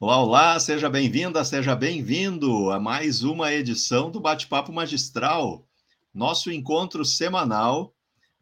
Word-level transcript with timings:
Olá, 0.00 0.22
olá, 0.22 0.60
seja 0.60 0.88
bem-vinda, 0.88 1.44
seja 1.44 1.74
bem-vindo 1.74 2.70
a 2.70 2.78
mais 2.78 3.24
uma 3.24 3.52
edição 3.52 4.12
do 4.12 4.20
Bate-Papo 4.20 4.72
Magistral, 4.72 5.66
nosso 6.14 6.52
encontro 6.52 7.04
semanal 7.04 7.92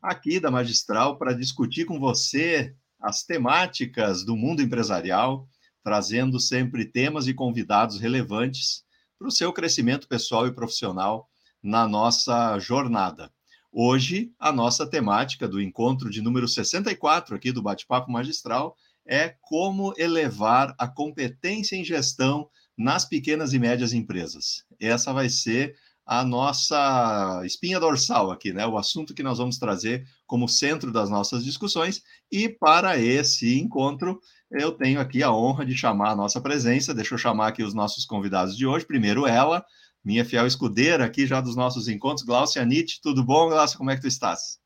aqui 0.03 0.39
da 0.39 0.51
Magistral 0.51 1.17
para 1.17 1.33
discutir 1.33 1.87
com 1.87 1.99
você 1.99 2.77
as 3.01 3.23
temáticas 3.23 4.23
do 4.23 4.37
mundo 4.37 4.61
empresarial, 4.61 5.49
trazendo 5.83 6.39
sempre 6.39 6.85
temas 6.85 7.27
e 7.27 7.33
convidados 7.33 7.99
relevantes 7.99 8.85
para 9.19 9.29
o 9.29 9.33
seu 9.33 9.51
crescimento 9.51 10.07
pessoal 10.07 10.47
e 10.47 10.53
profissional 10.53 11.27
na 11.63 11.89
nossa 11.89 12.59
jornada. 12.59 13.33
Hoje, 13.73 14.31
a 14.39 14.53
nossa 14.53 14.87
temática 14.87 15.49
do 15.49 15.59
encontro 15.59 16.11
de 16.11 16.21
número 16.21 16.47
64 16.47 17.35
aqui 17.35 17.51
do 17.51 17.63
Bate-Papo 17.63 18.13
Magistral 18.13 18.77
é 19.07 19.35
como 19.41 19.95
elevar 19.97 20.75
a 20.79 20.89
competência 20.89 21.77
em 21.77 21.85
gestão 21.85 22.49
nas 22.77 23.05
pequenas 23.05 23.53
e 23.53 23.59
médias 23.59 23.93
empresas. 23.93 24.65
Essa 24.79 25.13
vai 25.13 25.29
ser 25.29 25.77
a 26.05 26.25
nossa 26.25 27.43
espinha 27.45 27.81
dorsal 27.81 28.31
aqui, 28.31 28.53
né? 28.53 28.65
O 28.67 28.79
assunto 28.79 29.13
que 29.13 29.25
nós 29.25 29.39
vamos 29.39 29.59
trazer 29.59 30.07
como 30.27 30.49
centro 30.49 30.93
das 30.93 31.11
nossas 31.11 31.45
discussões. 31.45 32.03
E 32.31 32.49
para 32.49 32.97
esse 32.97 33.59
encontro, 33.59 34.21
eu 34.51 34.71
tenho 34.71 35.01
aqui 35.01 35.23
a 35.23 35.33
honra 35.33 35.67
de 35.67 35.77
chamar 35.77 36.11
a 36.11 36.17
nossa 36.17 36.41
presença. 36.41 36.95
Deixa 36.95 37.15
eu 37.15 37.19
chamar 37.19 37.49
aqui 37.49 37.63
os 37.63 37.75
nossos 37.75 38.05
convidados 38.05 38.57
de 38.57 38.67
hoje. 38.67 38.87
Primeiro, 38.87 39.27
ela, 39.27 39.65
minha 40.05 40.25
fiel 40.25 40.47
escudeira 40.47 41.05
aqui 41.05 41.27
já 41.27 41.41
dos 41.41 41.57
nossos 41.57 41.89
encontros, 41.89 42.25
Glaucia 42.25 42.65
Nietzsche. 42.65 43.01
Tudo 43.03 43.25
bom, 43.25 43.49
Glaucia? 43.49 43.77
Como 43.77 43.91
é 43.91 43.97
que 43.97 44.03
tu 44.03 44.09
estás? 44.09 44.61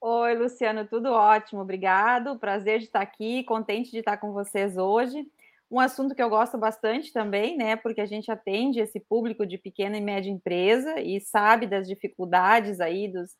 Oi, 0.00 0.34
Luciano, 0.34 0.86
tudo 0.86 1.10
ótimo, 1.10 1.62
obrigado. 1.62 2.38
Prazer 2.38 2.78
de 2.78 2.84
estar 2.84 3.00
aqui, 3.00 3.42
contente 3.44 3.90
de 3.90 3.98
estar 3.98 4.18
com 4.18 4.32
vocês 4.32 4.76
hoje. 4.76 5.26
Um 5.70 5.80
assunto 5.80 6.14
que 6.14 6.22
eu 6.22 6.28
gosto 6.28 6.56
bastante 6.56 7.12
também, 7.12 7.56
né? 7.56 7.74
Porque 7.76 8.00
a 8.00 8.06
gente 8.06 8.30
atende 8.30 8.78
esse 8.78 9.00
público 9.00 9.46
de 9.46 9.58
pequena 9.58 9.96
e 9.96 10.00
média 10.00 10.30
empresa 10.30 11.00
e 11.00 11.20
sabe 11.20 11.66
das 11.66 11.88
dificuldades 11.88 12.78
aí, 12.78 13.08
dos, 13.08 13.30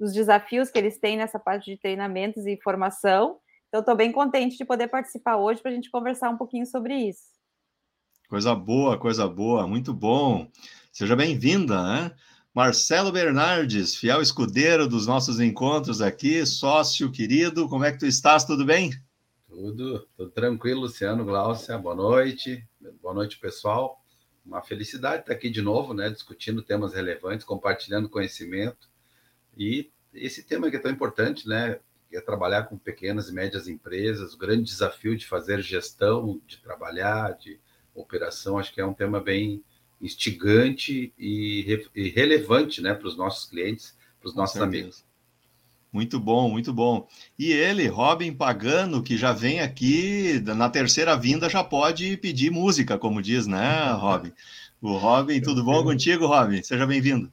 dos 0.00 0.12
desafios 0.12 0.70
que 0.70 0.78
eles 0.78 0.98
têm 0.98 1.16
nessa 1.16 1.38
parte 1.38 1.70
de 1.70 1.80
treinamentos 1.80 2.44
e 2.46 2.58
formação. 2.62 3.38
Então, 3.68 3.80
estou 3.80 3.94
bem 3.94 4.10
contente 4.10 4.56
de 4.56 4.64
poder 4.64 4.88
participar 4.88 5.36
hoje 5.36 5.60
para 5.60 5.70
a 5.70 5.74
gente 5.74 5.90
conversar 5.90 6.30
um 6.30 6.36
pouquinho 6.36 6.66
sobre 6.66 6.94
isso. 6.94 7.22
Coisa 8.28 8.54
boa, 8.54 8.98
coisa 8.98 9.28
boa, 9.28 9.66
muito 9.68 9.94
bom. 9.94 10.48
Seja 10.90 11.14
bem-vinda, 11.14 11.80
né? 11.82 12.10
Marcelo 12.56 13.12
Bernardes, 13.12 13.96
fiel 13.96 14.22
escudeiro 14.22 14.88
dos 14.88 15.06
nossos 15.06 15.40
encontros 15.40 16.00
aqui, 16.00 16.46
sócio 16.46 17.12
querido, 17.12 17.68
como 17.68 17.84
é 17.84 17.92
que 17.92 17.98
tu 17.98 18.06
estás? 18.06 18.46
Tudo 18.46 18.64
bem? 18.64 18.92
Tudo, 19.46 20.08
tudo 20.16 20.30
tranquilo, 20.30 20.80
Luciano, 20.80 21.22
Glaucia, 21.22 21.76
boa 21.76 21.94
noite, 21.94 22.66
boa 23.02 23.12
noite, 23.12 23.38
pessoal. 23.38 24.02
Uma 24.42 24.62
felicidade 24.62 25.20
estar 25.20 25.34
aqui 25.34 25.50
de 25.50 25.60
novo, 25.60 25.92
né, 25.92 26.08
discutindo 26.08 26.62
temas 26.62 26.94
relevantes, 26.94 27.44
compartilhando 27.44 28.08
conhecimento. 28.08 28.88
E 29.54 29.90
esse 30.14 30.42
tema 30.42 30.70
que 30.70 30.76
é 30.76 30.80
tão 30.80 30.90
importante, 30.90 31.46
né, 31.46 31.78
que 32.08 32.16
é 32.16 32.22
trabalhar 32.22 32.62
com 32.62 32.78
pequenas 32.78 33.28
e 33.28 33.34
médias 33.34 33.68
empresas, 33.68 34.32
o 34.32 34.38
grande 34.38 34.62
desafio 34.62 35.14
de 35.14 35.26
fazer 35.26 35.60
gestão, 35.60 36.40
de 36.46 36.56
trabalhar, 36.56 37.32
de 37.32 37.60
operação, 37.94 38.58
acho 38.58 38.72
que 38.72 38.80
é 38.80 38.86
um 38.86 38.94
tema 38.94 39.20
bem 39.20 39.62
instigante 40.00 41.12
e, 41.18 41.84
e 41.94 42.08
relevante 42.08 42.80
né, 42.80 42.94
para 42.94 43.08
os 43.08 43.16
nossos 43.16 43.48
clientes, 43.48 43.96
para 44.20 44.28
os 44.28 44.34
nossos 44.34 44.60
amigos. 44.60 45.04
Muito 45.92 46.20
bom, 46.20 46.50
muito 46.50 46.72
bom. 46.74 47.08
E 47.38 47.52
ele, 47.52 47.86
Robin 47.86 48.32
Pagano, 48.32 49.02
que 49.02 49.16
já 49.16 49.32
vem 49.32 49.60
aqui 49.60 50.42
na 50.44 50.68
terceira 50.68 51.16
vinda, 51.16 51.48
já 51.48 51.64
pode 51.64 52.16
pedir 52.18 52.50
música, 52.50 52.98
como 52.98 53.22
diz, 53.22 53.46
né, 53.46 53.92
Robin? 53.92 54.32
O 54.80 54.96
Robin, 54.96 55.40
tudo 55.40 55.64
bom 55.64 55.82
contigo, 55.82 56.26
Robin? 56.26 56.62
Seja 56.62 56.86
bem-vindo. 56.86 57.32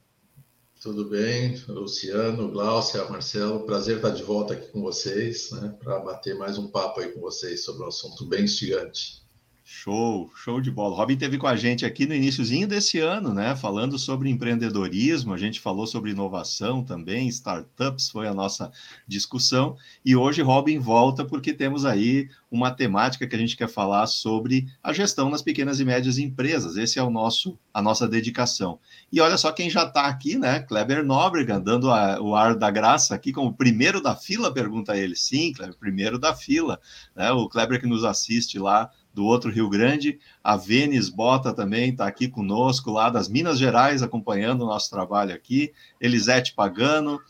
Tudo 0.80 1.08
bem, 1.08 1.62
Luciano, 1.68 2.50
Glaucia, 2.50 3.04
Marcelo, 3.08 3.64
prazer 3.64 3.96
estar 3.96 4.10
de 4.10 4.22
volta 4.22 4.54
aqui 4.54 4.68
com 4.68 4.82
vocês, 4.82 5.50
né, 5.50 5.74
para 5.82 5.98
bater 5.98 6.36
mais 6.36 6.58
um 6.58 6.68
papo 6.68 7.00
aí 7.00 7.10
com 7.10 7.20
vocês 7.20 7.64
sobre 7.64 7.84
um 7.84 7.88
assunto 7.88 8.26
bem 8.26 8.44
instigante. 8.44 9.23
Show, 9.66 10.30
show 10.36 10.60
de 10.60 10.70
bola. 10.70 10.94
Robin 10.94 11.16
teve 11.16 11.38
com 11.38 11.46
a 11.46 11.56
gente 11.56 11.86
aqui 11.86 12.04
no 12.04 12.14
iníciozinho 12.14 12.68
desse 12.68 12.98
ano, 12.98 13.32
né? 13.32 13.56
Falando 13.56 13.98
sobre 13.98 14.28
empreendedorismo, 14.28 15.32
a 15.32 15.38
gente 15.38 15.58
falou 15.58 15.86
sobre 15.86 16.10
inovação 16.10 16.84
também, 16.84 17.28
startups 17.28 18.10
foi 18.10 18.28
a 18.28 18.34
nossa 18.34 18.70
discussão. 19.08 19.74
E 20.04 20.14
hoje 20.14 20.42
Robin 20.42 20.78
volta 20.78 21.24
porque 21.24 21.54
temos 21.54 21.86
aí 21.86 22.28
uma 22.50 22.70
temática 22.70 23.26
que 23.26 23.34
a 23.34 23.38
gente 23.38 23.56
quer 23.56 23.68
falar 23.68 24.06
sobre 24.06 24.66
a 24.82 24.92
gestão 24.92 25.30
nas 25.30 25.40
pequenas 25.40 25.80
e 25.80 25.84
médias 25.86 26.18
empresas. 26.18 26.76
Esse 26.76 26.98
é 26.98 27.02
o 27.02 27.08
nosso 27.08 27.58
a 27.72 27.80
nossa 27.80 28.06
dedicação. 28.06 28.78
E 29.10 29.18
olha 29.18 29.38
só 29.38 29.50
quem 29.50 29.70
já 29.70 29.84
está 29.84 30.06
aqui, 30.06 30.36
né? 30.36 30.60
Kleber 30.60 31.02
Nóbrega, 31.02 31.58
dando 31.58 31.90
a, 31.90 32.20
o 32.20 32.36
ar 32.36 32.54
da 32.54 32.70
graça 32.70 33.14
aqui 33.14 33.32
como 33.32 33.54
primeiro 33.54 34.00
da 34.00 34.14
fila, 34.14 34.52
pergunta 34.52 34.94
ele. 34.94 35.16
Sim, 35.16 35.54
Kleber, 35.54 35.76
primeiro 35.78 36.18
da 36.18 36.34
fila. 36.34 36.78
Né? 37.16 37.32
O 37.32 37.48
Kleber 37.48 37.80
que 37.80 37.86
nos 37.86 38.04
assiste 38.04 38.58
lá 38.58 38.90
do 39.14 39.24
outro 39.24 39.50
Rio 39.50 39.68
Grande. 39.68 40.18
A 40.42 40.56
Vênis 40.56 41.08
Bota 41.08 41.52
também 41.52 41.90
está 41.90 42.06
aqui 42.06 42.28
conosco, 42.28 42.90
lá 42.90 43.08
das 43.08 43.28
Minas 43.28 43.58
Gerais, 43.58 44.02
acompanhando 44.02 44.62
o 44.62 44.66
nosso 44.66 44.90
trabalho 44.90 45.34
aqui. 45.34 45.72
Elisete 46.00 46.54
Pagano, 46.54 47.20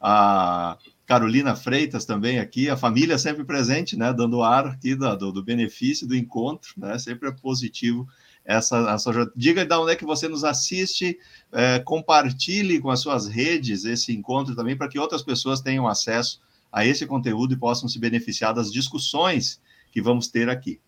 a 0.00 0.76
Carolina 1.06 1.56
Freitas 1.56 2.04
também 2.04 2.38
aqui, 2.38 2.68
a 2.68 2.76
família 2.76 3.18
sempre 3.18 3.44
presente, 3.44 3.96
né, 3.96 4.12
dando 4.12 4.42
ar 4.42 4.66
aqui 4.66 4.94
do, 4.94 5.32
do, 5.32 5.42
benefício 5.42 6.06
do 6.06 6.16
encontro, 6.16 6.72
né, 6.76 6.98
sempre 6.98 7.28
é 7.28 7.32
positivo 7.32 8.06
essa, 8.44 8.78
essa 8.90 9.32
diga 9.36 9.64
de 9.64 9.74
onde 9.74 9.92
é 9.92 9.96
que 9.96 10.04
você 10.04 10.28
nos 10.28 10.44
assiste, 10.44 11.18
é, 11.52 11.78
compartilhe 11.80 12.80
com 12.80 12.90
as 12.90 13.00
suas 13.00 13.26
redes 13.26 13.84
esse 13.84 14.12
encontro 14.12 14.54
também 14.54 14.76
para 14.76 14.88
que 14.88 14.98
outras 14.98 15.22
pessoas 15.22 15.60
tenham 15.60 15.86
acesso 15.86 16.40
a 16.72 16.84
esse 16.84 17.06
conteúdo 17.06 17.54
e 17.54 17.58
possam 17.58 17.88
se 17.88 17.98
beneficiar 17.98 18.54
das 18.54 18.72
discussões 18.72 19.60
que 19.92 20.00
vamos 20.00 20.28
ter 20.28 20.48
aqui. 20.48 20.80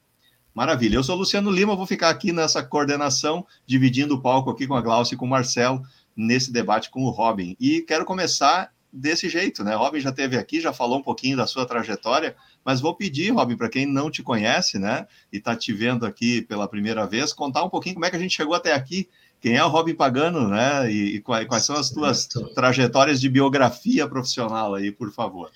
Maravilha. 0.54 0.96
Eu 0.96 1.02
sou 1.02 1.16
Luciano 1.16 1.50
Lima, 1.50 1.74
vou 1.74 1.86
ficar 1.86 2.10
aqui 2.10 2.30
nessa 2.30 2.62
coordenação, 2.62 3.46
dividindo 3.66 4.16
o 4.16 4.20
palco 4.20 4.50
aqui 4.50 4.66
com 4.66 4.74
a 4.74 4.82
Glaucia 4.82 5.14
e 5.14 5.18
com 5.18 5.24
o 5.24 5.28
Marcelo, 5.28 5.82
nesse 6.14 6.52
debate 6.52 6.90
com 6.90 7.04
o 7.04 7.10
Robin. 7.10 7.56
E 7.58 7.80
quero 7.80 8.04
começar 8.04 8.70
desse 8.92 9.30
jeito, 9.30 9.64
né? 9.64 9.74
Robin 9.74 10.00
já 10.00 10.10
esteve 10.10 10.36
aqui, 10.36 10.60
já 10.60 10.70
falou 10.70 10.98
um 10.98 11.02
pouquinho 11.02 11.38
da 11.38 11.46
sua 11.46 11.64
trajetória, 11.64 12.36
mas 12.62 12.80
vou 12.80 12.94
pedir, 12.94 13.30
Robin, 13.30 13.56
para 13.56 13.70
quem 13.70 13.86
não 13.86 14.10
te 14.10 14.22
conhece, 14.22 14.78
né, 14.78 15.06
e 15.32 15.38
está 15.38 15.56
te 15.56 15.72
vendo 15.72 16.04
aqui 16.04 16.42
pela 16.42 16.68
primeira 16.68 17.06
vez, 17.06 17.32
contar 17.32 17.64
um 17.64 17.70
pouquinho 17.70 17.94
como 17.94 18.04
é 18.04 18.10
que 18.10 18.16
a 18.16 18.18
gente 18.18 18.36
chegou 18.36 18.54
até 18.54 18.74
aqui, 18.74 19.08
quem 19.40 19.56
é 19.56 19.64
o 19.64 19.68
Robin 19.68 19.94
Pagano, 19.94 20.46
né, 20.46 20.92
e, 20.92 21.16
e 21.16 21.20
quais, 21.20 21.48
quais 21.48 21.64
são 21.64 21.74
as 21.74 21.88
tuas 21.88 22.28
trajetórias 22.54 23.18
de 23.18 23.30
biografia 23.30 24.06
profissional 24.06 24.74
aí, 24.74 24.92
por 24.92 25.10
favor. 25.10 25.50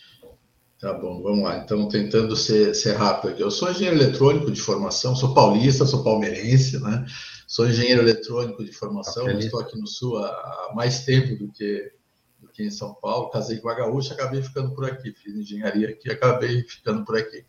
Tá 0.79 0.93
bom, 0.93 1.23
vamos 1.23 1.43
lá. 1.43 1.57
Então, 1.59 1.89
tentando 1.89 2.37
ser, 2.37 2.75
ser 2.75 2.93
rápido 2.93 3.31
aqui. 3.31 3.43
Eu 3.43 3.51
sou 3.51 3.71
engenheiro 3.71 3.97
eletrônico 3.97 4.51
de 4.51 4.61
formação, 4.61 5.17
sou 5.17 5.33
paulista, 5.33 5.87
sou 5.87 6.05
palmeirense, 6.05 6.79
né? 6.83 7.07
Sou 7.47 7.67
engenheiro 7.67 8.03
eletrônico 8.03 8.63
de 8.63 8.73
formação, 8.73 9.27
estou 9.31 9.61
aqui 9.61 9.79
no 9.79 9.87
Sul 9.87 10.19
há, 10.19 10.73
mais 10.75 11.05
tempo 11.05 11.35
do 11.37 11.51
que, 11.51 11.93
do 12.41 12.49
que 12.49 12.63
em 12.63 12.71
São 12.71 12.93
Paulo. 12.93 13.31
Casei 13.31 13.57
com 13.59 13.71
a 13.71 13.75
gaúcha, 13.75 14.13
acabei 14.13 14.43
ficando 14.43 14.75
por 14.75 14.85
aqui. 14.85 15.13
Fiz 15.13 15.35
engenharia 15.35 15.89
aqui, 15.89 16.11
acabei 16.11 16.63
ficando 16.65 17.05
por 17.07 17.17
aqui. 17.17 17.43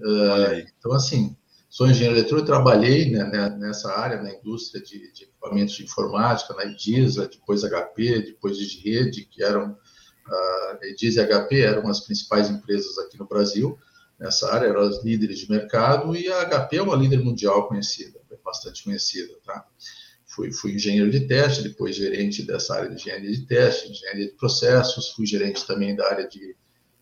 Uh, 0.00 0.64
então, 0.78 0.92
assim, 0.92 1.36
sou 1.68 1.86
engenheiro 1.86 2.16
eletrônico, 2.16 2.46
trabalhei 2.46 3.10
né, 3.10 3.24
né, 3.24 3.50
nessa 3.58 3.92
área, 3.92 4.22
na 4.22 4.32
indústria 4.32 4.82
de, 4.82 5.12
de 5.12 5.24
equipamentos 5.24 5.74
de 5.74 5.84
informática, 5.84 6.54
na 6.54 6.64
IDISA, 6.64 7.28
depois 7.28 7.62
HP, 7.62 8.22
depois 8.22 8.56
de 8.56 8.78
rede, 8.80 9.26
que 9.26 9.42
eram 9.42 9.76
a 10.28 10.78
Edis 10.82 11.16
e 11.16 11.20
a 11.20 11.26
HP 11.26 11.60
eram 11.60 11.88
as 11.88 12.00
principais 12.00 12.50
empresas 12.50 12.98
aqui 12.98 13.18
no 13.18 13.26
Brasil 13.26 13.78
nessa 14.18 14.52
área, 14.52 14.68
eram 14.68 14.82
as 14.82 15.04
líderes 15.04 15.38
de 15.40 15.50
mercado 15.50 16.16
e 16.16 16.28
a 16.28 16.44
HP 16.44 16.76
é 16.76 16.82
uma 16.82 16.96
líder 16.96 17.22
mundial 17.22 17.68
conhecida, 17.68 18.20
bastante 18.44 18.84
conhecida, 18.84 19.34
tá? 19.44 19.66
Fui, 20.24 20.52
fui 20.52 20.72
engenheiro 20.72 21.10
de 21.10 21.20
teste, 21.20 21.62
depois 21.62 21.96
gerente 21.96 22.42
dessa 22.42 22.74
área 22.74 22.88
de 22.88 22.96
engenharia 22.96 23.30
de 23.30 23.46
teste, 23.46 23.90
engenharia 23.90 24.26
de 24.26 24.32
processos, 24.32 25.10
fui 25.12 25.26
gerente 25.26 25.66
também 25.66 25.94
da 25.94 26.06
área 26.06 26.28
de, 26.28 26.56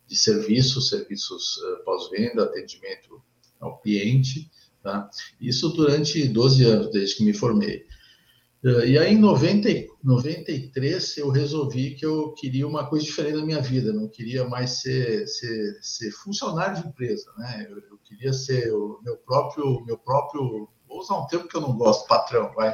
de 0.07 0.17
serviços, 0.17 0.89
serviços 0.89 1.57
uh, 1.59 1.85
pós-venda, 1.85 2.45
atendimento 2.45 3.23
ao 3.61 3.79
cliente, 3.81 4.51
tá? 4.83 5.09
Isso 5.41 5.71
durante 5.71 6.27
12 6.29 6.65
anos, 6.65 6.91
desde 6.91 7.17
que 7.17 7.25
me 7.25 7.33
formei. 7.33 7.87
Eh, 8.65 8.89
e 8.89 8.99
aí, 8.99 9.15
em 9.15 9.19
90, 9.19 9.69
93, 10.03 11.19
eu 11.19 11.29
resolvi 11.29 11.95
que 11.95 12.07
eu 12.07 12.33
queria 12.33 12.67
uma 12.67 12.87
coisa 12.87 13.05
diferente 13.05 13.37
na 13.37 13.45
minha 13.45 13.61
vida. 13.61 13.93
Não 13.93 14.09
queria 14.09 14.49
mais 14.49 14.81
ser, 14.81 15.27
ser, 15.29 15.79
ser 15.83 16.11
funcionário 16.13 16.81
de 16.81 16.89
empresa, 16.89 17.31
né? 17.37 17.67
Eu, 17.69 17.77
eu, 17.77 17.99
queria 18.03 18.33
ser 18.33 18.73
o 18.73 19.01
meu 19.03 19.17
próprio, 19.19 19.85
meu 19.85 19.99
próprio, 19.99 20.69
vou 20.89 20.99
usar 20.99 21.19
um 21.19 21.27
termo 21.27 21.49
que 21.49 21.57
eu 21.57 21.61
não 21.61 21.77
gosto, 21.77 22.07
patrão, 22.07 22.53
vai. 22.55 22.71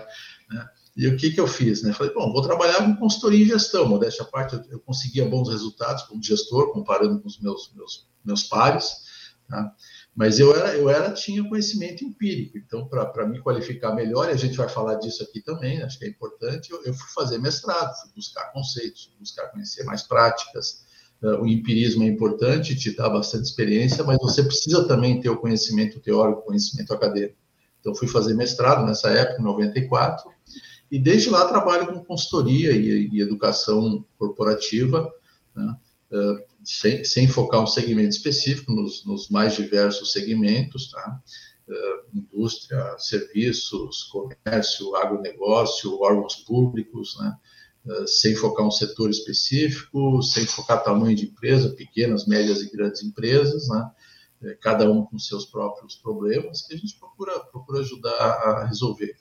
Né? 0.51 0.69
E 0.97 1.09
o 1.09 1.17
que, 1.17 1.31
que 1.31 1.41
eu 1.41 1.47
fiz? 1.47 1.83
Né? 1.83 1.93
Falei, 1.93 2.13
bom, 2.15 2.33
vou 2.33 2.43
trabalhar 2.43 2.85
com 2.85 2.97
consultoria 2.97 3.45
e 3.45 3.49
gestão. 3.49 3.89
Modéstia 3.89 4.25
à 4.25 4.29
parte, 4.29 4.55
eu, 4.55 4.63
eu 4.71 4.81
conseguia 4.81 5.29
bons 5.29 5.49
resultados 5.49 6.05
como 6.05 6.23
gestor, 6.23 6.73
comparando 6.73 7.21
com 7.21 7.27
os 7.27 7.41
meus, 7.41 7.73
meus, 7.75 8.09
meus 8.25 8.45
pares. 8.45 9.09
Tá? 9.49 9.75
Mas 10.21 10.39
eu 10.39 10.55
era, 10.55 10.77
eu 10.77 10.91
era 10.91 11.11
tinha 11.13 11.43
conhecimento 11.49 12.05
empírico, 12.05 12.59
então 12.59 12.87
para 12.87 13.27
me 13.27 13.41
qualificar 13.41 13.95
melhor, 13.95 14.29
e 14.29 14.33
a 14.33 14.37
gente 14.37 14.55
vai 14.55 14.69
falar 14.69 14.97
disso 14.97 15.23
aqui 15.23 15.41
também, 15.41 15.83
acho 15.83 15.99
que 15.99 16.05
é 16.05 16.09
importante, 16.11 16.71
eu, 16.71 16.85
eu 16.85 16.93
fui 16.93 17.09
fazer 17.15 17.39
mestrado, 17.39 17.99
fui 18.03 18.11
buscar 18.15 18.53
conceitos, 18.53 19.11
buscar 19.19 19.47
conhecer 19.47 19.83
mais 19.85 20.03
práticas. 20.03 20.85
O 21.23 21.47
empirismo 21.47 22.03
é 22.03 22.07
importante, 22.07 22.77
te 22.77 22.95
dá 22.95 23.09
bastante 23.09 23.45
experiência, 23.45 24.05
mas 24.05 24.19
você 24.19 24.43
precisa 24.43 24.87
também 24.87 25.23
ter 25.23 25.31
o 25.31 25.39
conhecimento 25.39 25.99
teórico, 26.01 26.43
conhecimento 26.43 26.93
acadêmico. 26.93 27.39
Então 27.81 27.95
fui 27.95 28.07
fazer 28.07 28.35
mestrado 28.35 28.85
nessa 28.85 29.09
época, 29.09 29.41
em 29.41 29.45
94, 29.45 30.31
e 30.91 30.99
desde 30.99 31.31
lá 31.31 31.49
trabalho 31.49 31.87
com 31.87 32.05
consultoria 32.05 32.73
e, 32.73 33.09
e 33.11 33.23
educação 33.23 34.05
corporativa, 34.19 35.11
né? 35.57 35.77
Uh, 36.61 36.65
sem, 36.65 37.05
sem, 37.05 37.29
focar 37.29 37.63
um 37.63 37.67
segmento 37.67 38.11
específico, 38.11 38.73
nos, 38.73 39.05
nos 39.05 39.29
mais 39.29 39.55
diversos 39.55 40.13
segmentos, 40.13 40.91
tá? 40.91 41.21
Uh, 41.69 42.19
indústria, 42.19 42.99
serviços, 42.99 44.05
comércio, 44.05 44.97
agronegócio, 44.97 46.01
órgãos 46.01 46.37
públicos, 46.37 47.17
né? 47.21 47.37
Uh, 47.87 48.07
sem 48.07 48.35
focar 48.35 48.67
um 48.67 48.71
setor 48.71 49.11
específico, 49.11 50.23
sem 50.23 50.47
focar 50.47 50.85
tamanho 50.85 51.17
de 51.17 51.27
empresa, 51.27 51.71
pequenas, 51.71 52.27
médias 52.27 52.61
e 52.61 52.71
grandes 52.71 53.03
empresas, 53.03 53.69
né? 53.69 53.91
cada 54.63 54.91
um 54.91 55.05
com 55.05 55.19
seus 55.19 55.45
próprios 55.45 55.97
problemas, 55.97 56.63
que 56.63 56.73
a 56.73 56.77
gente 56.77 56.99
procura, 56.99 57.39
procura 57.41 57.81
ajudar 57.81 58.17
a 58.19 58.67
resolver 58.67 59.15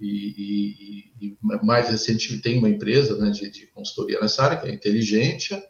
e, 0.00 1.12
e, 1.20 1.26
e, 1.26 1.38
mais 1.62 1.88
recentemente 1.90 2.42
tem 2.42 2.58
uma 2.58 2.68
empresa 2.68 3.16
né, 3.18 3.30
de, 3.30 3.50
de, 3.50 3.66
consultoria 3.66 4.18
nessa 4.20 4.42
área, 4.42 4.56
que 4.56 4.66
é 4.66 4.72
Inteligência. 4.72 5.62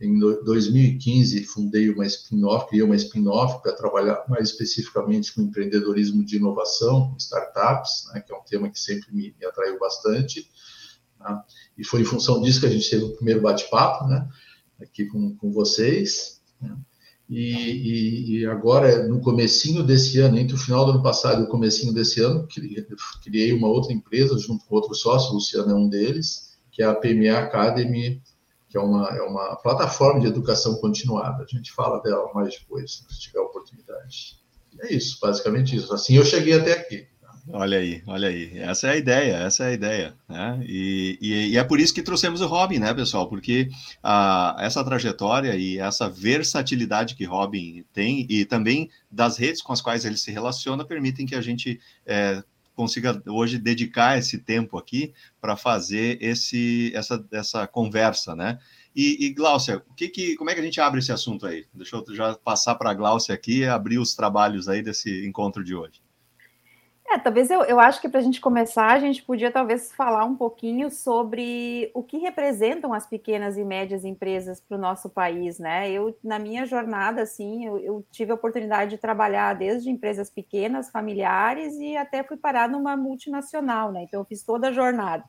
Em 0.00 0.16
2015, 0.16 1.44
fundei 1.44 1.90
uma 1.90 2.06
spin-off, 2.06 2.68
criei 2.68 2.84
uma 2.84 2.94
spin-off 2.94 3.60
para 3.62 3.72
trabalhar 3.72 4.24
mais 4.28 4.50
especificamente 4.50 5.34
com 5.34 5.42
empreendedorismo 5.42 6.24
de 6.24 6.36
inovação, 6.36 7.16
startups, 7.18 8.04
né, 8.14 8.20
que 8.20 8.32
é 8.32 8.36
um 8.36 8.44
tema 8.44 8.70
que 8.70 8.78
sempre 8.78 9.12
me, 9.12 9.34
me 9.38 9.44
atraiu 9.44 9.76
bastante. 9.78 10.48
Tá? 11.18 11.44
E 11.76 11.84
foi 11.84 12.02
em 12.02 12.04
função 12.04 12.40
disso 12.40 12.60
que 12.60 12.66
a 12.66 12.70
gente 12.70 12.88
teve 12.88 13.04
o 13.04 13.16
primeiro 13.16 13.40
bate-papo 13.40 14.06
né, 14.06 14.28
aqui 14.80 15.06
com, 15.06 15.34
com 15.36 15.50
vocês. 15.50 16.40
Né? 16.60 16.76
E, 17.28 17.52
e, 17.52 18.38
e, 18.38 18.46
agora, 18.46 19.06
no 19.06 19.20
comecinho 19.20 19.82
desse 19.82 20.20
ano, 20.20 20.38
entre 20.38 20.54
o 20.54 20.58
final 20.58 20.86
do 20.86 20.92
ano 20.92 21.02
passado 21.02 21.42
e 21.42 21.44
o 21.44 21.48
comecinho 21.48 21.92
desse 21.92 22.20
ano, 22.20 22.46
criei 23.22 23.52
uma 23.52 23.68
outra 23.68 23.92
empresa 23.92 24.38
junto 24.38 24.64
com 24.64 24.76
outro 24.76 24.94
sócio, 24.94 25.32
o 25.32 25.34
Luciano 25.34 25.72
é 25.72 25.74
um 25.74 25.88
deles, 25.88 26.56
que 26.70 26.82
é 26.82 26.86
a 26.86 26.94
PMA 26.94 27.36
Academy, 27.36 28.22
que 28.68 28.76
é 28.76 28.80
uma, 28.80 29.08
é 29.08 29.22
uma 29.22 29.56
plataforma 29.56 30.20
de 30.20 30.26
educação 30.26 30.76
continuada. 30.76 31.42
A 31.42 31.46
gente 31.46 31.72
fala 31.72 32.00
dela 32.02 32.30
mais 32.34 32.58
depois, 32.58 33.04
se 33.08 33.20
tiver 33.20 33.40
oportunidade. 33.40 34.38
É 34.80 34.92
isso, 34.92 35.18
basicamente 35.20 35.74
isso. 35.74 35.92
Assim 35.92 36.16
eu 36.16 36.24
cheguei 36.24 36.54
até 36.54 36.72
aqui. 36.72 37.06
Olha 37.50 37.78
aí, 37.78 38.02
olha 38.06 38.28
aí. 38.28 38.58
Essa 38.58 38.88
é 38.88 38.90
a 38.90 38.96
ideia, 38.96 39.36
essa 39.36 39.64
é 39.64 39.68
a 39.68 39.72
ideia. 39.72 40.14
Né? 40.28 40.60
E, 40.66 41.18
e, 41.20 41.52
e, 41.52 41.58
é 41.58 41.64
por 41.64 41.80
isso 41.80 41.94
que 41.94 42.02
trouxemos 42.02 42.42
o 42.42 42.46
Robin, 42.46 42.78
né, 42.78 42.92
pessoal? 42.92 43.26
Porque 43.26 43.70
a, 44.02 44.54
essa 44.58 44.84
trajetória 44.84 45.56
e 45.56 45.78
essa 45.78 46.10
versatilidade 46.10 47.14
que 47.14 47.24
Robin 47.24 47.84
tem, 47.92 48.26
e 48.28 48.44
também 48.44 48.90
das 49.10 49.38
redes 49.38 49.62
com 49.62 49.72
as 49.72 49.80
quais 49.80 50.04
ele 50.04 50.18
se 50.18 50.30
relaciona, 50.30 50.84
permitem 50.84 51.24
que 51.24 51.34
a 51.34 51.40
gente 51.40 51.80
é, 52.04 52.42
consiga 52.78 53.20
hoje 53.26 53.58
dedicar 53.58 54.16
esse 54.16 54.38
tempo 54.38 54.78
aqui 54.78 55.12
para 55.40 55.56
fazer 55.56 56.16
esse, 56.22 56.92
essa, 56.94 57.26
essa 57.32 57.66
conversa, 57.66 58.36
né? 58.36 58.60
E, 58.94 59.26
e 59.26 59.34
Gláucia, 59.34 59.82
o 59.90 59.94
que 59.94 60.08
que, 60.08 60.36
como 60.36 60.48
é 60.48 60.54
que 60.54 60.60
a 60.60 60.62
gente 60.62 60.80
abre 60.80 61.00
esse 61.00 61.10
assunto 61.10 61.44
aí? 61.44 61.66
Deixa 61.74 61.96
eu 61.96 62.14
já 62.14 62.34
passar 62.34 62.76
para 62.76 62.90
a 62.90 62.94
Gláucia 62.94 63.34
aqui 63.34 63.64
abrir 63.64 63.98
os 63.98 64.14
trabalhos 64.14 64.68
aí 64.68 64.80
desse 64.80 65.26
encontro 65.26 65.64
de 65.64 65.74
hoje. 65.74 66.00
É, 67.10 67.18
talvez 67.18 67.50
eu, 67.50 67.62
eu 67.62 67.80
acho 67.80 68.02
que 68.02 68.08
para 68.08 68.20
a 68.20 68.22
gente 68.22 68.38
começar, 68.38 68.92
a 68.92 68.98
gente 68.98 69.22
podia 69.22 69.50
talvez 69.50 69.90
falar 69.90 70.26
um 70.26 70.36
pouquinho 70.36 70.90
sobre 70.90 71.90
o 71.94 72.02
que 72.02 72.18
representam 72.18 72.92
as 72.92 73.06
pequenas 73.06 73.56
e 73.56 73.64
médias 73.64 74.04
empresas 74.04 74.60
para 74.60 74.76
o 74.76 74.80
nosso 74.80 75.08
país, 75.08 75.58
né? 75.58 75.90
Eu, 75.90 76.14
na 76.22 76.38
minha 76.38 76.66
jornada, 76.66 77.22
assim, 77.22 77.64
eu, 77.64 77.78
eu, 77.78 78.06
tive 78.10 78.30
a 78.30 78.34
oportunidade 78.34 78.90
de 78.90 78.98
trabalhar 78.98 79.54
desde 79.54 79.88
empresas 79.88 80.28
pequenas, 80.28 80.90
familiares, 80.90 81.76
e 81.76 81.96
até 81.96 82.22
fui 82.22 82.36
parar 82.36 82.68
numa 82.68 82.94
multinacional, 82.94 83.90
né? 83.90 84.02
Então, 84.02 84.20
eu 84.20 84.26
fiz 84.26 84.42
toda 84.42 84.68
a 84.68 84.72
jornada. 84.72 85.24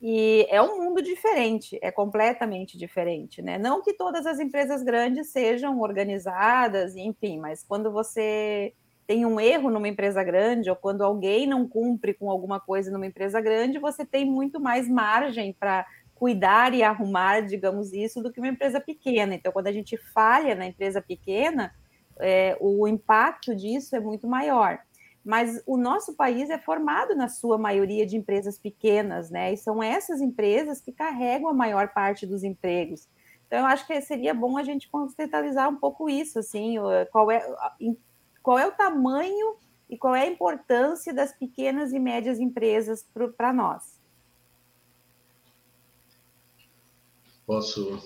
E 0.00 0.46
é 0.48 0.62
um 0.62 0.78
mundo 0.82 1.02
diferente, 1.02 1.78
é 1.82 1.90
completamente 1.90 2.78
diferente, 2.78 3.42
né? 3.42 3.58
Não 3.58 3.82
que 3.82 3.92
todas 3.92 4.26
as 4.26 4.38
empresas 4.38 4.82
grandes 4.82 5.28
sejam 5.28 5.78
organizadas, 5.78 6.96
enfim, 6.96 7.38
mas 7.38 7.62
quando 7.62 7.92
você 7.92 8.72
tem 9.06 9.24
um 9.24 9.38
erro 9.38 9.70
numa 9.70 9.88
empresa 9.88 10.22
grande, 10.24 10.68
ou 10.68 10.76
quando 10.76 11.02
alguém 11.02 11.46
não 11.46 11.66
cumpre 11.66 12.12
com 12.12 12.30
alguma 12.30 12.58
coisa 12.58 12.90
numa 12.90 13.06
empresa 13.06 13.40
grande, 13.40 13.78
você 13.78 14.04
tem 14.04 14.24
muito 14.24 14.58
mais 14.60 14.88
margem 14.88 15.52
para 15.52 15.86
cuidar 16.14 16.74
e 16.74 16.82
arrumar, 16.82 17.40
digamos 17.42 17.92
isso, 17.92 18.22
do 18.22 18.32
que 18.32 18.40
uma 18.40 18.48
empresa 18.48 18.80
pequena. 18.80 19.34
Então, 19.34 19.52
quando 19.52 19.68
a 19.68 19.72
gente 19.72 19.96
falha 19.96 20.54
na 20.54 20.66
empresa 20.66 21.00
pequena, 21.00 21.72
é, 22.18 22.56
o 22.60 22.88
impacto 22.88 23.54
disso 23.54 23.94
é 23.94 24.00
muito 24.00 24.26
maior. 24.26 24.78
Mas 25.24 25.62
o 25.66 25.76
nosso 25.76 26.14
país 26.14 26.50
é 26.50 26.58
formado, 26.58 27.14
na 27.14 27.28
sua 27.28 27.58
maioria, 27.58 28.06
de 28.06 28.16
empresas 28.16 28.58
pequenas, 28.58 29.30
né? 29.30 29.52
E 29.52 29.56
são 29.56 29.82
essas 29.82 30.20
empresas 30.20 30.80
que 30.80 30.92
carregam 30.92 31.48
a 31.48 31.54
maior 31.54 31.88
parte 31.88 32.26
dos 32.26 32.42
empregos. 32.42 33.08
Então, 33.46 33.60
eu 33.60 33.66
acho 33.66 33.86
que 33.86 34.00
seria 34.00 34.32
bom 34.32 34.56
a 34.56 34.62
gente 34.62 34.88
contextualizar 34.88 35.68
um 35.68 35.76
pouco 35.76 36.08
isso, 36.08 36.38
assim, 36.38 36.76
qual 37.12 37.30
é, 37.30 37.44
qual 38.46 38.60
é 38.60 38.64
o 38.68 38.70
tamanho 38.70 39.56
e 39.90 39.98
qual 39.98 40.14
é 40.14 40.22
a 40.22 40.30
importância 40.30 41.12
das 41.12 41.32
pequenas 41.32 41.92
e 41.92 41.98
médias 41.98 42.38
empresas 42.38 43.04
para 43.36 43.52
nós? 43.52 43.98
Posso, 47.44 48.00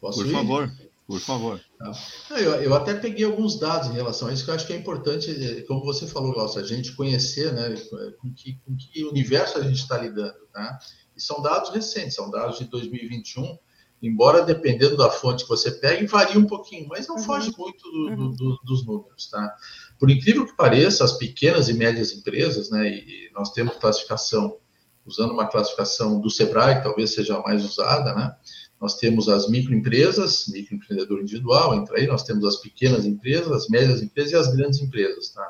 posso 0.00 0.18
Por 0.20 0.26
ir? 0.28 0.32
favor, 0.32 0.72
por 1.04 1.18
favor. 1.18 1.60
Tá. 1.80 1.92
Eu, 2.30 2.62
eu, 2.62 2.74
até 2.74 2.94
peguei 2.94 3.24
alguns 3.24 3.58
dados 3.58 3.88
em 3.88 3.94
relação 3.94 4.28
a 4.28 4.32
isso, 4.32 4.44
que 4.44 4.50
eu 4.50 4.54
acho 4.54 4.68
que 4.68 4.72
é 4.72 4.76
importante, 4.76 5.64
como 5.66 5.84
você 5.84 6.06
falou, 6.06 6.32
Glaucio, 6.32 6.60
a 6.60 6.64
gente 6.64 6.94
conhecer 6.94 7.52
né, 7.52 7.74
com, 8.20 8.32
que, 8.32 8.60
com 8.64 8.76
que 8.76 9.04
universo 9.04 9.58
a 9.58 9.64
gente 9.64 9.80
está 9.80 9.98
lidando. 9.98 10.46
Né? 10.54 10.78
E 11.16 11.20
são 11.20 11.42
dados 11.42 11.70
recentes, 11.70 12.14
são 12.14 12.30
dados 12.30 12.56
de 12.56 12.66
2021, 12.66 13.58
embora 14.02 14.42
dependendo 14.42 14.96
da 14.96 15.08
fonte 15.08 15.44
que 15.44 15.48
você 15.48 15.70
pegue, 15.70 16.06
varia 16.06 16.38
um 16.38 16.46
pouquinho, 16.46 16.88
mas 16.88 17.06
não 17.06 17.16
uhum. 17.16 17.22
foge 17.22 17.54
muito 17.56 17.90
do, 17.90 18.08
uhum. 18.08 18.30
do, 18.34 18.58
dos 18.64 18.84
números, 18.84 19.30
tá? 19.30 19.54
Por 19.98 20.10
incrível 20.10 20.44
que 20.44 20.56
pareça, 20.56 21.04
as 21.04 21.12
pequenas 21.12 21.68
e 21.68 21.74
médias 21.74 22.12
empresas, 22.12 22.68
né, 22.70 22.88
e 22.88 23.30
nós 23.32 23.52
temos 23.52 23.76
classificação, 23.76 24.58
usando 25.06 25.32
uma 25.32 25.46
classificação 25.46 26.20
do 26.20 26.28
Sebrae, 26.28 26.82
talvez 26.82 27.14
seja 27.14 27.36
a 27.36 27.42
mais 27.42 27.64
usada, 27.64 28.12
né? 28.14 28.34
Nós 28.80 28.98
temos 28.98 29.28
as 29.28 29.48
microempresas, 29.48 30.48
microempreendedor 30.48 31.20
individual, 31.20 31.74
entra 31.76 31.98
aí, 31.98 32.06
nós 32.08 32.24
temos 32.24 32.44
as 32.44 32.56
pequenas 32.56 33.06
empresas, 33.06 33.52
as 33.52 33.68
médias 33.68 34.02
empresas 34.02 34.32
e 34.32 34.36
as 34.36 34.52
grandes 34.56 34.80
empresas, 34.80 35.28
tá? 35.30 35.46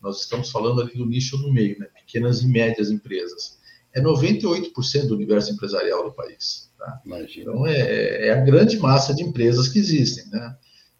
Nós 0.00 0.20
estamos 0.20 0.50
falando 0.52 0.80
ali 0.80 0.94
do 0.94 1.04
nicho 1.04 1.36
no 1.38 1.52
meio, 1.52 1.76
né? 1.80 1.86
Pequenas 1.86 2.42
e 2.42 2.46
médias 2.46 2.90
empresas. 2.90 3.58
É 3.92 4.00
98% 4.00 5.06
do 5.08 5.14
universo 5.14 5.52
empresarial 5.52 6.04
do 6.04 6.12
país. 6.12 6.65
Tá? 6.78 7.00
Então, 7.36 7.66
é, 7.66 8.28
é, 8.28 8.32
a 8.32 8.40
grande 8.44 8.78
massa 8.78 9.14
de 9.14 9.22
empresas 9.22 9.68
que 9.68 9.78
existem. 9.78 10.26
Né? 10.30 10.56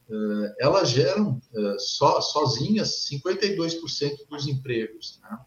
Uh, 0.08 0.54
elas 0.58 0.90
geram 0.90 1.40
uh, 1.52 1.78
so, 1.78 2.20
sozinhas 2.22 3.06
52% 3.10 4.26
dos 4.28 4.46
empregos. 4.46 5.20
Né? 5.22 5.38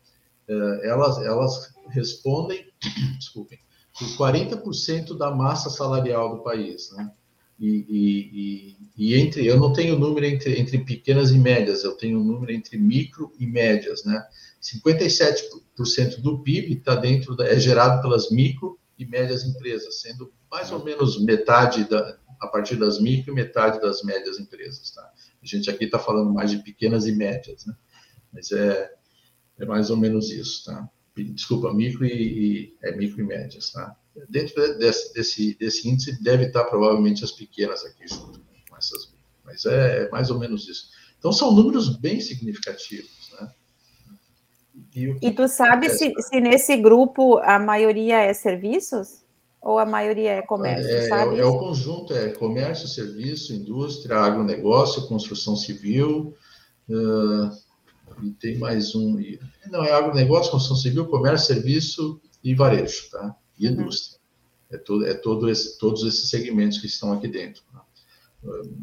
Uh, 0.50 0.86
elas, 0.86 1.18
elas 1.20 1.74
respondem, 1.90 2.68
desculpem, 3.18 3.60
por 3.98 4.08
40% 4.30 5.18
da 5.18 5.32
massa 5.32 5.70
salarial 5.70 6.38
do 6.38 6.44
país. 6.44 6.92
Né? 6.92 7.12
E, 7.60 7.86
e, 7.90 8.30
e, 8.32 8.78
e, 8.98 9.20
entre, 9.20 9.46
eu 9.46 9.60
não 9.60 9.74
tenho 9.74 10.00
número 10.00 10.26
entre, 10.26 10.58
entre 10.58 10.78
pequenas 10.80 11.32
e 11.32 11.38
médias, 11.38 11.84
eu 11.84 11.92
tenho 11.98 12.20
um 12.20 12.24
número 12.24 12.54
entre 12.54 12.78
micro 12.78 13.34
e 13.38 13.46
médias, 13.46 14.06
né? 14.06 14.26
57% 14.62 16.22
do 16.22 16.40
PIB 16.40 16.76
está 16.76 16.96
dentro, 16.96 17.36
da, 17.36 17.46
é 17.46 17.60
gerado 17.60 18.02
pelas 18.02 18.32
micro 18.32 18.79
e 19.00 19.06
médias 19.06 19.46
empresas, 19.46 20.02
sendo 20.02 20.32
mais 20.52 20.72
ou 20.72 20.84
menos 20.84 21.24
metade 21.24 21.86
da, 21.86 22.20
a 22.42 22.48
partir 22.48 22.76
das 22.76 23.00
micro 23.00 23.32
e 23.32 23.36
metade 23.36 23.80
das 23.80 24.04
médias 24.04 24.38
empresas. 24.38 24.92
Tá? 24.92 25.10
A 25.42 25.46
gente 25.46 25.70
aqui 25.70 25.86
está 25.86 25.98
falando 25.98 26.34
mais 26.34 26.52
de 26.52 26.58
pequenas 26.60 27.08
e 27.08 27.14
médias, 27.14 27.66
né? 27.66 27.74
mas 28.34 28.52
é, 28.52 28.94
é 29.58 29.66
mais 29.66 29.90
ou 29.90 29.96
menos 29.96 30.30
isso. 30.30 30.66
Tá? 30.66 30.90
Desculpa, 31.16 31.74
micro 31.74 32.06
e, 32.06 32.12
e 32.12 32.78
é 32.84 32.96
micro 32.96 33.22
e 33.22 33.24
médias. 33.24 33.72
Tá? 33.72 33.96
Dentro 34.28 34.78
desse, 34.78 35.14
desse, 35.14 35.58
desse 35.58 35.88
índice 35.88 36.22
deve 36.22 36.48
estar 36.48 36.66
provavelmente 36.66 37.24
as 37.24 37.32
pequenas 37.32 37.86
aqui 37.86 38.06
junto 38.06 38.42
com 38.70 38.78
essas, 38.78 39.14
mas 39.46 39.66
é 39.66 40.10
mais 40.10 40.30
ou 40.30 40.38
menos 40.38 40.68
isso. 40.68 40.90
Então 41.18 41.32
são 41.32 41.54
números 41.54 41.98
bem 41.98 42.20
significativos. 42.20 43.19
E, 44.96 45.16
e 45.22 45.32
tu 45.32 45.48
sabe 45.48 45.90
se, 45.90 46.14
se 46.20 46.40
nesse 46.40 46.78
grupo 46.78 47.38
a 47.40 47.60
maioria 47.60 48.20
é 48.20 48.34
serviços? 48.34 49.20
ou 49.62 49.78
a 49.78 49.86
maioria 49.86 50.32
é 50.32 50.42
comércio, 50.42 50.90
é, 50.90 51.08
sabe? 51.08 51.36
É, 51.36 51.40
é, 51.40 51.46
o 51.46 51.60
conjunto, 51.60 52.14
é 52.14 52.30
comércio, 52.30 52.88
serviço, 52.88 53.54
indústria, 53.54 54.18
agronegócio, 54.18 55.08
construção 55.08 55.56
civil, 55.56 56.34
uh, 56.90 57.52
e 58.24 58.32
tem 58.32 58.58
mais 58.58 58.96
um, 58.96 59.18
não, 59.70 59.84
é 59.84 59.92
agronegócio, 59.92 60.52
construção 60.52 60.78
civil, 60.78 61.06
comércio, 61.08 61.54
serviço 61.54 62.22
e 62.44 62.56
varejo, 62.56 63.10
tá? 63.12 63.36
E 63.58 63.68
uhum. 63.68 63.74
indústria. 63.74 64.18
Uhum. 64.18 64.20
É, 64.72 64.78
todo, 64.78 65.06
é 65.06 65.14
todo 65.14 65.50
esse, 65.50 65.78
todos 65.78 66.04
esses 66.04 66.30
segmentos 66.30 66.78
que 66.78 66.88
estão 66.88 67.12
aqui 67.12 67.28
dentro. 67.28 67.64
Tá? 67.74 67.84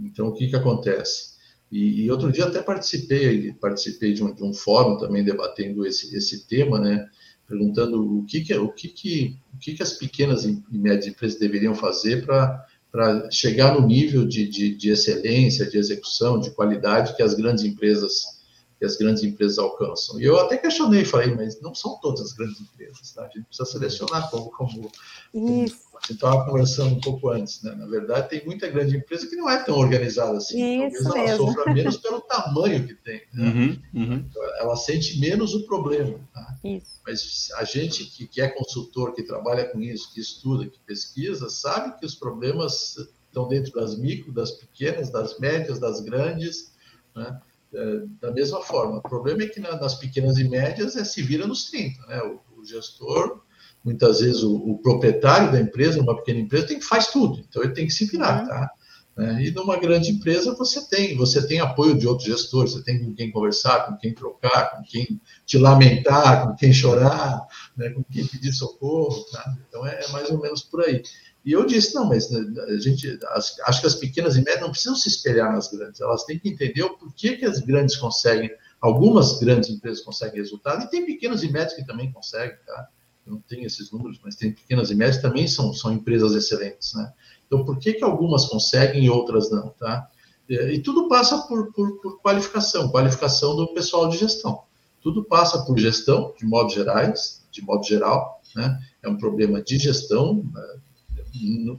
Então, 0.04 0.28
o 0.28 0.32
que 0.32 0.48
que 0.48 0.56
acontece? 0.56 1.35
E, 1.70 2.04
e, 2.04 2.10
outro 2.10 2.30
dia 2.30 2.44
até 2.44 2.62
participei, 2.62 3.52
participei 3.54 4.12
de 4.12 4.22
um, 4.22 4.32
de 4.32 4.44
um 4.44 4.52
fórum 4.52 4.96
também 4.98 5.24
debatendo 5.24 5.84
esse, 5.84 6.16
esse 6.16 6.46
tema, 6.46 6.78
né? 6.78 7.08
perguntando 7.46 8.18
o 8.18 8.24
que 8.24 8.40
que, 8.40 8.54
o 8.54 8.68
que, 8.68 8.88
que, 8.88 9.38
o 9.54 9.58
que, 9.58 9.74
que 9.74 9.82
as 9.82 9.92
pequenas 9.92 10.44
e 10.44 10.62
médias 10.70 11.06
empresas 11.06 11.38
deveriam 11.38 11.74
fazer 11.74 12.26
para 12.26 13.30
chegar 13.30 13.78
no 13.78 13.86
nível 13.86 14.26
de, 14.26 14.48
de, 14.48 14.74
de, 14.74 14.90
excelência, 14.90 15.66
de 15.66 15.78
execução, 15.78 16.40
de 16.40 16.50
qualidade 16.50 17.14
que 17.14 17.22
as 17.22 17.34
grandes 17.34 17.64
empresas 17.64 18.36
que 18.78 18.84
as 18.84 18.96
grandes 18.96 19.22
empresas 19.22 19.56
alcançam. 19.58 20.20
E 20.20 20.24
eu 20.24 20.38
até 20.38 20.58
questionei, 20.58 21.02
falei, 21.02 21.34
mas 21.34 21.58
não 21.62 21.74
são 21.74 21.98
todas 21.98 22.20
as 22.20 22.32
grandes 22.34 22.60
empresas, 22.60 23.10
tá? 23.12 23.22
A 23.22 23.28
gente 23.28 23.46
precisa 23.46 23.64
selecionar 23.64 24.30
como, 24.30 24.50
como, 24.50 24.92
como 25.32 25.64
a 25.96 26.06
gente 26.06 26.14
estava 26.14 26.44
conversando 26.44 26.94
um 26.94 27.00
pouco 27.00 27.28
antes, 27.30 27.62
né? 27.62 27.74
Na 27.74 27.86
verdade, 27.86 28.28
tem 28.28 28.44
muita 28.44 28.68
grande 28.68 28.96
empresa 28.96 29.26
que 29.26 29.36
não 29.36 29.48
é 29.48 29.62
tão 29.62 29.76
organizada 29.76 30.36
assim. 30.36 30.86
Isso 30.86 31.02
Talvez 31.04 31.30
ela 31.30 31.36
sofra 31.38 31.72
menos 31.72 31.96
pelo 31.96 32.20
tamanho 32.20 32.86
que 32.86 32.94
tem. 32.94 33.22
Né? 33.32 33.80
Uhum, 33.94 34.02
uhum. 34.02 34.30
Ela 34.58 34.76
sente 34.76 35.18
menos 35.18 35.54
o 35.54 35.66
problema. 35.66 36.20
Tá? 36.32 36.58
Isso. 36.62 37.00
Mas 37.06 37.50
a 37.56 37.64
gente 37.64 38.04
que, 38.04 38.26
que 38.26 38.40
é 38.40 38.48
consultor, 38.48 39.14
que 39.14 39.22
trabalha 39.22 39.64
com 39.64 39.80
isso, 39.80 40.12
que 40.12 40.20
estuda, 40.20 40.66
que 40.66 40.78
pesquisa, 40.80 41.48
sabe 41.48 41.98
que 41.98 42.06
os 42.06 42.14
problemas 42.14 42.96
estão 43.26 43.48
dentro 43.48 43.72
das 43.72 43.98
micro, 43.98 44.32
das 44.32 44.50
pequenas, 44.52 45.10
das 45.10 45.38
médias, 45.38 45.78
das 45.78 46.00
grandes, 46.00 46.72
né? 47.14 47.40
É, 47.74 48.02
da 48.20 48.30
mesma 48.30 48.62
forma. 48.62 48.98
O 48.98 49.02
problema 49.02 49.42
é 49.42 49.48
que 49.48 49.60
nas 49.60 49.96
pequenas 49.96 50.38
e 50.38 50.44
médias 50.44 50.96
é 50.96 51.04
se 51.04 51.20
vira 51.22 51.46
nos 51.46 51.68
30, 51.70 52.06
né? 52.06 52.22
O, 52.22 52.60
o 52.60 52.64
gestor, 52.64 53.42
muitas 53.86 54.20
vezes 54.20 54.42
o, 54.42 54.56
o, 54.56 54.78
proprietário 54.78 55.52
da 55.52 55.60
empresa, 55.60 56.02
uma 56.02 56.16
pequena 56.16 56.40
empresa, 56.40 56.66
tem 56.66 56.80
que 56.80 56.84
faz 56.84 57.06
tudo, 57.06 57.38
então 57.48 57.62
ele 57.62 57.72
tem 57.72 57.86
que 57.86 57.92
se 57.92 58.04
virar, 58.04 58.40
uhum. 58.40 58.48
tá? 58.48 58.70
É, 59.18 59.44
e 59.44 59.50
numa 59.50 59.78
grande 59.78 60.10
empresa 60.10 60.54
você 60.54 60.86
tem, 60.88 61.16
você 61.16 61.46
tem 61.46 61.58
apoio 61.58 61.96
de 61.96 62.06
outros 62.06 62.28
gestores, 62.28 62.72
você 62.72 62.82
tem 62.82 63.02
com 63.02 63.14
quem 63.14 63.30
conversar, 63.30 63.86
com 63.86 63.96
quem 63.96 64.12
trocar, 64.12 64.76
com 64.76 64.82
quem 64.82 65.18
te 65.46 65.56
lamentar, 65.56 66.46
com 66.46 66.54
quem 66.54 66.70
chorar, 66.70 67.46
né, 67.74 67.88
com 67.90 68.04
quem 68.04 68.26
pedir 68.26 68.52
socorro, 68.52 69.24
tá? 69.32 69.56
Então 69.66 69.86
é, 69.86 70.04
é, 70.04 70.08
mais 70.08 70.28
ou 70.28 70.38
menos 70.38 70.62
por 70.62 70.82
aí. 70.82 71.02
E 71.46 71.52
eu 71.52 71.64
disse, 71.64 71.94
não, 71.94 72.06
mas 72.06 72.28
né, 72.28 72.44
a 72.68 72.78
gente, 72.78 73.18
as, 73.30 73.58
acho 73.60 73.80
que 73.80 73.86
as 73.86 73.94
pequenas 73.94 74.36
e 74.36 74.40
médias 74.40 74.60
não 74.60 74.70
precisam 74.70 74.96
se 74.96 75.08
espelhar 75.08 75.50
nas 75.50 75.70
grandes, 75.70 76.00
elas 76.00 76.24
têm 76.24 76.38
que 76.38 76.50
entender 76.50 76.82
o 76.82 76.98
porquê 76.98 77.36
que 77.36 77.46
as 77.46 77.60
grandes 77.60 77.96
conseguem, 77.96 78.50
algumas 78.82 79.38
grandes 79.38 79.70
empresas 79.70 80.04
conseguem 80.04 80.40
resultado, 80.40 80.84
e 80.84 80.90
tem 80.90 81.06
pequenas 81.06 81.42
e 81.42 81.50
médias 81.50 81.72
que 81.72 81.86
também 81.86 82.12
conseguem, 82.12 82.56
tá? 82.66 82.88
Não 83.26 83.40
tenho 83.40 83.66
esses 83.66 83.90
números, 83.90 84.20
mas 84.22 84.36
tem 84.36 84.52
pequenas 84.52 84.90
e 84.90 84.94
médias 84.94 85.20
também 85.20 85.48
são, 85.48 85.72
são 85.72 85.92
empresas 85.92 86.32
excelentes, 86.34 86.94
né? 86.94 87.12
Então, 87.46 87.64
por 87.64 87.78
que, 87.78 87.94
que 87.94 88.04
algumas 88.04 88.46
conseguem 88.46 89.04
e 89.04 89.10
outras 89.10 89.50
não, 89.50 89.70
tá? 89.70 90.08
E 90.48 90.78
tudo 90.78 91.08
passa 91.08 91.38
por, 91.38 91.72
por, 91.72 92.00
por, 92.00 92.20
qualificação, 92.20 92.88
qualificação 92.88 93.56
do 93.56 93.72
pessoal 93.74 94.08
de 94.08 94.16
gestão. 94.16 94.62
Tudo 95.00 95.24
passa 95.24 95.64
por 95.64 95.76
gestão, 95.78 96.32
de 96.38 96.46
modo 96.46 96.70
gerais, 96.72 97.44
de 97.50 97.62
modo 97.62 97.84
geral, 97.84 98.40
né? 98.54 98.78
É 99.02 99.08
um 99.08 99.16
problema 99.16 99.60
de 99.60 99.78
gestão, 99.78 100.44
né? 100.54 100.80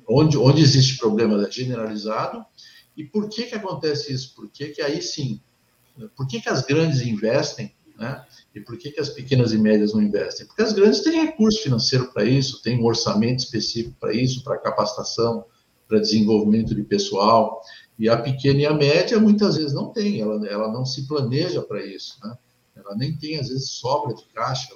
onde, 0.07 0.37
onde 0.37 0.61
existe 0.61 0.97
problema 0.97 1.49
generalizado. 1.49 2.45
E 2.95 3.03
por 3.03 3.29
que 3.29 3.43
que 3.43 3.55
acontece 3.55 4.13
isso? 4.13 4.35
Por 4.35 4.49
que 4.49 4.69
que 4.69 4.81
aí 4.81 5.01
sim, 5.01 5.39
por 6.15 6.27
que 6.27 6.41
que 6.41 6.49
as 6.49 6.61
grandes 6.65 7.01
investem, 7.01 7.73
né? 7.97 8.23
E 8.53 8.61
por 8.61 8.77
que, 8.77 8.91
que 8.91 8.99
as 8.99 9.09
pequenas 9.09 9.51
e 9.51 9.57
médias 9.57 9.93
não 9.93 10.01
investem? 10.01 10.45
Porque 10.45 10.61
as 10.61 10.73
grandes 10.73 11.01
têm 11.01 11.25
recurso 11.25 11.61
financeiro 11.63 12.11
para 12.13 12.23
isso, 12.23 12.61
têm 12.61 12.79
um 12.79 12.85
orçamento 12.85 13.39
específico 13.39 13.95
para 13.99 14.13
isso, 14.13 14.43
para 14.43 14.57
capacitação, 14.59 15.45
para 15.87 15.99
desenvolvimento 15.99 16.75
de 16.75 16.83
pessoal. 16.83 17.61
E 17.97 18.07
a 18.07 18.17
pequena 18.17 18.61
e 18.61 18.65
a 18.65 18.73
média 18.73 19.19
muitas 19.19 19.57
vezes 19.57 19.73
não 19.73 19.91
tem, 19.91 20.21
ela, 20.21 20.47
ela 20.47 20.71
não 20.71 20.85
se 20.85 21.07
planeja 21.07 21.61
para 21.61 21.83
isso, 21.83 22.19
né? 22.23 22.37
Ela 22.75 22.95
nem 22.95 23.17
tem, 23.17 23.39
às 23.39 23.49
vezes, 23.49 23.71
sobra 23.71 24.13
de 24.13 24.23
caixa, 24.27 24.69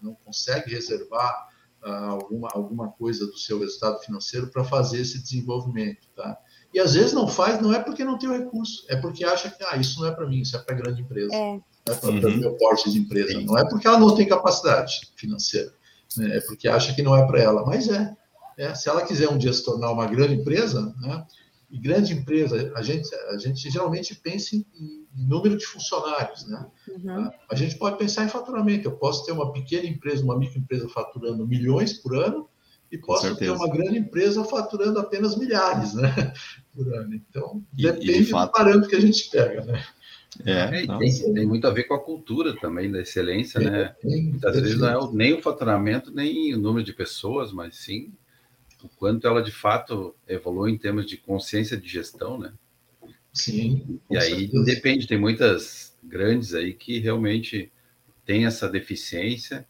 não 0.00 0.14
consegue 0.24 0.70
reservar 0.70 1.48
ah, 1.82 2.08
alguma, 2.08 2.48
alguma 2.52 2.88
coisa 2.92 3.26
do 3.26 3.36
seu 3.36 3.60
resultado 3.60 4.00
financeiro 4.00 4.48
para 4.48 4.64
fazer 4.64 5.00
esse 5.00 5.22
desenvolvimento, 5.22 6.08
tá? 6.16 6.38
E 6.72 6.78
às 6.78 6.94
vezes 6.94 7.12
não 7.12 7.26
faz, 7.26 7.60
não 7.60 7.72
é 7.72 7.80
porque 7.80 8.04
não 8.04 8.18
tem 8.18 8.28
o 8.28 8.36
recurso, 8.36 8.84
é 8.88 8.96
porque 8.96 9.24
acha 9.24 9.50
que 9.50 9.62
ah, 9.64 9.76
isso 9.76 10.00
não 10.00 10.08
é 10.08 10.12
para 10.12 10.26
mim, 10.26 10.40
isso 10.40 10.56
é 10.56 10.60
para 10.60 10.74
grande 10.74 11.02
empresa, 11.02 11.34
é. 11.34 11.60
Né, 11.88 11.94
para 11.94 12.10
o 12.10 12.12
uhum. 12.12 12.36
meu 12.36 12.56
porte 12.56 12.90
de 12.90 12.98
empresa. 12.98 13.32
Sim. 13.32 13.44
Não 13.44 13.58
é 13.58 13.68
porque 13.68 13.86
ela 13.86 13.98
não 13.98 14.14
tem 14.14 14.26
capacidade 14.26 15.00
financeira, 15.16 15.72
né, 16.16 16.36
é 16.36 16.40
porque 16.40 16.68
acha 16.68 16.94
que 16.94 17.02
não 17.02 17.16
é 17.16 17.26
para 17.26 17.40
ela, 17.40 17.64
mas 17.64 17.88
é. 17.88 18.16
É, 18.56 18.74
se 18.74 18.88
ela 18.88 19.06
quiser 19.06 19.28
um 19.28 19.38
dia 19.38 19.52
se 19.52 19.64
tornar 19.64 19.92
uma 19.92 20.06
grande 20.06 20.34
empresa, 20.34 20.92
né, 21.00 21.24
e 21.70 21.78
grande 21.78 22.14
empresa, 22.14 22.72
a 22.74 22.82
gente, 22.82 23.14
a 23.14 23.38
gente 23.38 23.70
geralmente 23.70 24.14
pensa 24.14 24.56
em, 24.56 24.66
em 24.80 25.06
número 25.28 25.56
de 25.56 25.66
funcionários. 25.66 26.46
Né? 26.46 26.66
Uhum. 26.88 27.30
A 27.50 27.54
gente 27.54 27.76
pode 27.76 27.98
pensar 27.98 28.24
em 28.24 28.28
faturamento. 28.28 28.88
Eu 28.88 28.96
posso 28.96 29.24
ter 29.26 29.32
uma 29.32 29.52
pequena 29.52 29.86
empresa, 29.86 30.24
uma 30.24 30.38
microempresa 30.38 30.88
faturando 30.88 31.46
milhões 31.46 31.92
por 31.92 32.16
ano, 32.16 32.48
e 32.90 32.96
posso 32.96 33.36
ter 33.36 33.50
uma 33.50 33.68
grande 33.68 33.98
empresa 33.98 34.42
faturando 34.44 34.98
apenas 34.98 35.36
milhares 35.36 35.92
né, 35.92 36.32
por 36.74 36.92
ano. 36.94 37.14
Então, 37.14 37.62
e, 37.76 37.82
depende 37.82 38.10
e 38.10 38.24
de 38.24 38.30
fato... 38.30 38.48
do 38.48 38.52
parâmetro 38.52 38.88
que 38.88 38.96
a 38.96 39.00
gente 39.00 39.28
pega. 39.28 39.62
Né? 39.64 39.84
É, 40.44 40.52
é 40.52 40.86
tem, 40.98 41.34
tem, 41.34 41.46
muito 41.46 41.66
a 41.66 41.70
ver 41.70 41.84
com 41.84 41.94
a 41.94 42.02
cultura 42.02 42.54
também 42.56 42.90
da 42.90 43.00
excelência, 43.00 43.58
é, 43.58 43.70
né? 43.70 43.96
Muitas 44.04 44.60
vezes 44.60 44.78
não 44.78 44.88
é 44.88 45.12
nem 45.12 45.32
o 45.34 45.42
faturamento, 45.42 46.12
nem 46.12 46.54
o 46.54 46.58
número 46.58 46.84
de 46.84 46.92
pessoas, 46.92 47.52
mas 47.52 47.76
sim 47.76 48.12
o 48.82 48.88
quanto 48.88 49.26
ela 49.26 49.42
de 49.42 49.50
fato 49.50 50.14
evolui 50.26 50.70
em 50.70 50.78
termos 50.78 51.06
de 51.06 51.16
consciência 51.16 51.76
de 51.76 51.88
gestão, 51.88 52.38
né? 52.38 52.52
Sim. 53.32 54.00
E 54.10 54.16
aí 54.16 54.40
certeza. 54.40 54.64
depende, 54.64 55.06
tem 55.06 55.18
muitas 55.18 55.96
grandes 56.02 56.54
aí 56.54 56.72
que 56.72 56.98
realmente 56.98 57.70
têm 58.24 58.46
essa 58.46 58.68
deficiência, 58.68 59.66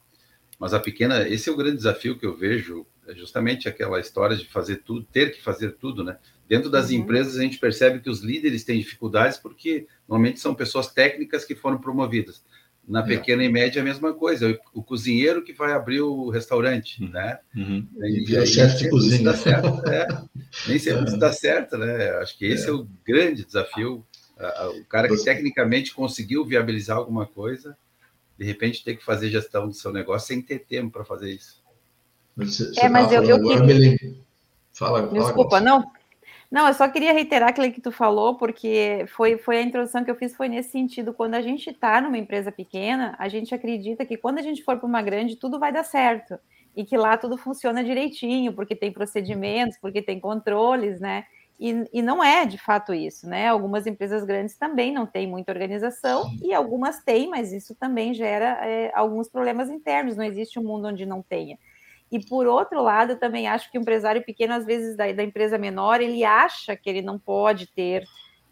mas 0.59 0.75
a 0.75 0.81
pequena, 0.81 1.29
esse 1.29 1.49
é 1.49 1.53
o 1.53 1.57
grande 1.57 1.77
desafio 1.77 2.19
que 2.19 2.27
eu 2.27 2.37
vejo, 2.37 2.87
é 3.07 3.15
justamente 3.15 3.69
aquela 3.69 4.00
história 4.00 4.37
de 4.37 4.47
fazer 4.47 4.83
tudo, 4.85 5.07
ter 5.11 5.33
que 5.33 5.41
fazer 5.41 5.73
tudo, 5.73 6.05
né? 6.05 6.19
Dentro 6.49 6.71
das 6.71 6.88
uhum. 6.88 6.97
empresas 6.97 7.37
a 7.37 7.43
gente 7.43 7.59
percebe 7.59 8.00
que 8.00 8.09
os 8.09 8.21
líderes 8.21 8.64
têm 8.64 8.78
dificuldades 8.78 9.37
porque 9.37 9.87
normalmente 10.09 10.40
são 10.40 10.55
pessoas 10.55 10.87
técnicas 10.88 11.45
que 11.45 11.55
foram 11.55 11.78
promovidas. 11.78 12.43
Na 12.87 13.00
é. 13.00 13.02
pequena 13.02 13.43
é. 13.43 13.47
e 13.47 13.49
média, 13.50 13.83
a 13.83 13.85
mesma 13.85 14.14
coisa. 14.14 14.59
O, 14.73 14.83
cozinheiro 14.83 15.43
que 15.43 15.52
vai 15.52 15.73
abrir 15.73 16.00
o 16.00 16.31
restaurante, 16.31 17.05
uhum. 17.05 17.11
né? 17.11 17.38
Uhum. 17.55 17.87
E, 17.99 18.31
e, 18.31 18.38
o 18.38 18.47
chefe 18.47 18.85
de 18.85 18.88
cozinha. 18.88 19.35
Certo, 19.35 19.83
né? 19.83 20.07
Nem 20.67 20.78
sempre 20.78 21.12
é. 21.12 21.19
dá 21.19 21.31
certo, 21.31 21.76
né? 21.76 22.12
Acho 22.12 22.38
que 22.38 22.47
esse 22.47 22.64
é, 22.64 22.71
é 22.71 22.73
o 22.73 22.88
grande 23.07 23.45
desafio. 23.45 24.02
O 24.81 24.85
cara 24.85 25.09
que 25.09 25.23
tecnicamente 25.23 25.93
conseguiu 25.93 26.47
viabilizar 26.47 26.97
alguma 26.97 27.26
coisa, 27.26 27.76
de 28.38 28.45
repente 28.45 28.85
ter 28.85 28.97
que 28.97 29.05
fazer 29.05 29.28
gestão 29.28 29.67
do 29.67 29.75
seu 29.75 29.93
negócio 29.93 30.28
sem 30.28 30.40
ter 30.40 30.61
tempo 30.61 30.93
para 30.93 31.05
fazer 31.05 31.33
isso. 31.33 31.61
Você, 32.37 32.73
é, 32.78 32.88
mas 32.88 33.11
eu, 33.12 33.23
eu 33.25 33.43
queria... 33.43 33.99
Fala, 34.73 35.09
fala, 35.09 35.25
Desculpa, 35.25 35.61
não, 35.61 35.90
não, 36.50 36.67
eu 36.67 36.73
só 36.73 36.88
queria 36.88 37.12
reiterar 37.12 37.50
aquilo 37.50 37.71
que 37.71 37.81
tu 37.81 37.93
falou, 37.93 38.37
porque 38.37 39.05
foi, 39.09 39.37
foi 39.37 39.59
a 39.59 39.62
introdução 39.62 40.02
que 40.02 40.11
eu 40.11 40.17
fiz, 40.17 40.35
foi 40.35 40.49
nesse 40.49 40.71
sentido. 40.71 41.12
Quando 41.12 41.35
a 41.35 41.43
gente 41.43 41.69
está 41.69 42.00
numa 42.00 42.17
empresa 42.17 42.50
pequena, 42.50 43.14
a 43.19 43.28
gente 43.28 43.55
acredita 43.55 44.07
que 44.07 44.17
quando 44.17 44.38
a 44.38 44.43
gente 44.43 44.64
for 44.64 44.78
para 44.78 44.87
uma 44.87 45.02
grande, 45.02 45.37
tudo 45.37 45.59
vai 45.59 45.71
dar 45.71 45.85
certo. 45.85 46.38
E 46.75 46.85
que 46.87 46.97
lá 46.97 47.19
tudo 47.19 47.37
funciona 47.37 47.85
direitinho, 47.85 48.55
porque 48.55 48.75
tem 48.75 48.90
procedimentos, 48.90 49.76
porque 49.78 50.00
tem 50.00 50.19
controles, 50.19 51.00
né? 51.00 51.25
E, 51.61 51.85
e 51.93 52.00
não 52.00 52.23
é 52.25 52.47
de 52.47 52.57
fato 52.57 52.95
isso, 52.95 53.28
né? 53.28 53.49
Algumas 53.49 53.87
empresas 53.87 54.25
grandes 54.25 54.57
também 54.57 54.93
não 54.93 55.05
têm 55.05 55.26
muita 55.26 55.52
organização, 55.52 56.31
e 56.40 56.55
algumas 56.55 57.02
têm, 57.02 57.28
mas 57.28 57.52
isso 57.52 57.75
também 57.75 58.14
gera 58.14 58.64
é, 58.67 58.90
alguns 58.95 59.28
problemas 59.28 59.69
internos. 59.69 60.17
Não 60.17 60.25
existe 60.25 60.59
um 60.59 60.62
mundo 60.62 60.88
onde 60.88 61.05
não 61.05 61.21
tenha. 61.21 61.59
E 62.11 62.19
por 62.19 62.47
outro 62.47 62.83
lado, 62.83 63.17
também 63.17 63.47
acho 63.47 63.71
que 63.71 63.79
o 63.79 63.81
empresário 63.81 64.23
pequeno, 64.25 64.55
às 64.55 64.65
vezes, 64.65 64.97
da, 64.97 65.11
da 65.12 65.23
empresa 65.23 65.59
menor, 65.59 66.00
ele 66.00 66.25
acha 66.25 66.75
que 66.75 66.88
ele 66.88 67.03
não 67.03 67.19
pode 67.19 67.67
ter 67.67 68.05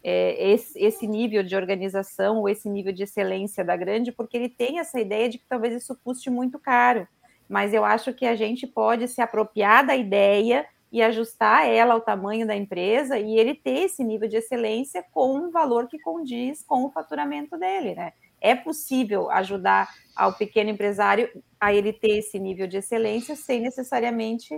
é, 0.03 0.51
esse, 0.51 0.79
esse, 0.79 1.07
nível 1.07 1.43
de 1.43 1.55
organização 1.55 2.37
ou 2.37 2.47
esse 2.47 2.69
nível 2.69 2.93
de 2.93 3.03
excelência 3.03 3.63
da 3.63 3.75
grande, 3.75 4.11
porque 4.11 4.37
ele 4.37 4.49
tem 4.49 4.79
essa 4.79 4.99
ideia 4.99 5.27
de 5.27 5.39
que 5.39 5.45
talvez 5.49 5.73
isso 5.73 5.99
custe 6.03 6.29
muito 6.29 6.59
caro. 6.59 7.07
Mas 7.49 7.73
eu 7.73 7.83
acho 7.83 8.13
que 8.13 8.25
a 8.25 8.35
gente 8.35 8.67
pode 8.67 9.07
se 9.07 9.21
apropriar 9.21 9.85
da 9.85 9.95
ideia 9.95 10.65
e 10.91 11.01
ajustar 11.01 11.67
ela 11.67 11.93
ao 11.93 12.01
tamanho 12.01 12.45
da 12.47 12.55
empresa 12.55 13.17
e 13.17 13.37
ele 13.37 13.55
ter 13.55 13.85
esse 13.85 14.03
nível 14.03 14.27
de 14.27 14.37
excelência 14.37 15.03
com 15.11 15.35
um 15.35 15.51
valor 15.51 15.87
que 15.87 15.99
condiz 15.99 16.63
com 16.63 16.85
o 16.85 16.91
faturamento 16.91 17.57
dele, 17.57 17.95
né? 17.95 18.13
É 18.47 18.55
possível 18.55 19.29
ajudar 19.31 19.93
ao 20.15 20.33
pequeno 20.33 20.69
empresário 20.69 21.29
a 21.59 21.73
ele 21.73 21.91
ter 21.91 22.17
esse 22.19 22.39
nível 22.39 22.67
de 22.67 22.77
excelência 22.77 23.35
sem 23.35 23.61
necessariamente 23.61 24.53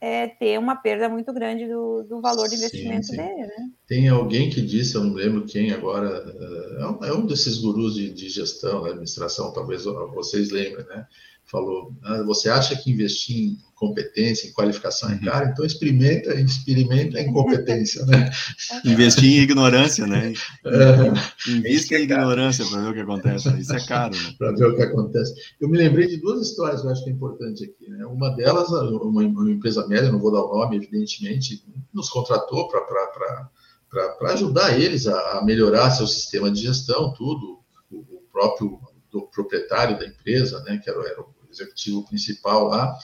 é, 0.00 0.26
ter 0.26 0.58
uma 0.58 0.76
perda 0.76 1.08
muito 1.08 1.32
grande 1.32 1.66
do, 1.66 2.02
do 2.02 2.20
valor 2.20 2.48
de 2.48 2.56
investimento 2.56 3.06
sim, 3.06 3.12
sim. 3.12 3.16
dele, 3.16 3.46
né? 3.46 3.70
Tem 3.86 4.08
alguém 4.08 4.50
que 4.50 4.60
disse, 4.60 4.94
eu 4.94 5.04
não 5.04 5.14
lembro 5.14 5.46
quem 5.46 5.70
agora, 5.70 6.24
é 7.02 7.12
um 7.12 7.24
é 7.24 7.26
desses 7.26 7.58
gurus 7.58 7.94
de, 7.94 8.10
de 8.10 8.28
gestão, 8.28 8.82
da 8.82 8.90
administração, 8.90 9.52
talvez 9.52 9.84
vocês 9.84 10.50
lembrem, 10.50 10.86
né? 10.86 11.06
Falou, 11.46 11.92
ah, 12.02 12.22
você 12.24 12.48
acha 12.48 12.74
que 12.76 12.90
investir 12.90 13.36
em 13.36 13.58
competência, 13.74 14.48
em 14.48 14.52
qualificação 14.52 15.10
é 15.10 15.18
caro? 15.18 15.48
Então 15.48 15.64
experimenta, 15.64 16.34
experimenta 16.34 17.18
a 17.18 17.22
incompetência, 17.22 18.04
né? 18.06 18.30
Investir 18.84 19.38
em 19.38 19.42
ignorância, 19.42 20.06
né? 20.06 20.32
É. 20.64 21.50
Invista 21.50 21.94
em 21.94 22.02
ignorância 22.02 22.64
para 22.66 22.80
ver 22.80 22.88
o 22.88 22.94
que 22.94 23.00
acontece. 23.00 23.48
Isso 23.60 23.72
é 23.72 23.86
caro, 23.86 24.14
né? 24.16 24.34
Para 24.36 24.52
ver 24.52 24.66
o 24.66 24.76
que 24.76 24.82
acontece. 24.82 25.34
Eu 25.60 25.68
me 25.68 25.78
lembrei 25.78 26.08
de 26.08 26.16
duas 26.16 26.40
histórias 26.48 26.80
que 26.80 26.86
eu 26.88 26.90
acho 26.90 27.04
que 27.04 27.10
é 27.10 27.12
importante 27.12 27.64
aqui, 27.64 27.88
né? 27.90 28.04
Uma 28.06 28.30
delas, 28.30 28.68
uma, 28.70 29.22
uma 29.22 29.50
empresa 29.50 29.86
média, 29.86 30.10
não 30.10 30.18
vou 30.18 30.32
dar 30.32 30.42
o 30.42 30.52
nome, 30.52 30.76
evidentemente, 30.76 31.62
nos 31.94 32.10
contratou 32.10 32.68
para 32.68 34.32
ajudar 34.32 34.78
eles 34.78 35.06
a, 35.06 35.38
a 35.38 35.44
melhorar 35.44 35.90
seu 35.90 36.08
sistema 36.08 36.50
de 36.50 36.62
gestão, 36.62 37.14
tudo, 37.14 37.60
o, 37.88 37.98
o 37.98 38.22
próprio 38.32 38.80
do 39.16 39.22
proprietário 39.28 39.98
da 39.98 40.06
empresa, 40.06 40.62
né, 40.64 40.78
que 40.82 40.90
era, 40.90 41.00
era 41.08 41.20
o 41.20 41.24
executivo 41.62 42.06
principal 42.06 42.68
lá, 42.68 42.96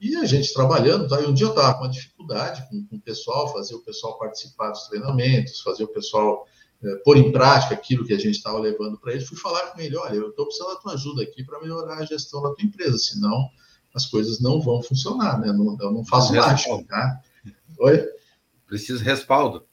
e 0.00 0.16
a 0.16 0.24
gente 0.24 0.52
trabalhando, 0.52 1.08
tá? 1.08 1.20
e 1.20 1.26
um 1.26 1.32
dia 1.32 1.46
eu 1.46 1.50
estava 1.50 1.74
com 1.74 1.84
uma 1.84 1.90
dificuldade 1.90 2.68
com, 2.68 2.84
com, 2.86 2.96
o 2.96 3.00
pessoal, 3.00 3.52
fazer 3.52 3.74
o 3.74 3.80
pessoal 3.80 4.18
participar 4.18 4.70
dos 4.70 4.88
treinamentos, 4.88 5.60
fazer 5.60 5.84
o 5.84 5.88
pessoal 5.88 6.46
é, 6.82 6.96
pôr 7.04 7.16
em 7.16 7.30
prática 7.30 7.74
aquilo 7.74 8.04
que 8.04 8.12
a 8.12 8.18
gente 8.18 8.34
estava 8.34 8.58
levando 8.58 8.98
para 8.98 9.12
ele, 9.12 9.24
fui 9.24 9.38
falar 9.38 9.70
com 9.70 9.80
ele, 9.80 9.96
olha, 9.96 10.16
eu 10.16 10.30
estou 10.30 10.46
precisando 10.46 10.74
da 10.74 10.80
tua 10.80 10.94
ajuda 10.94 11.22
aqui 11.22 11.44
para 11.44 11.60
melhorar 11.60 11.98
a 11.98 12.04
gestão 12.04 12.42
da 12.42 12.50
tua 12.50 12.64
empresa, 12.64 12.98
senão 12.98 13.48
as 13.94 14.06
coisas 14.06 14.40
não 14.40 14.60
vão 14.60 14.82
funcionar, 14.82 15.38
né? 15.38 15.52
Não, 15.52 15.76
eu 15.80 15.92
não 15.92 16.04
faço 16.04 16.34
mágica, 16.34 16.84
tá? 16.88 17.20
Oi? 17.78 18.04
Preciso 18.66 19.04
respaldo. 19.04 19.64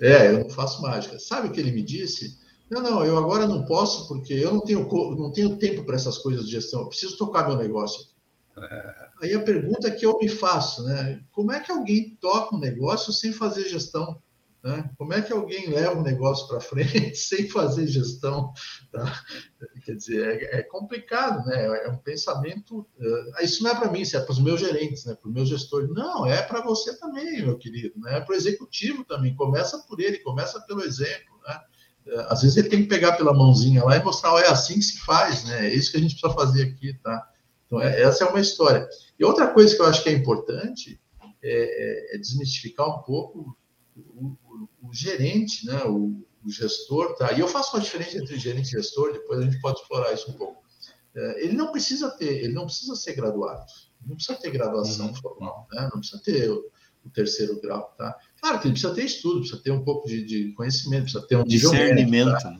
É, 0.00 0.30
eu 0.30 0.40
não 0.40 0.50
faço 0.50 0.82
mágica. 0.82 1.18
Sabe 1.18 1.48
o 1.48 1.52
que 1.52 1.60
ele 1.60 1.72
me 1.72 1.82
disse? 1.82 2.37
Não, 2.70 2.82
não, 2.82 3.04
eu 3.04 3.16
agora 3.16 3.46
não 3.46 3.64
posso 3.64 4.06
porque 4.08 4.34
eu 4.34 4.52
não 4.52 4.60
tenho, 4.60 4.86
não 5.16 5.32
tenho 5.32 5.56
tempo 5.56 5.84
para 5.84 5.96
essas 5.96 6.18
coisas 6.18 6.44
de 6.46 6.52
gestão, 6.52 6.80
eu 6.80 6.88
preciso 6.88 7.16
tocar 7.16 7.48
meu 7.48 7.56
negócio. 7.56 8.06
É. 8.56 9.08
Aí 9.22 9.34
a 9.34 9.42
pergunta 9.42 9.90
que 9.90 10.04
eu 10.04 10.18
me 10.18 10.28
faço, 10.28 10.84
né? 10.84 11.20
Como 11.32 11.52
é 11.52 11.60
que 11.60 11.72
alguém 11.72 12.16
toca 12.20 12.54
um 12.54 12.58
negócio 12.60 13.12
sem 13.12 13.32
fazer 13.32 13.68
gestão? 13.68 14.20
Né? 14.62 14.90
Como 14.98 15.12
é 15.14 15.22
que 15.22 15.32
alguém 15.32 15.70
leva 15.70 15.98
um 15.98 16.02
negócio 16.02 16.48
para 16.48 16.60
frente 16.60 17.14
sem 17.16 17.48
fazer 17.48 17.86
gestão? 17.86 18.52
Tá? 18.92 19.22
Quer 19.84 19.94
dizer, 19.94 20.42
é, 20.42 20.58
é, 20.58 20.62
complicado, 20.62 21.46
né? 21.46 21.84
É 21.84 21.88
um 21.88 21.96
pensamento. 21.96 22.80
Uh, 22.98 23.42
isso 23.42 23.62
não 23.62 23.70
é 23.70 23.74
para 23.74 23.90
mim, 23.90 24.00
isso 24.00 24.16
é 24.16 24.20
para 24.20 24.32
os 24.32 24.40
meus 24.40 24.60
gerentes, 24.60 25.04
né? 25.04 25.14
para 25.14 25.28
os 25.28 25.34
meus 25.34 25.48
gestores. 25.48 25.88
Não, 25.90 26.26
é 26.26 26.42
para 26.42 26.60
você 26.60 26.96
também, 26.98 27.42
meu 27.42 27.56
querido. 27.56 27.98
Né? 28.00 28.18
É 28.18 28.20
para 28.20 28.32
o 28.32 28.36
executivo 28.36 29.04
também. 29.04 29.34
Começa 29.34 29.78
por 29.86 30.00
ele, 30.00 30.18
começa 30.18 30.60
pelo 30.62 30.82
exemplo. 30.82 31.37
Né? 32.08 32.26
às 32.28 32.42
vezes 32.42 32.56
ele 32.56 32.68
tem 32.68 32.82
que 32.82 32.88
pegar 32.88 33.12
pela 33.12 33.34
mãozinha 33.34 33.84
lá 33.84 33.96
e 33.96 34.02
mostrar, 34.02 34.34
oh, 34.34 34.38
é 34.38 34.48
assim 34.48 34.74
que 34.74 34.82
se 34.82 34.98
faz, 35.00 35.44
né? 35.44 35.66
É 35.66 35.74
isso 35.74 35.90
que 35.90 35.98
a 35.98 36.00
gente 36.00 36.18
precisa 36.18 36.34
fazer 36.34 36.62
aqui, 36.62 36.94
tá? 36.94 37.30
Então, 37.66 37.80
é, 37.80 38.02
essa 38.02 38.24
é 38.24 38.28
uma 38.28 38.40
história. 38.40 38.88
E 39.18 39.24
outra 39.24 39.48
coisa 39.48 39.74
que 39.74 39.82
eu 39.82 39.86
acho 39.86 40.02
que 40.02 40.08
é 40.08 40.12
importante 40.12 41.00
é, 41.42 42.16
é 42.16 42.18
desmistificar 42.18 42.88
um 42.88 43.02
pouco 43.02 43.56
o, 43.94 44.36
o, 44.46 44.68
o 44.88 44.94
gerente, 44.94 45.66
né? 45.66 45.84
O, 45.84 46.26
o, 46.44 46.50
gestor, 46.50 47.14
tá? 47.16 47.32
E 47.32 47.40
eu 47.40 47.48
faço 47.48 47.76
uma 47.76 47.82
diferença 47.82 48.16
entre 48.16 48.38
gerente 48.38 48.68
e 48.68 48.70
gestor, 48.70 49.12
depois 49.12 49.40
a 49.40 49.42
gente 49.42 49.60
pode 49.60 49.80
explorar 49.80 50.12
isso 50.12 50.30
um 50.30 50.34
pouco. 50.34 50.62
É, 51.14 51.44
ele 51.44 51.52
não 51.52 51.70
precisa 51.70 52.10
ter, 52.10 52.44
ele 52.44 52.54
não 52.54 52.64
precisa 52.64 52.94
ser 52.94 53.14
graduado, 53.14 53.66
não 54.06 54.16
precisa 54.16 54.38
ter 54.38 54.50
graduação 54.50 55.08
uhum. 55.08 55.14
formal, 55.14 55.66
né? 55.72 55.82
Não 55.92 56.00
precisa 56.00 56.22
ter 56.22 56.50
o, 56.50 56.70
o 57.04 57.10
terceiro 57.10 57.60
grau, 57.60 57.94
tá? 57.98 58.16
Claro 58.40 58.60
que 58.60 58.68
ele 58.68 58.72
precisa 58.72 58.94
ter 58.94 59.04
estudo, 59.04 59.40
precisa 59.40 59.62
ter 59.62 59.70
um 59.70 59.82
pouco 59.82 60.06
de, 60.08 60.24
de 60.24 60.52
conhecimento, 60.52 61.02
precisa 61.04 61.26
ter 61.26 61.36
um 61.36 61.44
discernimento. 61.44 62.32
Tá? 62.32 62.58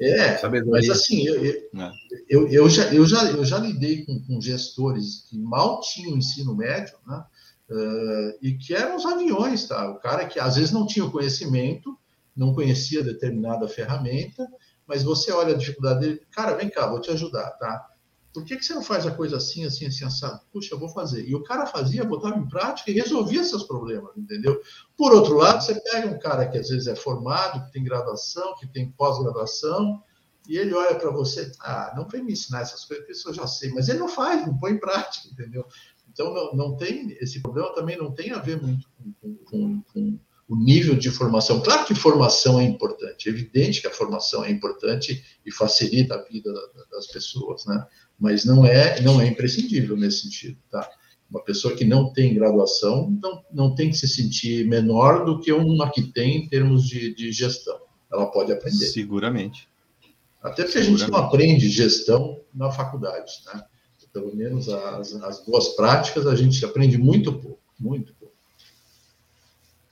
É, 0.00 0.48
mas 0.64 0.90
assim, 0.90 1.26
eu, 1.26 1.44
eu, 1.44 1.52
é. 1.80 1.92
eu, 2.28 2.48
eu, 2.48 2.68
já, 2.68 2.92
eu, 2.92 3.06
já, 3.06 3.30
eu 3.30 3.44
já 3.44 3.58
lidei 3.58 4.04
com, 4.04 4.18
com 4.20 4.40
gestores 4.40 5.26
que 5.28 5.38
mal 5.38 5.80
tinham 5.80 6.16
ensino 6.16 6.56
médio, 6.56 6.96
né? 7.06 7.24
Uh, 7.70 8.36
e 8.42 8.54
que 8.54 8.74
eram 8.74 8.96
os 8.96 9.06
aviões, 9.06 9.66
tá? 9.66 9.90
O 9.90 10.00
cara 10.00 10.26
que 10.26 10.38
às 10.38 10.56
vezes 10.56 10.72
não 10.72 10.86
tinha 10.86 11.04
o 11.04 11.10
conhecimento, 11.10 11.96
não 12.36 12.54
conhecia 12.54 13.04
determinada 13.04 13.68
ferramenta, 13.68 14.46
mas 14.86 15.02
você 15.04 15.30
olha 15.32 15.54
a 15.54 15.58
dificuldade 15.58 16.00
dele, 16.00 16.22
cara, 16.32 16.56
vem 16.56 16.68
cá, 16.68 16.88
vou 16.88 17.00
te 17.00 17.10
ajudar, 17.10 17.50
tá? 17.52 17.86
Por 18.32 18.44
que, 18.44 18.56
que 18.56 18.64
você 18.64 18.72
não 18.72 18.82
faz 18.82 19.06
a 19.06 19.10
coisa 19.10 19.36
assim, 19.36 19.64
assim, 19.64 19.86
assim, 19.86 20.04
assado? 20.04 20.40
Puxa, 20.50 20.74
eu 20.74 20.78
vou 20.78 20.88
fazer. 20.88 21.28
E 21.28 21.34
o 21.34 21.42
cara 21.42 21.66
fazia, 21.66 22.04
botava 22.04 22.38
em 22.38 22.48
prática 22.48 22.90
e 22.90 22.94
resolvia 22.94 23.44
seus 23.44 23.64
problemas, 23.64 24.16
entendeu? 24.16 24.60
Por 24.96 25.12
outro 25.12 25.36
lado, 25.36 25.62
você 25.62 25.78
pega 25.80 26.08
um 26.08 26.18
cara 26.18 26.48
que 26.48 26.56
às 26.56 26.68
vezes 26.70 26.86
é 26.86 26.96
formado, 26.96 27.64
que 27.66 27.72
tem 27.72 27.84
graduação, 27.84 28.56
que 28.56 28.66
tem 28.66 28.90
pós-graduação, 28.92 30.02
e 30.48 30.56
ele 30.56 30.74
olha 30.74 30.94
para 30.94 31.10
você, 31.10 31.52
ah, 31.60 31.92
não 31.94 32.08
vem 32.08 32.24
me 32.24 32.32
ensinar 32.32 32.62
essas 32.62 32.84
coisas, 32.84 33.04
porque 33.04 33.12
isso 33.12 33.28
eu 33.28 33.34
já 33.34 33.46
sei, 33.46 33.70
mas 33.70 33.88
ele 33.88 33.98
não 33.98 34.08
faz, 34.08 34.46
não 34.46 34.58
põe 34.58 34.72
em 34.72 34.80
prática, 34.80 35.28
entendeu? 35.28 35.64
Então, 36.10 36.32
não, 36.32 36.52
não 36.54 36.76
tem, 36.76 37.12
esse 37.20 37.40
problema 37.40 37.74
também 37.74 37.96
não 37.96 38.12
tem 38.12 38.32
a 38.32 38.38
ver 38.38 38.60
muito 38.60 38.88
com, 39.20 39.34
com, 39.44 39.82
com 39.82 40.18
o 40.48 40.56
nível 40.56 40.94
de 40.94 41.10
formação. 41.10 41.62
Claro 41.62 41.86
que 41.86 41.94
formação 41.94 42.60
é 42.60 42.64
importante, 42.64 43.28
é 43.28 43.32
evidente 43.32 43.80
que 43.80 43.86
a 43.86 43.92
formação 43.92 44.44
é 44.44 44.50
importante 44.50 45.24
e 45.46 45.50
facilita 45.50 46.14
a 46.14 46.22
vida 46.22 46.52
das 46.90 47.06
pessoas, 47.06 47.64
né? 47.64 47.86
Mas 48.22 48.44
não 48.44 48.64
é, 48.64 49.00
não 49.00 49.20
é 49.20 49.26
imprescindível 49.26 49.96
nesse 49.96 50.22
sentido, 50.22 50.56
tá? 50.70 50.88
Uma 51.28 51.42
pessoa 51.42 51.74
que 51.74 51.84
não 51.84 52.12
tem 52.12 52.32
graduação 52.32 53.10
não, 53.20 53.42
não 53.52 53.74
tem 53.74 53.90
que 53.90 53.96
se 53.96 54.06
sentir 54.06 54.64
menor 54.68 55.24
do 55.24 55.40
que 55.40 55.52
uma 55.52 55.90
que 55.90 56.02
tem 56.02 56.36
em 56.36 56.48
termos 56.48 56.86
de, 56.86 57.12
de 57.12 57.32
gestão. 57.32 57.80
Ela 58.12 58.26
pode 58.26 58.52
aprender. 58.52 58.86
Seguramente. 58.86 59.68
Até 60.40 60.62
porque 60.62 60.78
a 60.78 60.82
gente 60.82 61.10
não 61.10 61.18
aprende 61.18 61.68
gestão 61.68 62.40
na 62.54 62.70
faculdade, 62.70 63.32
né? 63.46 63.64
Pelo 64.12 64.36
menos 64.36 64.68
as, 64.68 65.14
as 65.14 65.44
boas 65.44 65.70
práticas 65.70 66.24
a 66.26 66.36
gente 66.36 66.64
aprende 66.64 66.98
muito 66.98 67.32
pouco, 67.32 67.58
muito 67.80 68.14
pouco. 68.14 68.21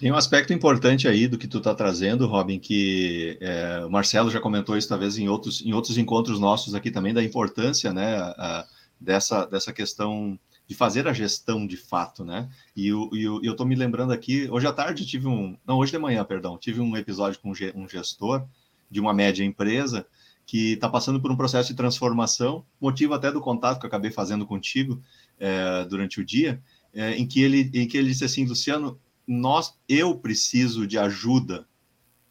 Tem 0.01 0.11
um 0.11 0.17
aspecto 0.17 0.51
importante 0.51 1.07
aí 1.07 1.29
do 1.29 1.37
que 1.37 1.47
tu 1.47 1.59
está 1.59 1.75
trazendo, 1.75 2.27
Robin, 2.27 2.59
que 2.59 3.37
é, 3.39 3.85
o 3.85 3.91
Marcelo 3.91 4.31
já 4.31 4.41
comentou 4.41 4.75
isso 4.75 4.89
talvez 4.89 5.19
em 5.19 5.29
outros, 5.29 5.61
em 5.61 5.75
outros 5.75 5.99
encontros 5.99 6.41
nossos 6.41 6.75
aqui 6.75 6.91
também, 6.91 7.13
da 7.13 7.23
importância 7.23 7.93
né, 7.93 8.17
a, 8.17 8.67
dessa, 8.99 9.45
dessa 9.45 9.75
questão 9.75 10.41
de 10.67 10.75
fazer 10.75 11.07
a 11.07 11.13
gestão 11.13 11.67
de 11.67 11.77
fato, 11.77 12.25
né? 12.25 12.49
E, 12.75 12.89
eu, 12.89 13.11
estou 13.43 13.67
me 13.67 13.75
lembrando 13.75 14.11
aqui, 14.11 14.49
hoje 14.51 14.67
à 14.67 14.73
tarde 14.73 15.05
tive 15.05 15.27
um, 15.27 15.55
não, 15.67 15.77
hoje 15.77 15.93
de 15.93 15.99
manhã, 15.99 16.25
perdão, 16.25 16.57
tive 16.57 16.81
um 16.81 16.97
episódio 16.97 17.39
com 17.39 17.51
um 17.51 17.87
gestor 17.87 18.47
de 18.91 19.01
uma 19.01 19.13
média 19.13 19.45
empresa 19.45 20.07
que 20.47 20.73
está 20.73 20.89
passando 20.89 21.21
por 21.21 21.31
um 21.31 21.37
processo 21.37 21.69
de 21.69 21.77
transformação, 21.77 22.65
motivo 22.81 23.13
até 23.13 23.31
do 23.31 23.43
contato 23.43 23.79
que 23.79 23.85
eu 23.85 23.89
acabei 23.89 24.11
fazendo 24.11 24.47
contigo 24.47 24.99
é, 25.39 25.85
durante 25.85 26.23
o 26.23 26.25
dia, 26.25 26.59
é, 26.95 27.17
em, 27.17 27.27
que 27.27 27.43
ele, 27.43 27.71
em 27.75 27.87
que 27.87 27.99
ele 27.99 28.09
disse 28.09 28.25
assim, 28.25 28.47
Luciano, 28.47 28.99
nós, 29.31 29.75
eu 29.89 30.17
preciso 30.17 30.89
de 30.89 30.99
ajuda 30.99 31.65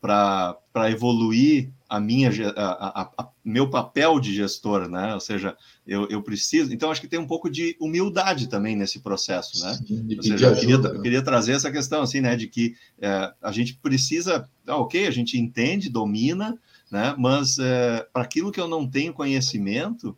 para 0.02 0.90
evoluir 0.90 1.72
a 1.88 1.98
minha 1.98 2.30
a, 2.56 3.02
a, 3.02 3.12
a, 3.18 3.30
meu 3.44 3.70
papel 3.70 4.20
de 4.20 4.34
gestor, 4.34 4.90
né? 4.90 5.14
Ou 5.14 5.20
seja, 5.20 5.56
eu, 5.88 6.08
eu 6.10 6.22
preciso. 6.22 6.74
Então, 6.74 6.92
acho 6.92 7.00
que 7.00 7.08
tem 7.08 7.18
um 7.18 7.26
pouco 7.26 7.50
de 7.50 7.76
humildade 7.80 8.48
também 8.48 8.76
nesse 8.76 9.00
processo, 9.00 9.64
né? 9.64 9.74
Sim, 9.88 10.16
Ou 10.16 10.24
seja, 10.24 10.48
eu 10.48 10.56
queria, 10.56 10.76
eu 10.76 11.02
queria, 11.02 11.22
trazer 11.22 11.54
essa 11.54 11.72
questão 11.72 12.02
assim, 12.02 12.20
né? 12.20 12.36
De 12.36 12.48
que 12.48 12.76
é, 13.02 13.34
a 13.42 13.52
gente 13.52 13.76
precisa, 13.76 14.48
ah, 14.68 14.78
ok, 14.78 15.08
a 15.08 15.12
gente 15.12 15.40
entende, 15.40 15.90
domina, 15.90 16.58
né? 16.92 17.16
Mas 17.18 17.58
é, 17.60 18.06
para 18.12 18.24
aquilo 18.24 18.52
que 18.52 18.60
eu 18.60 18.68
não 18.68 18.86
tenho 18.86 19.14
conhecimento, 19.14 20.18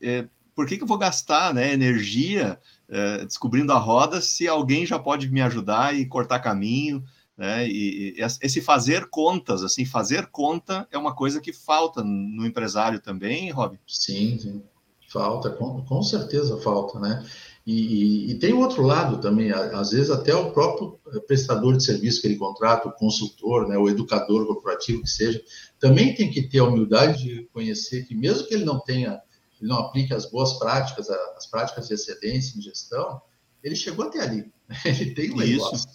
é, 0.00 0.26
por 0.54 0.66
que, 0.66 0.76
que 0.76 0.82
eu 0.82 0.88
vou 0.88 0.98
gastar, 0.98 1.52
né? 1.52 1.72
Energia 1.72 2.58
é, 2.90 3.24
descobrindo 3.24 3.72
a 3.72 3.78
roda 3.78 4.20
se 4.20 4.48
alguém 4.48 4.84
já 4.84 4.98
pode 4.98 5.30
me 5.30 5.40
ajudar 5.40 5.94
e 5.94 6.04
cortar 6.04 6.40
caminho, 6.40 7.04
né? 7.38 7.66
E, 7.66 8.16
e, 8.18 8.22
esse 8.42 8.60
fazer 8.60 9.08
contas, 9.08 9.62
assim, 9.62 9.84
fazer 9.84 10.26
conta 10.26 10.86
é 10.90 10.98
uma 10.98 11.14
coisa 11.14 11.40
que 11.40 11.52
falta 11.52 12.02
no 12.02 12.44
empresário 12.44 13.00
também, 13.00 13.50
Rob? 13.50 13.78
Sim, 13.86 14.38
sim. 14.38 14.62
falta, 15.08 15.50
com, 15.50 15.82
com 15.84 16.02
certeza 16.02 16.60
falta, 16.60 16.98
né? 16.98 17.24
E, 17.66 17.72
e, 17.72 18.30
e, 18.32 18.34
tem 18.34 18.52
o 18.52 18.58
outro 18.58 18.82
lado 18.82 19.20
também, 19.20 19.52
às 19.52 19.90
vezes 19.90 20.10
até 20.10 20.34
o 20.34 20.50
próprio 20.50 20.98
prestador 21.26 21.76
de 21.76 21.84
serviço 21.84 22.20
que 22.20 22.26
ele 22.26 22.36
contrata, 22.36 22.88
o 22.88 22.92
consultor, 22.92 23.68
né, 23.68 23.78
o 23.78 23.88
educador 23.88 24.46
corporativo 24.46 25.02
que 25.02 25.10
seja, 25.10 25.40
também 25.78 26.14
tem 26.14 26.30
que 26.30 26.42
ter 26.42 26.58
a 26.58 26.64
humildade 26.64 27.22
de 27.22 27.48
conhecer 27.52 28.06
que 28.06 28.14
mesmo 28.14 28.48
que 28.48 28.54
ele 28.54 28.64
não 28.64 28.80
tenha 28.80 29.20
ele 29.60 29.70
não 29.70 29.78
aplique 29.78 30.14
as 30.14 30.26
boas 30.26 30.54
práticas, 30.54 31.10
as 31.10 31.46
práticas 31.46 31.88
de 31.88 31.94
excelência 31.94 32.58
em 32.58 32.62
gestão, 32.62 33.20
ele 33.62 33.76
chegou 33.76 34.06
até 34.06 34.20
ali. 34.20 34.50
Ele 34.84 35.14
tem 35.14 35.32
um 35.32 35.36
negócio. 35.36 35.90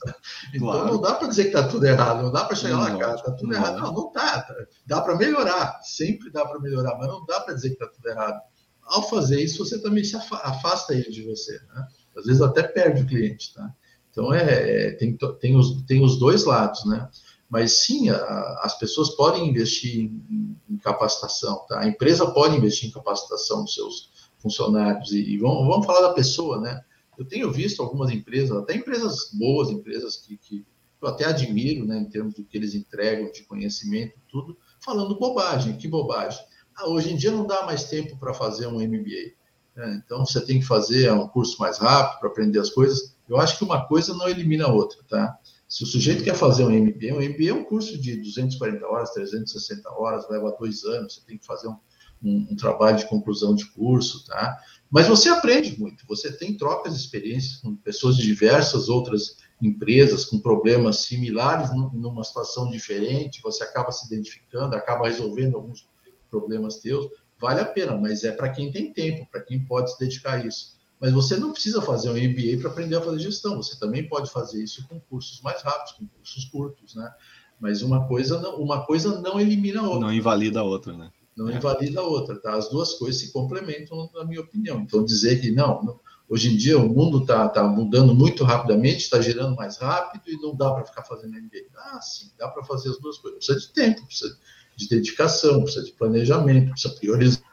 Então 0.54 0.68
claro. 0.68 0.86
não 0.86 1.02
dá 1.02 1.16
para 1.16 1.30
dizer 1.30 1.44
que 1.44 1.50
está 1.50 1.66
tudo 1.66 1.86
errado, 1.86 2.24
não 2.24 2.32
dá 2.32 2.44
para 2.44 2.58
chegar 2.58 2.78
lá, 2.78 2.98
cara, 2.98 3.16
está 3.16 3.32
tudo 3.32 3.48
não. 3.48 3.56
errado. 3.56 3.80
Não, 3.80 3.94
não 3.94 4.08
está. 4.08 4.42
Tá. 4.42 4.56
Dá 4.86 5.02
para 5.02 5.16
melhorar, 5.16 5.80
sempre 5.82 6.30
dá 6.30 6.46
para 6.46 6.60
melhorar, 6.60 6.98
mas 6.98 7.08
não 7.08 7.26
dá 7.26 7.40
para 7.40 7.54
dizer 7.54 7.70
que 7.70 7.76
está 7.76 7.88
tudo 7.88 8.06
errado. 8.10 8.42
Ao 8.84 9.10
fazer 9.10 9.42
isso, 9.42 9.66
você 9.66 9.82
também 9.82 10.04
se 10.04 10.16
afasta 10.18 10.94
ele 10.94 11.10
de 11.10 11.24
você. 11.24 11.54
Né? 11.54 11.88
Às 12.18 12.26
vezes 12.26 12.42
até 12.42 12.64
perde 12.64 13.04
o 13.04 13.08
cliente. 13.08 13.54
Tá? 13.54 13.74
Então, 14.12 14.34
é, 14.34 14.88
é 14.88 14.92
tem, 14.92 15.18
tem, 15.40 15.56
os, 15.56 15.82
tem 15.84 16.04
os 16.04 16.20
dois 16.20 16.44
lados, 16.44 16.86
né? 16.86 17.10
Mas 17.50 17.80
sim, 17.86 18.10
a, 18.10 18.60
as 18.64 18.78
pessoas 18.78 19.12
podem 19.12 19.48
investir 19.48 20.00
em, 20.00 20.58
em, 20.70 20.78
capacitação, 20.78 21.66
tá? 21.68 21.80
A 21.80 21.88
empresa 21.88 22.30
pode 22.32 22.56
investir 22.56 22.90
em 22.90 22.92
capacitação 22.92 23.64
dos 23.64 23.74
seus 23.74 24.12
funcionários 24.38 25.12
e, 25.12 25.22
e 25.22 25.38
vamos, 25.38 25.68
vamos 25.68 25.86
falar 25.86 26.02
da 26.08 26.14
pessoa, 26.14 26.60
né? 26.60 26.82
Eu 27.18 27.26
tenho 27.26 27.52
visto 27.52 27.82
algumas 27.82 28.12
empresas, 28.12 28.56
até 28.58 28.76
empresas 28.76 29.30
boas, 29.34 29.70
empresas 29.70 30.18
que, 30.18 30.38
que 30.38 30.66
eu 31.02 31.08
até 31.08 31.26
admiro, 31.26 31.86
né, 31.86 31.98
em 31.98 32.10
termos 32.10 32.34
do 32.34 32.44
que 32.44 32.58
eles 32.58 32.74
entregam 32.74 33.32
de 33.32 33.44
conhecimento, 33.44 34.16
tudo, 34.28 34.58
falando 34.84 35.18
bobagem, 35.18 35.78
que 35.78 35.88
bobagem. 35.88 36.44
Ah, 36.76 36.90
hoje 36.90 37.14
em 37.14 37.16
dia 37.16 37.32
não 37.32 37.46
dá 37.46 37.66
mais 37.66 37.86
tempo 37.86 38.18
para 38.18 38.34
fazer 38.34 38.68
um 38.68 38.80
MBA. 38.80 39.34
Né? 39.76 40.02
Então 40.04 40.26
você 40.26 40.44
tem 40.44 40.60
que 40.60 40.66
fazer 40.66 41.12
um 41.12 41.28
curso 41.28 41.60
mais 41.60 41.78
rápido 41.78 42.20
para 42.20 42.30
aprender 42.30 42.60
as 42.60 42.70
coisas. 42.70 43.16
Eu 43.30 43.38
acho 43.38 43.58
que 43.58 43.64
uma 43.64 43.88
coisa 43.88 44.14
não 44.14 44.28
elimina 44.28 44.66
a 44.66 44.72
outra, 44.72 45.00
tá? 45.08 45.38
Se 45.76 45.84
o 45.84 45.88
sujeito 45.88 46.24
quer 46.24 46.36
fazer 46.36 46.64
um 46.64 46.70
MBA, 46.70 47.14
um 47.14 47.20
MBA 47.20 47.50
é 47.50 47.54
um 47.54 47.66
curso 47.66 47.98
de 47.98 48.16
240 48.16 48.88
horas, 48.88 49.12
360 49.12 49.90
horas, 49.92 50.26
leva 50.30 50.56
dois 50.58 50.86
anos, 50.86 51.16
você 51.16 51.22
tem 51.28 51.38
que 51.38 51.46
fazer 51.46 51.68
um, 51.68 51.76
um, 52.24 52.48
um, 52.52 52.56
trabalho 52.56 52.96
de 52.96 53.06
conclusão 53.10 53.54
de 53.54 53.66
curso, 53.72 54.26
tá? 54.26 54.58
Mas 54.90 55.06
você 55.06 55.28
aprende 55.28 55.78
muito, 55.78 56.08
você 56.08 56.32
tem 56.32 56.56
trocas 56.56 56.94
de 56.94 57.02
experiências 57.02 57.58
com 57.58 57.76
pessoas 57.76 58.16
de 58.16 58.24
diversas 58.24 58.88
outras 58.88 59.36
empresas 59.62 60.24
com 60.24 60.40
problemas 60.40 61.02
similares 61.02 61.70
numa 61.94 62.24
situação 62.24 62.70
diferente, 62.70 63.42
você 63.44 63.62
acaba 63.62 63.92
se 63.92 64.06
identificando, 64.06 64.78
acaba 64.78 65.10
resolvendo 65.10 65.58
alguns 65.58 65.90
problemas 66.32 66.78
teus, 66.78 67.06
vale 67.38 67.60
a 67.60 67.66
pena, 67.66 67.98
mas 67.98 68.24
é 68.24 68.32
para 68.32 68.48
quem 68.48 68.72
tem 68.72 68.94
tempo, 68.94 69.28
para 69.30 69.42
quem 69.42 69.66
pode 69.66 69.92
se 69.92 70.00
dedicar 70.00 70.36
a 70.36 70.46
isso. 70.46 70.75
Mas 71.00 71.12
você 71.12 71.38
não 71.38 71.52
precisa 71.52 71.82
fazer 71.82 72.10
um 72.10 72.14
MBA 72.14 72.60
para 72.60 72.70
aprender 72.70 72.96
a 72.96 73.02
fazer 73.02 73.20
gestão, 73.20 73.58
você 73.58 73.78
também 73.78 74.08
pode 74.08 74.32
fazer 74.32 74.64
isso 74.64 74.88
com 74.88 75.00
cursos 75.00 75.42
mais 75.42 75.62
rápidos, 75.62 75.94
com 75.94 76.08
cursos 76.08 76.46
curtos, 76.46 76.96
né? 76.96 77.14
Mas 77.60 77.82
uma 77.82 78.08
coisa 78.08 78.40
não, 78.40 78.58
uma 78.58 78.86
coisa 78.86 79.20
não 79.22 79.40
elimina 79.40 79.82
a 79.82 79.84
outra. 79.84 80.00
Não 80.00 80.14
invalida 80.14 80.60
a 80.60 80.64
outra, 80.64 80.94
né? 80.98 81.10
Não 81.36 81.50
é. 81.50 81.58
invalida 81.58 82.00
a 82.00 82.04
outra, 82.04 82.40
tá? 82.40 82.56
As 82.56 82.70
duas 82.70 82.94
coisas 82.94 83.22
se 83.22 83.32
complementam, 83.32 84.10
na 84.14 84.24
minha 84.24 84.42
opinião. 84.42 84.80
Então, 84.80 85.04
dizer 85.04 85.42
que 85.42 85.52
não, 85.52 86.00
hoje 86.30 86.54
em 86.54 86.58
dia 86.58 86.78
o 86.78 86.88
mundo 86.88 87.20
está 87.22 87.48
tá 87.50 87.64
mudando 87.64 88.16
muito 88.16 88.44
rapidamente, 88.44 89.00
está 89.00 89.20
girando 89.20 89.56
mais 89.56 89.78
rápido 89.78 90.24
e 90.28 90.42
não 90.42 90.56
dá 90.56 90.72
para 90.74 90.86
ficar 90.86 91.04
fazendo 91.04 91.34
MBA. 91.34 91.68
Ah, 91.76 92.02
sim, 92.02 92.32
dá 92.38 92.48
para 92.48 92.64
fazer 92.64 92.90
as 92.90 93.00
duas 93.00 93.18
coisas. 93.18 93.46
Precisa 93.46 93.68
de 93.68 93.74
tempo, 93.74 94.06
precisa 94.06 94.38
de 94.78 94.90
dedicação, 94.90 95.64
precisa 95.64 95.86
de 95.86 95.92
planejamento, 95.94 96.72
precisa 96.72 96.96
priorizar 96.96 97.44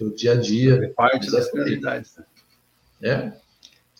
o 0.00 0.10
dia 0.10 0.32
a 0.32 0.36
dia. 0.36 0.74
É 0.74 0.88
parte 0.88 1.30
das 1.30 1.50
prioridades. 1.50 2.16
Né? 2.16 2.24
É. 3.02 3.32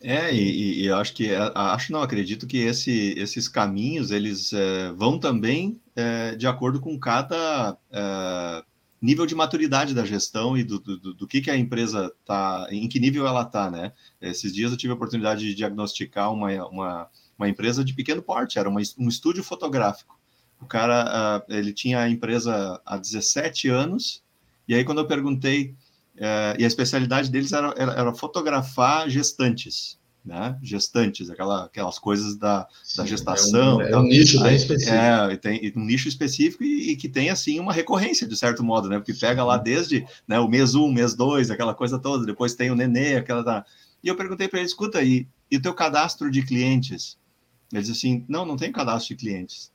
É, 0.04 0.34
e, 0.34 0.82
e, 0.82 0.86
eu 0.86 0.96
acho 0.96 1.14
que, 1.14 1.30
é, 1.30 1.52
acho 1.54 1.92
não, 1.92 2.02
acredito 2.02 2.46
que 2.46 2.58
esse, 2.58 3.14
esses 3.16 3.46
caminhos, 3.48 4.10
eles 4.10 4.52
é, 4.52 4.90
vão 4.92 5.18
também 5.18 5.80
é, 5.94 6.34
de 6.34 6.46
acordo 6.46 6.80
com 6.80 6.98
cada 6.98 7.78
é, 7.90 8.64
nível 9.00 9.26
de 9.26 9.34
maturidade 9.34 9.94
da 9.94 10.04
gestão 10.04 10.56
e 10.56 10.64
do, 10.64 10.80
do, 10.80 11.14
do 11.14 11.26
que, 11.26 11.40
que 11.40 11.50
a 11.50 11.56
empresa 11.56 12.12
está, 12.20 12.66
em 12.70 12.88
que 12.88 12.98
nível 12.98 13.26
ela 13.26 13.42
está, 13.42 13.70
né? 13.70 13.92
Esses 14.20 14.52
dias 14.52 14.72
eu 14.72 14.76
tive 14.76 14.92
a 14.92 14.96
oportunidade 14.96 15.40
de 15.40 15.54
diagnosticar 15.54 16.32
uma, 16.32 16.48
uma, 16.66 17.08
uma 17.38 17.48
empresa 17.48 17.84
de 17.84 17.94
pequeno 17.94 18.22
porte, 18.22 18.58
era 18.58 18.68
uma, 18.68 18.80
um 18.98 19.08
estúdio 19.08 19.44
fotográfico. 19.44 20.18
O 20.60 20.66
cara, 20.66 21.42
uh, 21.48 21.52
ele 21.52 21.72
tinha 21.72 22.00
a 22.00 22.08
empresa 22.08 22.80
há 22.86 22.96
17 22.96 23.68
anos, 23.68 24.22
e 24.68 24.74
aí 24.74 24.84
quando 24.84 24.98
eu 24.98 25.06
perguntei, 25.06 25.74
uh, 26.22 26.56
e 26.58 26.64
a 26.64 26.66
especialidade 26.66 27.30
deles 27.30 27.52
era, 27.52 27.74
era, 27.76 27.92
era 27.92 28.14
fotografar 28.14 29.10
gestantes, 29.10 29.98
né? 30.24 30.56
Gestantes, 30.62 31.28
aquela, 31.28 31.64
aquelas 31.64 31.98
coisas 31.98 32.36
da, 32.36 32.68
Sim, 32.84 32.98
da 32.98 33.06
gestação. 33.06 33.80
É 33.80 33.86
um, 33.86 33.88
é 33.88 33.98
um 33.98 34.02
nicho 34.04 34.40
bem 34.40 34.54
específico. 34.54 34.96
É, 34.96 35.36
tem 35.36 35.72
um 35.76 35.84
nicho 35.84 36.08
específico 36.08 36.62
e, 36.62 36.92
e, 36.92 36.96
que 36.96 37.08
tem, 37.08 37.28
assim, 37.28 37.58
uma 37.58 37.72
recorrência, 37.72 38.26
de 38.26 38.36
certo 38.36 38.62
modo, 38.62 38.88
né? 38.88 38.98
Porque 38.98 39.14
pega 39.14 39.44
lá 39.44 39.56
desde 39.56 40.06
né, 40.26 40.38
o 40.38 40.48
mês 40.48 40.76
um, 40.76 40.92
mês 40.92 41.14
dois, 41.14 41.50
aquela 41.50 41.74
coisa 41.74 41.98
toda, 41.98 42.24
depois 42.24 42.54
tem 42.54 42.70
o 42.70 42.76
nenê, 42.76 43.16
aquela 43.16 43.42
da... 43.42 43.64
E 44.02 44.08
eu 44.08 44.16
perguntei 44.16 44.48
para 44.48 44.60
ele, 44.60 44.66
escuta, 44.66 45.02
e, 45.02 45.26
e 45.50 45.56
o 45.56 45.62
teu 45.62 45.74
cadastro 45.74 46.30
de 46.30 46.42
clientes? 46.42 47.18
Ele 47.72 47.82
disse 47.82 47.92
assim, 47.92 48.24
não, 48.28 48.44
não 48.44 48.56
tem 48.56 48.70
cadastro 48.70 49.16
de 49.16 49.20
clientes. 49.20 49.71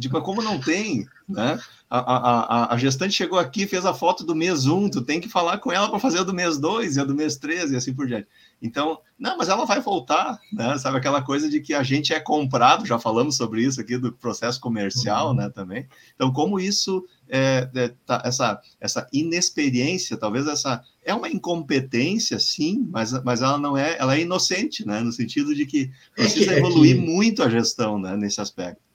Tipo, 0.00 0.22
como 0.22 0.40
não 0.40 0.58
tem, 0.58 1.06
né? 1.28 1.60
A, 1.90 1.98
a, 1.98 2.74
a, 2.74 2.78
gestante 2.78 3.12
chegou 3.12 3.38
aqui, 3.38 3.66
fez 3.66 3.84
a 3.84 3.92
foto 3.92 4.24
do 4.24 4.34
mês 4.34 4.64
1, 4.64 4.88
tu 4.88 5.02
tem 5.02 5.20
que 5.20 5.28
falar 5.28 5.58
com 5.58 5.70
ela 5.70 5.90
para 5.90 5.98
fazer 5.98 6.20
a 6.20 6.22
do 6.22 6.32
mês 6.32 6.56
2 6.56 6.96
e 6.96 7.00
a 7.00 7.04
do 7.04 7.14
mês 7.14 7.36
3 7.36 7.72
e 7.72 7.76
assim 7.76 7.92
por 7.92 8.06
diante. 8.06 8.26
Então, 8.62 8.98
não, 9.18 9.36
mas 9.36 9.50
ela 9.50 9.66
vai 9.66 9.78
voltar, 9.78 10.40
né? 10.50 10.78
Sabe 10.78 10.96
aquela 10.96 11.20
coisa 11.20 11.50
de 11.50 11.60
que 11.60 11.74
a 11.74 11.82
gente 11.82 12.14
é 12.14 12.18
comprado, 12.18 12.86
já 12.86 12.98
falamos 12.98 13.36
sobre 13.36 13.62
isso 13.62 13.78
aqui 13.78 13.98
do 13.98 14.10
processo 14.10 14.58
comercial, 14.58 15.28
uhum. 15.28 15.34
né, 15.34 15.50
também. 15.50 15.86
Então, 16.14 16.32
como 16.32 16.58
isso, 16.58 17.04
é, 17.28 17.68
é, 17.74 17.92
tá, 18.06 18.22
essa, 18.24 18.58
essa 18.80 19.06
inexperiência, 19.12 20.16
talvez 20.16 20.46
essa, 20.46 20.82
é 21.04 21.12
uma 21.12 21.28
incompetência, 21.28 22.38
sim, 22.38 22.88
mas, 22.90 23.12
mas 23.22 23.42
ela 23.42 23.58
não 23.58 23.76
é, 23.76 23.98
ela 23.98 24.16
é 24.16 24.20
inocente, 24.20 24.86
né, 24.86 25.00
no 25.00 25.12
sentido 25.12 25.54
de 25.54 25.66
que 25.66 25.90
é 26.16 26.22
precisa 26.22 26.54
é 26.54 26.58
evoluir 26.58 26.96
muito 26.98 27.42
a 27.42 27.50
gestão, 27.50 27.98
né, 27.98 28.16
nesse 28.16 28.40
aspecto. 28.40 28.91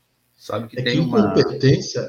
Sabe 0.48 0.70
que 0.70 0.80
é 0.80 0.84
tem 0.84 0.94
que 0.94 1.00
uma... 1.02 1.20
incompetência 1.20 2.02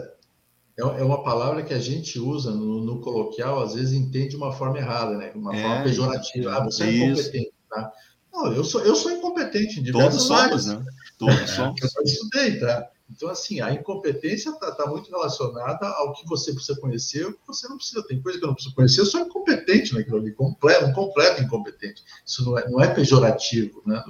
é, 0.79 0.83
é 0.83 1.03
uma 1.03 1.25
palavra 1.25 1.65
que 1.65 1.75
a 1.75 1.81
gente 1.81 2.21
usa 2.21 2.53
no, 2.53 2.81
no, 2.81 3.01
coloquial, 3.01 3.61
às 3.61 3.75
vezes 3.75 3.93
entende 3.93 4.29
de 4.29 4.37
uma 4.37 4.53
forma 4.53 4.79
errada, 4.79 5.17
né? 5.17 5.33
Uma 5.35 5.57
é, 5.57 5.61
forma 5.61 5.83
pejorativa. 5.83 6.53
Ah, 6.53 6.65
você 6.65 6.85
é 6.85 6.93
incompetente, 6.93 7.53
tá? 7.69 7.93
Não, 8.33 8.53
eu 8.53 8.63
sou, 8.63 8.81
eu 8.83 8.95
sou 8.95 9.11
incompetente 9.11 9.81
em 9.81 9.83
diversas 9.83 10.29
Todos 10.29 10.41
áreas. 10.41 10.63
somos, 10.63 10.85
né? 10.85 10.93
Todos 11.19 11.41
é, 11.41 11.47
somos. 11.49 11.81
Eu 11.97 12.03
estudei, 12.05 12.61
tá? 12.61 12.89
Então, 13.11 13.29
assim, 13.29 13.61
a 13.61 13.73
incompetência 13.73 14.51
está 14.51 14.71
tá 14.71 14.87
muito 14.87 15.11
relacionada 15.11 15.89
ao 15.89 16.13
que 16.13 16.25
você 16.29 16.53
precisa 16.53 16.79
conhecer 16.79 17.27
o 17.27 17.33
que 17.33 17.45
você 17.45 17.67
não 17.67 17.77
precisa. 17.77 18.07
Tem 18.07 18.23
coisa 18.23 18.39
que 18.39 18.45
eu 18.45 18.49
não 18.49 18.55
preciso 18.55 18.75
conhecer, 18.77 19.01
eu 19.01 19.07
sou 19.07 19.21
incompetente 19.21 19.95
naquilo 19.95 20.19
ali, 20.19 20.31
completo, 20.31 20.85
um 20.85 20.93
completo 20.93 21.43
incompetente. 21.43 22.05
Isso 22.25 22.45
não 22.45 22.57
é, 22.57 22.71
não 22.71 22.81
é 22.81 22.95
pejorativo, 22.95 23.83
né? 23.85 24.01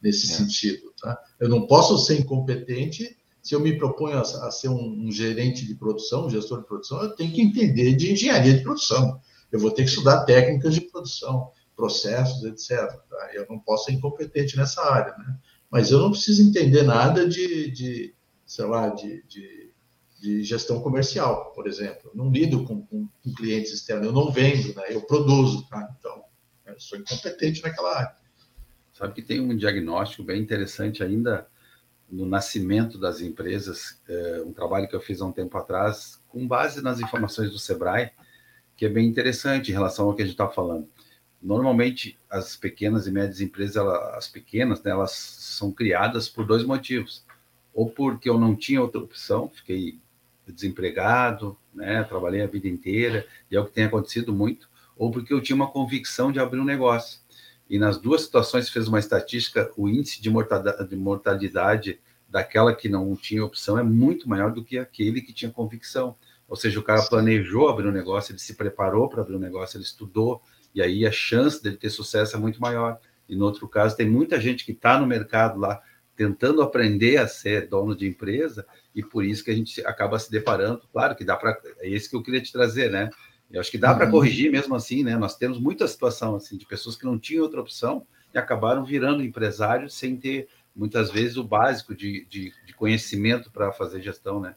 nesse 0.00 0.32
é. 0.32 0.36
sentido, 0.36 0.92
tá? 1.00 1.18
Eu 1.40 1.48
não 1.48 1.66
posso 1.66 1.98
ser 1.98 2.20
incompetente 2.20 3.16
se 3.42 3.56
eu 3.56 3.60
me 3.60 3.76
proponho 3.76 4.18
a, 4.18 4.20
a 4.20 4.50
ser 4.52 4.68
um, 4.68 5.06
um, 5.06 5.10
gerente 5.10 5.66
de 5.66 5.74
produção, 5.74 6.26
um 6.26 6.30
gestor 6.30 6.60
de 6.60 6.66
produção, 6.66 7.02
eu 7.02 7.10
tenho 7.10 7.32
que 7.32 7.42
entender 7.42 7.92
de 7.94 8.12
engenharia 8.12 8.54
de 8.54 8.62
produção. 8.62 9.20
Eu 9.50 9.58
vou 9.58 9.72
ter 9.72 9.82
que 9.82 9.88
estudar 9.88 10.24
técnicas 10.24 10.74
de 10.74 10.82
produção, 10.82 11.50
processos, 11.74 12.44
etc. 12.44 12.78
Tá? 13.10 13.30
Eu 13.34 13.44
não 13.50 13.58
posso 13.58 13.86
ser 13.86 13.92
incompetente 13.92 14.56
nessa 14.56 14.80
área, 14.80 15.16
né? 15.18 15.36
Mas 15.68 15.90
eu 15.90 15.98
não 15.98 16.12
preciso 16.12 16.42
entender 16.42 16.84
nada 16.84 17.28
de, 17.28 17.70
de 17.72 18.14
sei 18.46 18.64
lá, 18.64 18.90
de, 18.90 19.24
de, 19.26 19.72
de, 20.20 20.44
gestão 20.44 20.80
comercial, 20.80 21.52
por 21.52 21.66
exemplo. 21.66 22.10
Eu 22.10 22.14
não 22.14 22.30
lido 22.30 22.64
com, 22.64 22.86
com, 22.86 23.08
com, 23.24 23.34
clientes 23.34 23.72
externos, 23.72 24.06
eu 24.06 24.12
não 24.12 24.30
vendo, 24.30 24.72
né? 24.74 24.84
Eu 24.90 25.00
produzo, 25.00 25.66
tá? 25.68 25.92
Então, 25.98 26.22
eu 26.66 26.78
sou 26.78 26.96
incompetente 26.96 27.60
naquela 27.62 27.98
área. 27.98 28.16
Sabe 28.92 29.14
que 29.14 29.22
tem 29.22 29.40
um 29.40 29.56
diagnóstico 29.56 30.22
bem 30.22 30.40
interessante 30.40 31.02
ainda 31.02 31.48
no 32.12 32.26
nascimento 32.26 32.98
das 32.98 33.22
empresas, 33.22 33.98
é, 34.06 34.42
um 34.44 34.52
trabalho 34.52 34.86
que 34.86 34.94
eu 34.94 35.00
fiz 35.00 35.22
há 35.22 35.24
um 35.24 35.32
tempo 35.32 35.56
atrás, 35.56 36.20
com 36.28 36.46
base 36.46 36.82
nas 36.82 37.00
informações 37.00 37.50
do 37.50 37.58
Sebrae, 37.58 38.10
que 38.76 38.84
é 38.84 38.88
bem 38.88 39.08
interessante 39.08 39.70
em 39.70 39.72
relação 39.72 40.06
ao 40.06 40.14
que 40.14 40.20
a 40.20 40.24
gente 40.26 40.34
está 40.34 40.46
falando. 40.46 40.86
Normalmente, 41.40 42.18
as 42.28 42.54
pequenas 42.54 43.06
e 43.06 43.10
médias 43.10 43.40
empresas, 43.40 43.76
elas, 43.76 44.14
as 44.14 44.28
pequenas, 44.28 44.82
né, 44.82 44.90
elas 44.90 45.12
são 45.12 45.72
criadas 45.72 46.28
por 46.28 46.46
dois 46.46 46.64
motivos. 46.64 47.24
Ou 47.72 47.88
porque 47.88 48.28
eu 48.28 48.38
não 48.38 48.54
tinha 48.54 48.82
outra 48.82 49.00
opção, 49.00 49.48
fiquei 49.48 49.98
desempregado, 50.46 51.56
né, 51.72 52.04
trabalhei 52.04 52.42
a 52.42 52.46
vida 52.46 52.68
inteira, 52.68 53.26
e 53.50 53.56
é 53.56 53.60
o 53.60 53.64
que 53.64 53.72
tem 53.72 53.84
acontecido 53.84 54.34
muito, 54.34 54.68
ou 54.98 55.10
porque 55.10 55.32
eu 55.32 55.40
tinha 55.40 55.56
uma 55.56 55.70
convicção 55.70 56.30
de 56.30 56.38
abrir 56.38 56.60
um 56.60 56.64
negócio 56.64 57.20
e 57.72 57.78
nas 57.78 57.96
duas 57.96 58.20
situações 58.20 58.68
fez 58.68 58.86
uma 58.86 58.98
estatística, 58.98 59.72
o 59.78 59.88
índice 59.88 60.20
de 60.20 60.28
mortalidade, 60.28 60.90
de 60.90 60.94
mortalidade 60.94 62.00
daquela 62.28 62.74
que 62.74 62.86
não 62.86 63.16
tinha 63.16 63.42
opção 63.42 63.78
é 63.78 63.82
muito 63.82 64.28
maior 64.28 64.52
do 64.52 64.62
que 64.62 64.78
aquele 64.78 65.22
que 65.22 65.32
tinha 65.32 65.50
convicção. 65.50 66.14
Ou 66.46 66.54
seja, 66.54 66.78
o 66.78 66.82
cara 66.82 67.00
planejou 67.04 67.70
abrir 67.70 67.88
um 67.88 67.92
negócio, 67.92 68.32
ele 68.32 68.40
se 68.40 68.56
preparou 68.56 69.08
para 69.08 69.22
abrir 69.22 69.36
um 69.36 69.38
negócio, 69.38 69.78
ele 69.78 69.84
estudou, 69.84 70.42
e 70.74 70.82
aí 70.82 71.06
a 71.06 71.10
chance 71.10 71.62
dele 71.62 71.78
ter 71.78 71.88
sucesso 71.88 72.36
é 72.36 72.38
muito 72.38 72.60
maior. 72.60 73.00
E 73.26 73.34
no 73.34 73.46
outro 73.46 73.66
caso, 73.66 73.96
tem 73.96 74.06
muita 74.06 74.38
gente 74.38 74.66
que 74.66 74.72
está 74.72 75.00
no 75.00 75.06
mercado 75.06 75.58
lá 75.58 75.80
tentando 76.14 76.60
aprender 76.60 77.16
a 77.16 77.26
ser 77.26 77.68
dono 77.68 77.96
de 77.96 78.06
empresa, 78.06 78.66
e 78.94 79.02
por 79.02 79.24
isso 79.24 79.42
que 79.42 79.50
a 79.50 79.54
gente 79.54 79.80
acaba 79.86 80.18
se 80.18 80.30
deparando. 80.30 80.82
Claro 80.92 81.16
que 81.16 81.24
dá 81.24 81.38
para. 81.38 81.58
É 81.78 81.88
isso 81.88 82.10
que 82.10 82.16
eu 82.16 82.22
queria 82.22 82.42
te 82.42 82.52
trazer, 82.52 82.90
né? 82.90 83.08
Eu 83.52 83.60
acho 83.60 83.70
que 83.70 83.78
dá 83.78 83.92
uhum. 83.92 83.98
para 83.98 84.10
corrigir 84.10 84.50
mesmo 84.50 84.74
assim, 84.74 85.04
né? 85.04 85.16
Nós 85.16 85.36
temos 85.36 85.60
muita 85.60 85.86
situação 85.86 86.34
assim 86.34 86.56
de 86.56 86.66
pessoas 86.66 86.96
que 86.96 87.04
não 87.04 87.18
tinham 87.18 87.42
outra 87.42 87.60
opção 87.60 88.06
e 88.34 88.38
acabaram 88.38 88.84
virando 88.84 89.22
empresários 89.22 89.94
sem 89.94 90.16
ter 90.16 90.48
muitas 90.74 91.10
vezes 91.10 91.36
o 91.36 91.44
básico 91.44 91.94
de, 91.94 92.26
de, 92.30 92.52
de 92.66 92.74
conhecimento 92.74 93.50
para 93.50 93.70
fazer 93.72 94.00
gestão, 94.00 94.40
né? 94.40 94.54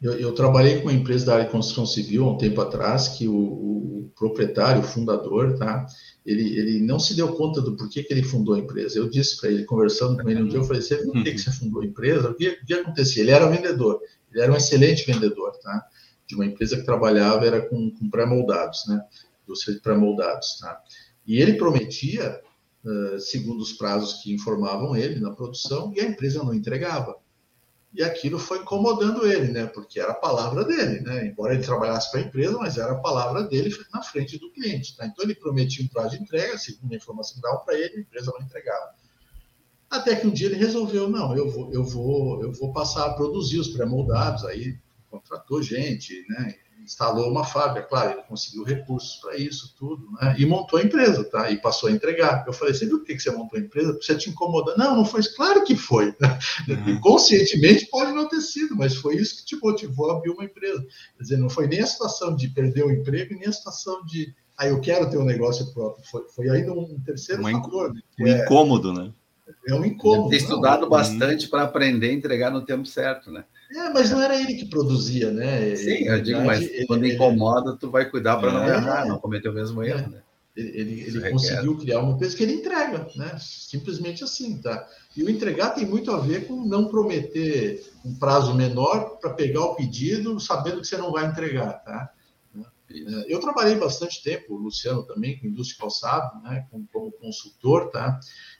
Eu, 0.00 0.12
eu, 0.12 0.32
trabalhei 0.32 0.76
com 0.76 0.82
uma 0.82 0.92
empresa 0.92 1.26
da 1.26 1.32
área 1.34 1.44
de 1.46 1.50
construção 1.50 1.84
civil 1.84 2.24
há 2.24 2.32
um 2.32 2.38
tempo 2.38 2.60
atrás 2.60 3.08
que 3.08 3.26
o, 3.26 3.34
o, 3.34 4.12
proprietário, 4.16 4.80
o 4.80 4.84
fundador, 4.84 5.56
tá? 5.58 5.86
Ele, 6.24 6.56
ele 6.56 6.80
não 6.80 7.00
se 7.00 7.16
deu 7.16 7.32
conta 7.32 7.60
do 7.60 7.76
porquê 7.76 8.04
que 8.04 8.12
ele 8.12 8.22
fundou 8.22 8.54
a 8.54 8.58
empresa. 8.58 8.98
Eu 8.98 9.08
disse 9.10 9.40
para 9.40 9.50
ele, 9.50 9.64
conversando 9.64 10.22
com 10.22 10.28
ele 10.28 10.42
um 10.42 10.48
dia, 10.48 10.58
eu 10.58 10.64
falei, 10.64 10.82
você 10.82 10.98
por 10.98 11.22
que, 11.24 11.32
que 11.32 11.38
você 11.38 11.50
fundou 11.50 11.82
a 11.82 11.84
empresa? 11.84 12.30
O 12.30 12.34
que, 12.34 12.48
o 12.48 12.66
que 12.66 12.74
acontecia? 12.74 13.22
Ele 13.22 13.32
era 13.32 13.48
vendedor, 13.48 14.00
ele 14.30 14.40
era 14.40 14.52
um 14.52 14.56
excelente 14.56 15.04
vendedor, 15.04 15.52
tá? 15.58 15.84
De 16.28 16.34
uma 16.34 16.46
empresa 16.46 16.76
que 16.76 16.84
trabalhava, 16.84 17.44
era 17.46 17.68
com, 17.68 17.90
com 17.90 18.10
pré-moldados, 18.10 18.86
né? 18.86 19.02
Indústria 19.44 19.74
de 19.74 19.80
pré-moldados, 19.80 20.58
tá? 20.60 20.80
E 21.26 21.40
ele 21.40 21.54
prometia, 21.54 22.40
uh, 22.84 23.18
segundo 23.18 23.60
os 23.60 23.72
prazos 23.72 24.22
que 24.22 24.32
informavam 24.32 24.94
ele 24.94 25.18
na 25.18 25.32
produção, 25.32 25.92
e 25.96 26.00
a 26.00 26.04
empresa 26.04 26.44
não 26.44 26.54
entregava 26.54 27.16
e 27.92 28.02
aquilo 28.02 28.38
foi 28.38 28.58
incomodando 28.58 29.26
ele, 29.26 29.50
né? 29.50 29.66
Porque 29.66 29.98
era 29.98 30.12
a 30.12 30.14
palavra 30.14 30.64
dele, 30.64 31.00
né? 31.00 31.26
Embora 31.26 31.54
ele 31.54 31.62
trabalhasse 31.62 32.10
para 32.10 32.20
a 32.20 32.22
empresa, 32.22 32.58
mas 32.58 32.76
era 32.76 32.92
a 32.92 33.00
palavra 33.00 33.42
dele 33.44 33.74
na 33.92 34.02
frente 34.02 34.38
do 34.38 34.50
cliente, 34.52 34.96
tá? 34.96 35.06
Então 35.06 35.24
ele 35.24 35.34
prometia 35.34 35.84
um 35.84 35.88
prazo 35.88 36.16
de 36.16 36.22
entrega, 36.22 36.58
segundo 36.58 36.92
a 36.92 36.96
informação 36.96 37.36
que 37.36 37.42
davam 37.42 37.64
para 37.64 37.78
ele, 37.78 37.96
a 37.96 38.00
empresa 38.00 38.32
não 38.38 38.44
entregava. 38.44 38.94
Até 39.90 40.16
que 40.16 40.26
um 40.26 40.30
dia 40.30 40.48
ele 40.48 40.56
resolveu, 40.56 41.08
não, 41.08 41.34
eu 41.34 41.50
vou, 41.50 41.72
eu 41.72 41.82
vou, 41.82 42.42
eu 42.42 42.52
vou 42.52 42.72
passar 42.72 43.06
a 43.06 43.14
produzir 43.14 43.58
os 43.58 43.68
pré-moldados, 43.68 44.44
aí 44.44 44.78
contratou 45.10 45.62
gente, 45.62 46.24
né? 46.28 46.54
instalou 46.88 47.30
uma 47.30 47.44
fábrica, 47.44 47.86
claro, 47.86 48.12
ele 48.12 48.22
conseguiu 48.22 48.64
recursos 48.64 49.16
para 49.16 49.36
isso, 49.36 49.74
tudo, 49.76 50.10
né? 50.12 50.34
E 50.38 50.46
montou 50.46 50.78
a 50.78 50.82
empresa, 50.82 51.22
tá? 51.24 51.50
E 51.50 51.60
passou 51.60 51.88
a 51.88 51.92
entregar. 51.92 52.44
Eu 52.46 52.52
falei, 52.52 52.72
você 52.72 52.86
viu 52.86 52.98
por 52.98 53.06
que 53.06 53.18
você 53.18 53.30
montou 53.30 53.58
a 53.58 53.62
empresa? 53.62 53.92
Porque 53.92 54.06
você 54.06 54.16
te 54.16 54.30
incomoda. 54.30 54.74
Não, 54.76 54.96
não 54.96 55.04
foi. 55.04 55.22
Claro 55.36 55.64
que 55.64 55.76
foi. 55.76 56.14
Uhum. 56.66 57.00
Conscientemente 57.00 57.86
pode 57.86 58.12
não 58.12 58.26
ter 58.26 58.40
sido, 58.40 58.74
mas 58.74 58.96
foi 58.96 59.16
isso 59.16 59.36
que 59.36 59.44
te 59.44 59.56
motivou 59.62 60.10
a 60.10 60.16
abrir 60.16 60.30
uma 60.30 60.44
empresa. 60.44 60.80
Quer 61.16 61.22
dizer, 61.22 61.36
não 61.36 61.50
foi 61.50 61.66
nem 61.66 61.80
a 61.80 61.86
situação 61.86 62.34
de 62.34 62.48
perder 62.48 62.84
o 62.84 62.90
emprego, 62.90 63.34
nem 63.34 63.48
a 63.48 63.52
situação 63.52 64.04
de, 64.06 64.34
ah, 64.56 64.66
eu 64.66 64.80
quero 64.80 65.10
ter 65.10 65.18
um 65.18 65.24
negócio 65.24 65.72
próprio. 65.74 66.04
Foi, 66.06 66.22
foi 66.34 66.48
ainda 66.48 66.72
um 66.72 66.98
terceiro 67.04 67.42
Uma 67.42 67.52
fator. 67.52 67.92
Né? 67.92 68.00
Um 68.20 68.26
é, 68.26 68.44
incômodo, 68.44 68.92
né? 68.94 69.12
É 69.66 69.74
um 69.74 69.84
incômodo. 69.84 70.30
Ter 70.30 70.36
estudado 70.36 70.82
não, 70.82 70.88
bastante 70.88 71.48
para 71.48 71.64
aprender 71.64 72.10
a 72.10 72.12
entregar 72.12 72.50
no 72.50 72.64
tempo 72.64 72.86
certo, 72.86 73.30
né? 73.30 73.44
É, 73.70 73.90
mas 73.90 74.10
não 74.10 74.20
era 74.20 74.40
ele 74.40 74.54
que 74.54 74.66
produzia, 74.66 75.30
né? 75.30 75.76
Sim, 75.76 76.04
eu 76.04 76.22
digo, 76.22 76.40
mas 76.40 76.62
ele, 76.62 76.86
quando 76.86 77.04
ele, 77.04 77.14
incomoda, 77.14 77.76
tu 77.76 77.90
vai 77.90 78.08
cuidar 78.08 78.38
para 78.38 78.52
não 78.52 78.62
é, 78.62 78.76
errar, 78.76 79.06
não 79.06 79.18
cometer 79.18 79.48
o 79.48 79.54
mesmo 79.54 79.82
erro, 79.82 80.06
é. 80.06 80.08
né? 80.08 80.22
Ele, 80.56 81.02
ele 81.02 81.30
conseguiu 81.30 81.78
criar 81.78 82.00
uma 82.00 82.14
empresa 82.14 82.36
que 82.36 82.42
ele 82.42 82.54
entrega, 82.54 83.06
né? 83.14 83.36
Simplesmente 83.38 84.24
assim, 84.24 84.60
tá? 84.60 84.88
E 85.16 85.22
o 85.22 85.30
entregar 85.30 85.70
tem 85.70 85.86
muito 85.86 86.10
a 86.10 86.18
ver 86.18 86.48
com 86.48 86.64
não 86.66 86.88
prometer 86.88 87.88
um 88.04 88.14
prazo 88.14 88.54
menor 88.54 89.18
para 89.20 89.34
pegar 89.34 89.62
o 89.62 89.76
pedido, 89.76 90.40
sabendo 90.40 90.80
que 90.80 90.86
você 90.86 90.96
não 90.96 91.12
vai 91.12 91.26
entregar, 91.26 91.74
tá? 91.84 92.12
É, 92.90 93.32
eu 93.32 93.38
trabalhei 93.38 93.76
bastante 93.76 94.22
tempo, 94.22 94.54
o 94.54 94.58
Luciano 94.58 95.02
também, 95.04 95.38
com 95.38 95.46
indústria 95.46 95.80
calçado, 95.80 96.42
né, 96.42 96.66
como, 96.70 97.12
consultor, 97.12 97.90
tá? 97.90 98.18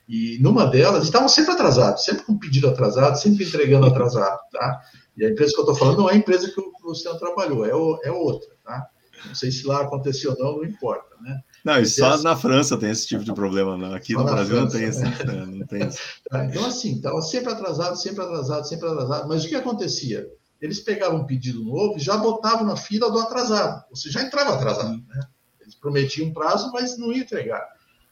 E 0.08 0.38
numa 0.40 0.66
delas, 0.66 1.04
estavam 1.04 1.28
sempre 1.28 1.52
atrasados, 1.52 2.04
sempre 2.04 2.24
com 2.24 2.38
pedido 2.38 2.68
atrasado, 2.68 3.16
sempre 3.16 3.44
entregando 3.44 3.86
atrasado, 3.88 4.38
tá? 4.50 4.80
E 5.16 5.24
a 5.24 5.30
empresa 5.30 5.52
que 5.52 5.60
eu 5.60 5.64
estou 5.64 5.76
falando 5.76 5.98
não 5.98 6.10
é 6.10 6.14
a 6.14 6.16
empresa 6.16 6.50
que 6.50 6.60
o 6.60 6.72
Luciano 6.82 7.18
trabalhou, 7.18 7.66
é, 7.66 7.74
o, 7.74 8.00
é 8.02 8.10
outra, 8.10 8.48
tá? 8.64 8.86
Não 9.26 9.34
sei 9.34 9.50
se 9.50 9.66
lá 9.66 9.82
aconteceu 9.82 10.30
ou 10.30 10.38
não, 10.38 10.56
não 10.58 10.64
importa, 10.64 11.16
né? 11.20 11.40
Não, 11.64 11.78
e 11.80 11.86
só 11.86 12.16
na 12.18 12.36
França 12.36 12.78
tem 12.78 12.90
esse 12.90 13.06
tipo 13.06 13.24
de 13.24 13.34
problema, 13.34 13.76
não. 13.76 13.92
Aqui 13.92 14.12
só 14.12 14.20
no 14.20 14.24
Brasil 14.24 14.56
França, 14.56 14.64
não 14.64 14.80
tem 14.80 14.88
esse, 14.88 15.02
né? 15.02 15.46
não 15.46 15.66
tem 15.66 15.82
esse. 15.82 15.98
Tá, 16.30 16.44
então, 16.44 16.64
assim, 16.64 16.96
estava 16.96 17.20
sempre 17.20 17.52
atrasado, 17.52 17.96
sempre 17.96 18.22
atrasado, 18.22 18.66
sempre 18.66 18.88
atrasado. 18.88 19.28
Mas 19.28 19.44
o 19.44 19.48
que 19.48 19.56
acontecia? 19.56 20.26
eles 20.60 20.80
pegavam 20.80 21.20
um 21.20 21.26
pedido 21.26 21.62
novo 21.62 21.96
e 21.96 22.00
já 22.00 22.16
botavam 22.16 22.66
na 22.66 22.76
fila 22.76 23.10
do 23.10 23.18
atrasado. 23.18 23.84
Você 23.90 24.10
já 24.10 24.22
entrava 24.22 24.54
atrasado. 24.54 24.96
Né? 25.06 25.20
Eles 25.60 25.74
prometiam 25.74 26.28
um 26.28 26.32
prazo, 26.32 26.70
mas 26.72 26.98
não 26.98 27.12
ia 27.12 27.22
entregar. 27.22 27.64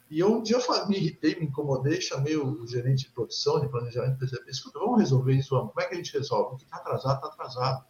E 0.09 0.21
eu, 0.21 0.37
um 0.37 0.43
dia 0.43 0.57
eu 0.57 0.89
me 0.89 0.97
irritei, 0.97 1.35
me 1.35 1.47
incomodei, 1.47 2.01
chamei 2.01 2.37
o 2.37 2.67
gerente 2.67 3.07
de 3.07 3.11
produção, 3.11 3.61
de 3.61 3.69
planejamento, 3.69 4.15
e 4.17 4.19
pensei, 4.19 4.39
escuta, 4.49 4.79
vamos 4.79 5.01
resolver 5.01 5.35
isso, 5.35 5.51
vamos. 5.51 5.73
Como 5.73 5.85
é 5.85 5.89
que 5.89 5.95
a 5.95 5.97
gente 5.97 6.13
resolve? 6.13 6.55
O 6.55 6.57
que 6.57 6.65
está 6.65 6.77
atrasado, 6.77 7.17
está 7.17 7.27
atrasado. 7.27 7.85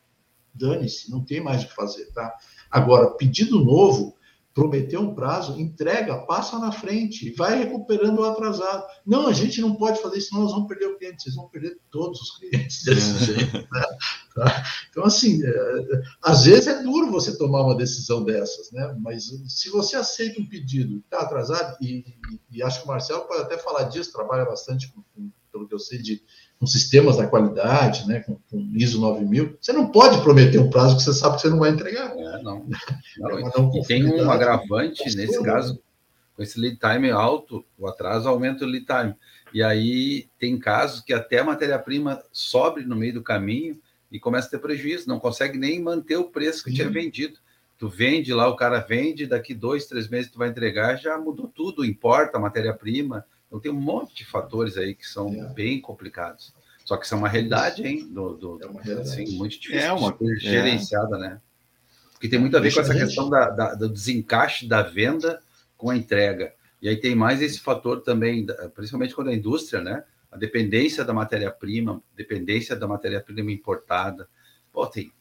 Dane-se, 0.55 1.11
não 1.11 1.23
tem 1.23 1.43
mais 1.43 1.63
o 1.63 1.69
que 1.69 1.75
fazer, 1.75 2.07
tá? 2.13 2.35
Agora, 2.71 3.11
pedido 3.11 3.63
novo, 3.63 4.17
prometeu 4.57 5.03
um 5.03 5.15
prazo, 5.15 5.61
entrega, 5.61 6.17
passa 6.25 6.59
na 6.59 6.73
frente, 6.73 7.31
vai 7.35 7.59
recuperando 7.59 8.21
o 8.21 8.25
atrasado. 8.25 8.87
Não, 9.05 9.27
a 9.27 9.33
gente 9.35 9.61
não 9.61 9.77
pode 9.77 10.01
fazer 10.01 10.17
isso, 10.17 10.31
senão 10.31 10.45
nós 10.45 10.53
vamos 10.53 10.67
perder 10.67 10.87
o 10.87 10.97
cliente, 10.97 11.23
vocês 11.23 11.35
vão 11.35 11.47
perder 11.47 11.79
todos 11.91 12.19
os 12.23 12.39
clientes 12.39 12.83
desse 12.83 13.11
é. 13.11 13.37
jeito. 13.37 13.53
Né? 13.53 13.85
Tá? 14.35 14.65
Então, 14.89 15.05
assim, 15.05 15.45
é, 15.45 16.03
às 16.23 16.45
vezes 16.47 16.69
é 16.69 16.83
duro 16.83 17.11
você 17.11 17.37
tomar 17.37 17.65
uma 17.65 17.77
decisão 17.77 18.25
dessas, 18.25 18.73
né? 18.73 18.97
mas 18.99 19.31
se 19.47 19.69
você 19.69 19.95
aceita 19.95 20.41
um 20.41 20.47
pedido 20.47 20.99
está 21.01 21.21
atrasado, 21.21 21.77
e, 21.81 21.99
e, 21.99 22.57
e, 22.59 22.63
acho 22.63 22.81
que 22.81 22.85
o 22.87 22.89
Marcelo 22.89 23.27
pode 23.27 23.43
até 23.43 23.59
falar 23.59 23.85
disso, 23.85 24.13
trabalha 24.13 24.47
bastante 24.47 24.91
com, 24.91 25.03
com 25.15 25.31
pelo 25.53 25.67
que 25.67 25.75
eu 25.75 25.79
sei, 25.79 25.99
de 25.99 26.23
com 26.59 26.67
sistemas 26.67 27.17
da 27.17 27.27
qualidade, 27.27 28.07
né, 28.09 28.21
com, 28.21 28.39
com, 28.51 28.71
ISO 28.75 29.01
9000, 29.01 29.59
você 29.61 29.73
não 29.73 29.89
pode 29.89 30.21
prometer 30.23 30.59
um 30.59 30.71
prazo 30.71 30.97
que 30.97 31.03
você 31.03 31.13
sabe 31.13 31.37
que 31.37 31.43
você 31.43 31.51
não 31.51 31.59
vai 31.59 31.71
entregar. 31.71 32.17
É, 32.17 32.43
não. 32.43 32.67
não, 33.19 33.39
é 33.39 33.43
não 33.57 33.71
e 33.75 33.83
tem 33.87 34.05
um 34.05 34.31
agravante 34.31 35.05
nesse 35.17 35.43
caso, 35.43 35.81
com 36.35 36.43
esse 36.43 36.59
lead 36.59 36.79
time 36.79 37.11
alto, 37.11 37.65
o 37.79 37.87
atraso 37.87 38.29
aumenta 38.29 38.65
o 38.65 38.69
lead 38.69 38.87
time. 38.87 39.15
E 39.53 39.63
aí 39.63 40.29
tem 40.39 40.59
casos 40.59 41.01
que 41.01 41.13
até 41.13 41.39
a 41.39 41.45
matéria-prima 41.45 42.23
sobe 42.33 42.85
no 42.85 42.97
meio 42.97 43.15
do 43.15 43.23
caminho 43.23 43.79
e 44.11 44.19
começa 44.19 44.49
a 44.49 44.51
ter 44.51 44.59
prejuízo, 44.59 45.09
não 45.09 45.19
consegue 45.19 45.59
nem 45.59 45.81
manter 45.81 46.17
o 46.17 46.31
preço 46.31 46.65
que 46.65 46.71
Sim. 46.71 46.77
tinha 46.77 46.91
vendido. 46.91 47.39
Tu 47.79 47.89
vende 47.89 48.33
lá, 48.33 48.49
o 48.49 48.57
cara 48.57 48.81
vende, 48.81 49.27
daqui 49.27 49.55
dois, 49.55 49.87
três 49.87 50.09
meses 50.09 50.31
tu 50.31 50.39
vai 50.39 50.49
entregar, 50.49 50.97
já 50.97 51.19
mudou 51.19 51.47
tudo, 51.47 51.85
importa 51.85 52.39
a 52.39 52.41
matéria-prima, 52.41 53.25
então 53.47 53.61
tem 53.61 53.71
um 53.71 53.81
monte 53.81 54.15
de 54.15 54.25
fatores 54.25 54.77
aí 54.77 54.95
que 54.95 55.07
são 55.07 55.33
é. 55.33 55.53
bem 55.53 55.81
complicados. 55.81 56.53
Só 56.85 56.97
que 56.97 57.05
isso 57.05 57.15
é 57.15 57.19
uma 57.19 57.29
realidade, 57.29 57.85
hein? 57.85 58.07
Do, 58.09 58.35
do, 58.35 58.63
é 58.63 58.67
uma 58.67 58.81
realidade. 58.81 59.23
Assim, 59.23 59.37
muito 59.37 59.59
difícil 59.61 59.81
é 59.81 59.93
uma, 59.93 60.13
de 60.13 60.41
ser 60.41 60.47
é. 60.47 60.51
gerenciada, 60.51 61.19
né? 61.19 61.41
Porque 62.13 62.29
tem 62.29 62.39
muito 62.39 62.57
a 62.57 62.61
ver 62.61 62.73
com 62.73 62.81
essa 62.81 62.95
questão 62.95 63.29
da, 63.29 63.51
da, 63.51 63.75
do 63.75 63.89
desencaixe 63.89 64.67
da 64.67 64.83
venda 64.83 65.43
com 65.77 65.91
a 65.91 65.97
entrega. 65.97 66.55
E 66.81 66.89
aí 66.89 66.97
tem 66.97 67.15
mais 67.15 67.43
esse 67.43 67.59
fator 67.59 68.03
também, 68.03 68.47
principalmente 68.75 69.15
quando 69.15 69.29
a 69.29 69.35
indústria, 69.35 69.83
né? 69.83 70.05
A 70.31 70.37
dependência 70.37 71.05
da 71.05 71.13
matéria-prima, 71.13 72.01
dependência 72.15 72.77
da 72.77 72.87
matéria-prima 72.87 73.51
importada. 73.51 74.29
Pô, 74.73 74.87
tem. 74.87 75.13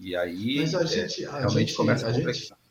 E 0.00 0.14
aí 0.14 0.60
Mas 0.60 0.74
a 0.74 0.84
gente, 0.84 1.24
é, 1.24 1.30
realmente 1.30 1.68
gente, 1.68 1.74
começa 1.74 2.06
a, 2.06 2.10
a 2.10 2.12
complexar. 2.12 2.58
Gente 2.58 2.67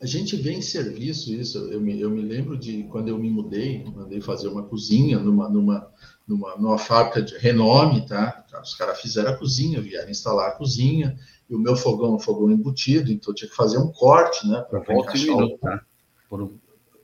a 0.00 0.06
gente 0.06 0.36
vê 0.36 0.52
em 0.52 0.62
serviço 0.62 1.32
isso. 1.32 1.58
Eu 1.72 1.80
me, 1.80 2.00
eu 2.00 2.08
me 2.08 2.22
lembro 2.22 2.56
de 2.56 2.84
quando 2.84 3.08
eu 3.08 3.18
me 3.18 3.28
mudei, 3.28 3.84
mandei 3.84 4.20
fazer 4.20 4.48
uma 4.48 4.62
cozinha 4.62 5.18
numa, 5.18 5.48
numa, 5.48 5.90
numa, 6.26 6.56
numa 6.56 6.78
fábrica 6.78 7.20
de 7.20 7.36
renome, 7.36 8.06
tá? 8.06 8.44
Os 8.62 8.74
caras 8.74 9.00
fizeram 9.00 9.30
a 9.30 9.36
cozinha, 9.36 9.80
vieram 9.80 10.08
instalar 10.08 10.50
a 10.50 10.54
cozinha, 10.56 11.18
e 11.50 11.54
o 11.54 11.58
meu 11.58 11.74
fogão, 11.74 12.14
um 12.14 12.18
fogão 12.18 12.50
embutido, 12.50 13.10
então 13.10 13.34
tinha 13.34 13.50
que 13.50 13.56
fazer 13.56 13.78
um 13.78 13.90
corte, 13.90 14.46
né? 14.46 14.60
Para 14.70 14.80
encaixar 14.80 15.36
minuto, 15.36 15.58
tá? 15.58 15.82
Por 16.28 16.42
um, 16.42 16.58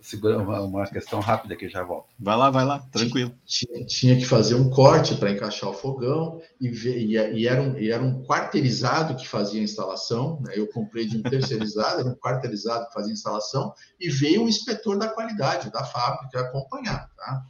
segura 0.04 0.38
uma, 0.38 0.60
uma, 0.60 0.86
questão 0.86 1.18
rápida 1.18 1.56
que 1.56 1.68
já 1.68 1.82
volto. 1.82 2.08
Vai 2.18 2.36
lá, 2.36 2.50
vai 2.50 2.64
lá, 2.64 2.78
tranquilo. 2.92 3.34
Tinha, 3.46 3.86
tinha 3.86 4.16
que 4.16 4.26
fazer 4.26 4.54
um 4.54 4.68
corte 4.68 5.14
para 5.14 5.30
encaixar 5.30 5.70
o 5.70 5.72
fogão 5.72 6.40
e, 6.60 6.68
e, 6.68 7.16
e, 7.16 7.48
era 7.48 7.62
um, 7.62 7.78
e 7.78 7.90
era 7.90 8.02
um 8.02 8.22
quarteirizado 8.22 9.16
que 9.16 9.26
fazia 9.26 9.60
a 9.60 9.64
instalação. 9.64 10.40
Né? 10.42 10.52
Eu 10.56 10.68
comprei 10.68 11.06
de 11.06 11.16
um 11.16 11.22
terceirizado, 11.22 12.00
era 12.00 12.08
um 12.08 12.16
quarteirizado 12.16 12.86
que 12.88 12.92
fazia 12.92 13.12
a 13.12 13.14
instalação 13.14 13.72
e 13.98 14.10
veio 14.10 14.42
um 14.42 14.48
inspetor 14.48 14.98
da 14.98 15.08
qualidade 15.08 15.72
da 15.72 15.82
fábrica 15.82 16.40
acompanhar. 16.40 17.10
Tá? 17.16 17.42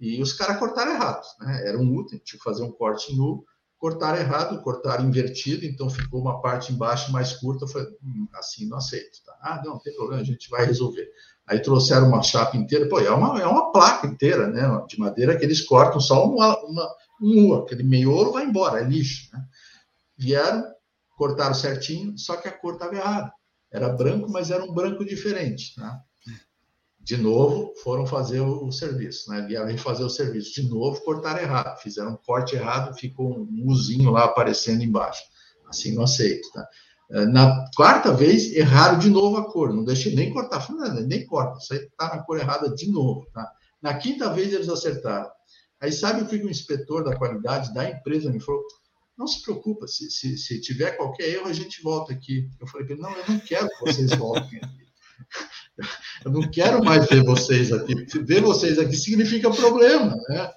E 0.00 0.22
os 0.22 0.32
caras 0.32 0.58
cortaram 0.58 0.92
errado, 0.92 1.26
né? 1.40 1.68
Era 1.68 1.78
um 1.78 1.94
U, 1.94 2.06
tinha 2.06 2.18
que 2.18 2.38
fazer 2.38 2.62
um 2.62 2.72
corte 2.72 3.12
em 3.12 3.20
U, 3.20 3.44
cortaram 3.80 4.18
errado, 4.18 4.62
cortaram 4.62 5.06
invertido, 5.06 5.64
então 5.64 5.88
ficou 5.88 6.20
uma 6.20 6.40
parte 6.40 6.72
embaixo 6.72 7.12
mais 7.12 7.32
curta. 7.32 7.64
Eu 7.64 7.68
falei, 7.68 7.88
hum, 8.02 8.28
assim 8.34 8.66
não 8.66 8.76
aceito. 8.76 9.22
Tá? 9.24 9.36
Ah, 9.40 9.62
não, 9.64 9.72
não 9.72 9.78
tem 9.78 9.94
problema, 9.94 10.22
a 10.22 10.24
gente 10.24 10.48
vai 10.50 10.66
resolver. 10.66 11.10
Aí 11.50 11.60
trouxeram 11.60 12.06
uma 12.06 12.22
chapa 12.22 12.56
inteira, 12.56 12.88
pô, 12.88 13.00
é 13.00 13.10
uma, 13.10 13.40
é 13.40 13.44
uma 13.44 13.72
placa 13.72 14.06
inteira, 14.06 14.46
né, 14.46 14.62
de 14.86 14.96
madeira 15.00 15.36
que 15.36 15.44
eles 15.44 15.60
cortam 15.60 16.00
só 16.00 16.24
uma, 16.24 16.56
uma, 16.64 16.88
um 17.20 17.54
aquele 17.54 17.82
meiolo 17.82 18.30
vai 18.32 18.44
embora, 18.44 18.80
é 18.80 18.84
lixo, 18.84 19.28
né? 19.32 19.44
Vieram, 20.16 20.64
cortaram 21.16 21.52
certinho, 21.52 22.16
só 22.16 22.36
que 22.36 22.46
a 22.46 22.52
cor 22.52 22.74
estava 22.74 22.94
errada. 22.94 23.32
Era 23.68 23.88
branco, 23.88 24.30
mas 24.30 24.52
era 24.52 24.62
um 24.62 24.72
branco 24.72 25.04
diferente, 25.04 25.72
né? 25.76 25.98
De 27.00 27.16
novo, 27.16 27.74
foram 27.82 28.06
fazer 28.06 28.40
o, 28.40 28.66
o 28.66 28.70
serviço, 28.70 29.28
né? 29.30 29.42
Vieram 29.42 29.76
fazer 29.76 30.04
o 30.04 30.10
serviço. 30.10 30.54
De 30.54 30.68
novo, 30.68 31.00
cortaram 31.02 31.40
errado. 31.40 31.80
Fizeram 31.80 32.12
um 32.12 32.16
corte 32.16 32.54
errado, 32.54 32.96
ficou 32.96 33.40
um 33.40 33.64
uzinho 33.66 34.10
lá 34.10 34.24
aparecendo 34.24 34.84
embaixo. 34.84 35.22
Assim 35.66 35.94
não 35.94 36.04
aceito, 36.04 36.48
tá? 36.52 36.68
Eh, 37.10 37.26
na 37.26 37.68
quarta 37.74 38.12
vez, 38.12 38.52
erraram 38.52 38.98
de 38.98 39.10
novo 39.10 39.36
a 39.36 39.50
cor, 39.50 39.74
não 39.74 39.84
deixei 39.84 40.14
nem 40.14 40.32
cortar, 40.32 40.60
falei, 40.60 41.04
nem 41.04 41.26
corta, 41.26 41.58
isso 41.58 41.72
aí 41.72 41.80
está 41.80 42.14
na 42.14 42.22
cor 42.22 42.38
errada 42.38 42.72
de 42.72 42.90
novo. 42.90 43.26
Tá? 43.32 43.50
Na 43.82 43.94
quinta 43.94 44.32
vez, 44.32 44.52
eles 44.52 44.68
acertaram. 44.68 45.28
Aí 45.80 45.92
sabe 45.92 46.22
o 46.22 46.26
que 46.26 46.36
o 46.36 46.50
inspetor 46.50 47.02
da 47.02 47.16
qualidade 47.16 47.72
da 47.74 47.88
empresa 47.88 48.30
me 48.30 48.38
falou? 48.38 48.62
Não 49.16 49.26
se 49.26 49.42
preocupa, 49.42 49.86
se, 49.86 50.10
se, 50.10 50.36
se 50.36 50.60
tiver 50.60 50.92
qualquer 50.92 51.28
erro, 51.28 51.48
a 51.48 51.52
gente 51.52 51.82
volta 51.82 52.12
aqui. 52.12 52.48
Eu 52.60 52.66
falei 52.66 52.86
para 52.86 52.94
ele, 52.94 53.02
não, 53.02 53.10
eu 53.10 53.24
não 53.28 53.40
quero 53.40 53.68
que 53.68 53.80
vocês 53.80 54.10
voltem 54.14 54.58
aqui. 54.62 54.80
Eu 56.24 56.32
não 56.32 56.50
quero 56.50 56.84
mais 56.84 57.06
ver 57.08 57.24
vocês 57.24 57.72
aqui. 57.72 57.94
Ver 58.22 58.42
vocês 58.42 58.78
aqui 58.78 58.94
significa 58.94 59.50
problema, 59.50 60.14
né? 60.28 60.52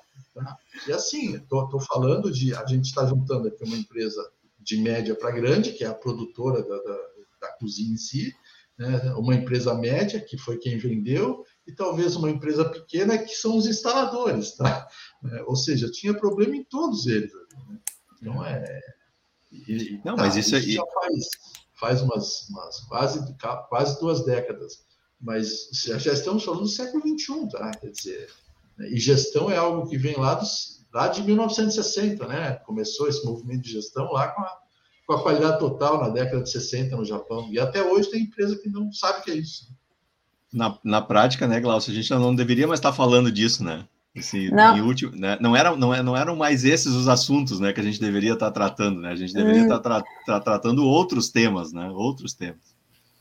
E 0.86 0.92
assim, 0.92 1.36
estou 1.36 1.80
falando 1.80 2.30
de. 2.30 2.54
A 2.54 2.66
gente 2.66 2.86
está 2.86 3.06
juntando 3.06 3.48
aqui 3.48 3.64
uma 3.64 3.78
empresa 3.78 4.22
de 4.64 4.78
média 4.78 5.16
para 5.16 5.32
grande, 5.32 5.74
que 5.74 5.84
é 5.84 5.88
a 5.88 5.94
produtora 5.94 6.64
da, 6.64 6.78
da, 6.78 7.00
da 7.42 7.52
cozinha 7.60 7.94
em 7.94 7.98
si, 7.98 8.34
né? 8.78 9.14
uma 9.16 9.36
empresa 9.36 9.74
média, 9.74 10.20
que 10.20 10.38
foi 10.38 10.58
quem 10.58 10.78
vendeu, 10.78 11.44
e 11.68 11.74
talvez 11.74 12.16
uma 12.16 12.30
empresa 12.30 12.66
pequena, 12.66 13.18
que 13.18 13.36
são 13.36 13.58
os 13.58 13.68
instaladores, 13.68 14.56
tá? 14.56 14.88
É, 15.32 15.44
ou 15.44 15.56
seja, 15.56 15.92
tinha 15.92 16.14
problema 16.14 16.56
em 16.56 16.64
todos 16.64 17.08
eles. 17.08 17.32
Né? 17.34 17.80
Então, 18.22 18.46
é. 18.46 18.82
E, 19.52 20.02
não, 20.04 20.16
tá, 20.16 20.24
mas 20.24 20.36
isso, 20.36 20.56
aí. 20.56 20.74
Já 20.74 20.84
faz, 20.86 21.30
faz 21.80 22.02
umas, 22.02 22.50
umas 22.50 22.80
quase, 22.82 23.36
quase 23.70 24.00
duas 24.00 24.26
décadas. 24.26 24.84
Mas 25.22 25.70
já 25.74 26.12
estamos 26.12 26.44
falando 26.44 26.64
do 26.64 26.68
século 26.68 27.02
XXI, 27.02 27.48
tá? 27.50 27.72
Quer 27.72 27.92
dizer, 27.92 28.30
né? 28.78 28.90
e 28.90 29.00
gestão 29.00 29.50
é 29.50 29.56
algo 29.56 29.88
que 29.88 29.98
vem 29.98 30.18
lá, 30.18 30.34
dos, 30.34 30.83
lá 30.94 31.08
de 31.08 31.24
1960, 31.24 32.28
né? 32.28 32.52
Começou 32.66 33.08
esse 33.08 33.26
movimento 33.26 33.64
de 33.64 33.72
gestão 33.72 34.12
lá 34.12 34.28
com 34.28 34.42
a, 34.42 34.58
com 35.08 35.14
a 35.14 35.22
qualidade 35.22 35.60
total 35.60 36.00
na 36.00 36.10
década 36.10 36.44
de 36.44 36.50
60 36.52 36.96
no 36.96 37.04
Japão. 37.04 37.50
E 37.52 37.60
até 37.60 37.82
hoje 37.82 38.12
tem 38.12 38.24
empresa 38.24 38.56
que 38.56 38.70
não 38.70 38.92
sabe 38.94 39.20
o 39.20 39.24
que 39.24 39.32
é 39.32 39.36
isso. 39.36 39.74
Na, 40.54 40.78
na 40.84 41.02
prática, 41.02 41.48
né, 41.48 41.60
Glaucio, 41.60 41.92
a 41.92 41.96
gente 41.96 42.12
não 42.12 42.36
deveria 42.36 42.68
mais 42.68 42.80
estar 42.80 42.94
falando 42.94 43.32
disso, 43.32 43.64
né? 43.64 43.86
Esse, 44.14 44.52
não. 44.52 44.86
Último, 44.86 45.12
né? 45.16 45.36
não, 45.42 45.56
era, 45.56 45.76
não, 45.76 45.92
é, 45.92 46.04
não 46.04 46.16
eram 46.16 46.36
mais 46.36 46.64
esses 46.64 46.94
os 46.94 47.08
assuntos 47.08 47.60
né, 47.60 47.74
que 47.74 47.80
a 47.80 47.84
gente 47.84 48.00
deveria 48.00 48.34
estar 48.34 48.52
tratando, 48.52 49.02
né? 49.02 49.10
A 49.10 49.16
gente 49.16 49.34
deveria 49.34 49.62
hum. 49.62 49.64
estar 49.64 49.80
tra 49.80 50.04
tra 50.24 50.40
tratando 50.40 50.86
outros 50.86 51.30
temas, 51.30 51.74
né? 51.74 51.90
Outros 51.90 52.36
temas. 52.36 52.73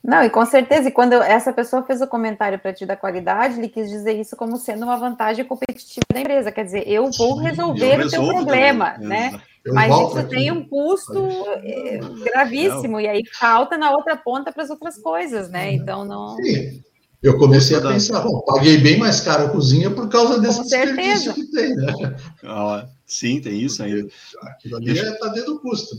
Não, 0.04 0.24
e 0.24 0.28
com 0.28 0.44
certeza, 0.44 0.88
e 0.88 0.92
quando 0.92 1.12
essa 1.14 1.52
pessoa 1.52 1.84
fez 1.84 2.00
o 2.00 2.08
comentário 2.08 2.58
para 2.58 2.72
ti 2.72 2.84
da 2.84 2.96
qualidade, 2.96 3.58
ele 3.58 3.68
quis 3.68 3.88
dizer 3.88 4.18
isso 4.20 4.34
como 4.36 4.56
sendo 4.56 4.82
uma 4.82 4.96
vantagem 4.96 5.44
competitiva 5.44 6.04
da 6.12 6.20
empresa. 6.20 6.50
Quer 6.50 6.64
dizer, 6.64 6.88
eu 6.88 7.08
vou 7.12 7.36
resolver 7.36 8.00
eu 8.00 8.06
o 8.06 8.10
teu 8.10 8.26
problema, 8.26 8.90
também. 8.92 9.08
né? 9.08 9.40
Eu 9.64 9.74
Mas 9.74 9.94
isso 9.94 10.18
aqui. 10.18 10.30
tem 10.30 10.50
um 10.50 10.68
custo 10.68 11.24
eh, 11.62 12.00
gravíssimo, 12.24 12.98
e 12.98 13.06
aí 13.06 13.22
falta 13.38 13.78
na 13.78 13.92
outra 13.92 14.16
ponta 14.16 14.50
para 14.50 14.64
as 14.64 14.70
outras 14.70 14.98
coisas, 14.98 15.48
né? 15.48 15.72
Então 15.72 16.04
não. 16.04 16.36
Sim. 16.36 16.82
Eu 17.22 17.38
comecei 17.38 17.76
a 17.76 17.80
pensar, 17.80 18.20
bom, 18.22 18.40
paguei 18.40 18.78
bem 18.78 18.98
mais 18.98 19.20
caro 19.20 19.44
a 19.44 19.48
cozinha 19.50 19.88
por 19.88 20.08
causa 20.08 20.40
desse 20.40 20.62
desperdício 20.62 21.32
que 21.32 21.46
tem, 21.52 21.76
né? 21.76 22.16
Ah, 22.42 22.88
sim, 23.06 23.40
tem 23.40 23.60
isso 23.60 23.80
ainda. 23.80 24.08
Aquilo 24.42 24.76
ali 24.78 24.90
está 24.90 25.28
é, 25.28 25.30
dentro 25.30 25.54
do 25.54 25.60
custo. 25.60 25.94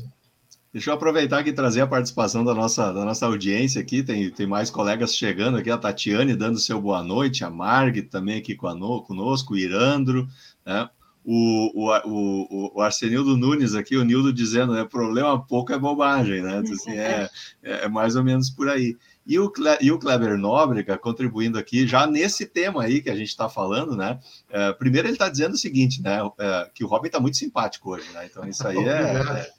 Deixa 0.74 0.90
eu 0.90 0.96
aproveitar 0.96 1.38
aqui 1.38 1.52
e 1.52 1.54
trazer 1.54 1.82
a 1.82 1.88
participação 1.88 2.44
da 2.44 2.52
nossa, 2.52 2.92
da 2.92 3.06
nossa 3.06 3.28
audiência 3.28 3.80
aqui. 3.80 4.02
Tem, 4.02 4.32
tem 4.32 4.48
mais 4.48 4.72
colegas 4.72 5.16
chegando 5.16 5.60
aqui, 5.60 5.70
a 5.70 5.78
Tatiane 5.78 6.36
dando 6.36 6.58
seu 6.58 6.82
boa 6.82 7.04
noite, 7.04 7.44
a 7.44 7.50
Marg 7.50 8.02
também 8.10 8.40
aqui 8.40 8.56
conosco, 8.56 9.54
o 9.54 9.58
Irandro, 9.58 10.28
né? 10.66 10.90
O, 11.24 11.72
o, 11.76 12.02
o, 12.06 12.72
o 12.76 12.82
Arsenildo 12.82 13.38
Nunes 13.38 13.76
aqui, 13.76 13.96
o 13.96 14.04
Nildo 14.04 14.34
dizendo, 14.34 14.74
né? 14.74 14.84
Problema 14.84 15.40
pouco 15.46 15.72
é 15.72 15.78
bobagem, 15.78 16.42
né? 16.42 16.58
Assim, 16.58 16.98
é, 16.98 17.30
é, 17.62 17.86
é 17.86 17.88
mais 17.88 18.16
ou 18.16 18.24
menos 18.24 18.50
por 18.50 18.68
aí. 18.68 18.98
E 19.28 19.38
o, 19.38 19.54
e 19.80 19.92
o 19.92 20.00
Kleber 20.00 20.38
Nóbrega 20.40 20.98
contribuindo 20.98 21.60
aqui 21.60 21.88
já 21.88 22.08
nesse 22.08 22.48
tema 22.48 22.84
aí 22.84 23.00
que 23.00 23.12
a 23.12 23.16
gente 23.16 23.30
está 23.30 23.48
falando, 23.48 23.96
né? 23.96 24.20
É, 24.50 24.74
primeiro 24.74 25.08
ele 25.08 25.14
está 25.14 25.30
dizendo 25.30 25.54
o 25.54 25.58
seguinte, 25.58 26.02
né? 26.02 26.20
É, 26.40 26.70
que 26.74 26.84
o 26.84 26.88
Robin 26.88 27.08
está 27.08 27.20
muito 27.20 27.38
simpático 27.38 27.92
hoje, 27.92 28.10
né? 28.12 28.26
Então 28.26 28.44
isso 28.50 28.68
aí 28.68 28.78
é, 28.80 29.14
é, 29.14 29.52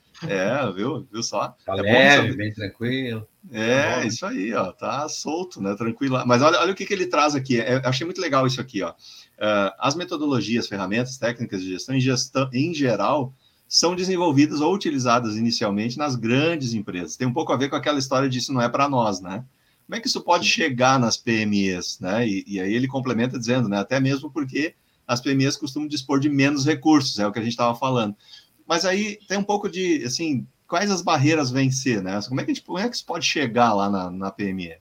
viu? 0.75 1.07
Viu 1.11 1.23
só? 1.23 1.55
Tá 1.65 1.73
é 1.77 1.81
leve, 1.81 2.31
bom, 2.31 2.37
bem 2.37 2.53
tranquilo. 2.53 3.27
É, 3.51 3.95
tá 3.95 4.05
isso 4.05 4.25
aí, 4.25 4.53
ó, 4.53 4.71
tá 4.71 5.07
solto, 5.09 5.61
né? 5.61 5.75
Tranquilo. 5.75 6.21
Mas 6.25 6.41
olha, 6.41 6.59
olha 6.59 6.71
o 6.71 6.75
que, 6.75 6.85
que 6.85 6.93
ele 6.93 7.07
traz 7.07 7.35
aqui. 7.35 7.59
É, 7.59 7.75
eu 7.75 7.81
achei 7.85 8.05
muito 8.05 8.21
legal 8.21 8.45
isso 8.47 8.61
aqui, 8.61 8.81
ó. 8.81 8.91
Uh, 8.91 9.71
as 9.79 9.95
metodologias, 9.95 10.67
ferramentas, 10.67 11.17
técnicas 11.17 11.61
de 11.61 11.69
gestão 11.69 11.95
em, 11.95 11.99
gestão, 11.99 12.49
em 12.53 12.73
geral, 12.73 13.33
são 13.67 13.95
desenvolvidas 13.95 14.61
ou 14.61 14.73
utilizadas 14.73 15.35
inicialmente 15.35 15.97
nas 15.97 16.15
grandes 16.15 16.73
empresas. 16.73 17.17
Tem 17.17 17.27
um 17.27 17.33
pouco 17.33 17.51
a 17.51 17.57
ver 17.57 17.69
com 17.69 17.75
aquela 17.75 17.99
história 17.99 18.29
de 18.29 18.37
isso 18.37 18.53
não 18.53 18.61
é 18.61 18.69
para 18.69 18.87
nós, 18.87 19.19
né? 19.19 19.43
Como 19.85 19.95
é 19.95 19.99
que 19.99 20.07
isso 20.07 20.21
pode 20.21 20.47
chegar 20.47 20.99
nas 20.99 21.17
PMEs, 21.17 21.99
né? 21.99 22.27
E, 22.27 22.43
e 22.47 22.59
aí 22.59 22.73
ele 22.73 22.87
complementa 22.87 23.37
dizendo, 23.37 23.69
né? 23.69 23.77
Até 23.79 23.99
mesmo 23.99 24.31
porque 24.31 24.73
as 25.07 25.21
PMEs 25.21 25.57
costumam 25.57 25.87
dispor 25.87 26.19
de 26.19 26.29
menos 26.29 26.65
recursos, 26.65 27.19
é 27.19 27.27
o 27.27 27.31
que 27.31 27.37
a 27.37 27.43
gente 27.43 27.51
estava 27.51 27.75
falando 27.77 28.15
mas 28.67 28.85
aí 28.85 29.17
tem 29.27 29.37
um 29.37 29.43
pouco 29.43 29.69
de, 29.69 30.03
assim, 30.03 30.47
quais 30.67 30.91
as 30.91 31.01
barreiras 31.01 31.51
vencer, 31.51 32.01
né? 32.01 32.19
Como 32.27 32.41
é 32.41 32.43
que, 32.43 32.51
a 32.51 32.53
gente, 32.53 32.65
como 32.65 32.79
é 32.79 32.89
que 32.89 32.95
isso 32.95 33.05
pode 33.05 33.25
chegar 33.25 33.73
lá 33.73 33.89
na, 33.89 34.09
na 34.09 34.31
PME? 34.31 34.77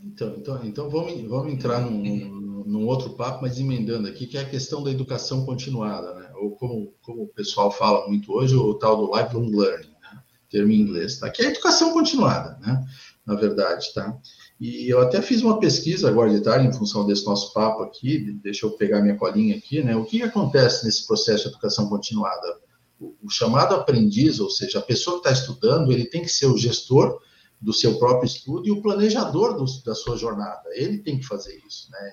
Então, 0.00 0.34
então, 0.36 0.60
então 0.64 0.90
vamos, 0.90 1.20
vamos 1.22 1.52
entrar 1.52 1.80
num, 1.80 2.64
num, 2.64 2.86
outro 2.86 3.10
papo, 3.10 3.42
mas 3.42 3.58
emendando 3.58 4.06
aqui, 4.06 4.26
que 4.26 4.36
é 4.36 4.42
a 4.42 4.48
questão 4.48 4.82
da 4.82 4.90
educação 4.90 5.46
continuada, 5.46 6.14
né? 6.14 6.30
Ou 6.36 6.50
como, 6.50 6.92
como 7.02 7.22
o 7.22 7.28
pessoal 7.28 7.70
fala 7.70 8.06
muito 8.06 8.32
hoje, 8.32 8.54
o 8.54 8.74
tal 8.74 8.96
do 8.96 9.16
lifelong 9.16 9.50
learning, 9.50 9.94
né? 10.02 10.22
termo 10.50 10.70
em 10.70 10.80
inglês, 10.80 11.18
tá? 11.18 11.30
Que 11.30 11.42
é 11.42 11.46
a 11.46 11.50
educação 11.50 11.92
continuada, 11.92 12.58
né? 12.60 12.84
Na 13.24 13.34
verdade, 13.34 13.92
tá? 13.94 14.16
E 14.60 14.88
eu 14.88 15.00
até 15.00 15.20
fiz 15.20 15.42
uma 15.42 15.58
pesquisa 15.58 16.08
agora 16.08 16.30
de 16.30 16.40
tarde, 16.40 16.66
em 16.66 16.72
função 16.72 17.06
desse 17.06 17.24
nosso 17.26 17.52
papo 17.52 17.82
aqui, 17.82 18.32
deixa 18.42 18.66
eu 18.66 18.70
pegar 18.70 19.00
minha 19.00 19.16
colinha 19.16 19.56
aqui, 19.56 19.82
né? 19.82 19.96
O 19.96 20.04
que 20.04 20.22
acontece 20.22 20.84
nesse 20.84 21.06
processo 21.06 21.44
de 21.44 21.48
educação 21.50 21.88
continuada? 21.88 22.65
O 23.00 23.30
chamado 23.30 23.74
aprendiz, 23.74 24.40
ou 24.40 24.48
seja, 24.48 24.78
a 24.78 24.82
pessoa 24.82 25.20
que 25.20 25.28
está 25.28 25.40
estudando, 25.40 25.92
ele 25.92 26.06
tem 26.06 26.22
que 26.22 26.28
ser 26.28 26.46
o 26.46 26.56
gestor 26.56 27.20
do 27.60 27.72
seu 27.72 27.98
próprio 27.98 28.26
estudo 28.26 28.66
e 28.66 28.70
o 28.70 28.82
planejador 28.82 29.56
do, 29.56 29.64
da 29.84 29.94
sua 29.94 30.16
jornada. 30.16 30.62
Ele 30.72 30.98
tem 30.98 31.18
que 31.18 31.26
fazer 31.26 31.60
isso, 31.66 31.90
né? 31.90 32.10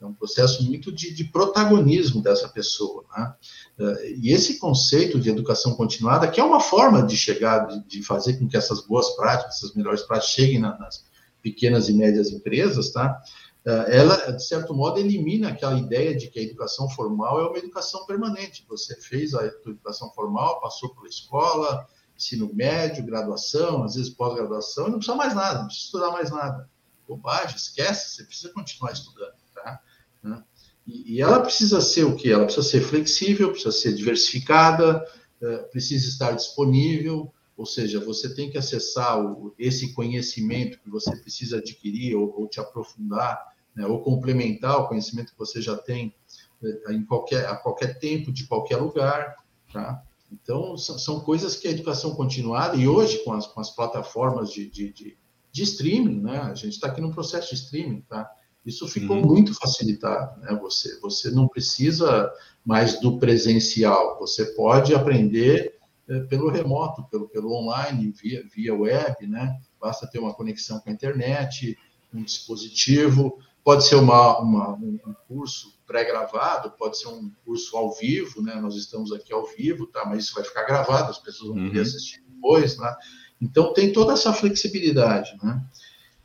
É 0.00 0.06
um 0.06 0.14
processo 0.14 0.62
muito 0.62 0.92
de, 0.92 1.12
de 1.12 1.24
protagonismo 1.24 2.22
dessa 2.22 2.48
pessoa, 2.48 3.04
né? 3.16 3.34
Eh, 3.80 4.14
e 4.18 4.32
esse 4.32 4.58
conceito 4.58 5.18
de 5.18 5.28
educação 5.28 5.74
continuada, 5.74 6.28
que 6.28 6.40
é 6.40 6.44
uma 6.44 6.60
forma 6.60 7.02
de 7.02 7.16
chegar, 7.16 7.66
de, 7.66 7.84
de 7.84 8.02
fazer 8.02 8.38
com 8.38 8.46
que 8.46 8.56
essas 8.56 8.80
boas 8.86 9.10
práticas, 9.16 9.56
essas 9.56 9.74
melhores 9.74 10.02
práticas 10.02 10.30
cheguem 10.30 10.60
nas 10.60 11.04
pequenas 11.42 11.88
e 11.88 11.92
médias 11.94 12.30
empresas, 12.30 12.92
tá? 12.92 13.20
Eh, 13.68 13.98
ela, 13.98 14.32
de 14.32 14.42
certo 14.42 14.72
modo, 14.72 14.98
elimina 14.98 15.50
aquela 15.50 15.78
ideia 15.78 16.16
de 16.16 16.28
que 16.28 16.38
a 16.38 16.42
educação 16.42 16.88
formal 16.88 17.38
é 17.38 17.46
uma 17.46 17.58
educação 17.58 18.06
permanente. 18.06 18.64
Você 18.66 18.98
fez 18.98 19.34
a 19.34 19.44
educação 19.44 20.10
formal, 20.14 20.58
passou 20.58 20.94
pela 20.94 21.06
escola, 21.06 21.86
ensino 22.16 22.50
médio, 22.54 23.04
graduação, 23.04 23.84
às 23.84 23.94
vezes 23.94 24.08
pós-graduação, 24.08 24.86
e 24.86 24.90
não 24.92 24.96
precisa 24.96 25.18
mais 25.18 25.34
nada, 25.34 25.58
não 25.58 25.66
precisa 25.66 25.84
estudar 25.84 26.10
mais 26.12 26.30
nada. 26.30 26.70
Bobagem, 27.06 27.56
esquece, 27.56 28.16
você 28.16 28.24
precisa 28.24 28.52
continuar 28.54 28.92
estudando. 28.92 29.34
Tá? 29.54 29.80
Né? 30.22 30.42
E, 30.86 31.20
ela 31.20 31.40
precisa 31.40 31.82
ser 31.82 32.04
o 32.04 32.16
quê? 32.16 32.30
Ela 32.30 32.46
precisa 32.46 32.66
ser 32.66 32.80
flexível, 32.80 33.50
precisa 33.50 33.72
ser 33.72 33.92
diversificada, 33.92 35.06
eh, 35.42 35.58
precisa 35.70 36.08
estar 36.08 36.32
disponível, 36.32 37.30
ou 37.54 37.66
seja, 37.66 38.00
você 38.00 38.34
tem 38.34 38.50
que 38.50 38.56
acessar 38.56 39.18
esse 39.58 39.92
conhecimento 39.92 40.80
que 40.80 40.88
você 40.88 41.14
precisa 41.16 41.58
adquirir 41.58 42.16
ou 42.16 42.48
te 42.48 42.60
aprofundar 42.60 43.57
né, 43.78 43.86
ou 43.86 44.02
complementar 44.02 44.80
o 44.80 44.88
conhecimento 44.88 45.30
que 45.30 45.38
você 45.38 45.62
já 45.62 45.76
tem 45.76 46.12
eh, 46.60 46.92
em 46.92 47.04
qualquer, 47.04 47.46
a 47.46 47.54
qualquer 47.54 48.00
tempo, 48.00 48.32
de 48.32 48.44
qualquer 48.44 48.76
lugar. 48.76 49.36
Tá? 49.72 50.02
Então, 50.32 50.76
são, 50.76 50.98
são 50.98 51.20
coisas 51.20 51.54
que 51.54 51.68
a 51.68 51.70
educação 51.70 52.16
continuada, 52.16 52.76
e 52.76 52.88
hoje, 52.88 53.22
com 53.22 53.32
as, 53.32 53.46
com 53.46 53.60
as 53.60 53.70
plataformas 53.70 54.50
de, 54.50 54.68
de, 54.68 54.92
de, 54.92 55.16
de 55.52 55.62
streaming, 55.62 56.20
né? 56.20 56.40
a 56.40 56.54
gente 56.56 56.72
está 56.72 56.88
aqui 56.88 57.00
no 57.00 57.12
processo 57.12 57.50
de 57.50 57.54
streaming, 57.54 58.00
tá? 58.00 58.28
isso 58.66 58.88
ficou 58.88 59.16
uhum. 59.16 59.26
muito 59.26 59.54
facilitado. 59.54 60.40
Né? 60.40 60.58
Você, 60.60 60.98
você 60.98 61.30
não 61.30 61.46
precisa 61.46 62.28
mais 62.64 63.00
do 63.00 63.16
presencial, 63.16 64.18
você 64.18 64.44
pode 64.56 64.92
aprender 64.92 65.78
é, 66.08 66.18
pelo 66.24 66.50
remoto, 66.50 67.04
pelo, 67.04 67.28
pelo 67.28 67.52
online, 67.52 68.10
via, 68.10 68.44
via 68.52 68.74
web, 68.74 69.24
né? 69.28 69.56
basta 69.80 70.04
ter 70.08 70.18
uma 70.18 70.34
conexão 70.34 70.80
com 70.80 70.90
a 70.90 70.92
internet, 70.92 71.78
um 72.12 72.22
dispositivo, 72.22 73.38
Pode 73.68 73.84
ser 73.84 73.96
uma, 73.96 74.38
uma 74.38 74.72
um 74.72 75.14
curso 75.28 75.78
pré-gravado, 75.86 76.70
pode 76.70 76.98
ser 76.98 77.08
um 77.08 77.30
curso 77.44 77.76
ao 77.76 77.92
vivo, 77.92 78.40
né? 78.40 78.54
Nós 78.54 78.74
estamos 78.76 79.12
aqui 79.12 79.30
ao 79.30 79.44
vivo, 79.44 79.86
tá? 79.86 80.06
Mas 80.06 80.24
isso 80.24 80.34
vai 80.34 80.42
ficar 80.42 80.62
gravado, 80.62 81.10
as 81.10 81.18
pessoas 81.18 81.50
vão 81.50 81.66
poder 81.66 81.76
uhum. 81.76 81.82
assistir 81.82 82.24
depois, 82.26 82.78
né? 82.78 82.96
Então 83.38 83.74
tem 83.74 83.92
toda 83.92 84.14
essa 84.14 84.32
flexibilidade, 84.32 85.36
né? 85.42 85.62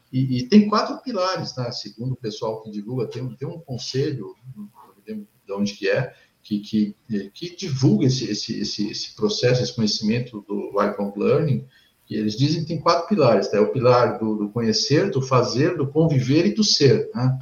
E, 0.09 0.38
e, 0.38 0.47
tem 0.47 0.70
quatro 0.70 1.01
pilares, 1.01 1.53
né? 1.57 1.70
Segundo 1.74 2.13
o 2.13 2.15
pessoal 2.15 2.61
que 2.61 2.72
divulga, 2.72 3.07
tem, 3.07 3.28
tem 3.36 3.45
um 3.45 3.59
conselho, 3.59 4.34
de 5.05 5.51
onde 5.51 5.74
que 5.74 5.89
é, 5.89 6.15
que, 6.41 6.61
que, 6.61 6.95
que 7.34 7.55
divulga 7.57 8.05
esse, 8.05 8.24
esse, 8.32 8.57
esse, 8.61 8.89
esse 8.89 9.13
processo, 9.15 9.61
esse 9.61 9.76
conhecimento 9.76 10.45
do 10.47 10.72
lifelong 10.82 11.11
learning, 11.17 11.67
que 12.14 12.20
eles 12.20 12.38
dizem 12.38 12.61
que 12.61 12.68
tem 12.68 12.80
quatro 12.80 13.07
pilares, 13.07 13.47
tá? 13.47 13.57
É 13.57 13.59
o 13.59 13.72
pilar 13.72 14.20
do, 14.20 14.36
do, 14.36 14.49
conhecer, 14.49 15.09
do 15.09 15.20
fazer, 15.20 15.76
do 15.76 15.88
conviver 15.88 16.45
e 16.45 16.53
do 16.53 16.64
ser, 16.64 17.09
né? 17.14 17.39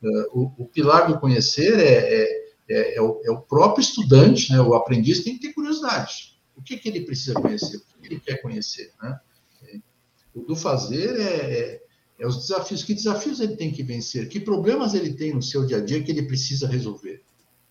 Uh, 0.00 0.40
o, 0.40 0.62
o, 0.62 0.66
pilar 0.66 1.08
do 1.08 1.18
conhecer 1.18 1.78
é, 1.78 2.22
é, 2.22 2.46
é, 2.70 2.96
é, 2.96 3.02
o, 3.02 3.20
é, 3.24 3.30
o, 3.32 3.40
próprio 3.40 3.82
estudante, 3.82 4.52
né? 4.52 4.60
O 4.60 4.74
aprendiz 4.74 5.24
tem 5.24 5.34
que 5.36 5.48
ter 5.48 5.52
curiosidade. 5.52 6.38
O 6.56 6.62
que, 6.62 6.76
que 6.76 6.88
ele 6.88 7.00
precisa 7.00 7.34
conhecer? 7.34 7.78
O 7.78 8.00
que 8.00 8.14
ele 8.14 8.20
quer 8.20 8.40
conhecer, 8.40 8.92
né? 9.02 9.18
O 10.32 10.40
do 10.42 10.54
fazer 10.54 11.18
é, 11.18 11.24
é, 11.24 11.82
É 12.18 12.26
os 12.26 12.36
desafios. 12.36 12.84
Que 12.84 12.94
desafios 12.94 13.40
ele 13.40 13.56
tem 13.56 13.72
que 13.72 13.82
vencer? 13.82 14.28
Que 14.28 14.38
problemas 14.38 14.94
ele 14.94 15.14
tem 15.14 15.34
no 15.34 15.42
seu 15.42 15.66
dia 15.66 15.78
a 15.78 15.84
dia 15.84 16.02
que 16.02 16.12
ele 16.12 16.22
precisa 16.22 16.68
resolver? 16.68 17.22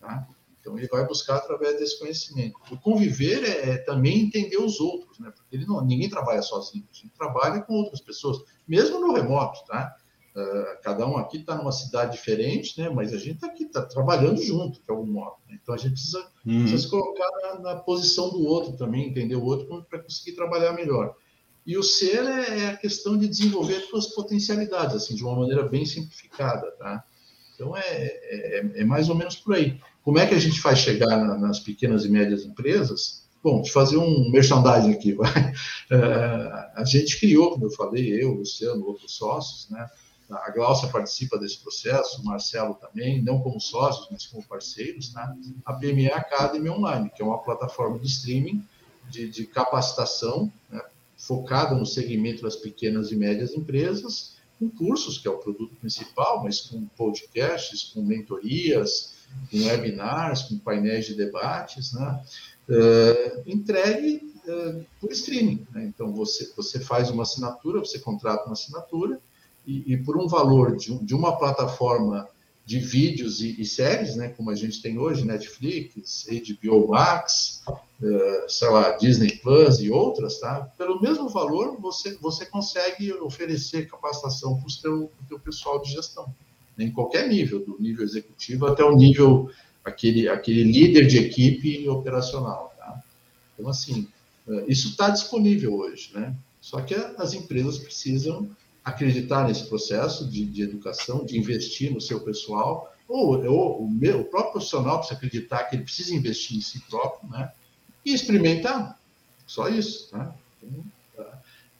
Tá? 0.02 0.28
Então, 0.62 0.78
ele 0.78 0.88
vai 0.88 1.06
buscar 1.08 1.38
através 1.38 1.80
desse 1.80 2.00
conhecimento. 2.00 2.56
O 2.72 2.78
conviver 2.78 3.44
é, 3.44 3.72
é 3.72 3.78
também 3.80 4.22
entender 4.22 4.58
os 4.58 4.80
outros, 4.80 5.20
né? 5.20 5.34
Porque 5.36 5.56
ele 5.56 5.66
não, 5.66 5.84
ninguém 5.84 6.08
trabalha 6.08 6.44
sozinho, 6.44 6.88
a 6.90 6.96
gente 6.96 7.10
trabalha 7.16 7.62
com 7.62 7.74
outras 7.74 8.00
pessoas, 8.00 8.38
mesmo 8.68 9.00
no 9.00 9.12
remoto, 9.12 9.66
tá? 9.66 9.96
Uh, 10.34 10.82
cada 10.82 11.06
um 11.06 11.18
aqui 11.18 11.38
está 11.38 11.58
numa 11.58 11.74
cidade 11.74 12.14
diferente, 12.14 12.80
né? 12.80 12.90
Mas 12.90 13.12
a 13.12 13.18
gente 13.18 13.36
está 13.36 13.48
aqui, 13.48 13.64
está 13.64 13.82
trabalhando 13.82 14.42
junto, 14.42 14.82
de 14.82 14.90
algum 14.90 15.06
modo. 15.06 15.36
Né? 15.50 15.58
Então, 15.62 15.74
a 15.74 15.78
gente 15.78 15.94
precisa, 15.94 16.20
uhum. 16.46 16.62
precisa 16.62 16.84
se 16.84 16.90
colocar 16.90 17.30
na, 17.42 17.60
na, 17.60 17.76
posição 17.78 18.30
do 18.30 18.46
outro 18.46 18.78
também, 18.78 19.10
entender 19.10 19.36
o 19.36 19.44
outro 19.44 19.84
para 19.90 20.00
conseguir 20.00 20.34
trabalhar 20.34 20.74
melhor. 20.74 21.16
E 21.66 21.76
o 21.76 21.84
ser 21.84 22.24
é, 22.24 22.60
é 22.60 22.68
a 22.70 22.78
questão 22.78 23.18
de 23.18 23.28
desenvolver 23.28 23.82
suas 23.82 24.08
potencialidades, 24.08 24.96
assim, 24.96 25.16
de 25.16 25.24
uma 25.24 25.36
maneira 25.36 25.68
bem 25.68 25.86
simplificada, 25.86 26.72
tá? 26.78 27.04
Então, 27.56 27.76
é, 27.76 27.82
é, 27.82 28.72
é 28.76 28.84
mais 28.86 29.10
ou 29.10 29.16
menos 29.16 29.36
por 29.36 29.56
aí. 29.56 29.80
Como 30.04 30.18
é 30.20 30.26
que 30.26 30.34
a 30.34 30.40
gente 30.40 30.60
faz 30.60 30.80
chegar 30.80 31.18
na, 31.18 31.38
nas 31.38 31.60
pequenas 31.60 32.06
e 32.06 32.10
médias 32.10 32.44
empresas? 32.44 33.22
Bom, 33.44 33.62
de 33.62 33.72
fazer 33.72 33.98
um 33.98 34.30
merchandising 34.32 34.92
aqui, 34.94 35.14
vai. 35.14 35.52
Uh, 35.92 36.72
a 36.76 36.84
gente 36.86 37.20
criou, 37.20 37.52
como 37.52 37.66
eu 37.66 37.72
falei, 37.72 38.24
eu, 38.24 38.34
Luciano, 38.34 38.86
outros 38.86 39.16
sócios, 39.16 39.70
né? 39.70 39.88
A 40.30 40.50
Glaucia 40.52 40.88
participa 40.88 41.38
desse 41.38 41.58
processo, 41.58 42.22
o 42.22 42.26
Marcelo 42.26 42.76
também, 42.76 43.22
não 43.22 43.40
como 43.42 43.60
sócios, 43.60 44.08
mas 44.10 44.26
como 44.26 44.48
parceiros, 44.48 45.14
né? 45.14 45.36
A 45.66 45.74
PME 45.74 46.10
Academy 46.10 46.70
Online, 46.70 47.12
que 47.14 47.22
é 47.22 47.26
uma 47.26 47.40
plataforma 47.40 48.00
de 48.00 48.08
streaming 48.08 48.64
de, 49.10 49.28
de 49.30 49.46
capacitação, 49.46 50.52
né? 50.70 50.82
focada 51.18 51.76
no 51.76 51.86
segmento 51.86 52.44
das 52.44 52.56
pequenas 52.56 53.12
e 53.12 53.16
médias 53.16 53.54
empresas, 53.54 54.38
com 54.58 54.70
cursos, 54.70 55.18
que 55.18 55.28
é 55.28 55.32
o 55.32 55.38
produto 55.38 55.76
principal, 55.76 56.44
mas 56.44 56.62
com 56.62 56.86
podcasts, 56.98 57.84
com 57.94 58.02
mentorias, 58.02 59.21
com 59.50 59.66
webinars, 59.66 60.44
com 60.44 60.58
painéis 60.58 61.06
de 61.06 61.16
debates, 61.16 61.94
né? 61.94 62.24
Uh, 62.70 63.44
entregue 63.46 64.34
uh, 64.48 64.86
por 65.00 65.12
streaming. 65.12 65.66
Né? 65.72 65.86
Então, 65.86 66.14
você, 66.14 66.52
você 66.56 66.80
faz 66.80 67.10
uma 67.10 67.24
assinatura, 67.24 67.80
você 67.80 68.00
contrata 68.00 68.46
uma 68.46 68.54
assinatura, 68.54 69.20
e, 69.66 69.94
e 69.94 69.98
por 69.98 70.18
um 70.18 70.28
valor 70.28 70.78
de, 70.78 70.98
de, 71.04 71.14
uma 71.14 71.38
plataforma 71.38 72.28
de 72.66 72.80
vídeos 72.80 73.42
e, 73.42 73.60
e, 73.62 73.66
séries, 73.66 74.16
né, 74.16 74.30
como 74.30 74.50
a 74.50 74.56
gente 74.56 74.82
tem 74.82 74.98
hoje, 74.98 75.26
Netflix, 75.26 76.26
HBO 76.28 76.88
Max, 76.90 77.62
uh, 77.68 78.50
sei 78.50 78.70
lá, 78.70 78.92
Disney 78.92 79.38
Plus 79.38 79.80
e 79.82 79.92
outras, 79.92 80.40
tá? 80.40 80.62
Pelo 80.78 81.02
mesmo 81.02 81.28
valor, 81.28 81.80
você, 81.80 82.18
você 82.22 82.46
consegue 82.46 83.12
oferecer 83.14 83.90
capacitação 83.90 84.58
para 84.58 84.68
o 84.68 84.70
seu, 84.70 85.12
pessoal 85.44 85.82
de 85.82 85.92
gestão 85.92 86.34
em 86.84 86.92
qualquer 86.92 87.28
nível, 87.28 87.64
do 87.64 87.78
nível 87.80 88.04
executivo 88.04 88.66
até 88.66 88.84
o 88.84 88.96
nível, 88.96 89.50
aquele, 89.84 90.28
aquele 90.28 90.64
líder 90.64 91.08
de 91.08 91.18
equipe 91.18 91.88
operacional. 91.88 92.74
Tá? 92.78 93.02
Então, 93.54 93.70
assim, 93.70 94.08
eh, 94.48 94.66
isso 94.68 94.90
está 94.90 95.10
disponível 95.10 95.74
hoje, 95.74 96.12
né? 96.14 96.36
Só 96.60 96.82
que 96.82 96.94
as 96.94 97.34
empresas 97.34 97.80
precisam 97.80 98.50
acreditar 98.84 99.48
nesse 99.48 99.66
processo 99.66 100.30
de, 100.30 100.46
de 100.46 100.62
educação, 100.62 101.26
de 101.26 101.38
investir 101.38 101.92
no 101.92 102.02
seu 102.02 102.20
pessoal, 102.20 102.94
ou, 103.08 103.44
ou 103.46 103.84
o, 103.84 103.90
meu, 103.90 104.22
o 104.22 104.26
próprio 104.26 104.54
profissional 104.54 105.00
precisa 105.00 105.18
acreditar 105.18 105.64
que 105.66 105.76
ele 105.76 105.84
precisa 105.84 106.16
investir 106.16 106.58
em 106.58 106.62
si 106.62 106.80
próprio, 106.82 107.30
né? 107.30 107.52
E 108.06 108.14
experimentar. 108.14 109.00
Só 109.46 109.68
isso, 109.68 110.10
tá? 110.10 110.34
Então, 110.64 110.84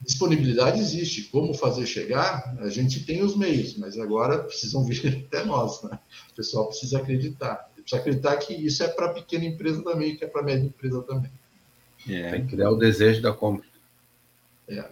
disponibilidade 0.02 0.80
existe. 0.80 1.24
Como 1.24 1.54
fazer 1.54 1.86
chegar, 1.86 2.56
a 2.58 2.68
gente 2.68 3.04
tem 3.04 3.22
os 3.22 3.36
meios, 3.36 3.76
mas 3.76 3.98
agora 3.98 4.38
precisam 4.40 4.84
vir 4.86 5.24
até 5.26 5.44
nós. 5.44 5.82
Né? 5.82 5.98
O 6.32 6.34
pessoal 6.34 6.68
precisa 6.68 6.98
acreditar. 6.98 7.70
Precisa 7.74 8.00
acreditar 8.00 8.36
que 8.36 8.54
isso 8.54 8.82
é 8.82 8.88
para 8.88 9.12
pequena 9.12 9.44
empresa 9.44 9.82
também, 9.82 10.16
que 10.16 10.24
é 10.24 10.28
para 10.28 10.42
média 10.42 10.66
empresa 10.66 11.02
também. 11.02 11.30
É. 12.08 12.30
Tem 12.30 12.46
que 12.46 12.54
criar 12.54 12.70
o 12.70 12.76
desejo 12.76 13.22
da 13.22 13.32
compra. 13.32 13.66
É. 14.68 14.84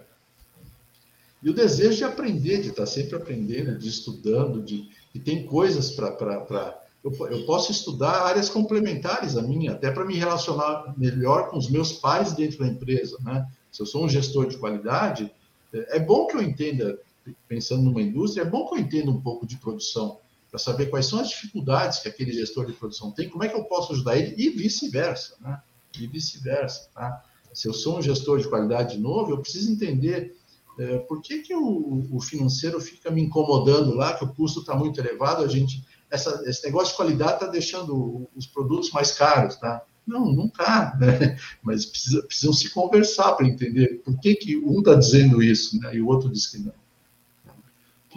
E 1.43 1.49
o 1.49 1.53
desejo 1.53 1.97
de 1.97 2.03
aprender, 2.03 2.61
de 2.61 2.69
estar 2.69 2.85
sempre 2.85 3.15
aprendendo, 3.15 3.77
de 3.77 3.89
estudando, 3.89 4.61
de, 4.61 4.89
e 5.13 5.19
tem 5.19 5.45
coisas 5.45 5.91
para. 5.91 6.79
Eu, 7.03 7.11
eu 7.31 7.45
posso 7.45 7.71
estudar 7.71 8.27
áreas 8.27 8.47
complementares 8.47 9.35
a 9.35 9.41
minha, 9.41 9.71
até 9.71 9.89
para 9.89 10.05
me 10.05 10.15
relacionar 10.15 10.93
melhor 10.95 11.49
com 11.49 11.57
os 11.57 11.69
meus 11.69 11.93
pares 11.93 12.33
dentro 12.33 12.59
da 12.59 12.67
empresa, 12.67 13.17
né? 13.21 13.47
Se 13.71 13.81
eu 13.81 13.85
sou 13.85 14.05
um 14.05 14.09
gestor 14.09 14.47
de 14.47 14.57
qualidade, 14.57 15.33
é 15.73 15.99
bom 15.99 16.27
que 16.27 16.35
eu 16.35 16.41
entenda, 16.41 16.99
pensando 17.47 17.83
numa 17.83 18.01
indústria, 18.01 18.41
é 18.41 18.45
bom 18.45 18.67
que 18.67 18.75
eu 18.75 18.79
entenda 18.79 19.09
um 19.09 19.21
pouco 19.21 19.45
de 19.45 19.57
produção, 19.57 20.19
para 20.49 20.59
saber 20.59 20.87
quais 20.87 21.05
são 21.05 21.19
as 21.19 21.29
dificuldades 21.29 21.99
que 21.99 22.09
aquele 22.09 22.33
gestor 22.33 22.65
de 22.65 22.73
produção 22.73 23.11
tem, 23.11 23.29
como 23.29 23.43
é 23.43 23.47
que 23.47 23.55
eu 23.55 23.63
posso 23.63 23.93
ajudar 23.93 24.17
ele, 24.17 24.35
e 24.37 24.49
vice-versa, 24.49 25.35
né? 25.39 25.61
E 25.97 26.05
vice-versa, 26.07 26.89
tá? 26.93 27.23
Se 27.53 27.67
eu 27.67 27.73
sou 27.73 27.97
um 27.97 28.01
gestor 28.01 28.39
de 28.39 28.49
qualidade 28.49 28.97
novo, 28.97 29.31
eu 29.31 29.37
preciso 29.37 29.71
entender 29.71 30.35
é, 30.77 30.97
por 30.99 31.21
que, 31.21 31.41
que 31.41 31.55
o, 31.55 32.07
o, 32.11 32.19
financeiro 32.21 32.79
fica 32.79 33.11
me 33.11 33.21
incomodando 33.21 33.93
lá, 33.93 34.13
que 34.13 34.23
o 34.23 34.33
custo 34.33 34.61
está 34.61 34.75
muito 34.75 34.99
elevado, 34.99 35.43
a 35.43 35.47
gente, 35.47 35.85
essa, 36.09 36.43
esse 36.49 36.65
negócio 36.65 36.91
de 36.91 36.97
qualidade 36.97 37.33
está 37.35 37.47
deixando 37.47 38.27
os 38.35 38.47
produtos 38.47 38.91
mais 38.91 39.11
caros, 39.11 39.55
tá? 39.55 39.83
Não, 40.11 40.31
não 40.33 40.45
está, 40.47 40.97
né? 40.99 41.37
mas 41.63 41.85
precisa, 41.85 42.21
precisam 42.23 42.53
se 42.53 42.69
conversar 42.69 43.31
para 43.33 43.47
entender 43.47 44.01
por 44.03 44.19
que, 44.19 44.35
que 44.35 44.57
um 44.57 44.79
está 44.79 44.93
dizendo 44.93 45.41
isso 45.41 45.79
né? 45.79 45.95
e 45.95 46.01
o 46.01 46.07
outro 46.07 46.29
diz 46.29 46.47
que 46.47 46.57
não. 46.59 46.73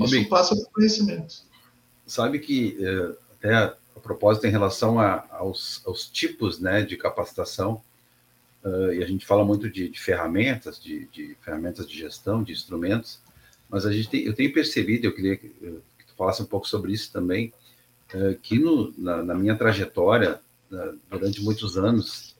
Isso 0.00 0.28
passa 0.28 0.56
por 0.56 0.70
conhecimento. 0.72 1.42
Sabe 2.04 2.40
que, 2.40 2.76
é, 2.84 3.16
até 3.38 3.54
a 3.54 4.00
propósito, 4.02 4.46
em 4.46 4.50
relação 4.50 4.98
a, 4.98 5.24
aos, 5.30 5.82
aos, 5.86 6.06
tipos 6.06 6.58
né, 6.58 6.82
de 6.82 6.96
capacitação, 6.96 7.80
uh, 8.64 8.92
e 8.92 9.02
a 9.02 9.06
gente 9.06 9.24
fala 9.24 9.44
muito 9.44 9.70
de, 9.70 9.88
de 9.88 10.00
ferramentas, 10.00 10.82
de, 10.82 11.06
de, 11.06 11.36
ferramentas 11.40 11.88
de 11.88 11.96
gestão, 11.96 12.42
de 12.42 12.52
instrumentos, 12.52 13.20
mas 13.68 13.86
a 13.86 13.92
gente 13.92 14.08
tem, 14.10 14.24
eu 14.24 14.34
tenho 14.34 14.52
percebido, 14.52 15.06
eu 15.06 15.14
queria 15.14 15.36
que, 15.36 15.48
que 15.48 16.06
tu 16.06 16.14
falasse 16.16 16.42
um 16.42 16.46
pouco 16.46 16.68
sobre 16.68 16.92
isso 16.92 17.12
também, 17.12 17.52
uh, 18.12 18.34
que 18.42 18.58
no, 18.58 18.92
na, 18.98 19.22
na 19.22 19.34
minha 19.34 19.56
trajetória, 19.56 20.40
durante 21.10 21.42
muitos 21.42 21.76
anos, 21.76 22.36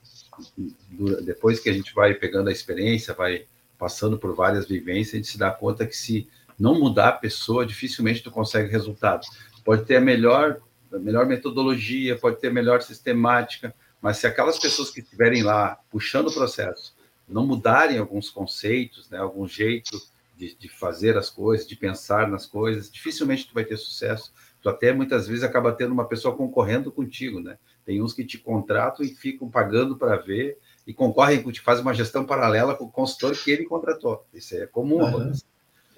depois 1.23 1.61
que 1.61 1.69
a 1.69 1.73
gente 1.73 1.95
vai 1.95 2.15
pegando 2.15 2.49
a 2.49 2.53
experiência, 2.53 3.15
vai 3.15 3.47
passando 3.79 4.19
por 4.19 4.35
várias 4.35 4.67
vivências, 4.67 5.15
a 5.15 5.17
gente 5.19 5.29
se 5.29 5.39
dá 5.39 5.51
conta 5.51 5.87
que 5.87 5.97
se 5.97 6.29
não 6.59 6.79
mudar 6.79 7.09
a 7.09 7.13
pessoa, 7.13 7.67
dificilmente 7.67 8.23
tu 8.23 8.31
consegue 8.31 8.71
resultado. 8.71 9.27
Pode 9.65 9.85
ter 9.85 9.97
a 9.97 10.01
melhor, 10.01 10.61
a 10.93 10.99
melhor 10.99 11.27
metodologia, 11.27 12.17
pode 12.17 12.41
ter 12.41 12.49
a 12.49 12.53
melhor 12.53 12.83
sistemática, 12.83 13.75
mas 14.01 14.19
se 14.19 14.27
aquelas 14.27 14.59
pessoas 14.59 14.91
que 14.91 15.01
estiverem 15.01 15.43
lá 15.43 15.79
puxando 15.91 16.29
o 16.29 16.35
processo 16.35 16.95
não 17.27 17.47
mudarem 17.47 17.99
alguns 17.99 18.29
conceitos, 18.29 19.09
né, 19.09 19.19
algum 19.19 19.49
jeito 19.49 19.99
de, 20.37 20.55
de 20.55 20.69
fazer 20.69 21.17
as 21.17 21.31
coisas, 21.31 21.67
de 21.67 21.75
pensar 21.75 22.29
nas 22.29 22.47
coisas, 22.47 22.91
dificilmente 22.91 23.47
tu 23.47 23.55
vai 23.55 23.65
ter 23.65 23.77
sucesso. 23.77 24.33
Tu 24.65 24.71
até 24.71 24.95
muitas 24.95 25.29
vezes 25.29 25.45
acaba 25.45 25.73
tendo 25.73 25.93
uma 25.93 26.09
pessoa 26.09 26.35
concorrendo 26.35 26.91
contigo, 26.91 27.39
né? 27.39 27.59
Tem 27.85 28.01
uns 28.01 28.15
que 28.15 28.25
te 28.25 28.39
contratam 28.39 29.05
e 29.05 29.11
ficam 29.11 29.51
pagando 29.51 29.95
para 29.95 30.17
ver 30.17 30.57
e 30.87 30.95
concorrem, 30.95 31.43
te 31.53 31.61
fazem 31.61 31.83
uma 31.83 31.93
gestão 31.93 32.25
paralela 32.25 32.75
com 32.75 32.85
o 32.85 32.91
consultor 32.91 33.37
que 33.37 33.51
ele 33.51 33.67
contratou. 33.67 34.25
Isso 34.33 34.57
é 34.57 34.67
comum. 34.67 35.05
Uhum. 35.05 35.33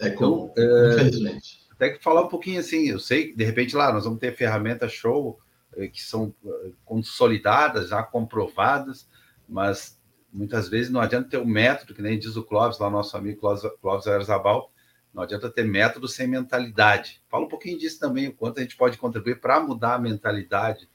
É 0.01 0.11
comum, 0.11 0.51
então, 0.51 0.91
infelizmente. 0.91 1.61
É, 1.71 1.75
até 1.75 1.91
que 1.91 2.03
falar 2.03 2.23
um 2.23 2.29
pouquinho 2.29 2.59
assim, 2.59 2.89
eu 2.89 2.99
sei 2.99 3.29
que 3.29 3.37
de 3.37 3.45
repente 3.45 3.77
lá 3.77 3.93
nós 3.93 4.03
vamos 4.03 4.19
ter 4.19 4.35
ferramentas 4.35 4.91
show 4.91 5.39
eh, 5.77 5.87
que 5.87 6.03
são 6.03 6.35
eh, 6.45 6.71
consolidadas, 6.85 7.91
já 7.91 8.03
comprovadas, 8.03 9.09
mas 9.49 9.97
muitas 10.33 10.69
vezes 10.69 10.91
não 10.91 11.01
adianta 11.01 11.29
ter 11.29 11.39
um 11.39 11.47
método, 11.47 11.95
que 11.95 12.03
nem 12.03 12.19
diz 12.19 12.35
o 12.35 12.43
Clóvis, 12.43 12.81
lá 12.81 12.91
nosso 12.91 13.17
amigo 13.17 13.39
Clóvis, 13.39 13.62
Clóvis 13.81 14.09
Arzabal, 14.09 14.73
não 15.17 15.23
adianta 15.23 15.49
ter 15.49 15.64
método 15.64 16.07
sem 16.07 16.29
mentalidade. 16.29 17.23
Fala 17.31 17.47
um 17.47 17.49
pouquinho 17.49 17.79
disso 17.79 17.99
também, 17.99 18.29
o 18.29 18.35
quanto 18.35 18.59
a 18.59 18.62
gente 18.62 18.77
pode 18.77 18.99
contribuir 18.99 19.41
para 19.41 19.59
mudar 19.59 19.95
a 19.95 19.99
mentalidade 19.99 20.87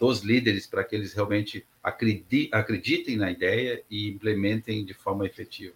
dos 0.00 0.22
líderes 0.22 0.66
para 0.66 0.82
que 0.82 0.96
eles 0.96 1.12
realmente 1.12 1.64
acreditem 1.80 3.16
na 3.16 3.30
ideia 3.30 3.80
e 3.88 4.08
implementem 4.08 4.84
de 4.84 4.92
forma 4.92 5.24
efetiva. 5.24 5.74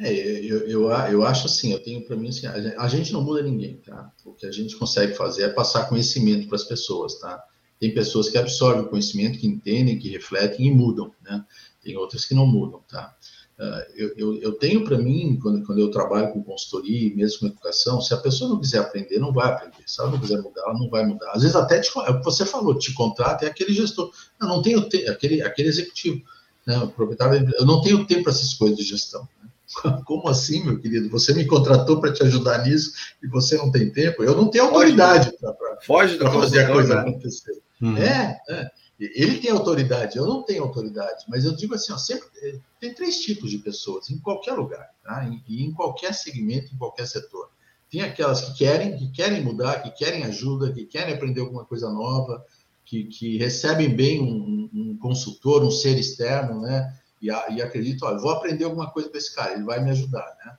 É, 0.00 0.12
eu, 0.12 0.66
eu, 0.68 0.90
eu 0.90 1.24
acho 1.24 1.46
assim, 1.46 1.72
eu 1.72 1.80
tenho 1.80 2.02
para 2.02 2.16
mim 2.16 2.28
assim, 2.28 2.48
a 2.48 2.88
gente 2.88 3.12
não 3.12 3.22
muda 3.22 3.40
ninguém, 3.40 3.76
tá? 3.76 4.12
O 4.24 4.32
que 4.32 4.46
a 4.46 4.50
gente 4.50 4.74
consegue 4.74 5.14
fazer 5.14 5.44
é 5.44 5.48
passar 5.48 5.88
conhecimento 5.88 6.48
para 6.48 6.56
as 6.56 6.64
pessoas, 6.64 7.20
tá? 7.20 7.40
Tem 7.78 7.94
pessoas 7.94 8.28
que 8.28 8.36
absorvem 8.36 8.82
o 8.82 8.88
conhecimento, 8.88 9.38
que 9.38 9.46
entendem, 9.46 9.96
que 9.96 10.08
refletem 10.08 10.66
e 10.66 10.70
mudam, 10.72 11.14
né? 11.22 11.44
Tem 11.84 11.96
outras 11.96 12.24
que 12.24 12.34
não 12.34 12.46
mudam, 12.46 12.82
tá? 12.88 13.16
Ah, 13.60 13.84
eu, 13.96 14.12
eu, 14.16 14.34
eu, 14.40 14.52
tenho 14.52 14.84
para 14.84 14.96
mim, 14.96 15.36
quando, 15.42 15.66
quando 15.66 15.80
eu 15.80 15.90
trabalho 15.90 16.32
com 16.32 16.44
consultoria, 16.44 17.12
mesmo 17.16 17.40
com 17.40 17.46
educação, 17.46 18.00
se 18.00 18.14
a 18.14 18.18
pessoa 18.18 18.48
não 18.48 18.60
quiser 18.60 18.78
aprender, 18.78 19.18
não 19.18 19.32
vai 19.32 19.48
aprender. 19.48 19.82
Se 19.84 20.00
ela 20.00 20.12
não 20.12 20.20
quiser 20.20 20.40
mudar, 20.40 20.62
ela 20.62 20.74
não 20.74 20.88
vai 20.88 21.04
mudar. 21.04 21.32
Às 21.32 21.42
vezes 21.42 21.56
até 21.56 21.80
te, 21.80 21.90
é 22.06 22.10
o 22.10 22.18
que 22.18 22.24
você 22.24 22.46
falou, 22.46 22.78
te 22.78 22.94
contrata, 22.94 23.44
é 23.44 23.48
aquele 23.48 23.72
gestor. 23.72 24.12
Não, 24.40 24.48
não 24.48 24.62
tenho 24.62 24.88
tempo, 24.88 25.10
aquele, 25.10 25.42
aquele 25.42 25.68
executivo, 25.68 26.22
né, 26.64 26.78
o 26.78 26.88
proprietário, 26.88 27.52
eu 27.58 27.66
não 27.66 27.82
tenho 27.82 28.06
tempo 28.06 28.24
para 28.24 28.32
essas 28.32 28.54
coisas 28.54 28.78
de 28.78 28.84
gestão. 28.84 29.28
Né? 29.42 29.98
Como 30.06 30.28
assim, 30.28 30.64
meu 30.64 30.78
querido? 30.78 31.10
Você 31.10 31.34
me 31.34 31.44
contratou 31.44 32.00
para 32.00 32.12
te 32.12 32.22
ajudar 32.22 32.64
nisso 32.64 32.92
e 33.20 33.26
você 33.26 33.56
não 33.56 33.72
tem 33.72 33.90
tempo? 33.90 34.22
Eu 34.22 34.36
não 34.36 34.48
tenho 34.48 34.66
autoridade 34.66 35.32
para 35.36 36.30
fazer 36.30 36.64
a 36.64 36.70
coisa 36.70 37.00
acontecer. 37.00 37.60
Uhum. 37.82 37.96
É, 37.96 38.38
é, 38.48 38.70
ele 38.98 39.38
tem 39.38 39.50
autoridade, 39.50 40.18
eu 40.18 40.26
não 40.26 40.42
tenho 40.42 40.64
autoridade, 40.64 41.24
mas 41.28 41.44
eu 41.44 41.54
digo 41.54 41.74
assim, 41.74 41.92
ó, 41.92 41.98
sempre 41.98 42.26
eh, 42.42 42.58
tem 42.80 42.92
três 42.92 43.20
tipos 43.20 43.50
de 43.50 43.58
pessoas 43.58 44.10
em 44.10 44.18
qualquer 44.18 44.54
lugar, 44.54 44.90
tá? 45.04 45.30
e 45.46 45.64
em 45.64 45.72
qualquer 45.72 46.12
segmento, 46.12 46.74
em 46.74 46.78
qualquer 46.78 47.06
setor. 47.06 47.48
Tem 47.90 48.02
aquelas 48.02 48.40
que 48.40 48.58
querem, 48.58 48.96
que 48.96 49.10
querem 49.10 49.42
mudar, 49.42 49.82
que 49.82 49.90
querem 49.92 50.24
ajuda, 50.24 50.72
que 50.72 50.84
querem 50.84 51.14
aprender 51.14 51.40
alguma 51.40 51.64
coisa 51.64 51.90
nova, 51.90 52.44
que, 52.84 53.04
que 53.04 53.38
recebem 53.38 53.94
bem 53.94 54.20
um, 54.20 54.68
um, 54.72 54.98
consultor, 54.98 55.62
um 55.62 55.70
ser 55.70 55.98
externo, 55.98 56.60
né? 56.60 56.92
E, 57.22 57.28
e 57.28 57.62
acreditam, 57.62 58.08
olha, 58.08 58.18
vou 58.18 58.30
aprender 58.30 58.64
alguma 58.64 58.90
coisa 58.90 59.08
com 59.08 59.16
esse 59.16 59.34
cara, 59.34 59.54
ele 59.54 59.64
vai 59.64 59.82
me 59.82 59.90
ajudar, 59.90 60.36
né? 60.44 60.56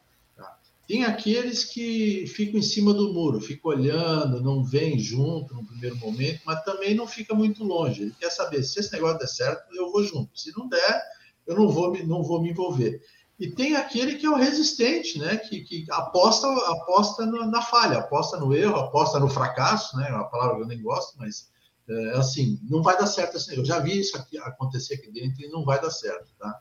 Tem 0.90 1.06
aqueles 1.06 1.66
que 1.66 2.26
ficam 2.26 2.58
em 2.60 2.64
cima 2.64 2.92
do 2.96 3.14
muro, 3.14 3.40
ficam 3.40 3.70
olhando, 3.70 4.42
não 4.42 4.64
vêm 4.64 4.98
junto 4.98 5.54
no 5.54 5.64
primeiro 5.64 5.96
momento, 5.98 6.42
mas 6.44 6.64
também 6.64 6.96
não 6.96 7.06
fica 7.06 7.36
muito 7.36 7.64
longe. 7.64 8.02
Ele 8.02 8.16
quer 8.20 8.32
saber 8.32 8.64
se 8.64 8.80
esse 8.80 8.92
negócio 8.94 9.20
der 9.20 9.28
certo, 9.28 9.72
eu 9.76 9.92
vou 9.92 10.04
junto. 10.04 10.36
Se 10.36 10.52
não 10.58 10.68
der, 10.68 11.00
eu 11.46 11.56
não 11.56 11.70
vou 11.70 11.92
me, 11.92 12.02
não 12.02 12.24
vou 12.24 12.42
me 12.42 12.50
envolver. 12.50 13.00
E 13.40 13.52
tem 13.52 13.76
aquele 13.76 14.16
que 14.16 14.26
é 14.26 14.30
o 14.32 14.36
resistente, 14.36 15.20
né? 15.20 15.38
Que, 15.38 15.62
que 15.62 15.86
aposta, 15.92 16.48
aposta 16.48 17.24
na, 17.24 17.46
na, 17.46 17.62
falha, 17.62 18.00
aposta 18.00 18.38
no 18.38 18.52
erro, 18.52 18.78
aposta 18.78 19.20
no 19.20 19.30
fracasso, 19.30 19.96
né? 19.96 20.10
É 20.10 20.12
uma 20.12 20.28
palavra 20.28 20.56
que 20.56 20.64
eu 20.64 20.68
nem 20.68 20.82
gosto, 20.82 21.16
mas 21.20 21.52
é, 21.88 22.18
assim, 22.18 22.60
não 22.64 22.82
vai 22.82 22.98
dar 22.98 23.06
certo 23.06 23.38
assim. 23.38 23.56
Eu 23.56 23.64
já 23.64 23.78
vi 23.78 24.00
isso 24.00 24.18
aqui, 24.18 24.40
acontecer 24.40 24.96
aqui 24.96 25.12
dentro 25.12 25.40
e 25.40 25.50
não 25.50 25.64
vai 25.64 25.80
dar 25.80 25.92
certo, 25.92 26.32
tá? 26.40 26.60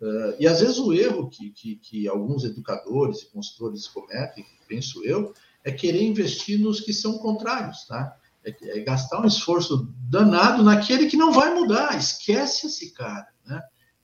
Uh, 0.00 0.36
e 0.38 0.46
às 0.46 0.60
vezes 0.60 0.78
o 0.78 0.92
erro 0.92 1.28
que, 1.28 1.50
que, 1.50 1.76
que, 1.76 2.08
alguns 2.08 2.44
educadores 2.44 3.22
e 3.22 3.30
consultores 3.30 3.88
cometem, 3.88 4.46
penso 4.68 5.04
eu, 5.04 5.34
é 5.64 5.72
querer 5.72 6.02
investir 6.02 6.60
nos 6.60 6.80
que 6.80 6.92
são 6.92 7.18
contrários, 7.18 7.84
tá? 7.86 8.16
É, 8.44 8.78
é 8.78 8.80
gastar 8.80 9.20
um 9.20 9.26
esforço 9.26 9.92
danado 10.08 10.62
naquele 10.62 11.06
que 11.06 11.16
não 11.16 11.32
vai 11.32 11.52
mudar. 11.52 11.98
Esquece 11.98 12.68
esse 12.68 12.92
cara, 12.92 13.26
né? 13.44 13.60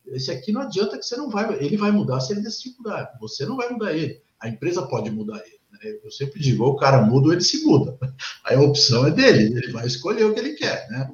esse 0.07 0.31
aqui 0.31 0.53
não 0.53 0.63
adianta 0.63 0.99
que 0.99 1.05
você 1.05 1.17
não 1.17 1.31
vai, 1.31 1.53
ele 1.65 1.77
vai 1.77 1.91
mudar 1.91 2.21
se 2.21 2.33
ele 2.33 2.43
decidir 2.43 2.77
mudar, 2.77 3.17
você 3.21 3.47
não 3.47 3.57
vai 3.57 3.71
mudar 3.71 3.95
ele, 3.95 4.21
a 4.39 4.49
empresa 4.49 4.87
pode 4.87 5.11
mudar 5.11 5.39
ele. 5.47 5.61
Né? 5.73 5.99
Eu 6.03 6.11
sempre 6.11 6.41
digo, 6.41 6.65
ou 6.65 6.73
o 6.73 6.77
cara 6.77 7.03
muda 7.03 7.29
ou 7.29 7.33
ele 7.33 7.43
se 7.43 7.65
muda. 7.65 7.97
Aí 8.45 8.57
a 8.57 8.61
opção 8.61 9.07
é 9.07 9.11
dele, 9.11 9.57
ele 9.57 9.73
vai 9.73 9.87
escolher 9.87 10.25
o 10.25 10.35
que 10.35 10.41
ele 10.41 10.55
quer, 10.55 10.89
né? 10.91 11.11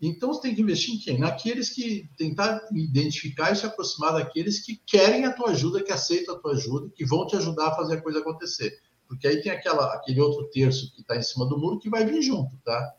Então 0.00 0.32
você 0.32 0.42
tem 0.42 0.54
que 0.54 0.62
investir 0.62 0.94
em 0.94 0.98
quem? 0.98 1.18
Naqueles 1.18 1.70
que 1.70 2.08
tentar 2.16 2.60
identificar 2.72 3.52
e 3.52 3.56
se 3.56 3.66
aproximar 3.66 4.14
daqueles 4.14 4.64
que 4.64 4.80
querem 4.86 5.26
a 5.26 5.32
tua 5.32 5.50
ajuda, 5.50 5.82
que 5.82 5.92
aceitam 5.92 6.34
a 6.34 6.38
tua 6.38 6.52
ajuda, 6.52 6.90
que 6.94 7.04
vão 7.04 7.26
te 7.26 7.36
ajudar 7.36 7.68
a 7.68 7.76
fazer 7.76 7.96
a 7.96 8.00
coisa 8.00 8.20
acontecer. 8.20 8.80
Porque 9.06 9.28
aí 9.28 9.42
tem 9.42 9.52
aquela, 9.52 9.92
aquele 9.94 10.20
outro 10.20 10.48
terço 10.50 10.94
que 10.94 11.02
está 11.02 11.16
em 11.16 11.22
cima 11.22 11.46
do 11.46 11.58
muro 11.58 11.78
que 11.78 11.90
vai 11.90 12.06
vir 12.06 12.22
junto, 12.22 12.56
tá? 12.64 12.94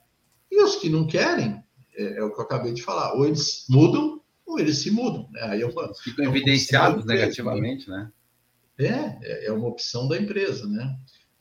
E 0.51 0.61
os 0.61 0.75
que 0.75 0.89
não 0.89 1.07
querem, 1.07 1.63
é, 1.95 2.17
é 2.17 2.23
o 2.23 2.31
que 2.31 2.39
eu 2.39 2.43
acabei 2.43 2.73
de 2.73 2.83
falar, 2.83 3.13
ou 3.13 3.25
eles 3.25 3.65
mudam 3.69 4.21
ou 4.45 4.59
eles 4.59 4.79
se 4.79 4.91
mudam. 4.91 5.27
Né? 5.31 5.41
Aí 5.43 5.61
eu, 5.61 5.73
Ficam 6.03 6.25
é 6.25 6.27
evidenciados 6.27 7.05
negativamente, 7.05 7.89
né? 7.89 8.11
É, 8.77 9.17
é, 9.21 9.45
é 9.45 9.51
uma 9.51 9.67
opção 9.67 10.07
da 10.07 10.17
empresa, 10.17 10.67
né? 10.67 10.97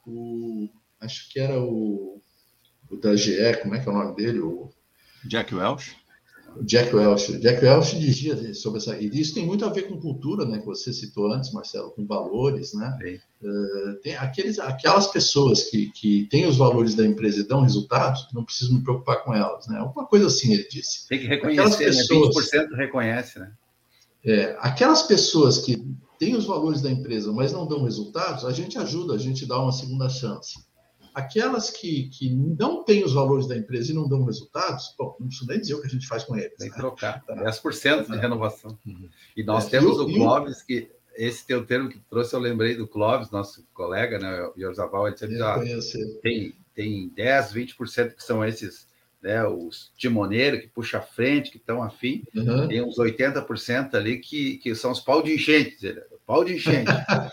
O, 0.07 0.69
acho 1.01 1.29
que 1.31 1.41
era 1.41 1.61
o, 1.61 2.23
o 2.89 2.97
da 2.97 3.17
GE, 3.17 3.57
como 3.63 3.75
é 3.75 3.81
que 3.81 3.89
é 3.89 3.93
o 3.93 3.95
nome 3.95 4.15
dele? 4.15 4.41
O, 4.41 4.71
Jack 5.25 5.55
Welch? 5.55 5.97
Jack 6.63 6.95
Welch. 6.95 7.39
Jack 7.39 7.65
Welch 7.65 7.99
dizia 7.99 8.55
sobre 8.55 8.79
essa. 8.79 8.97
E 8.97 9.09
isso 9.09 9.35
tem 9.35 9.47
muito 9.47 9.65
a 9.65 9.69
ver 9.69 9.83
com 9.83 10.01
cultura, 10.01 10.45
né? 10.45 10.59
Que 10.59 10.67
você 10.67 10.93
citou 10.93 11.33
antes, 11.33 11.53
Marcelo, 11.53 11.91
com 11.93 12.07
valores, 12.07 12.75
né? 12.75 13.21
Uh, 13.43 13.95
tem 14.03 14.17
aqueles, 14.17 14.59
aquelas 14.59 15.07
pessoas 15.07 15.65
que, 15.65 15.91
que 15.93 16.27
têm 16.31 16.47
os 16.47 16.57
valores 16.57 16.95
da 16.95 17.07
empresa 17.07 17.41
e 17.41 17.47
dão 17.47 17.63
resultados, 17.63 18.27
não 18.35 18.45
preciso 18.45 18.75
me 18.75 18.83
preocupar 18.83 19.23
com 19.23 19.33
elas, 19.33 19.69
né? 19.69 19.79
Alguma 19.79 20.07
coisa 20.07 20.27
assim 20.27 20.53
ele 20.53 20.67
disse. 20.69 21.07
Tem 21.09 21.21
que 21.21 21.27
reconhecer, 21.27 21.91
né? 21.91 21.97
pessoas, 21.97 22.53
né? 22.53 22.67
20% 22.67 22.77
reconhece, 22.77 23.39
né? 23.39 23.53
É, 24.25 24.57
aquelas 24.61 25.03
pessoas 25.03 25.59
que 25.59 25.83
têm 26.19 26.37
os 26.37 26.45
valores 26.45 26.83
da 26.83 26.91
empresa, 26.91 27.33
mas 27.33 27.53
não 27.53 27.67
dão 27.67 27.85
resultados, 27.85 28.45
a 28.45 28.53
gente 28.53 28.77
ajuda, 28.77 29.15
a 29.15 29.19
gente 29.19 29.47
dá 29.47 29.59
uma 29.59 29.73
segunda 29.73 30.09
chance 30.09 30.59
aquelas 31.15 31.71
que, 31.71 32.09
que 32.09 32.31
não 32.31 32.85
têm 32.85 33.05
os 33.05 33.13
valores 33.13 33.47
da 33.47 33.57
empresa 33.57 33.93
e 33.93 33.95
não 33.95 34.09
dão 34.09 34.25
resultados, 34.25 34.95
bom, 34.99 35.17
não 35.19 35.29
preciso 35.29 35.49
nem 35.49 35.61
dizer 35.61 35.75
o 35.75 35.81
que 35.81 35.87
a 35.87 35.91
gente 35.91 36.07
faz 36.07 36.25
com 36.25 36.37
eles. 36.37 36.57
Tem 36.57 36.69
que 36.69 36.77
né? 36.77 36.81
trocar, 36.81 37.25
10% 37.29 38.07
tá. 38.07 38.15
de 38.15 38.21
renovação. 38.21 38.79
Uhum. 38.87 39.09
E 39.37 39.43
nós 39.43 39.67
é, 39.67 39.71
temos 39.71 39.99
o 39.99 40.07
Clóvis, 40.07 40.63
que 40.63 40.91
esse 41.17 41.47
teu 41.47 41.65
termo 41.67 41.89
que 41.89 41.99
trouxe, 42.09 42.35
eu 42.35 42.41
lembrei 42.41 42.75
do 42.75 42.87
Clóvis, 42.87 43.31
nosso 43.31 43.67
colega, 43.75 44.19
né, 44.19 44.43
o 44.57 44.59
Yorzaval, 44.59 45.09
ele 45.09 45.17
sempre 45.17 45.43
ah, 45.43 45.61
tem, 46.23 46.55
tem 46.75 47.09
10, 47.11 47.53
20% 47.53 48.15
que 48.15 48.23
são 48.23 48.45
esses, 48.45 48.87
né, 49.23 49.45
os 49.47 49.93
timoneiros 49.97 50.61
que 50.61 50.69
puxa 50.69 50.99
a 50.99 51.03
frente, 51.03 51.51
que 51.51 51.59
estão 51.59 51.83
afim, 51.83 52.25
uhum. 52.35 52.69
tem 52.69 52.83
uns 52.83 52.97
80% 52.97 53.95
ali 53.95 54.19
que, 54.19 54.59
que 54.59 54.75
são 54.75 54.93
os 54.93 55.01
pau 55.01 55.23
de 55.23 55.35
enchente, 55.35 55.95
pau 56.31 56.45
de 56.45 56.55
enchente. 56.55 56.85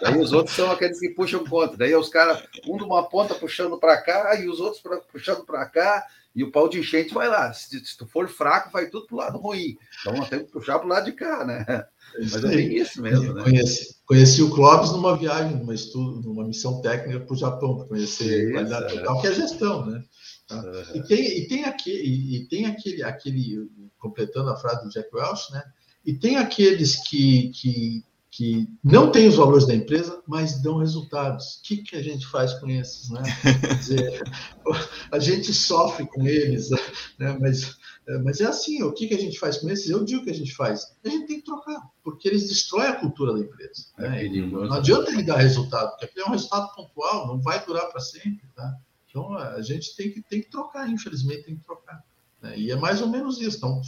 Daí 0.01 0.17
os 0.17 0.33
outros 0.33 0.55
são 0.55 0.71
aqueles 0.71 0.99
que 0.99 1.09
puxam 1.09 1.45
contra. 1.45 1.77
Daí 1.77 1.95
os 1.95 2.09
caras, 2.09 2.43
um 2.67 2.77
de 2.77 2.83
uma 2.83 3.07
ponta 3.07 3.35
puxando 3.35 3.77
para 3.77 4.01
cá 4.01 4.35
e 4.41 4.49
os 4.49 4.59
outros 4.59 4.81
pra, 4.81 4.97
puxando 4.97 5.45
para 5.45 5.67
cá, 5.67 6.03
e 6.35 6.43
o 6.43 6.51
pau 6.51 6.67
de 6.67 6.79
enchente 6.79 7.13
vai 7.13 7.27
lá. 7.27 7.53
Se, 7.53 7.79
se, 7.85 7.95
tu 7.95 8.07
for 8.07 8.27
fraco, 8.27 8.71
vai 8.71 8.87
tudo 8.87 9.05
para 9.05 9.15
o 9.15 9.19
lado 9.19 9.37
ruim. 9.37 9.77
Então 10.01 10.17
nós 10.17 10.29
temos 10.29 10.47
que 10.47 10.51
puxar 10.51 10.79
para 10.79 10.87
o 10.87 10.89
lado 10.89 11.05
de 11.05 11.11
cá, 11.11 11.45
né? 11.45 11.63
Mas 12.17 12.43
é 12.43 12.47
bem 12.47 12.75
isso 12.75 12.99
mesmo, 12.99 13.33
né? 13.33 13.43
Conheci, 13.43 13.95
conheci 14.03 14.41
o 14.41 14.49
Clóvis 14.49 14.91
numa 14.91 15.15
viagem, 15.15 15.55
numa, 15.55 15.75
estudo, 15.75 16.27
numa 16.27 16.47
missão 16.47 16.81
técnica 16.81 17.19
para 17.19 17.33
o 17.33 17.37
Japão, 17.37 17.77
para 17.77 17.87
conhecer 17.87 18.45
isso, 18.45 18.53
qualidade 18.53 18.85
é. 18.95 18.99
total, 18.99 19.21
que 19.21 19.27
é 19.27 19.33
gestão, 19.33 19.85
né? 19.85 20.03
Tá? 20.47 20.61
Uhum. 20.61 20.95
E 20.95 21.03
tem, 21.03 21.37
e 21.37 21.47
tem, 21.47 21.63
aquele, 21.65 22.35
e, 22.35 22.47
tem 22.47 22.65
aquele, 22.65 23.03
aquele, 23.03 23.69
completando 23.99 24.49
a 24.49 24.55
frase 24.55 24.83
do 24.83 24.89
Jack 24.89 25.09
Welch, 25.13 25.51
né? 25.51 25.61
E 26.03 26.13
tem 26.13 26.37
aqueles 26.37 26.95
que, 27.07 27.49
que 27.49 28.03
que 28.29 28.67
não 28.83 29.11
têm 29.11 29.27
os 29.27 29.35
valores 29.35 29.65
da 29.65 29.73
empresa, 29.73 30.21
mas 30.27 30.61
dão 30.61 30.77
resultados. 30.77 31.55
O 31.55 31.61
que, 31.63 31.77
que 31.77 31.95
a 31.95 32.03
gente 32.03 32.27
faz 32.27 32.53
com 32.55 32.69
esses? 32.69 33.09
Né? 33.09 33.23
Quer 33.41 33.75
dizer, 33.75 34.23
a 35.11 35.19
gente 35.19 35.53
sofre 35.53 36.05
com 36.05 36.27
eles, 36.27 36.69
né? 37.17 37.37
mas, 37.39 37.77
mas 38.23 38.41
é 38.41 38.45
assim, 38.45 38.83
o 38.83 38.91
que, 38.91 39.07
que 39.07 39.15
a 39.15 39.19
gente 39.19 39.39
faz 39.39 39.57
com 39.57 39.69
esses? 39.69 39.89
Eu 39.89 40.03
digo 40.03 40.23
que 40.23 40.29
a 40.29 40.35
gente 40.35 40.53
faz. 40.53 40.95
A 41.03 41.09
gente 41.09 41.25
tem 41.25 41.37
que 41.37 41.45
trocar, 41.45 41.81
porque 42.03 42.27
eles 42.27 42.47
destroem 42.47 42.87
a 42.87 42.95
cultura 42.95 43.33
da 43.33 43.39
empresa. 43.39 43.85
Né? 43.97 44.25
É 44.25 44.29
não 44.29 44.73
adianta 44.73 45.11
ele 45.11 45.23
dar 45.23 45.37
resultado, 45.37 45.97
porque 45.97 46.19
é 46.19 46.25
um 46.25 46.31
resultado 46.31 46.73
pontual, 46.75 47.27
não 47.27 47.39
vai 47.39 47.65
durar 47.65 47.89
para 47.89 48.01
sempre. 48.01 48.43
Tá? 48.55 48.75
Então, 49.09 49.33
a 49.35 49.61
gente 49.61 49.95
tem 49.95 50.11
que, 50.11 50.21
tem 50.21 50.41
que 50.41 50.49
trocar, 50.49 50.89
infelizmente 50.89 51.43
tem 51.43 51.55
que 51.55 51.63
trocar. 51.63 52.03
Né? 52.41 52.59
E 52.59 52.71
é 52.71 52.75
mais 52.75 53.01
ou 53.01 53.07
menos 53.07 53.39
isso. 53.39 53.57
Então, 53.57 53.81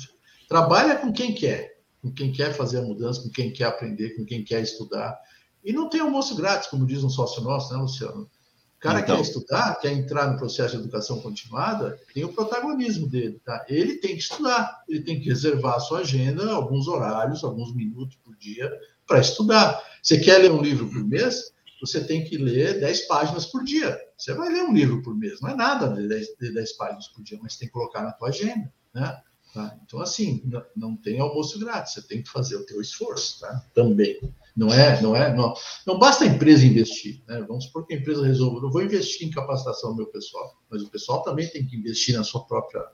trabalha 0.48 0.96
com 0.96 1.12
quem 1.12 1.36
quer, 1.36 1.79
com 2.02 2.12
quem 2.12 2.32
quer 2.32 2.54
fazer 2.54 2.80
a 2.80 2.82
mudança, 2.82 3.22
com 3.22 3.30
quem 3.30 3.52
quer 3.52 3.66
aprender, 3.66 4.16
com 4.16 4.26
quem 4.26 4.44
quer 4.44 4.62
estudar. 4.62 5.20
E 5.64 5.74
não 5.74 5.90
tem 5.90 6.02
almoço 6.02 6.36
grátis, 6.36 6.70
como 6.70 6.86
diz 6.86 7.04
um 7.04 7.10
sócio 7.10 7.42
nosso, 7.42 7.74
né, 7.74 7.80
Luciano? 7.80 8.30
O 8.78 8.80
cara 8.80 9.02
então... 9.02 9.18
quer 9.18 9.22
estudar, 9.22 9.76
quer 9.82 9.92
entrar 9.92 10.32
no 10.32 10.38
processo 10.38 10.76
de 10.78 10.84
educação 10.84 11.20
continuada, 11.20 12.00
tem 12.14 12.24
o 12.24 12.32
protagonismo 12.32 13.08
dele, 13.08 13.42
tá? 13.44 13.66
Ele 13.68 13.96
tem 13.96 14.16
que 14.16 14.22
estudar, 14.22 14.84
ele 14.88 15.02
tem 15.02 15.20
que 15.20 15.28
reservar 15.28 15.76
a 15.76 15.80
sua 15.82 16.00
agenda, 16.00 16.50
alguns 16.50 16.88
horários, 16.88 17.44
alguns 17.44 17.76
minutos 17.76 18.18
por 18.24 18.36
dia 18.38 18.72
para 19.06 19.20
estudar. 19.20 19.84
Você 20.02 20.18
quer 20.18 20.38
ler 20.38 20.52
um 20.52 20.62
livro 20.62 20.88
por 20.90 21.04
mês? 21.04 21.52
Você 21.82 22.04
tem 22.06 22.24
que 22.24 22.38
ler 22.38 22.80
10 22.80 23.02
páginas 23.08 23.46
por 23.46 23.64
dia. 23.66 24.00
Você 24.18 24.34
vai 24.34 24.50
ler 24.50 24.64
um 24.64 24.74
livro 24.74 25.02
por 25.02 25.14
mês, 25.14 25.42
não 25.42 25.50
é 25.50 25.56
nada 25.56 25.94
ler 25.94 26.08
10, 26.08 26.54
10 26.54 26.74
páginas 26.74 27.08
por 27.10 27.22
dia, 27.22 27.38
mas 27.42 27.58
tem 27.58 27.68
que 27.68 27.74
colocar 27.74 28.02
na 28.02 28.14
tua 28.14 28.30
agenda, 28.30 28.72
né? 28.94 29.22
Tá? 29.54 29.76
Então, 29.84 30.00
assim, 30.00 30.44
não, 30.46 30.64
não, 30.76 30.96
tem 30.96 31.20
almoço 31.20 31.60
grátis, 31.60 31.94
você 31.94 32.02
tem 32.04 32.22
que 32.22 32.30
fazer 32.30 32.56
o 32.56 32.66
teu 32.66 32.80
esforço 32.80 33.40
tá? 33.40 33.66
também. 33.74 34.20
Não 34.56 34.72
é, 34.72 35.02
não 35.02 35.16
é, 35.16 35.34
não, 35.34 35.54
não 35.88 35.98
basta 35.98 36.24
a 36.24 36.28
empresa 36.28 36.66
investir, 36.66 37.24
né? 37.28 37.44
Vamos 37.48 37.66
supor 37.66 37.86
que 37.88 37.96
a 37.96 37.98
empresa 37.98 38.26
resolva, 38.26 38.62
não 38.62 38.72
vou 38.72 38.84
investir 38.84 39.28
em 39.28 39.32
capacitação 39.32 39.92
do 39.92 39.98
meu 39.98 40.08
pessoal, 40.08 40.56
mas 40.70 40.84
o 40.84 40.90
pessoal 40.90 41.24
também 41.24 41.48
tem 41.48 41.66
que 41.66 41.76
investir 41.76 42.16
na 42.16 42.24
sua 42.24 42.46
própria, 42.46 42.86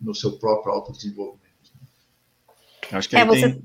no 0.00 0.14
seu 0.14 0.38
próprio 0.38 0.72
autodesenvolvimento. 0.72 1.44
Acho 2.92 3.08
que 3.08 3.16
é, 3.16 3.24
você 3.24 3.52
tem... 3.52 3.64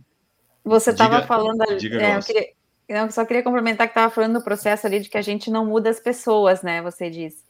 você 0.64 0.90
estava 0.90 1.22
falando 1.28 1.62
ali, 1.62 1.98
é, 1.98 2.16
eu, 2.18 2.22
queria, 2.22 2.54
eu 2.88 3.12
só 3.12 3.26
queria 3.26 3.44
complementar 3.44 3.88
que 3.88 3.92
estava 3.92 4.12
falando 4.12 4.40
do 4.40 4.44
processo 4.44 4.88
ali 4.88 5.02
de 5.02 5.10
que 5.10 5.18
a 5.18 5.22
gente 5.22 5.52
não 5.52 5.66
muda 5.68 5.90
as 5.90 6.00
pessoas, 6.00 6.64
né? 6.64 6.82
Você 6.82 7.12
disse. 7.12 7.44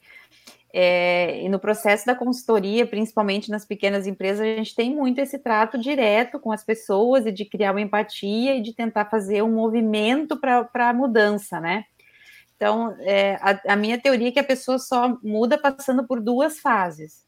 É, 0.72 1.42
e 1.42 1.48
no 1.48 1.58
processo 1.58 2.06
da 2.06 2.14
consultoria, 2.14 2.86
principalmente 2.86 3.50
nas 3.50 3.64
pequenas 3.64 4.06
empresas, 4.06 4.40
a 4.40 4.56
gente 4.56 4.74
tem 4.74 4.94
muito 4.94 5.20
esse 5.20 5.38
trato 5.38 5.76
direto 5.76 6.38
com 6.38 6.52
as 6.52 6.64
pessoas 6.64 7.26
e 7.26 7.32
de 7.32 7.44
criar 7.44 7.72
uma 7.72 7.80
empatia 7.80 8.54
e 8.54 8.62
de 8.62 8.72
tentar 8.72 9.06
fazer 9.06 9.42
um 9.42 9.52
movimento 9.52 10.38
para 10.38 10.88
a 10.88 10.92
mudança, 10.92 11.60
né? 11.60 11.84
Então, 12.60 12.94
é, 13.00 13.36
a, 13.40 13.72
a, 13.72 13.76
minha 13.76 13.98
teoria 13.98 14.28
é 14.28 14.32
que 14.32 14.38
a 14.38 14.44
pessoa 14.44 14.78
só 14.78 15.18
muda 15.22 15.56
passando 15.56 16.06
por 16.06 16.20
duas 16.20 16.60
fases. 16.60 17.24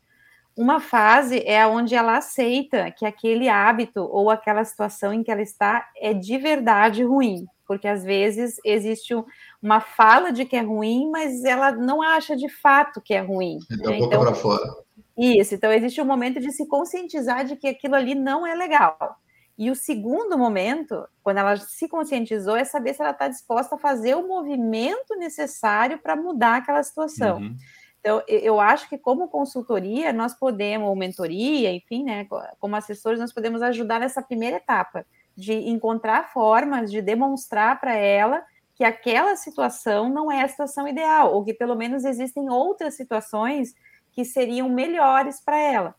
Uma 0.55 0.79
fase 0.79 1.43
é 1.47 1.67
onde 1.67 1.95
ela 1.95 2.19
aceita 2.19 2.91
que 2.91 3.07
aquele 3.07 3.49
hábito 3.49 4.03
ou 4.03 4.29
aquela 4.29 4.63
situação 4.63 5.13
em 5.13 5.23
que 5.23 5.31
ela 5.31 5.41
está 5.41 5.89
é 5.97 6.13
de 6.13 6.37
verdade 6.37 7.03
ruim. 7.03 7.47
porque 7.67 7.89
às 7.89 8.05
vezes 8.05 8.57
existe 8.63 9.15
uma 9.63 9.81
fala 9.81 10.33
de 10.33 10.45
que 10.45 10.57
é 10.57 10.61
ruim, 10.61 11.09
mas 11.11 11.45
ela 11.45 11.71
não 11.71 12.03
acha 12.03 12.37
de 12.37 12.49
fato 12.49 13.01
que 13.01 13.15
é 13.15 13.21
ruim. 13.21 13.59
É 13.71 13.77
da 13.77 13.91
né? 13.91 13.99
boca 13.99 14.07
então, 14.07 14.21
para 14.21 14.35
fora. 14.35 14.83
Isso, 15.17 15.55
então 15.55 15.71
existe 15.71 16.01
um 16.01 16.05
momento 16.05 16.41
de 16.41 16.51
se 16.51 16.67
conscientizar 16.67 17.45
de 17.45 17.55
que 17.55 17.69
aquilo 17.69 17.95
ali 17.95 18.15
não 18.15 18.47
é 18.47 18.55
legal. 18.55 19.17
E 19.57 19.71
o 19.71 19.77
segundo 19.77 20.37
momento, 20.37 21.07
quando 21.23 21.39
ela 21.39 21.57
se 21.57 21.87
conscientizou, 21.87 22.57
é 22.57 22.65
saber 22.65 22.95
se 22.95 23.03
ela 23.03 23.11
está 23.13 23.29
disposta 23.29 23.77
a 23.77 23.79
fazer 23.79 24.17
o 24.17 24.27
movimento 24.27 25.15
necessário 25.17 25.99
para 25.99 26.17
mudar 26.17 26.57
aquela 26.57 26.83
situação. 26.83 27.39
Uhum. 27.39 27.57
Então, 28.01 28.21
eu 28.27 28.59
acho 28.59 28.89
que 28.89 28.99
como 28.99 29.29
consultoria, 29.29 30.13
nós 30.13 30.35
podemos, 30.35 30.89
ou 30.89 30.97
mentoria, 30.97 31.73
enfim, 31.73 32.03
né, 32.03 32.27
como 32.59 32.75
assessores, 32.75 33.21
nós 33.21 33.33
podemos 33.33 33.63
ajudar 33.63 34.01
nessa 34.01 34.21
primeira 34.21 34.57
etapa, 34.57 35.07
de 35.37 35.53
encontrar 35.53 36.33
formas 36.33 36.91
de 36.91 37.01
demonstrar 37.01 37.81
para 37.81 37.95
ela 37.95 38.43
que 38.75 38.85
aquela 38.85 39.37
situação 39.37 40.09
não 40.09 40.31
é 40.31 40.43
a 40.43 40.49
situação 40.49 40.89
ideal, 40.89 41.35
ou 41.35 41.45
que 41.45 41.55
pelo 41.55 41.75
menos 41.75 42.05
existem 42.05 42.51
outras 42.51 42.95
situações 42.95 43.75
que 44.13 44.25
seriam 44.25 44.69
melhores 44.69 45.41
para 45.41 45.59
ela. 45.59 45.95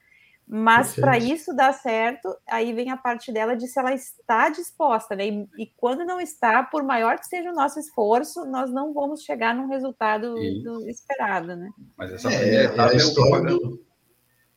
Mas 0.45 0.93
para 0.93 1.17
isso 1.17 1.55
dar 1.55 1.73
certo, 1.73 2.35
aí 2.45 2.73
vem 2.73 2.91
a 2.91 2.97
parte 2.97 3.31
dela 3.31 3.55
de 3.55 3.65
se 3.65 3.79
ela 3.79 3.93
está 3.93 4.49
disposta, 4.49 5.15
né? 5.15 5.27
E, 5.27 5.47
e, 5.57 5.71
quando 5.77 6.03
não 6.05 6.19
está, 6.19 6.61
por 6.61 6.83
maior 6.83 7.17
que 7.17 7.27
seja 7.27 7.49
o 7.49 7.55
nosso 7.55 7.79
esforço, 7.79 8.45
nós 8.45 8.69
não 8.69 8.93
vamos 8.93 9.23
chegar 9.23 9.55
num 9.55 9.67
resultado 9.67 10.35
do, 10.35 10.89
esperado, 10.89 11.55
né? 11.55 11.69
Mas 11.97 12.11
essa 12.11 12.29
é, 12.29 12.65
é, 12.65 12.79
a 12.79 12.93
história 12.93 13.51
do... 13.51 13.81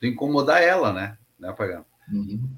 de 0.01 0.09
incomodar 0.09 0.61
ela, 0.61 0.93
né? 0.93 1.17
Né, 1.39 1.53
Pagano? 1.53 1.87
Uhum. 2.12 2.49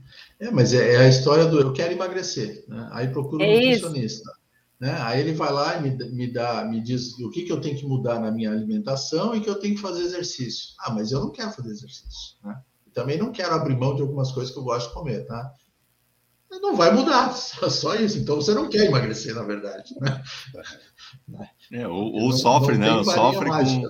É, 0.40 0.50
mas 0.50 0.72
é, 0.72 0.94
é, 0.94 0.96
a 0.98 1.08
história 1.08 1.44
do 1.46 1.60
eu 1.60 1.72
quero 1.72 1.92
emagrecer, 1.92 2.64
né? 2.66 2.88
Aí 2.92 3.08
procura 3.08 3.44
um 3.44 3.46
é 3.46 3.54
nutricionista. 3.54 4.37
Né? 4.80 4.96
Aí 5.00 5.20
ele 5.20 5.32
vai 5.32 5.52
lá 5.52 5.76
e 5.76 5.82
me, 5.82 6.10
me, 6.10 6.32
dá, 6.32 6.64
me 6.64 6.80
diz 6.80 7.18
o 7.18 7.30
que, 7.30 7.42
que 7.42 7.52
eu 7.52 7.60
tenho 7.60 7.76
que 7.76 7.86
mudar 7.86 8.20
na 8.20 8.30
minha 8.30 8.50
alimentação 8.50 9.34
e 9.34 9.40
que 9.40 9.50
eu 9.50 9.58
tenho 9.58 9.74
que 9.74 9.80
fazer 9.80 10.02
exercício. 10.02 10.74
Ah, 10.80 10.92
mas 10.92 11.10
eu 11.10 11.20
não 11.20 11.32
quero 11.32 11.50
fazer 11.50 11.70
exercício. 11.70 12.36
Né? 12.44 12.60
Também 12.94 13.18
não 13.18 13.32
quero 13.32 13.54
abrir 13.54 13.76
mão 13.76 13.96
de 13.96 14.02
algumas 14.02 14.30
coisas 14.30 14.52
que 14.52 14.58
eu 14.58 14.64
gosto 14.64 14.88
de 14.88 14.94
comer, 14.94 15.26
tá? 15.26 15.52
Não 16.50 16.76
vai 16.76 16.92
mudar, 16.92 17.32
só 17.34 17.94
isso. 17.96 18.18
Então 18.18 18.36
você 18.36 18.54
não 18.54 18.68
quer 18.68 18.86
emagrecer, 18.86 19.34
na 19.34 19.42
verdade. 19.42 19.94
Né? 20.00 21.50
É, 21.72 21.86
ou, 21.88 22.12
ou 22.12 22.30
não, 22.30 22.32
sofre, 22.32 22.78
não 22.78 22.98
né? 22.98 23.04
Sofre 23.04 23.48
mágica. 23.48 23.88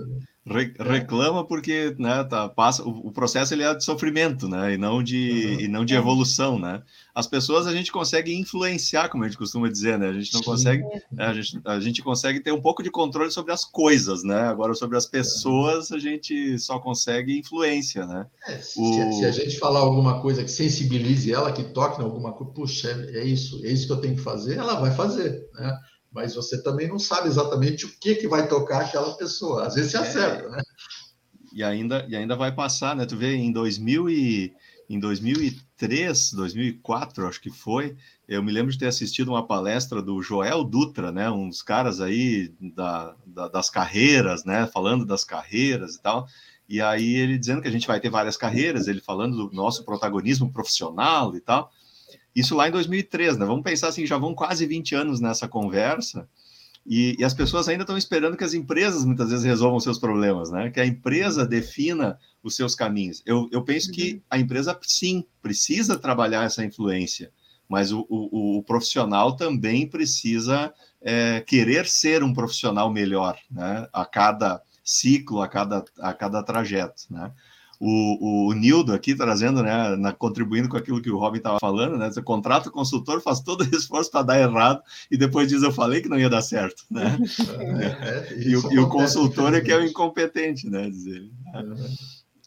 Re, 0.49 0.75
é. 0.79 0.83
reclama 0.83 1.45
porque 1.45 1.95
né, 1.99 2.25
tá, 2.25 2.49
passa, 2.49 2.83
o, 2.83 3.09
o, 3.09 3.13
processo 3.13 3.53
ele 3.53 3.63
é 3.63 3.75
de 3.75 3.85
sofrimento, 3.85 4.49
né, 4.49 4.75
e 4.75 4.79
não 4.79 5.03
de, 5.03 5.57
uhum. 5.57 5.61
e 5.61 5.69
não 5.69 5.85
de 5.85 5.95
é. 5.95 5.99
evolução, 5.99 6.59
né. 6.59 6.83
As 7.15 7.27
pessoas 7.27 7.67
a 7.67 7.73
gente 7.73 7.93
consegue 7.93 8.35
influenciar, 8.35 9.09
como 9.09 9.25
a 9.25 9.29
gente 9.29 9.37
costuma 9.37 9.69
dizer, 9.69 9.99
né, 9.99 10.09
a 10.09 10.13
gente 10.13 10.33
não 10.33 10.43
consegue, 10.43 10.83
né, 11.13 11.27
a, 11.27 11.35
gente, 11.35 11.61
a 11.65 11.81
gente 11.81 12.03
consegue 12.03 12.41
ter 12.41 12.53
um 12.53 12.61
pouco 12.61 12.83
de 12.83 12.91
controle 12.91 13.31
sobre 13.31 13.53
as 13.53 13.65
coisas, 13.65 14.25
né, 14.25 14.41
agora 14.43 14.75
sobre 14.75 14.97
as 14.97 15.07
pessoas 15.07 15.93
a 15.93 15.99
gente 15.99 16.59
só 16.59 16.79
consegue 16.79 17.39
influência, 17.39 18.07
né. 18.07 18.27
É, 18.47 18.59
se, 18.59 18.81
o... 18.81 19.13
se, 19.13 19.25
a 19.25 19.31
gente 19.31 19.59
falar 19.59 19.81
alguma 19.81 20.21
coisa 20.21 20.43
que 20.43 20.51
sensibilize 20.51 21.33
ela, 21.33 21.53
que 21.53 21.65
toque 21.65 22.01
em 22.01 22.05
alguma 22.05 22.33
coisa, 22.33 22.53
puxa, 22.53 22.89
é, 22.89 23.19
é 23.19 23.25
isso, 23.25 23.65
é 23.65 23.71
isso 23.71 23.87
que 23.87 23.93
eu 23.93 24.01
tenho 24.01 24.17
que 24.17 24.23
fazer, 24.23 24.57
ela 24.57 24.81
vai 24.81 24.95
fazer, 24.95 25.49
né 25.55 25.79
mas 26.11 26.35
você 26.35 26.63
também 26.63 26.89
não 26.89 26.99
sabe 26.99 27.29
exatamente 27.29 27.87
o 27.87 27.99
que, 28.01 28.15
que 28.15 28.29
vai 28.29 28.49
tocar 28.49 28.83
aquela 28.83 29.15
pessoa. 29.15 29.67
Às 29.67 29.75
vezes 29.75 29.93
você 29.93 29.99
é, 29.99 30.01
acerta, 30.01 30.49
né? 30.49 30.63
E 31.53 31.63
ainda, 31.63 32.07
e 32.09 32.17
ainda 32.17 32.37
vai 32.37 32.53
passar, 32.53 32.97
né? 32.97 33.05
Tu 33.05 33.17
vê, 33.17 33.35
em 33.35 33.53
2000 33.53 34.09
e, 34.11 34.55
em 34.89 34.99
2003, 34.99 36.33
2004, 36.33 37.27
acho 37.27 37.41
que 37.41 37.51
foi, 37.51 37.95
eu 38.27 38.43
me 38.43 38.51
lembro 38.51 38.73
de 38.73 38.79
ter 38.79 38.87
assistido 38.87 39.29
uma 39.29 39.47
palestra 39.47 40.01
do 40.01 40.23
Joel 40.23 40.65
Dutra, 40.65 41.13
né? 41.13 41.31
Uns 41.31 41.63
caras 41.63 42.01
aí 42.01 42.53
da, 42.59 43.15
da, 43.27 43.49
das 43.49 43.69
carreiras, 43.69 44.45
né? 44.45 44.67
Falando 44.67 45.05
das 45.05 45.25
carreiras 45.25 45.95
e 45.95 46.01
tal. 46.01 46.27
E 46.69 46.81
aí 46.81 47.15
ele 47.15 47.39
dizendo 47.39 47.63
que 47.63 47.69
a 47.69 47.71
gente 47.71 47.87
vai 47.87 48.01
ter 48.01 48.11
várias 48.11 48.37
carreiras, 48.37 48.89
ele 48.89 49.01
falando 49.01 49.37
do 49.37 49.55
nosso 49.55 49.85
protagonismo 49.85 50.53
profissional 50.53 51.37
e 51.37 51.41
tal. 51.41 51.71
Isso 52.39 52.55
lá 52.55 52.69
em 52.69 52.71
2003, 52.71 53.37
né? 53.37 53.45
Vamos 53.45 53.65
pensar 53.65 53.89
assim, 53.89 54.07
já 54.07 54.17
vão 54.17 54.33
quase 54.33 54.65
20 54.65 54.95
anos 54.95 55.21
nessa 55.21 55.49
conversa, 55.49 56.29
e, 56.87 57.17
e, 57.19 57.25
as 57.25 57.35
pessoas 57.35 57.69
ainda 57.69 57.83
estão 57.83 57.99
esperando 57.99 58.37
que 58.37 58.45
as 58.45 58.55
empresas 58.55 59.05
muitas 59.05 59.29
vezes 59.29 59.45
resolvam 59.45 59.81
seus 59.81 59.99
problemas, 59.99 60.51
né? 60.51 60.71
Que 60.71 60.81
a 60.81 60.87
empresa 60.87 61.45
defina 61.45 62.17
os 62.43 62.55
seus 62.55 62.75
caminhos. 62.77 63.23
Eu, 63.27 63.49
eu 63.53 63.63
penso 63.63 63.91
que 63.91 64.15
uhum. 64.15 64.21
a 64.31 64.39
empresa, 64.39 64.79
sim, 64.83 65.25
precisa 65.43 65.99
trabalhar 65.99 66.45
essa 66.45 66.65
influência, 66.65 67.31
mas 67.69 67.93
o, 67.93 68.07
o, 68.09 68.59
o 68.59 68.63
profissional 68.63 69.37
também 69.37 69.87
precisa 69.87 70.73
é, 71.03 71.41
querer 71.41 71.87
ser 71.87 72.23
um 72.23 72.33
profissional 72.33 72.91
melhor, 72.91 73.37
né? 73.51 73.87
A 73.93 74.07
cada 74.07 74.63
ciclo, 74.85 75.43
a 75.43 75.49
cada, 75.49 75.85
a 76.01 76.15
cada 76.15 76.43
trajeto, 76.43 77.03
né? 77.11 77.33
O, 77.81 78.49
o 78.49 78.53
Nildo 78.55 78.93
aqui 78.93 79.15
trazendo, 79.15 79.63
né, 79.63 79.95
na, 79.97 80.13
contribuindo 80.13 80.69
com 80.69 80.77
aquilo 80.77 81.01
que 81.01 81.11
o 81.11 81.19
Robin 81.19 81.39
estava 81.39 81.59
falando, 81.61 81.97
né? 81.97 82.11
Você 82.11 82.21
contrata 82.21 82.69
o 82.69 82.73
consultor, 82.73 83.21
faz 83.21 83.41
todo 83.41 83.63
o 83.63 83.77
esforço 83.77 84.11
para 84.11 84.23
dar 84.23 84.41
errado 84.41 84.83
e 85.11 85.17
depois 85.17 85.49
diz: 85.49 85.63
Eu 85.63 85.73
falei 85.73 86.01
que 86.01 86.09
não 86.09 86.19
ia 86.19 86.29
dar 86.29 86.43
certo, 86.43 86.85
né? 86.91 87.19
É, 87.79 88.35
é, 88.35 88.39
e, 88.39 88.57
o, 88.57 88.73
e, 88.73 88.79
o, 88.79 88.89
consultor 88.89 89.55
é 89.55 89.61
que 89.61 89.71
é 89.71 89.77
o 89.77 89.85
incompetente, 89.85 90.69
né? 90.69 90.89
Dizer. 90.89 91.31
Uhum. 91.55 91.77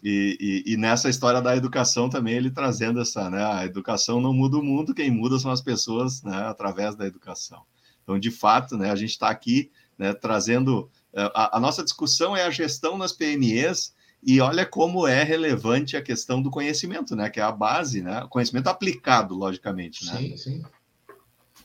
E, 0.04 0.64
e, 0.66 0.74
e, 0.74 0.78
nessa 0.78 1.10
história 1.10 1.42
da 1.42 1.56
educação 1.56 2.10
também 2.10 2.34
ele 2.34 2.50
trazendo 2.50 3.00
essa, 3.00 3.30
né? 3.30 3.44
A 3.44 3.66
educação 3.66 4.20
não 4.20 4.34
muda 4.34 4.58
o 4.58 4.64
mundo, 4.64 4.94
quem 4.94 5.12
muda 5.12 5.40
são 5.40 5.52
as 5.52 5.62
pessoas, 5.62 6.24
né? 6.24 6.48
Através 6.48 6.96
da 6.96 7.06
educação. 7.06 7.62
Então, 8.04 8.20
de 8.20 8.32
fato, 8.32 8.78
né? 8.78 8.92
A 8.92 8.96
gente 8.96 9.12
está 9.12 9.30
aqui, 9.30 9.72
né? 9.98 10.14
Trazendo 10.14 10.90
eh, 11.14 11.32
a, 11.34 11.58
a 11.58 11.60
nossa 11.60 11.84
discussão 11.84 12.36
é 12.36 12.44
a 12.44 12.50
gestão 12.50 12.98
nas 12.98 13.12
PMEs 13.12 13.94
e 14.24 14.40
olha 14.40 14.66
como 14.66 15.08
é 15.08 15.24
relevante 15.24 15.98
a 15.98 16.02
questão 16.02 16.42
do 16.42 16.52
conhecimento, 16.52 17.16
né? 17.16 17.30
Que 17.30 17.40
é 17.40 17.44
a 17.44 17.52
base, 17.52 18.02
né? 18.02 18.26
Conhecimento 18.30 18.68
aplicado, 18.68 19.36
logicamente, 19.36 20.06
né? 20.06 20.18
Sim, 20.18 20.38
sim. 20.38 20.64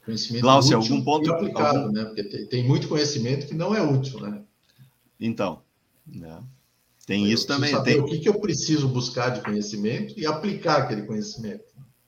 Conhecimento 0.04 0.42
Glaucio, 0.42 0.78
útil 0.78 0.92
algum 0.94 1.04
ponto 1.04 1.32
aplicado, 1.32 1.78
algum... 1.78 1.92
né? 1.92 2.04
Porque 2.04 2.24
tem, 2.24 2.46
tem, 2.46 2.64
muito 2.64 2.88
conhecimento 2.88 3.46
que 3.46 3.54
não 3.54 3.74
é 3.74 3.82
útil, 3.82 4.20
né? 4.20 4.40
Então, 5.20 5.60
né? 6.06 6.40
tem 7.06 7.24
eu 7.24 7.32
isso 7.32 7.46
também. 7.46 7.72
Saber 7.72 7.94
tem... 7.94 8.00
o 8.00 8.06
que, 8.06 8.20
que 8.20 8.28
eu 8.28 8.40
preciso 8.40 8.88
buscar 8.88 9.30
de 9.30 9.42
conhecimento 9.42 10.14
e 10.16 10.26
aplicar 10.26 10.82
aquele 10.82 11.02
conhecimento. 11.02 11.64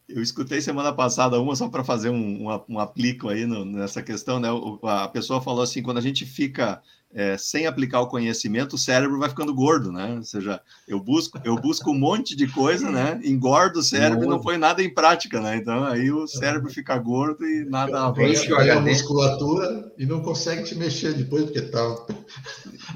Eu 0.08 0.22
escutei 0.22 0.60
semana 0.62 0.90
passada 0.90 1.38
uma 1.38 1.54
só 1.54 1.68
para 1.68 1.84
fazer 1.84 2.08
um, 2.08 2.48
um, 2.48 2.60
um, 2.66 2.78
aplico 2.78 3.28
aí 3.28 3.44
no, 3.44 3.62
nessa 3.64 4.02
questão, 4.02 4.40
né? 4.40 4.50
O, 4.50 4.78
a 4.82 5.06
pessoa 5.06 5.42
falou 5.42 5.62
assim: 5.62 5.82
quando 5.82 5.98
a 5.98 6.00
gente 6.02 6.24
fica 6.24 6.80
é, 7.12 7.36
sem 7.36 7.66
aplicar 7.66 8.00
o 8.00 8.08
conhecimento, 8.08 8.74
o 8.74 8.78
cérebro 8.78 9.18
vai 9.18 9.28
ficando 9.28 9.54
gordo, 9.54 9.92
né? 9.92 10.14
Ou 10.14 10.22
seja, 10.22 10.62
eu 10.86 10.98
busco, 10.98 11.38
eu 11.44 11.56
busco 11.56 11.90
um 11.90 11.98
monte 11.98 12.34
de 12.34 12.46
coisa, 12.46 12.90
né? 12.90 13.20
Engordo 13.22 13.80
o 13.80 13.82
cérebro 13.82 14.24
e 14.24 14.28
não 14.28 14.40
põe 14.40 14.56
nada 14.56 14.82
em 14.82 14.92
prática, 14.92 15.42
né? 15.42 15.56
Então 15.56 15.84
aí 15.84 16.10
o 16.10 16.26
cérebro 16.26 16.70
fica 16.70 16.96
gordo 16.96 17.46
e 17.46 17.66
nada 17.66 18.06
avança. 18.06 18.44
a 18.70 18.80
musculatura 18.80 19.92
e 19.98 20.06
não 20.06 20.22
consegue 20.22 20.64
te 20.64 20.74
mexer 20.74 21.12
depois, 21.12 21.44
porque 21.44 21.60
tá. 21.62 22.06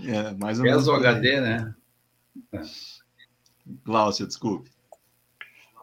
É, 0.04 0.32
mais 0.32 0.58
ou 0.58 0.64
menos. 0.64 0.88
o 0.88 0.92
HD, 0.92 1.40
né? 1.42 1.74
Cláudia, 3.84 4.26
desculpe. 4.26 4.71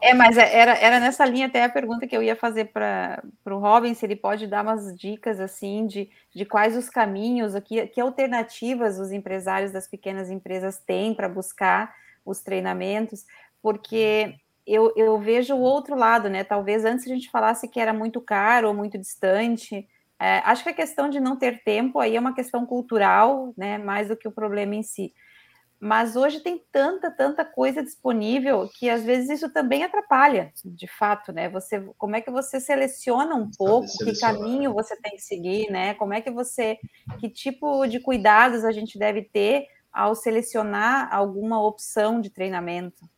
É, 0.02 0.14
mas 0.14 0.38
é, 0.38 0.56
era, 0.58 0.72
era 0.78 0.98
nessa 0.98 1.26
linha 1.26 1.46
até 1.46 1.62
a 1.62 1.68
pergunta 1.68 2.06
que 2.06 2.16
eu 2.16 2.22
ia 2.22 2.34
fazer 2.34 2.66
para 2.66 3.22
o 3.46 3.58
Robin, 3.58 3.92
se 3.92 4.06
ele 4.06 4.16
pode 4.16 4.46
dar 4.46 4.62
umas 4.62 4.96
dicas 4.96 5.38
assim 5.38 5.86
de, 5.86 6.08
de 6.34 6.46
quais 6.46 6.74
os 6.74 6.88
caminhos, 6.88 7.52
que, 7.64 7.86
que 7.88 8.00
alternativas 8.00 8.98
os 8.98 9.12
empresários 9.12 9.72
das 9.72 9.86
pequenas 9.86 10.30
empresas 10.30 10.78
têm 10.78 11.14
para 11.14 11.28
buscar 11.28 11.94
os 12.24 12.40
treinamentos, 12.40 13.26
porque 13.62 14.34
eu, 14.66 14.92
eu 14.96 15.18
vejo 15.18 15.54
o 15.54 15.60
outro 15.60 15.94
lado, 15.94 16.30
né? 16.30 16.44
Talvez 16.44 16.84
antes 16.84 17.06
a 17.06 17.14
gente 17.14 17.30
falasse 17.30 17.68
que 17.68 17.80
era 17.80 17.92
muito 17.92 18.20
caro 18.22 18.68
ou 18.68 18.74
muito 18.74 18.96
distante. 18.96 19.86
É, 20.18 20.38
acho 20.44 20.62
que 20.62 20.70
a 20.70 20.74
questão 20.74 21.10
de 21.10 21.20
não 21.20 21.36
ter 21.36 21.62
tempo 21.62 21.98
aí 21.98 22.16
é 22.16 22.20
uma 22.20 22.34
questão 22.34 22.64
cultural, 22.64 23.52
né? 23.56 23.76
Mais 23.76 24.08
do 24.08 24.16
que 24.16 24.28
o 24.28 24.32
problema 24.32 24.74
em 24.74 24.82
si 24.82 25.12
mas 25.80 26.14
hoje 26.14 26.40
tem 26.40 26.62
tanta, 26.70 27.10
tanta 27.10 27.42
coisa 27.42 27.82
disponível 27.82 28.68
que 28.78 28.90
às 28.90 29.02
vezes 29.02 29.30
isso 29.30 29.50
também 29.50 29.82
atrapalha, 29.82 30.52
de 30.62 30.86
fato, 30.86 31.32
né? 31.32 31.48
Você, 31.48 31.80
como 31.96 32.14
é 32.14 32.20
que 32.20 32.30
você 32.30 32.60
seleciona 32.60 33.34
um 33.34 33.50
pouco 33.50 33.88
que 34.04 34.20
caminho 34.20 34.74
você 34.74 34.94
tem 35.00 35.12
que 35.12 35.22
seguir, 35.22 35.70
né? 35.70 35.94
Como 35.94 36.12
é 36.12 36.20
que 36.20 36.30
você, 36.30 36.76
que 37.18 37.30
tipo 37.30 37.86
de 37.86 37.98
cuidados 37.98 38.62
a 38.62 38.72
gente 38.72 38.98
deve 38.98 39.22
ter 39.22 39.64
ao 39.90 40.14
selecionar 40.14 41.08
alguma 41.14 41.64
opção 41.66 42.20
de 42.20 42.28
treinamento? 42.28 43.08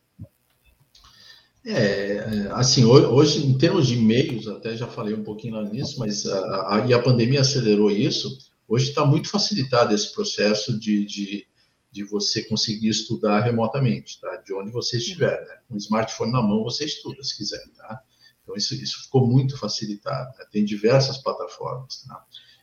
É, 1.64 2.48
assim, 2.52 2.84
hoje, 2.84 3.44
em 3.44 3.58
termos 3.58 3.88
de 3.88 3.96
meios, 3.96 4.46
até 4.46 4.76
já 4.76 4.86
falei 4.86 5.14
um 5.14 5.24
pouquinho 5.24 5.56
lá 5.56 5.64
nisso, 5.64 5.98
mas 5.98 6.26
a, 6.26 6.38
a, 6.38 6.96
a 6.96 7.02
pandemia 7.02 7.40
acelerou 7.40 7.90
isso. 7.90 8.38
Hoje 8.68 8.88
está 8.88 9.04
muito 9.04 9.28
facilitado 9.28 9.92
esse 9.92 10.12
processo 10.12 10.78
de, 10.78 11.04
de 11.04 11.46
de 11.92 12.02
você 12.02 12.42
conseguir 12.44 12.88
estudar 12.88 13.40
remotamente, 13.40 14.18
tá? 14.20 14.36
De 14.36 14.54
onde 14.54 14.70
você 14.70 14.96
estiver, 14.96 15.40
né? 15.46 15.58
Com 15.68 15.74
o 15.74 15.78
smartphone 15.78 16.32
na 16.32 16.40
mão 16.40 16.64
você 16.64 16.86
estuda, 16.86 17.22
se 17.22 17.36
quiser, 17.36 17.62
tá? 17.76 18.02
Então, 18.42 18.56
isso, 18.56 18.74
isso 18.74 19.02
ficou 19.04 19.26
muito 19.26 19.56
facilitado. 19.58 20.36
Né? 20.38 20.44
Tem 20.50 20.64
diversas 20.64 21.18
plataformas. 21.18 22.04
Né? 22.08 22.16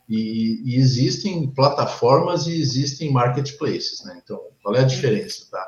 E, 0.08 0.62
e, 0.64 0.76
existem 0.76 1.50
plataformas 1.50 2.46
e 2.46 2.60
existem 2.60 3.10
marketplaces. 3.10 4.04
Né? 4.04 4.20
Então, 4.22 4.38
qual 4.62 4.74
é 4.74 4.80
a 4.80 4.84
diferença? 4.86 5.46
Tá? 5.50 5.66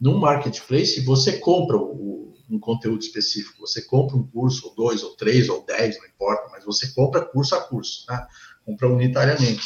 Num 0.00 0.18
marketplace, 0.18 1.00
você 1.00 1.38
compra 1.38 1.76
o, 1.76 2.32
um 2.48 2.58
conteúdo 2.58 3.02
específico, 3.02 3.60
você 3.60 3.82
compra 3.82 4.16
um 4.16 4.26
curso, 4.26 4.68
ou 4.68 4.74
dois, 4.74 5.02
ou 5.02 5.14
três, 5.14 5.48
ou 5.48 5.64
dez, 5.64 5.98
não 5.98 6.06
importa, 6.06 6.48
mas 6.50 6.64
você 6.64 6.92
compra 6.92 7.24
curso 7.24 7.54
a 7.54 7.60
curso, 7.60 8.06
tá? 8.06 8.26
compra 8.64 8.88
unitariamente. 8.88 9.62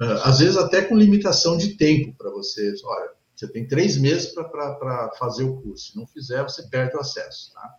Ah, 0.00 0.28
às 0.28 0.38
vezes 0.38 0.56
até 0.56 0.82
com 0.82 0.96
limitação 0.96 1.56
de 1.56 1.74
tempo 1.74 2.14
para 2.16 2.30
você. 2.30 2.72
Olha, 2.84 3.10
você 3.34 3.48
tem 3.48 3.66
três 3.66 3.96
meses 3.96 4.32
para 4.32 5.12
fazer 5.18 5.44
o 5.44 5.60
curso. 5.60 5.92
Se 5.92 5.96
não 5.96 6.06
fizer, 6.06 6.42
você 6.42 6.62
perde 6.68 6.96
o 6.96 7.00
acesso. 7.00 7.52
Tá? 7.52 7.74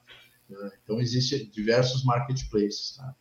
Ah, 0.52 0.72
então, 0.84 1.00
existem 1.00 1.50
diversos 1.50 2.04
marketplaces. 2.04 2.98
Tá? 2.98 3.14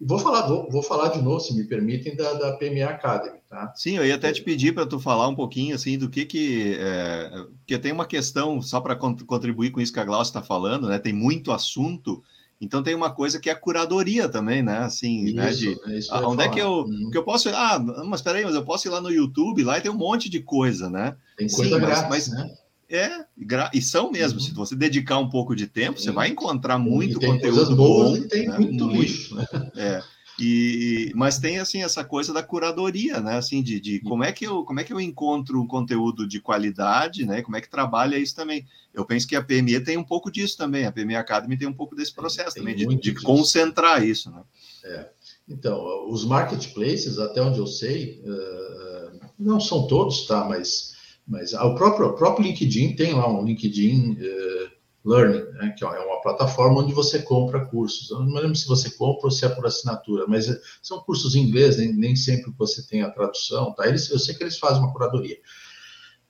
E 0.00 0.06
vou 0.06 0.18
falar, 0.18 0.46
vou, 0.46 0.68
vou, 0.70 0.82
falar 0.82 1.08
de 1.08 1.22
novo, 1.22 1.40
se 1.40 1.54
me 1.54 1.64
permitem, 1.64 2.14
da, 2.14 2.34
da 2.34 2.56
PMA 2.58 2.84
Academy, 2.84 3.38
tá? 3.48 3.72
Sim, 3.74 3.96
eu 3.96 4.04
ia 4.04 4.14
até 4.14 4.30
te 4.30 4.42
pedir 4.42 4.74
para 4.74 4.84
tu 4.84 5.00
falar 5.00 5.26
um 5.26 5.34
pouquinho, 5.34 5.74
assim, 5.74 5.96
do 5.96 6.10
que 6.10 6.26
que... 6.26 6.76
É, 6.78 7.30
porque 7.58 7.78
tem 7.78 7.92
uma 7.92 8.04
questão, 8.04 8.60
só 8.60 8.78
para 8.78 8.94
contribuir 8.94 9.70
com 9.70 9.80
isso 9.80 9.92
que 9.92 10.00
a 10.00 10.04
Glaucia 10.04 10.30
está 10.30 10.42
falando, 10.42 10.86
né? 10.86 10.98
Tem 10.98 11.14
muito 11.14 11.50
assunto, 11.50 12.22
então 12.60 12.82
tem 12.82 12.94
uma 12.94 13.10
coisa 13.10 13.38
que 13.38 13.50
é 13.50 13.52
a 13.52 13.58
curadoria 13.58 14.28
também, 14.28 14.62
né? 14.62 14.78
Assim, 14.78 15.32
né, 15.32 15.50
isso, 15.50 15.70
né? 15.86 15.98
De, 15.98 16.08
é 16.10 16.14
onde 16.26 16.42
é 16.42 16.48
que 16.48 16.58
eu, 16.58 16.84
uhum. 16.84 17.10
que 17.10 17.18
eu 17.18 17.22
posso... 17.22 17.48
Ah, 17.50 17.78
mas 18.04 18.22
peraí, 18.22 18.44
mas 18.44 18.54
eu 18.54 18.64
posso 18.64 18.88
ir 18.88 18.90
lá 18.90 19.00
no 19.00 19.10
YouTube, 19.10 19.62
lá 19.62 19.78
e 19.78 19.80
tem 19.80 19.90
um 19.90 19.96
monte 19.96 20.28
de 20.28 20.40
coisa, 20.40 20.88
né? 20.88 21.16
Tem 21.36 21.48
coisa 21.48 21.74
Sim, 21.74 21.80
grátis, 21.80 22.08
mas, 22.08 22.28
né? 22.28 22.50
É, 22.88 23.24
e 23.74 23.82
são 23.82 24.10
mesmo. 24.12 24.38
Uhum. 24.38 24.44
Se 24.44 24.54
você 24.54 24.76
dedicar 24.76 25.18
um 25.18 25.28
pouco 25.28 25.56
de 25.56 25.66
tempo, 25.66 26.00
você 26.00 26.12
vai 26.12 26.28
encontrar 26.28 26.78
muito 26.78 27.20
conteúdo 27.20 27.74
bom. 27.74 28.16
E 28.16 28.28
tem 28.28 28.46
né? 28.48 28.58
muito, 28.58 28.84
muito 28.84 29.00
lixo, 29.00 29.34
né? 29.34 29.46
É. 29.74 30.02
E, 30.38 31.12
mas 31.14 31.38
tem 31.38 31.58
assim 31.58 31.82
essa 31.82 32.04
coisa 32.04 32.32
da 32.32 32.42
curadoria, 32.42 33.20
né? 33.20 33.36
Assim, 33.36 33.62
de, 33.62 33.80
de 33.80 34.00
como 34.00 34.22
é 34.22 34.32
que 34.32 34.46
eu 34.46 34.64
como 34.64 34.80
é 34.80 34.84
que 34.84 34.92
eu 34.92 35.00
encontro 35.00 35.60
um 35.60 35.66
conteúdo 35.66 36.28
de 36.28 36.40
qualidade, 36.40 37.24
né? 37.24 37.40
Como 37.40 37.56
é 37.56 37.60
que 37.60 37.70
trabalha 37.70 38.18
isso 38.18 38.36
também? 38.36 38.66
Eu 38.92 39.04
penso 39.06 39.26
que 39.26 39.34
a 39.34 39.42
PME 39.42 39.80
tem 39.80 39.96
um 39.96 40.04
pouco 40.04 40.30
disso 40.30 40.56
também. 40.56 40.84
A 40.84 40.92
PME 40.92 41.16
Academy 41.16 41.56
tem 41.56 41.66
um 41.66 41.72
pouco 41.72 41.96
desse 41.96 42.14
processo 42.14 42.54
tem, 42.54 42.62
também 42.62 42.76
de, 42.76 42.96
de 42.96 43.14
concentrar 43.22 44.04
isso, 44.04 44.30
né? 44.30 44.42
É. 44.84 45.08
Então, 45.48 46.10
os 46.10 46.24
marketplaces, 46.24 47.18
até 47.18 47.40
onde 47.40 47.58
eu 47.58 47.66
sei, 47.66 48.22
uh, 48.26 49.20
não 49.38 49.58
são 49.58 49.86
todos, 49.86 50.26
tá? 50.26 50.44
Mas 50.44 50.96
mas 51.26 51.52
o 51.54 51.74
próprio, 51.74 52.06
o 52.06 52.12
próprio 52.12 52.46
LinkedIn 52.46 52.94
tem 52.94 53.12
lá 53.12 53.28
um 53.28 53.44
LinkedIn 53.44 54.12
uh, 54.12 54.70
Learning, 55.06 55.44
né, 55.52 55.74
que 55.78 55.84
é 55.84 55.88
uma 55.88 56.20
plataforma 56.20 56.80
onde 56.80 56.92
você 56.92 57.20
compra 57.20 57.64
cursos. 57.64 58.10
Eu 58.10 58.20
não 58.20 58.34
lembro 58.34 58.56
se 58.56 58.66
você 58.66 58.90
compra 58.90 59.26
ou 59.26 59.30
se 59.30 59.44
é 59.44 59.48
por 59.48 59.64
assinatura, 59.64 60.26
mas 60.26 60.46
são 60.82 61.00
cursos 61.00 61.36
em 61.36 61.40
inglês, 61.40 61.76
nem, 61.76 61.92
nem 61.94 62.16
sempre 62.16 62.52
você 62.58 62.84
tem 62.86 63.02
a 63.02 63.10
tradução. 63.10 63.72
Tá? 63.72 63.86
Eles, 63.86 64.10
eu 64.10 64.18
sei 64.18 64.34
que 64.34 64.42
eles 64.42 64.58
fazem 64.58 64.80
uma 64.80 64.92
curadoria. 64.92 65.38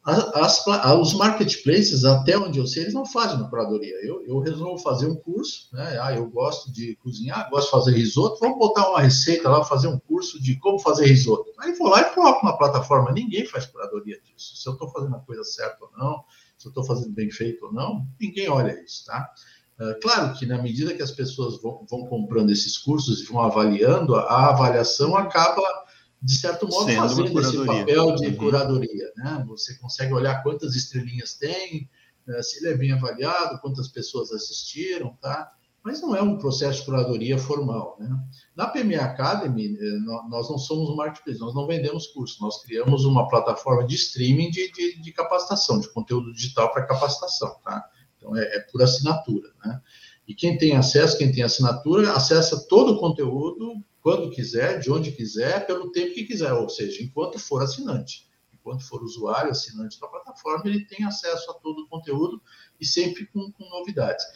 As, 0.07 0.65
os 1.01 1.15
marketplaces, 1.15 2.05
até 2.05 2.39
onde 2.39 2.61
eu 2.61 2.67
sei, 2.67 2.85
eles 2.85 2.95
não 2.95 3.05
fazem 3.05 3.39
uma 3.39 3.51
curadoria. 3.51 3.97
Eu, 4.07 4.25
eu 4.25 4.39
resolvo 4.39 4.79
fazer 4.79 5.09
um 5.09 5.17
curso, 5.17 5.69
né? 5.73 5.99
Ah, 6.01 6.15
eu 6.15 6.31
gosto 6.31 6.71
de 6.73 6.95
cozinhar, 7.03 7.51
gosto 7.51 7.65
de 7.65 7.71
fazer 7.73 7.91
risoto, 7.91 8.39
vamos 8.39 8.57
botar 8.57 8.89
uma 8.89 9.01
receita 9.01 9.49
lá, 9.49 9.65
fazer 9.65 9.89
um 9.89 9.99
curso 9.99 10.41
de 10.41 10.61
como 10.61 10.79
fazer 10.79 11.07
risoto. 11.07 11.51
Aí 11.59 11.73
vou 11.73 11.89
lá 11.89 12.03
e 12.03 12.15
coloco 12.15 12.47
na 12.47 12.53
plataforma. 12.53 13.11
Ninguém 13.11 13.47
faz 13.47 13.67
curadoria 13.67 14.17
disso. 14.23 14.57
Se 14.57 14.69
eu 14.69 14.75
estou 14.75 14.89
fazendo 14.91 15.17
a 15.17 15.21
coisa 15.21 15.43
certa 15.43 15.85
ou 15.85 15.91
não, 15.99 16.23
se 16.67 16.79
eu 16.79 16.83
estou 16.83 16.85
fazendo 16.85 17.15
bem 17.15 17.31
feito 17.31 17.67
ou 17.67 17.73
não, 17.73 18.07
ninguém 18.21 18.49
olha 18.49 18.79
isso, 18.83 19.05
tá? 19.05 19.33
Uh, 19.79 20.01
claro 20.01 20.35
que 20.37 20.47
na 20.47 20.61
medida 20.61 20.95
que 20.95 21.03
as 21.03 21.11
pessoas 21.11 21.61
vão, 21.61 21.87
vão, 21.89 22.07
comprando 22.07 22.51
esses 22.51 22.79
cursos 22.79 23.21
e 23.21 23.25
vão 23.25 23.41
avaliando, 23.43 24.17
a 24.17 24.51
avaliação 24.51 25.15
acaba 25.17 25.63
de 26.21 26.39
certo 26.39 26.67
modo, 26.67 26.87
Sendo 26.87 27.01
fazendo 27.01 27.41
esse 27.41 27.65
papel 27.65 28.15
de 28.17 28.27
uhum. 28.29 28.37
curadoria. 28.37 29.13
Né? 29.17 29.45
Você 29.49 29.75
consegue 29.77 30.15
olhar 30.15 30.43
quantas 30.43 30.75
estrelinhas 30.75 31.35
tem, 31.35 31.89
né? 32.27 32.43
se 32.43 32.59
ele 32.59 32.73
é 32.73 32.77
bem 32.77 32.93
avaliado, 32.93 33.61
quantas 33.61 33.87
pessoas 33.89 34.33
assistiram, 34.33 35.15
tá? 35.21 35.53
Mas 35.87 36.03
não 36.03 36.17
é 36.17 36.21
um 36.21 36.37
processo 36.37 36.81
de 36.81 36.85
curadoria 36.85 37.39
formal. 37.39 37.97
Né? 38.01 38.11
Na 38.57 38.67
PMA 38.67 38.97
Academy, 38.97 39.79
eh, 39.81 39.99
nós 40.29 40.51
não 40.51 40.59
somos 40.59 40.91
um 40.91 40.97
marketplace, 40.97 41.39
nós 41.39 41.55
não 41.55 41.65
vendemos 41.65 42.09
curso, 42.09 42.43
nós 42.43 42.61
criamos 42.61 43.05
uma 43.05 43.29
plataforma 43.29 43.87
de 43.87 43.95
streaming 43.95 44.51
de, 44.51 44.73
de, 44.73 45.01
de 45.01 45.13
capacitação, 45.13 45.79
de 45.79 45.89
conteúdo 45.91 46.33
digital 46.33 46.73
para 46.73 46.87
capacitação. 46.87 47.55
Tá? 47.63 47.89
Então, 48.17 48.37
é, 48.37 48.43
é 48.57 48.61
por 48.73 48.83
assinatura. 48.83 49.49
Né? 49.65 49.81
E 50.27 50.35
quem 50.35 50.59
tem 50.59 50.77
acesso, 50.77 51.17
quem 51.17 51.31
tem 51.31 51.45
assinatura, 51.45 52.15
acessa 52.15 52.67
todo 52.69 52.95
o 52.95 52.99
conteúdo 52.99 53.81
quando 54.03 54.31
quiser, 54.31 54.81
de 54.81 54.91
onde 54.91 55.13
quiser, 55.13 55.69
pelo 55.69 55.93
tempo 55.93 56.15
que 56.15 56.25
quiser, 56.25 56.53
ou 56.53 56.69
seja, 56.69 57.01
enquanto 57.01 57.39
for 57.39 57.63
assinante. 57.63 58.27
Enquanto 58.53 58.85
for 58.89 59.05
usuário, 59.05 59.53
assinante 59.53 60.01
da 60.01 60.09
plataforma, 60.09 60.65
ele 60.67 60.85
tem 60.85 61.05
acesso 61.05 61.49
a 61.53 61.55
todo 61.55 61.83
o 61.83 61.89
conteúdo 61.89 62.43
e 62.81 62.85
sempre 62.85 63.27
com, 63.27 63.53
com 63.53 63.65
novidades. 63.71 64.27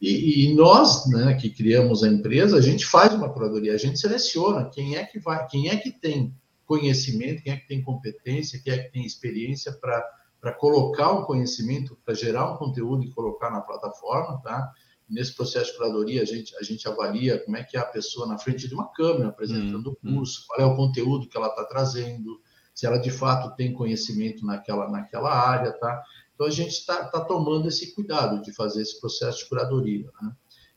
E, 0.00 0.46
e, 0.46 0.54
nós, 0.54 1.06
né, 1.10 1.34
que 1.34 1.50
criamos 1.50 2.02
a 2.02 2.08
empresa, 2.08 2.56
a 2.56 2.60
gente 2.60 2.86
faz 2.86 3.12
uma 3.12 3.30
curadoria, 3.30 3.74
a 3.74 3.78
gente 3.78 3.98
seleciona 3.98 4.70
quem 4.70 4.96
é 4.96 5.04
que 5.04 5.18
vai, 5.18 5.46
quem 5.46 5.68
é 5.68 5.76
que 5.76 5.90
tem 5.90 6.34
conhecimento, 6.64 7.42
quem 7.42 7.52
é 7.52 7.56
que 7.56 7.68
tem 7.68 7.82
competência, 7.82 8.60
quem 8.62 8.72
é 8.72 8.78
que 8.78 8.92
tem 8.92 9.04
experiência 9.04 9.72
para 9.72 10.52
colocar 10.52 11.12
um 11.12 11.24
conhecimento, 11.24 11.98
para 12.04 12.14
gerar 12.14 12.50
um 12.50 12.56
conteúdo 12.56 13.04
e 13.04 13.10
colocar 13.10 13.50
na 13.50 13.60
plataforma, 13.60 14.40
tá? 14.42 14.72
nesse 15.10 15.34
processo 15.34 15.72
de 15.72 15.76
curadoria, 15.76 16.22
a 16.22 16.24
gente, 16.24 16.56
a 16.56 16.62
gente 16.62 16.88
avalia 16.88 17.42
como 17.44 17.56
é 17.56 17.64
que 17.64 17.76
é 17.76 17.80
a 17.80 17.84
pessoa 17.84 18.26
na 18.26 18.38
frente 18.38 18.68
de 18.68 18.74
uma 18.74 18.86
câmera 18.92 19.28
apresentando 19.28 19.88
o 19.88 19.90
hum, 19.90 19.96
hum. 20.04 20.16
curso, 20.16 20.44
qual 20.46 20.60
é 20.60 20.64
o 20.64 20.76
conteúdo 20.76 21.28
que 21.28 21.36
ela 21.36 21.48
está 21.48 21.64
trazendo, 21.64 22.40
se 22.72 22.86
ela 22.86 22.96
de 22.96 23.10
fato 23.10 23.54
tem 23.56 23.74
conhecimento 23.74 24.46
naquela, 24.46 24.88
naquela 24.88 25.30
área, 25.30 25.72
tá? 25.72 26.02
Então, 26.40 26.48
a 26.48 26.50
gente 26.50 26.72
está 26.72 27.04
tá 27.04 27.20
tomando 27.20 27.68
esse 27.68 27.94
cuidado 27.94 28.40
de 28.40 28.50
fazer 28.54 28.80
esse 28.80 28.98
processo 28.98 29.40
de 29.40 29.48
curadoria, 29.50 30.10
né? 30.22 30.32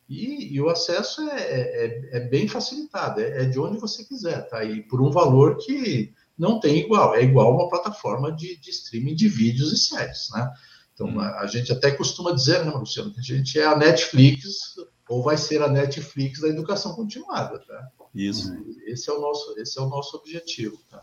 E, 0.09 0.53
e 0.53 0.59
o 0.59 0.67
acesso 0.67 1.21
é, 1.21 1.39
é, 1.39 1.85
é, 1.85 2.17
é 2.17 2.19
bem 2.27 2.49
facilitado, 2.49 3.21
é, 3.21 3.43
é, 3.43 3.45
de 3.45 3.57
onde 3.57 3.79
você 3.79 4.03
quiser, 4.03 4.45
tá? 4.49 4.61
E 4.61 4.83
por 4.83 5.01
um 5.01 5.09
valor 5.09 5.55
que 5.55 6.13
não 6.37 6.59
tem 6.59 6.79
igual, 6.79 7.15
é 7.15 7.23
igual 7.23 7.55
uma 7.55 7.69
plataforma 7.69 8.29
de, 8.29 8.59
de 8.59 8.71
streaming 8.71 9.15
de 9.15 9.29
vídeos 9.29 9.71
e 9.71 9.77
séries, 9.77 10.27
né? 10.33 10.51
Então, 10.93 11.07
hum. 11.07 11.19
a, 11.21 11.39
a, 11.39 11.47
gente 11.47 11.71
até 11.71 11.91
costuma 11.91 12.33
dizer, 12.33 12.65
né, 12.65 12.71
Luciano, 12.71 13.13
que 13.13 13.21
a 13.21 13.23
gente 13.23 13.57
é 13.57 13.63
a 13.63 13.77
Netflix, 13.77 14.75
ou 15.07 15.23
vai 15.23 15.37
ser 15.37 15.61
a 15.61 15.69
Netflix 15.69 16.41
da 16.41 16.49
educação 16.49 16.93
continuada, 16.93 17.59
tá? 17.59 17.87
Isso. 18.13 18.51
Esse 18.85 19.09
é 19.09 19.13
o 19.13 19.21
nosso, 19.21 19.57
esse 19.57 19.79
é 19.79 19.81
o 19.81 19.87
nosso 19.87 20.17
objetivo, 20.17 20.77
tá? 20.91 21.01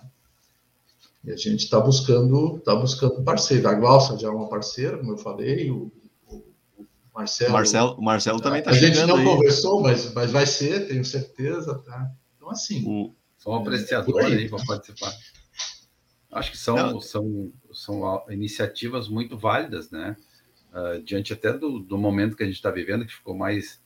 E 1.25 1.31
a 1.31 1.37
gente 1.37 1.65
está 1.65 1.79
buscando, 1.79 2.59
tá 2.61 2.75
buscando 2.75 3.23
parceiro. 3.23 3.69
A 3.69 3.75
Glaucia 3.75 4.19
já 4.19 4.29
é 4.29 4.31
uma 4.31 4.49
parceira, 4.49 4.97
como 4.99 5.13
eu 5.13 5.19
falei, 5.19 5.71
o, 5.71 5.93
o, 6.27 6.37
o 6.79 6.87
Marcelo. 7.15 7.53
Marcelo, 7.53 7.95
o 7.95 8.03
Marcelo 8.03 8.41
também 8.41 8.61
está 8.61 8.73
chegando. 8.73 8.93
A 8.93 8.95
gente 8.95 9.07
não 9.07 9.17
aí. 9.17 9.25
conversou, 9.25 9.83
mas, 9.83 10.13
mas 10.15 10.31
vai 10.31 10.47
ser, 10.47 10.89
tenho 10.89 11.05
certeza, 11.05 11.79
tá? 11.79 12.11
Então, 12.37 12.51
assim. 12.51 12.85
O... 12.87 13.15
Só 13.37 13.53
um 13.53 13.55
apreciador 13.57 14.21
é, 14.21 14.27
aí 14.27 14.49
para 14.51 14.63
participar. 14.67 15.15
Acho 16.31 16.51
que 16.53 16.59
são, 16.59 17.01
são, 17.01 17.53
são 17.73 18.25
iniciativas 18.29 19.09
muito 19.09 19.37
válidas, 19.37 19.91
né? 19.91 20.15
Uh, 20.73 21.03
diante 21.03 21.33
até 21.33 21.53
do, 21.53 21.81
do 21.81 21.99
momento 21.99 22.37
que 22.37 22.43
a 22.43 22.47
gente 22.47 22.57
está 22.57 22.71
vivendo, 22.71 23.07
que 23.07 23.15
ficou 23.15 23.35
mais, 23.35 23.83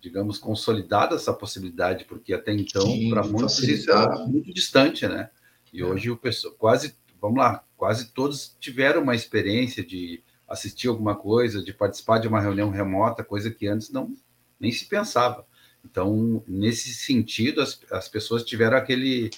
digamos, 0.00 0.38
consolidada 0.38 1.16
essa 1.16 1.32
possibilidade, 1.32 2.04
porque 2.04 2.34
até 2.34 2.52
então, 2.52 2.86
para 3.08 3.24
muitos, 3.24 3.58
isso 3.62 3.90
era 3.90 4.26
muito 4.26 4.52
distante, 4.52 5.08
né? 5.08 5.30
E 5.72 5.82
hoje 5.82 6.10
o 6.10 6.16
pessoal, 6.16 6.54
quase, 6.54 6.94
vamos 7.20 7.38
lá, 7.38 7.64
quase 7.76 8.12
todos 8.12 8.56
tiveram 8.60 9.02
uma 9.02 9.14
experiência 9.14 9.84
de 9.84 10.22
assistir 10.46 10.88
alguma 10.88 11.16
coisa, 11.16 11.62
de 11.62 11.72
participar 11.72 12.18
de 12.18 12.28
uma 12.28 12.40
reunião 12.40 12.68
remota, 12.68 13.24
coisa 13.24 13.50
que 13.50 13.66
antes 13.66 13.90
não 13.90 14.14
nem 14.60 14.70
se 14.70 14.86
pensava. 14.86 15.46
Então, 15.84 16.44
nesse 16.46 16.92
sentido, 16.94 17.60
as, 17.60 17.80
as 17.90 18.08
pessoas 18.08 18.44
tiveram 18.44 18.76
aquele 18.76 19.30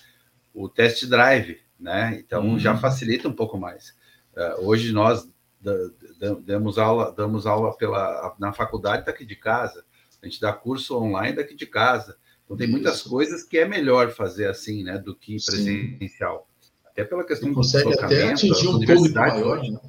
o 0.53 0.69
test 0.69 1.07
drive, 1.07 1.61
né? 1.79 2.17
Então 2.19 2.51
uhum. 2.51 2.59
já 2.59 2.77
facilita 2.77 3.29
um 3.29 3.33
pouco 3.33 3.59
mais. 3.59 3.95
Uh, 4.37 4.69
hoje 4.69 4.93
nós 4.93 5.29
damos 6.45 6.79
aula, 6.79 7.13
damos 7.13 7.47
aula 7.47 7.77
pela, 7.77 8.35
na 8.39 8.53
faculdade 8.53 9.07
daqui 9.07 9.25
de 9.25 9.35
casa, 9.35 9.85
a 10.23 10.27
gente 10.27 10.41
dá 10.41 10.53
curso 10.53 10.97
online 10.97 11.37
daqui 11.37 11.55
de 11.55 11.67
casa. 11.67 12.17
Então 12.45 12.57
tem 12.57 12.69
muitas 12.69 13.03
coisas 13.03 13.43
que 13.43 13.59
é 13.59 13.67
melhor 13.67 14.11
fazer 14.11 14.49
assim, 14.49 14.83
né, 14.83 14.99
do 14.99 15.15
que 15.15 15.37
presencial. 15.45 16.49
Sim. 16.61 16.71
Até 16.87 17.05
pela 17.05 17.25
questão 17.25 17.49
do 17.49 17.55
consegue 17.55 17.93
até 17.99 18.33
atingir 18.33 18.69
um 18.69 18.79
público 18.79 19.15
maior, 19.15 19.63
né? 19.63 19.81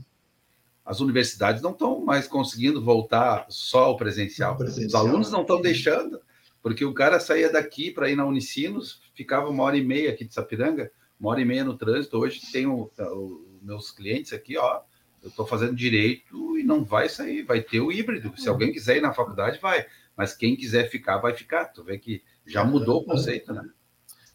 As 0.85 0.99
universidades 0.99 1.63
não 1.63 1.71
estão 1.71 1.99
mais 2.05 2.27
conseguindo 2.27 2.83
voltar 2.83 3.47
só 3.49 3.85
ao 3.85 3.97
presencial. 3.97 4.55
presencial. 4.55 4.87
Os 4.87 5.09
alunos 5.09 5.31
não 5.31 5.41
estão 5.41 5.59
deixando, 5.59 6.21
porque 6.61 6.85
o 6.85 6.93
cara 6.93 7.19
saía 7.19 7.51
daqui 7.51 7.89
para 7.89 8.09
ir 8.09 8.15
na 8.15 8.25
Unicinos, 8.25 9.01
ficava 9.15 9.49
uma 9.49 9.63
hora 9.63 9.77
e 9.77 9.83
meia 9.83 10.11
aqui 10.11 10.23
de 10.23 10.33
Sapiranga, 10.33 10.91
uma 11.19 11.31
hora 11.31 11.41
e 11.41 11.45
meia 11.45 11.63
no 11.63 11.75
trânsito. 11.75 12.19
Hoje 12.19 12.39
tenho 12.51 12.91
o, 12.99 13.45
meus 13.63 13.91
clientes 13.91 14.31
aqui, 14.31 14.57
ó. 14.57 14.81
Eu 15.23 15.29
estou 15.29 15.45
fazendo 15.45 15.75
direito 15.75 16.55
e 16.55 16.63
não 16.63 16.83
vai 16.83 17.09
sair, 17.09 17.41
vai 17.41 17.61
ter 17.61 17.79
o 17.79 17.91
híbrido. 17.91 18.31
Se 18.37 18.47
alguém 18.47 18.71
quiser 18.71 18.97
ir 18.97 19.01
na 19.01 19.11
faculdade, 19.11 19.59
vai. 19.59 19.87
Mas 20.17 20.35
quem 20.35 20.55
quiser 20.55 20.89
ficar, 20.89 21.17
vai 21.17 21.33
ficar. 21.33 21.65
Tu 21.65 21.83
vê 21.83 21.97
que 21.97 22.21
já 22.45 22.63
mudou 22.63 23.01
o 23.01 23.05
conceito, 23.05 23.53
né? 23.53 23.63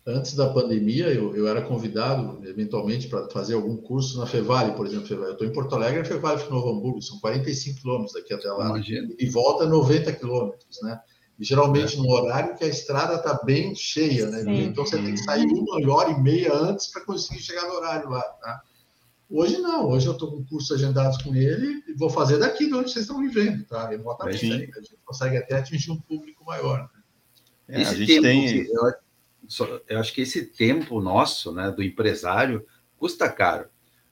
Antes 0.07 0.35
da 0.35 0.49
pandemia, 0.49 1.09
eu, 1.09 1.37
eu 1.37 1.47
era 1.47 1.61
convidado, 1.61 2.41
eventualmente, 2.49 3.07
para 3.07 3.29
fazer 3.29 3.55
algum 3.55 3.77
curso 3.77 4.19
na 4.19 4.27
Fevale, 4.27 4.73
por 4.73 4.87
exemplo. 4.87 5.15
Eu 5.25 5.33
estou 5.33 5.47
em 5.47 5.53
Porto 5.53 5.75
Alegre, 5.75 6.01
a 6.01 6.05
Fevale 6.05 6.39
fica 6.39 6.51
em 6.51 6.55
Novo 6.55 6.71
Hamburgo, 6.71 7.03
são 7.03 7.21
45 7.21 7.81
quilômetros 7.81 8.15
daqui 8.15 8.33
até 8.33 8.51
lá. 8.51 8.71
Imagina. 8.71 9.15
E 9.19 9.29
volta 9.29 9.67
90 9.67 10.13
quilômetros, 10.15 10.81
né? 10.83 10.99
E 11.39 11.45
geralmente 11.45 11.97
é. 11.97 11.99
no 11.99 12.11
horário 12.11 12.57
que 12.57 12.65
a 12.65 12.69
estrada 12.69 13.17
está 13.17 13.41
bem 13.45 13.75
cheia, 13.75 14.27
né? 14.27 14.43
Sim. 14.43 14.65
Então 14.65 14.87
você 14.87 14.97
tem 14.97 15.15
que 15.15 15.23
sair 15.23 15.47
uma 15.47 15.95
hora 15.95 16.11
e 16.11 16.21
meia 16.21 16.55
antes 16.55 16.89
para 16.89 17.05
conseguir 17.05 17.41
chegar 17.41 17.67
no 17.67 17.75
horário 17.75 18.09
lá, 18.09 18.23
tá? 18.23 18.63
Hoje 19.31 19.59
não, 19.59 19.89
hoje 19.89 20.09
eu 20.09 20.13
estou 20.13 20.33
com 20.33 20.45
curso 20.45 20.75
agendados 20.75 21.23
com 21.23 21.33
ele 21.35 21.85
e 21.87 21.93
vou 21.93 22.11
fazer 22.11 22.39
daqui 22.39 22.67
de 22.67 22.75
onde 22.75 22.91
vocês 22.91 23.05
estão 23.05 23.21
vivendo, 23.21 23.65
tá? 23.65 23.89
Remotamente. 23.89 24.45
A 24.45 24.81
gente 24.81 24.99
consegue 25.05 25.37
até 25.37 25.57
atingir 25.57 25.93
um 25.93 26.01
público 26.01 26.45
maior. 26.45 26.91
Né? 27.69 27.81
É, 27.81 27.83
a 27.83 27.95
gente 27.95 28.21
tem. 28.21 28.67
Eu, 28.67 29.83
eu, 29.89 29.99
acho 30.01 30.13
que 30.13 30.23
esse 30.23 30.47
tempo 30.47 31.01
nosso, 31.01 31.53
né, 31.53 31.71
do 31.71 31.83
empresário, 31.83 32.67
custa 32.99 33.31
caro. 33.31 33.69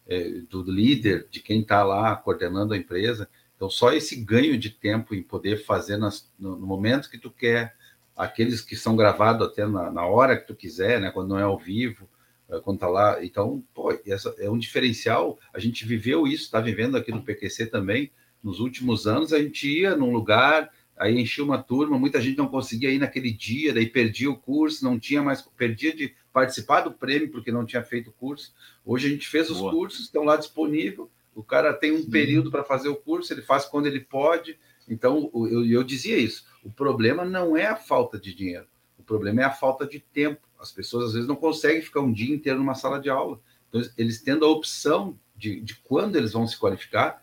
É, 0.06 0.40
do 0.48 0.62
líder, 0.62 1.26
de 1.30 1.40
quem 1.40 1.60
está 1.60 1.82
lá 1.82 2.16
coordenando 2.16 2.72
a 2.72 2.78
empresa. 2.78 3.28
Então, 3.56 3.68
só 3.68 3.92
esse 3.92 4.16
ganho 4.16 4.56
de 4.56 4.70
tempo 4.70 5.14
em 5.14 5.22
poder 5.22 5.64
fazer 5.64 5.96
nas, 5.98 6.30
no, 6.38 6.56
no, 6.56 6.66
momento 6.66 7.10
que 7.10 7.18
tu 7.18 7.30
quer, 7.30 7.74
aqueles 8.16 8.62
que 8.62 8.74
são 8.74 8.96
gravados 8.96 9.46
até 9.46 9.66
na, 9.66 9.90
na 9.90 10.06
hora 10.06 10.36
que 10.36 10.46
tu 10.46 10.54
quiser, 10.54 10.98
né, 11.00 11.10
quando 11.10 11.28
não 11.28 11.38
é 11.38 11.42
ao 11.42 11.58
vivo, 11.58 12.08
é, 12.08 12.17
quando 12.62 12.78
tá 12.78 12.88
lá. 12.88 13.24
Então, 13.24 13.62
pô, 13.74 13.92
essa 14.06 14.34
é 14.38 14.50
um 14.50 14.58
diferencial. 14.58 15.38
A 15.52 15.58
gente 15.58 15.84
viveu 15.84 16.26
isso, 16.26 16.44
está 16.44 16.60
vivendo 16.60 16.96
aqui 16.96 17.10
no 17.10 17.22
PQC 17.22 17.66
também. 17.66 18.10
Nos 18.42 18.60
últimos 18.60 19.06
anos, 19.06 19.32
a 19.32 19.38
gente 19.38 19.68
ia 19.68 19.96
num 19.96 20.12
lugar, 20.12 20.70
aí 20.96 21.18
enchia 21.18 21.44
uma 21.44 21.62
turma, 21.62 21.98
muita 21.98 22.20
gente 22.20 22.38
não 22.38 22.48
conseguia 22.48 22.90
ir 22.90 22.98
naquele 22.98 23.30
dia, 23.30 23.74
daí 23.74 23.86
perdia 23.86 24.30
o 24.30 24.36
curso, 24.36 24.84
não 24.84 24.98
tinha 24.98 25.22
mais, 25.22 25.42
perdia 25.42 25.94
de 25.94 26.14
participar 26.32 26.82
do 26.82 26.92
prêmio 26.92 27.30
porque 27.30 27.52
não 27.52 27.66
tinha 27.66 27.82
feito 27.82 28.10
o 28.10 28.12
curso. 28.12 28.54
Hoje 28.84 29.06
a 29.06 29.10
gente 29.10 29.28
fez 29.28 29.50
os 29.50 29.58
Boa. 29.58 29.72
cursos, 29.72 30.06
estão 30.06 30.24
lá 30.24 30.36
disponível. 30.36 31.10
O 31.34 31.42
cara 31.42 31.72
tem 31.72 31.92
um 31.92 32.08
período 32.08 32.50
para 32.50 32.64
fazer 32.64 32.88
o 32.88 32.96
curso, 32.96 33.32
ele 33.32 33.42
faz 33.42 33.64
quando 33.64 33.86
ele 33.86 34.00
pode. 34.00 34.58
Então, 34.88 35.30
eu, 35.34 35.64
eu 35.64 35.84
dizia 35.84 36.16
isso. 36.16 36.44
O 36.64 36.70
problema 36.70 37.24
não 37.24 37.56
é 37.56 37.66
a 37.66 37.76
falta 37.76 38.18
de 38.18 38.34
dinheiro, 38.34 38.66
problema 39.08 39.42
é 39.42 39.44
a 39.44 39.50
falta 39.50 39.86
de 39.86 39.98
tempo. 39.98 40.40
As 40.60 40.70
pessoas 40.70 41.06
às 41.06 41.12
vezes 41.14 41.26
não 41.26 41.36
conseguem 41.36 41.82
ficar 41.82 42.00
um 42.00 42.12
dia 42.12 42.34
inteiro 42.34 42.58
numa 42.58 42.74
sala 42.74 43.00
de 43.00 43.08
aula. 43.08 43.40
Então, 43.68 43.80
eles 43.96 44.20
tendo 44.20 44.44
a 44.44 44.48
opção 44.48 45.18
de, 45.36 45.60
de 45.60 45.76
quando 45.76 46.16
eles 46.16 46.32
vão 46.32 46.46
se 46.46 46.56
qualificar, 46.56 47.22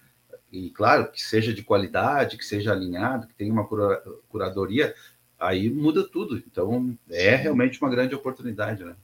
e 0.51 0.69
claro, 0.69 1.11
que 1.11 1.21
seja 1.21 1.53
de 1.53 1.63
qualidade, 1.63 2.37
que 2.37 2.45
seja 2.45 2.71
alinhado, 2.71 3.27
que 3.27 3.33
tenha 3.33 3.51
uma 3.51 3.65
cura, 3.65 4.01
curadoria, 4.29 4.95
aí 5.39 5.69
muda 5.69 6.03
tudo. 6.03 6.37
Então, 6.37 6.97
é 7.09 7.35
realmente 7.35 7.81
uma 7.81 7.89
grande 7.89 8.15
oportunidade, 8.15 8.83
né? 8.83 8.95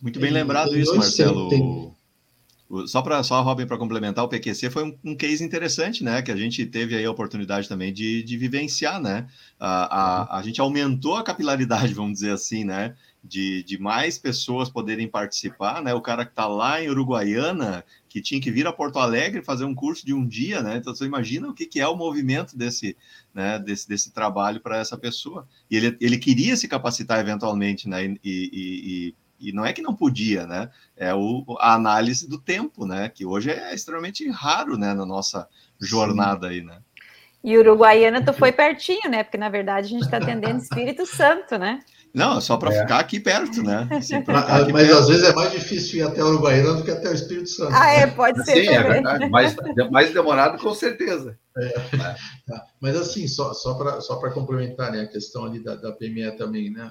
Muito 0.00 0.20
bem 0.20 0.30
lembrado 0.30 0.76
isso, 0.76 0.94
Marcelo. 0.96 1.94
Só 2.86 3.02
para 3.02 3.20
só 3.24 3.42
Robin 3.42 3.66
para 3.66 3.76
complementar, 3.76 4.24
o 4.24 4.28
PQC 4.28 4.70
foi 4.70 4.84
um, 4.84 4.98
um, 5.04 5.16
case 5.16 5.42
interessante, 5.42 6.04
né? 6.04 6.22
Que 6.22 6.30
a 6.30 6.36
gente 6.36 6.64
teve 6.64 6.94
aí 6.94 7.04
a 7.04 7.10
oportunidade 7.10 7.68
também 7.68 7.92
de, 7.92 8.22
de 8.22 8.36
vivenciar, 8.36 9.00
né? 9.02 9.26
A, 9.58 10.36
a, 10.36 10.38
a 10.38 10.42
gente 10.42 10.60
aumentou 10.60 11.16
a 11.16 11.24
capilaridade, 11.24 11.92
vamos 11.92 12.12
dizer 12.12 12.30
assim, 12.30 12.64
né? 12.64 12.94
De, 13.24 13.64
de 13.64 13.76
mais 13.76 14.18
pessoas 14.18 14.70
poderem 14.70 15.08
participar, 15.08 15.82
né? 15.82 15.92
O 15.92 16.00
cara 16.00 16.24
que 16.24 16.30
está 16.30 16.46
lá 16.46 16.80
em 16.80 16.88
Uruguaiana, 16.88 17.84
que 18.08 18.22
tinha 18.22 18.40
que 18.40 18.52
vir 18.52 18.68
a 18.68 18.72
Porto 18.72 19.00
Alegre 19.00 19.42
fazer 19.42 19.64
um 19.64 19.74
curso 19.74 20.06
de 20.06 20.14
um 20.14 20.24
dia, 20.24 20.62
né? 20.62 20.76
Então 20.76 20.94
você 20.94 21.04
imagina 21.04 21.48
o 21.48 21.54
que, 21.54 21.66
que 21.66 21.80
é 21.80 21.88
o 21.88 21.96
movimento 21.96 22.56
desse, 22.56 22.96
né? 23.34 23.58
Desse, 23.58 23.88
desse 23.88 24.12
trabalho 24.12 24.60
para 24.60 24.78
essa 24.78 24.96
pessoa. 24.96 25.44
E 25.68 25.76
ele, 25.76 25.96
ele 26.00 26.18
queria 26.18 26.56
se 26.56 26.68
capacitar 26.68 27.18
eventualmente, 27.18 27.88
né? 27.88 28.04
E, 28.04 28.16
e, 28.24 29.08
e 29.08 29.14
e 29.40 29.52
não 29.52 29.64
é 29.64 29.72
que 29.72 29.82
não 29.82 29.94
podia, 29.94 30.46
né? 30.46 30.70
É 30.96 31.14
o, 31.14 31.44
a 31.58 31.74
análise 31.74 32.28
do 32.28 32.38
tempo, 32.38 32.86
né? 32.86 33.08
Que 33.08 33.24
hoje 33.24 33.50
é 33.50 33.74
extremamente 33.74 34.28
raro, 34.28 34.76
né? 34.76 34.92
Na 34.92 35.06
nossa 35.06 35.48
jornada 35.80 36.48
Sim. 36.48 36.54
aí, 36.54 36.62
né? 36.62 36.78
E 37.42 37.56
Uruguaiana 37.56 38.22
tu 38.22 38.32
foi 38.34 38.52
pertinho, 38.52 39.10
né? 39.10 39.24
Porque 39.24 39.38
na 39.38 39.48
verdade 39.48 39.86
a 39.86 39.90
gente 39.90 40.04
está 40.04 40.18
atendendo 40.18 40.58
Espírito 40.58 41.06
Santo, 41.06 41.56
né? 41.56 41.80
Não, 42.12 42.40
só 42.40 42.56
para 42.56 42.74
é. 42.74 42.80
ficar 42.80 42.98
aqui 42.98 43.20
perto, 43.20 43.62
né? 43.62 43.88
Assim, 43.90 44.22
mas, 44.26 44.68
mas 44.68 44.86
perto. 44.88 44.98
às 44.98 45.08
vezes 45.08 45.24
é 45.24 45.32
mais 45.32 45.52
difícil 45.52 46.00
ir 46.00 46.02
até 46.02 46.22
Uruguaiana 46.22 46.74
do 46.74 46.82
que 46.82 46.90
até 46.90 47.08
o 47.08 47.14
Espírito 47.14 47.48
Santo. 47.48 47.72
Ah, 47.72 47.92
é, 47.92 48.06
pode 48.08 48.44
ser. 48.44 48.64
Sim, 48.64 48.68
é 48.68 48.82
também. 48.82 48.90
é 48.90 48.92
verdade. 48.92 49.28
Mais, 49.30 49.56
mais 49.90 50.12
demorado, 50.12 50.60
com 50.60 50.74
certeza. 50.74 51.38
É. 51.56 51.66
É. 51.66 52.16
Mas 52.80 52.96
assim, 52.96 53.28
só, 53.28 53.54
só 53.54 53.74
para 53.74 54.00
só 54.00 54.16
complementar 54.30 54.90
né, 54.90 55.02
a 55.02 55.06
questão 55.06 55.44
ali 55.44 55.62
da, 55.62 55.76
da 55.76 55.92
PME 55.92 56.36
também, 56.36 56.70
né? 56.70 56.90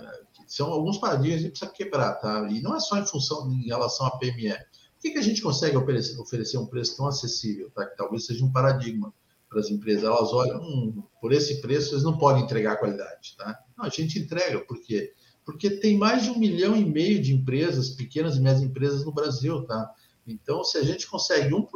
São 0.49 0.73
alguns 0.73 0.97
paradigmas 0.97 1.29
que 1.29 1.35
a 1.35 1.47
gente 1.47 1.51
precisa 1.51 1.71
quebrar, 1.71 2.15
tá? 2.15 2.47
E 2.49 2.59
não 2.59 2.75
é 2.75 2.79
só 2.79 2.97
em 2.97 3.05
função 3.05 3.49
em 3.53 3.67
relação 3.67 4.07
à 4.07 4.17
PME. 4.17 4.49
Por 4.49 5.01
que, 5.03 5.11
que 5.11 5.19
a 5.19 5.21
gente 5.21 5.43
consegue 5.43 5.77
oferecer, 5.77 6.19
oferecer 6.19 6.57
um 6.57 6.65
preço 6.65 6.97
tão 6.97 7.05
acessível, 7.05 7.69
tá? 7.69 7.85
Que 7.85 7.95
talvez 7.95 8.25
seja 8.25 8.43
um 8.43 8.51
paradigma 8.51 9.13
para 9.47 9.59
as 9.59 9.69
empresas. 9.69 10.03
Elas 10.03 10.33
olham, 10.33 10.59
hum, 10.59 11.03
por 11.21 11.31
esse 11.31 11.61
preço 11.61 11.93
eles 11.93 12.03
não 12.03 12.17
podem 12.17 12.43
entregar 12.43 12.77
qualidade, 12.77 13.35
tá? 13.37 13.59
Não, 13.77 13.85
a 13.85 13.89
gente 13.89 14.17
entrega, 14.17 14.59
por 14.61 14.81
quê? 14.81 15.13
Porque 15.45 15.69
tem 15.69 15.95
mais 15.95 16.23
de 16.23 16.31
um 16.31 16.39
milhão 16.39 16.75
e 16.75 16.83
meio 16.83 17.21
de 17.21 17.31
empresas, 17.31 17.91
pequenas 17.91 18.35
e 18.35 18.41
médias 18.41 18.63
empresas 18.63 19.05
no 19.05 19.11
Brasil, 19.11 19.63
tá? 19.65 19.93
Então, 20.25 20.63
se 20.63 20.79
a 20.79 20.83
gente 20.83 21.05
consegue 21.05 21.53
1%, 21.53 21.67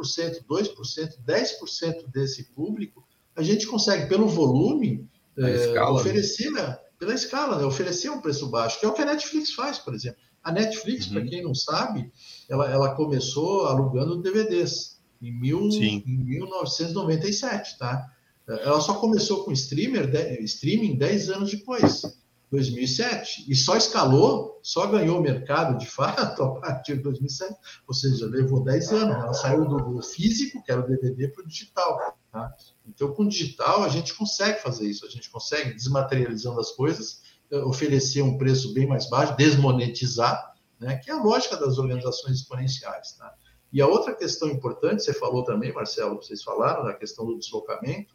2%, 0.44 1.18
10% 1.24 2.08
desse 2.08 2.44
público, 2.52 3.06
a 3.36 3.42
gente 3.42 3.68
consegue, 3.68 4.08
pelo 4.08 4.26
volume, 4.26 5.08
é, 5.38 5.80
oferecer, 5.82 6.50
né? 6.50 6.76
Pela 7.04 7.14
escala, 7.14 7.58
né? 7.58 7.64
oferecer 7.64 8.10
um 8.10 8.20
preço 8.20 8.48
baixo, 8.48 8.80
que 8.80 8.86
é 8.86 8.88
o 8.88 8.92
que 8.92 9.02
a 9.02 9.06
Netflix 9.06 9.52
faz, 9.52 9.78
por 9.78 9.94
exemplo. 9.94 10.18
A 10.42 10.50
Netflix, 10.50 11.06
uhum. 11.06 11.12
para 11.12 11.26
quem 11.26 11.42
não 11.42 11.54
sabe, 11.54 12.10
ela, 12.48 12.70
ela 12.70 12.94
começou 12.94 13.66
alugando 13.66 14.20
DVDs 14.20 15.00
em, 15.20 15.32
mil, 15.32 15.60
em 15.70 16.02
1997, 16.06 17.78
tá? 17.78 18.10
Ela 18.46 18.80
só 18.80 18.94
começou 18.94 19.44
com 19.44 19.52
streamer, 19.52 20.10
de, 20.10 20.42
streaming 20.44 20.96
10 20.96 21.30
anos 21.30 21.50
depois, 21.50 22.02
2007, 22.50 23.46
e 23.48 23.56
só 23.56 23.76
escalou, 23.76 24.60
só 24.62 24.86
ganhou 24.86 25.20
mercado 25.20 25.76
de 25.78 25.86
fato 25.86 26.42
a 26.44 26.60
partir 26.60 26.96
de 26.96 27.02
2007, 27.02 27.54
ou 27.86 27.94
seja, 27.94 28.26
levou 28.26 28.62
10 28.62 28.92
anos. 28.92 29.16
Ela 29.16 29.34
saiu 29.34 29.64
do, 29.66 29.76
do 29.76 30.02
físico, 30.02 30.62
que 30.62 30.70
era 30.70 30.80
o 30.80 30.86
DVD, 30.86 31.28
para 31.28 31.44
o 31.44 31.48
digital. 31.48 32.16
Tá? 32.30 32.52
Então, 32.86 33.12
com 33.12 33.24
o 33.24 33.28
digital, 33.28 33.82
a 33.82 33.88
gente 33.88 34.14
consegue 34.14 34.60
fazer 34.60 34.86
isso, 34.86 35.06
a 35.06 35.10
gente 35.10 35.30
consegue, 35.30 35.74
desmaterializando 35.74 36.60
as 36.60 36.70
coisas, 36.72 37.22
eh, 37.50 37.58
oferecer 37.58 38.22
um 38.22 38.38
preço 38.38 38.72
bem 38.72 38.86
mais 38.86 39.08
baixo, 39.08 39.36
desmonetizar, 39.36 40.54
né, 40.80 40.96
que 40.96 41.10
é 41.10 41.14
a 41.14 41.22
lógica 41.22 41.56
das 41.56 41.78
organizações 41.78 42.38
exponenciais. 42.38 43.12
Tá? 43.12 43.34
E 43.72 43.82
a 43.82 43.86
outra 43.86 44.14
questão 44.14 44.48
importante, 44.48 45.02
você 45.02 45.12
falou 45.12 45.42
também, 45.42 45.72
Marcelo, 45.72 46.22
vocês 46.22 46.42
falaram, 46.42 46.84
da 46.84 46.94
questão 46.94 47.26
do 47.26 47.36
deslocamento. 47.36 48.14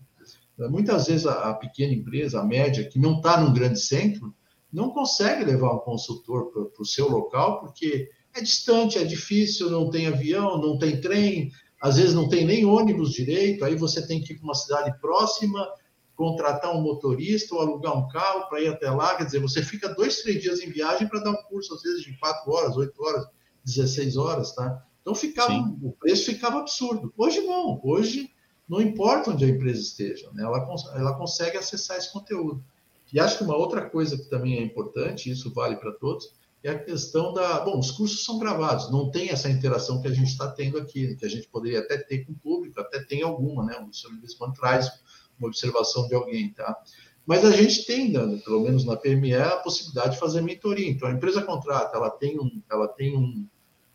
Muitas 0.68 1.08
vezes 1.08 1.26
a, 1.26 1.50
a 1.50 1.54
pequena 1.54 1.94
empresa, 1.94 2.42
a 2.42 2.44
média, 2.44 2.88
que 2.90 3.00
não 3.00 3.18
está 3.18 3.40
num 3.40 3.54
grande 3.54 3.80
centro, 3.80 4.34
não 4.72 4.92
consegue 4.92 5.46
levar 5.46 5.74
um 5.74 5.80
consultor 5.80 6.52
para 6.52 6.82
o 6.82 6.86
seu 6.86 7.10
local, 7.10 7.60
porque 7.60 8.10
é 8.36 8.42
distante, 8.42 8.98
é 8.98 9.04
difícil, 9.04 9.70
não 9.70 9.90
tem 9.90 10.08
avião, 10.08 10.58
não 10.58 10.78
tem 10.78 11.00
trem, 11.00 11.52
às 11.82 11.98
vezes 11.98 12.14
não 12.14 12.28
tem 12.28 12.46
nem 12.46 12.66
ônibus 12.66 13.12
direito, 13.12 13.64
aí 13.64 13.76
você 13.76 14.06
tem 14.06 14.22
que 14.22 14.34
ir 14.34 14.38
para 14.38 14.44
uma 14.44 14.54
cidade 14.54 15.00
próxima, 15.00 15.68
contratar 16.16 16.76
um 16.76 16.82
motorista 16.82 17.56
ou 17.56 17.62
alugar 17.62 17.98
um 17.98 18.08
carro 18.10 18.50
para 18.50 18.62
ir 18.62 18.68
até 18.68 18.92
lá. 18.92 19.16
Quer 19.16 19.26
dizer, 19.26 19.40
você 19.40 19.64
fica 19.64 19.88
dois, 19.96 20.22
três 20.22 20.42
dias 20.42 20.60
em 20.60 20.70
viagem 20.70 21.08
para 21.08 21.22
dar 21.22 21.32
um 21.32 21.44
curso, 21.44 21.74
às 21.74 21.82
vezes, 21.82 22.04
de 22.04 22.18
quatro 22.18 22.52
horas, 22.52 22.76
oito 22.76 23.02
horas, 23.02 23.26
16 23.64 24.18
horas, 24.18 24.54
tá? 24.54 24.86
Então 25.02 25.16
ficava, 25.16 25.54
o 25.82 25.94
preço 25.94 26.26
ficava 26.26 26.60
absurdo. 26.60 27.14
Hoje 27.18 27.40
não, 27.42 27.80
hoje 27.84 28.30
não 28.70 28.80
importa 28.80 29.32
onde 29.32 29.44
a 29.44 29.50
empresa 29.50 29.82
esteja, 29.82 30.30
né? 30.32 30.44
ela, 30.44 30.66
ela 30.96 31.18
consegue 31.18 31.58
acessar 31.58 31.98
esse 31.98 32.14
conteúdo. 32.14 32.64
E 33.12 33.20
acho 33.20 33.40
que 33.40 33.44
uma 33.44 33.58
outra 33.58 33.90
coisa 33.90 34.16
que 34.16 34.30
também 34.30 34.60
é 34.60 34.62
importante, 34.62 35.32
isso 35.32 35.52
vale 35.52 35.76
para 35.78 35.92
todos, 35.94 36.32
é 36.64 36.70
a 36.70 36.78
questão 36.78 37.34
da. 37.34 37.62
Bom, 37.62 37.80
os 37.80 37.90
cursos 37.90 38.24
são 38.24 38.38
gravados, 38.38 38.92
não 38.92 39.10
tem 39.10 39.30
essa 39.30 39.50
interação 39.50 40.02
que 40.02 40.08
a 40.08 40.14
gente 40.14 40.28
está 40.28 40.52
tendo 40.52 40.78
aqui, 40.78 41.16
que 41.16 41.26
a 41.26 41.30
gente 41.30 41.48
poderia 41.48 41.80
até 41.80 41.98
ter 41.98 42.26
com 42.26 42.34
o 42.34 42.36
público, 42.36 42.80
até 42.80 43.00
tem 43.04 43.24
alguma, 43.24 43.66
né? 43.66 43.80
O 43.80 43.94
Sr. 43.94 44.14
Bisman 44.22 44.52
traz 44.52 44.92
uma 45.40 45.48
observação 45.48 46.08
de 46.08 46.14
alguém, 46.14 46.52
tá? 46.52 46.78
Mas 47.26 47.46
a 47.46 47.52
gente 47.52 47.86
tem, 47.86 48.12
né, 48.12 48.42
pelo 48.44 48.62
menos 48.62 48.84
na 48.86 48.98
PME, 48.98 49.36
a 49.36 49.58
possibilidade 49.58 50.16
de 50.16 50.20
fazer 50.20 50.42
mentoria. 50.42 50.90
Então, 50.90 51.08
a 51.08 51.12
empresa 51.12 51.42
contrata, 51.42 51.96
ela 51.96 52.10
tem 52.10 52.40
um. 52.40 52.62
Ela 52.70 52.88
tem 52.88 53.16
um 53.16 53.48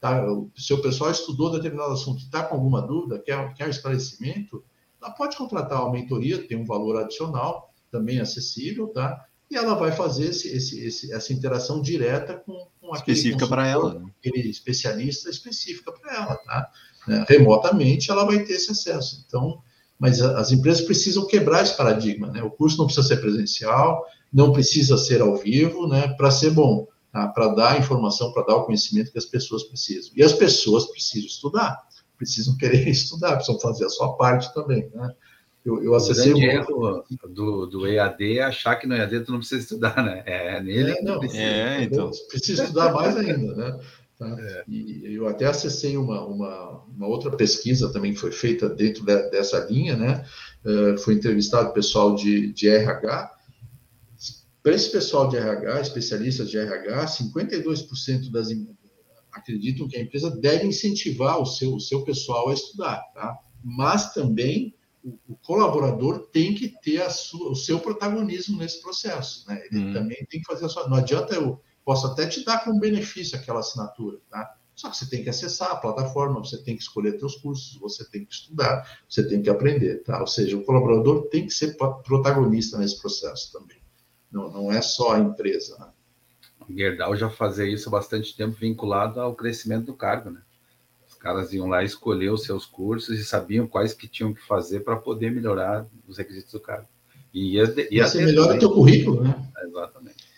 tá, 0.09 0.27
o 0.33 0.83
pessoal 0.83 1.11
estudou 1.11 1.51
determinado 1.51 1.93
assunto 1.93 2.21
e 2.21 2.25
está 2.25 2.43
com 2.43 2.55
alguma 2.55 2.83
dúvida, 2.83 3.19
quer, 3.19 3.55
quer 3.55 3.69
esclarecimento, 3.69 4.65
ela 5.01 5.11
pode 5.13 5.37
contratar 5.37 5.83
uma 5.83 5.93
mentoria, 5.93 6.47
tem 6.47 6.57
um 6.57 6.65
valor 6.65 6.97
adicional, 6.97 7.73
também 7.91 8.21
acessível, 8.21 8.89
tá? 8.89 9.25
e 9.51 9.57
ela 9.57 9.75
vai 9.75 9.93
fazer 9.93 10.27
esse, 10.27 10.49
esse, 10.49 10.85
esse, 10.85 11.13
essa 11.13 11.33
interação 11.33 11.81
direta 11.81 12.35
com, 12.35 12.67
com 12.81 12.95
aquele 12.95 13.17
específica 13.17 13.47
para 13.47 13.67
ela, 13.67 13.95
né? 13.95 14.07
aquele 14.19 14.49
especialista 14.49 15.31
específica 15.31 15.93
para 15.93 16.15
ela, 16.15 16.35
tá? 16.37 16.71
Né? 17.07 17.25
Remotamente 17.29 18.11
ela 18.11 18.25
vai 18.25 18.43
ter 18.43 18.55
esse 18.55 18.73
acesso. 18.73 19.25
Então 19.27 19.63
mas 19.99 20.21
as 20.21 20.51
empresas 20.51 20.85
precisam 20.85 21.27
quebrar 21.27 21.63
esse 21.63 21.77
paradigma, 21.77 22.27
né? 22.29 22.43
O 22.43 22.51
curso 22.51 22.77
não 22.77 22.87
precisa 22.87 23.07
ser 23.07 23.19
presencial, 23.19 24.05
não 24.33 24.53
precisa 24.53 24.99
ser 24.99 25.23
ao 25.23 25.37
vivo, 25.37 25.87
né? 25.87 26.09
Para 26.17 26.31
ser 26.31 26.51
bom, 26.51 26.87
tá? 27.15 27.29
para 27.29 27.49
dar 27.49 27.73
a 27.73 27.79
informação, 27.79 28.33
para 28.33 28.45
dar 28.45 28.57
o 28.57 28.65
conhecimento 28.65 29.13
que 29.13 29.19
as 29.19 29.25
pessoas 29.25 29.63
precisam. 29.63 30.13
E 30.17 30.23
as 30.23 30.33
pessoas 30.33 30.87
precisam 30.87 31.27
estudar, 31.27 31.81
precisam 32.19 32.57
querer 32.57 32.87
estudar, 32.91 33.37
precisam 33.37 33.61
fazer 33.61 33.87
a 33.87 33.89
sua 33.89 34.17
parte 34.17 34.53
também, 34.53 34.91
né? 34.93 35.15
Eu, 35.65 35.83
eu 35.83 35.95
acessei 35.95 36.31
o 36.31 36.37
erro 36.37 37.03
do, 37.27 37.67
do 37.67 37.87
EAD 37.87 38.39
é 38.39 38.43
achar 38.43 38.77
que 38.77 38.87
no 38.87 38.95
EAD 38.95 39.21
tu 39.21 39.33
não 39.33 39.39
precisa 39.39 39.63
estudar, 39.63 40.05
né? 40.05 40.23
É 40.27 40.61
nele 40.61 40.91
é, 40.91 41.03
não, 41.03 41.19
precisa. 41.19 41.43
É, 41.43 41.83
então. 41.83 42.11
Precisa 42.29 42.65
estudar 42.65 42.93
mais 42.93 43.17
ainda, 43.17 43.55
né? 43.55 43.81
Tá? 44.19 44.37
É. 44.39 44.65
E 44.69 45.15
eu 45.15 45.27
até 45.27 45.47
acessei 45.47 45.97
uma, 45.97 46.23
uma, 46.23 46.83
uma, 46.95 47.07
outra 47.07 47.31
pesquisa 47.31 47.91
também 47.91 48.13
que 48.13 48.21
foi 48.21 48.31
feita 48.31 48.69
dentro 48.69 49.07
de, 49.07 49.31
dessa 49.31 49.59
linha, 49.61 49.97
né? 49.97 50.27
Uh, 50.67 50.99
foi 50.99 51.15
entrevistado 51.15 51.73
pessoal 51.73 52.15
de, 52.15 52.53
de 52.53 52.69
RH. 52.69 53.34
Para 54.65 54.75
esse 54.75 54.91
pessoal 54.91 55.29
de 55.29 55.37
RH, 55.37 55.81
especialistas 55.83 56.49
de 56.51 56.57
RH, 56.57 57.05
52% 57.05 58.31
das 58.31 58.49
acreditam 59.31 59.87
que 59.87 59.99
a 59.99 60.01
empresa 60.01 60.31
deve 60.31 60.67
incentivar 60.67 61.39
o 61.39 61.45
seu, 61.45 61.75
o 61.75 61.81
seu 61.81 62.03
pessoal 62.03 62.49
a 62.49 62.55
estudar, 62.55 63.03
tá? 63.13 63.39
Mas 63.63 64.15
também 64.15 64.75
o, 65.05 65.37
colaborador 65.43 66.29
tem 66.33 66.55
que 66.55 66.69
ter 66.81 67.11
sua, 67.11 67.51
o 67.51 67.55
seu 67.55 67.79
protagonismo 67.79 68.57
nesse 68.57 68.81
processo. 68.81 69.47
Né? 69.47 69.67
Ele 69.71 69.85
hum. 69.85 69.93
também 69.93 70.25
tem 70.31 70.41
que 70.41 70.47
fazer 70.47 70.65
a 70.65 70.69
sua. 70.71 70.89
Não 70.89 70.97
adianta 70.97 71.35
eu 71.35 71.61
posso 71.85 72.07
até 72.07 72.27
te 72.27 72.43
dar 72.43 72.65
como 72.65 72.81
benefício 72.81 73.37
aquela 73.37 73.61
assinatura, 73.61 74.19
tá? 74.31 74.57
Só 74.75 74.89
que 74.89 74.97
você 74.97 75.11
tem 75.11 75.23
que 75.23 75.29
acessar 75.29 75.73
a 75.73 75.77
plataforma, 75.77 76.41
você 76.43 76.57
tem 76.57 76.75
que 76.75 76.83
escolher 76.83 77.19
seus 77.19 77.37
cursos, 77.37 77.79
você 77.79 78.03
tem 78.09 78.25
que 78.25 78.33
estudar, 78.33 78.99
você 79.07 79.29
tem 79.29 79.43
que 79.43 79.51
aprender, 79.51 80.03
tá? 80.05 80.21
Ou 80.21 80.27
seja, 80.27 80.57
o 80.57 80.65
colaborador 80.65 81.29
tem 81.29 81.47
que 81.47 81.53
ser 81.53 81.77
protagonista 81.77 82.79
nesse 82.79 82.99
processo 82.99 83.53
também. 83.53 83.84
Não, 84.35 84.51
não 84.51 84.73
é 84.73 84.83
só 84.83 85.15
a 85.15 85.19
empresa. 85.19 85.79
Né? 85.79 85.87
O 86.69 86.73
Gerdau 86.77 87.17
já 87.17 87.31
fazia 87.31 87.67
isso 87.67 87.89
há 87.89 87.93
bastante 87.93 88.37
tempo 88.37 88.57
vinculado 88.59 89.21
ao 89.21 89.35
crescimento 89.35 89.87
do 89.87 89.95
cargo, 89.95 90.31
né? 90.31 90.43
caras 91.25 91.55
iam 91.55 91.67
lá 91.67 91.83
escolher 91.83 92.31
os 92.31 92.43
seus 92.43 92.67
cursos 92.67 93.19
e 93.19 93.25
sabiam 93.25 93.67
quais 93.67 93.95
que 93.95 94.07
tinham 94.07 94.35
que 94.35 94.43
fazer 94.43 94.81
para 94.81 94.95
poder 94.97 95.33
melhorar 95.33 95.87
os 96.07 96.19
requisitos 96.19 96.53
do 96.53 96.61
cargo. 96.61 96.87
E 97.33 97.55
ia, 97.55 97.65
ia, 97.65 97.89
ia 97.91 98.07
ser 98.07 98.27
melhor 98.27 98.55
o 98.55 98.59
teu 98.59 98.71
currículo, 98.71 99.25
né? 99.25 99.35
Exatamente. 99.67 100.35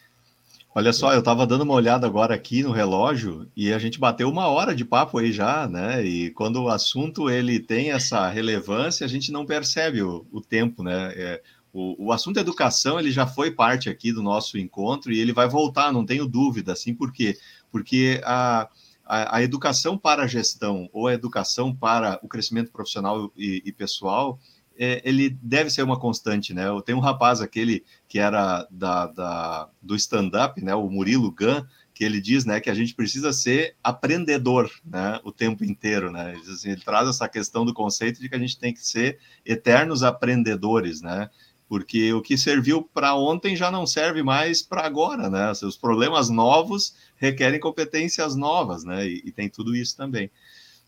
Olha 0.73 0.93
só, 0.93 1.13
eu 1.13 1.19
estava 1.19 1.47
dando 1.47 1.63
uma 1.63 1.75
olhada 1.75 2.07
agora 2.07 2.35
aqui 2.35 2.63
no 2.63 2.71
relógio 2.71 3.49
e 3.57 3.73
a 3.73 3.79
gente 3.79 3.99
bateu 3.99 4.29
uma 4.29 4.47
hora 4.47 4.77
de 4.77 4.85
papo 4.85 5.19
aí 5.19 5.33
já, 5.33 5.67
né? 5.67 6.05
E 6.05 6.31
quando 6.31 6.63
o 6.63 6.69
assunto 6.69 7.29
ele 7.29 7.59
tem 7.59 7.91
essa 7.91 8.29
relevância, 8.29 9.05
a 9.05 9.09
gente 9.09 9.33
não 9.33 9.45
percebe 9.45 10.03
o, 10.03 10.25
o 10.31 10.41
tempo, 10.41 10.85
né? 10.85 11.13
É, 11.17 11.43
o, 11.77 12.07
o 12.07 12.13
assunto 12.13 12.41
educação 12.41 12.99
ele 12.99 13.11
já 13.11 13.27
foi 13.27 13.51
parte 13.51 13.91
aqui 13.91 14.13
do 14.13 14.23
nosso 14.23 14.57
encontro 14.57 15.13
e 15.13 15.21
ele 15.21 15.33
vai 15.33 15.49
voltar, 15.49 15.93
não 15.93 16.07
tenho 16.07 16.27
dúvida, 16.27 16.73
assim, 16.73 16.95
por 16.95 17.13
quê? 17.13 17.37
Porque 17.71 18.21
a 18.25 18.69
a, 19.09 19.37
a, 19.37 19.43
educação 19.43 19.97
para 19.97 20.25
a 20.25 20.27
gestão 20.27 20.91
ou 20.93 21.07
a 21.07 21.15
educação 21.15 21.73
para 21.73 22.19
o 22.23 22.29
crescimento 22.29 22.73
profissional 22.73 23.33
e, 23.37 23.63
e 23.65 23.73
pessoal, 23.73 24.37
é, 24.77 25.01
ele 25.05 25.31
deve 25.41 25.71
ser 25.71 25.83
uma 25.83 25.99
constante, 25.99 26.53
né? 26.53 26.67
Eu 26.67 26.83
tenho 26.83 26.99
um 26.99 27.01
rapaz 27.01 27.41
aquele 27.41 27.85
que 28.09 28.19
era 28.19 28.67
da, 28.71 29.07
da 29.07 29.69
do 29.81 29.95
stand-up, 29.95 30.63
né? 30.63 30.75
O 30.75 30.91
Murilo 30.91 31.31
Gun, 31.31 31.65
que 31.95 32.05
ele 32.05 32.21
diz, 32.21 32.45
né, 32.45 32.61
que 32.61 32.69
a 32.69 32.75
gente 32.75 32.95
precisa 32.95 33.33
ser 33.33 33.75
aprendedor, 33.83 34.71
né, 34.85 35.19
o 35.25 35.33
tempo 35.33 35.65
inteiro, 35.65 36.11
né? 36.11 36.35
Ele, 36.35 36.53
assim, 36.53 36.71
ele 36.73 36.83
traz 36.83 37.09
essa 37.09 37.27
questão 37.27 37.65
do 37.65 37.73
conceito 37.73 38.21
de 38.21 38.29
que 38.29 38.35
a 38.35 38.39
gente 38.39 38.59
tem 38.59 38.75
que 38.75 38.87
ser 38.87 39.19
eternos 39.47 40.03
aprendedores, 40.03 41.01
né? 41.01 41.31
Porque 41.69 42.13
o 42.13 42.23
que 42.23 42.39
serviu 42.39 42.83
para 42.83 43.15
ontem 43.15 43.57
já 43.57 43.71
não 43.71 43.87
serve 43.87 44.23
mais 44.23 44.63
para 44.63 44.87
agora, 44.87 45.29
né? 45.29 45.51
Os 45.51 45.77
problemas 45.77 46.29
novos 46.29 46.95
requerem 47.17 47.59
competências 47.59 48.37
novas, 48.37 48.85
né? 48.85 49.07
E, 49.07 49.23
e 49.27 49.33
tem 49.33 49.49
tudo 49.49 49.75
isso 49.75 49.97
também. 49.97 50.31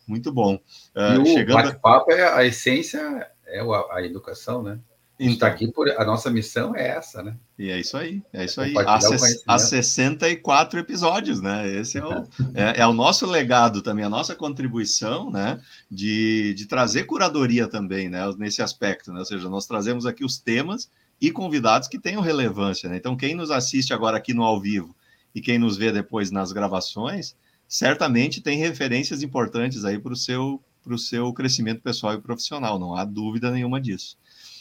Muito 0.07 0.31
bom. 0.31 0.55
Uh, 0.95 1.15
e 1.15 1.19
o 1.19 1.25
chegando... 1.25 1.63
bate-papo, 1.63 2.11
é 2.11 2.33
a 2.33 2.45
essência 2.45 3.29
é 3.45 3.61
a, 3.91 4.03
educação, 4.03 4.63
né? 4.63 4.79
A 5.19 5.23
gente 5.23 5.33
está 5.33 5.47
então. 5.47 5.55
aqui 5.55 5.67
por. 5.67 5.89
A 5.89 6.05
nossa 6.05 6.29
missão 6.29 6.73
é 6.73 6.87
essa, 6.87 7.21
né? 7.21 7.35
E 7.57 7.69
é 7.69 7.77
isso 7.77 7.97
aí, 7.97 8.23
é 8.31 8.45
isso 8.45 8.61
aí. 8.61 8.73
Há, 8.77 8.99
há 9.47 9.59
64 9.59 10.79
episódios, 10.79 11.41
né? 11.41 11.69
Esse 11.69 11.97
é 11.97 12.05
o, 12.05 12.23
é, 12.53 12.79
é, 12.79 12.87
o 12.87 12.93
nosso 12.93 13.25
legado 13.25 13.81
também, 13.81 14.05
a 14.05 14.09
nossa 14.09 14.33
contribuição, 14.33 15.29
né? 15.29 15.59
De, 15.91 16.53
de 16.53 16.65
trazer 16.65 17.03
curadoria 17.03 17.67
também, 17.67 18.07
né? 18.07 18.21
Nesse 18.37 18.61
aspecto, 18.61 19.11
né? 19.11 19.19
Ou 19.19 19.25
seja, 19.25 19.49
nós 19.49 19.67
trazemos 19.67 20.05
aqui 20.05 20.23
os 20.23 20.37
temas 20.37 20.89
e 21.19 21.31
convidados 21.31 21.89
que 21.89 21.99
tenham 21.99 22.21
relevância, 22.21 22.87
né? 22.89 22.95
Então, 22.95 23.17
quem 23.17 23.35
nos 23.35 23.51
assiste 23.51 23.93
agora 23.93 24.15
aqui 24.15 24.33
no 24.33 24.43
ao 24.43 24.61
vivo 24.61 24.95
e 25.35 25.41
quem 25.41 25.59
nos 25.59 25.75
vê 25.75 25.91
depois 25.91 26.31
nas 26.31 26.53
gravações, 26.53 27.35
certamente 27.67 28.39
tem 28.39 28.57
referências 28.57 29.21
importantes 29.21 29.83
aí 29.83 29.99
para 29.99 30.13
o 30.13 30.15
seu, 30.15 30.63
seu 30.97 31.33
crescimento 31.33 31.81
pessoal 31.81 32.13
e 32.13 32.21
profissional, 32.21 32.79
não 32.79 32.95
há 32.95 33.03
dúvida 33.03 33.51
nenhuma 33.51 33.81
disso. 33.81 34.17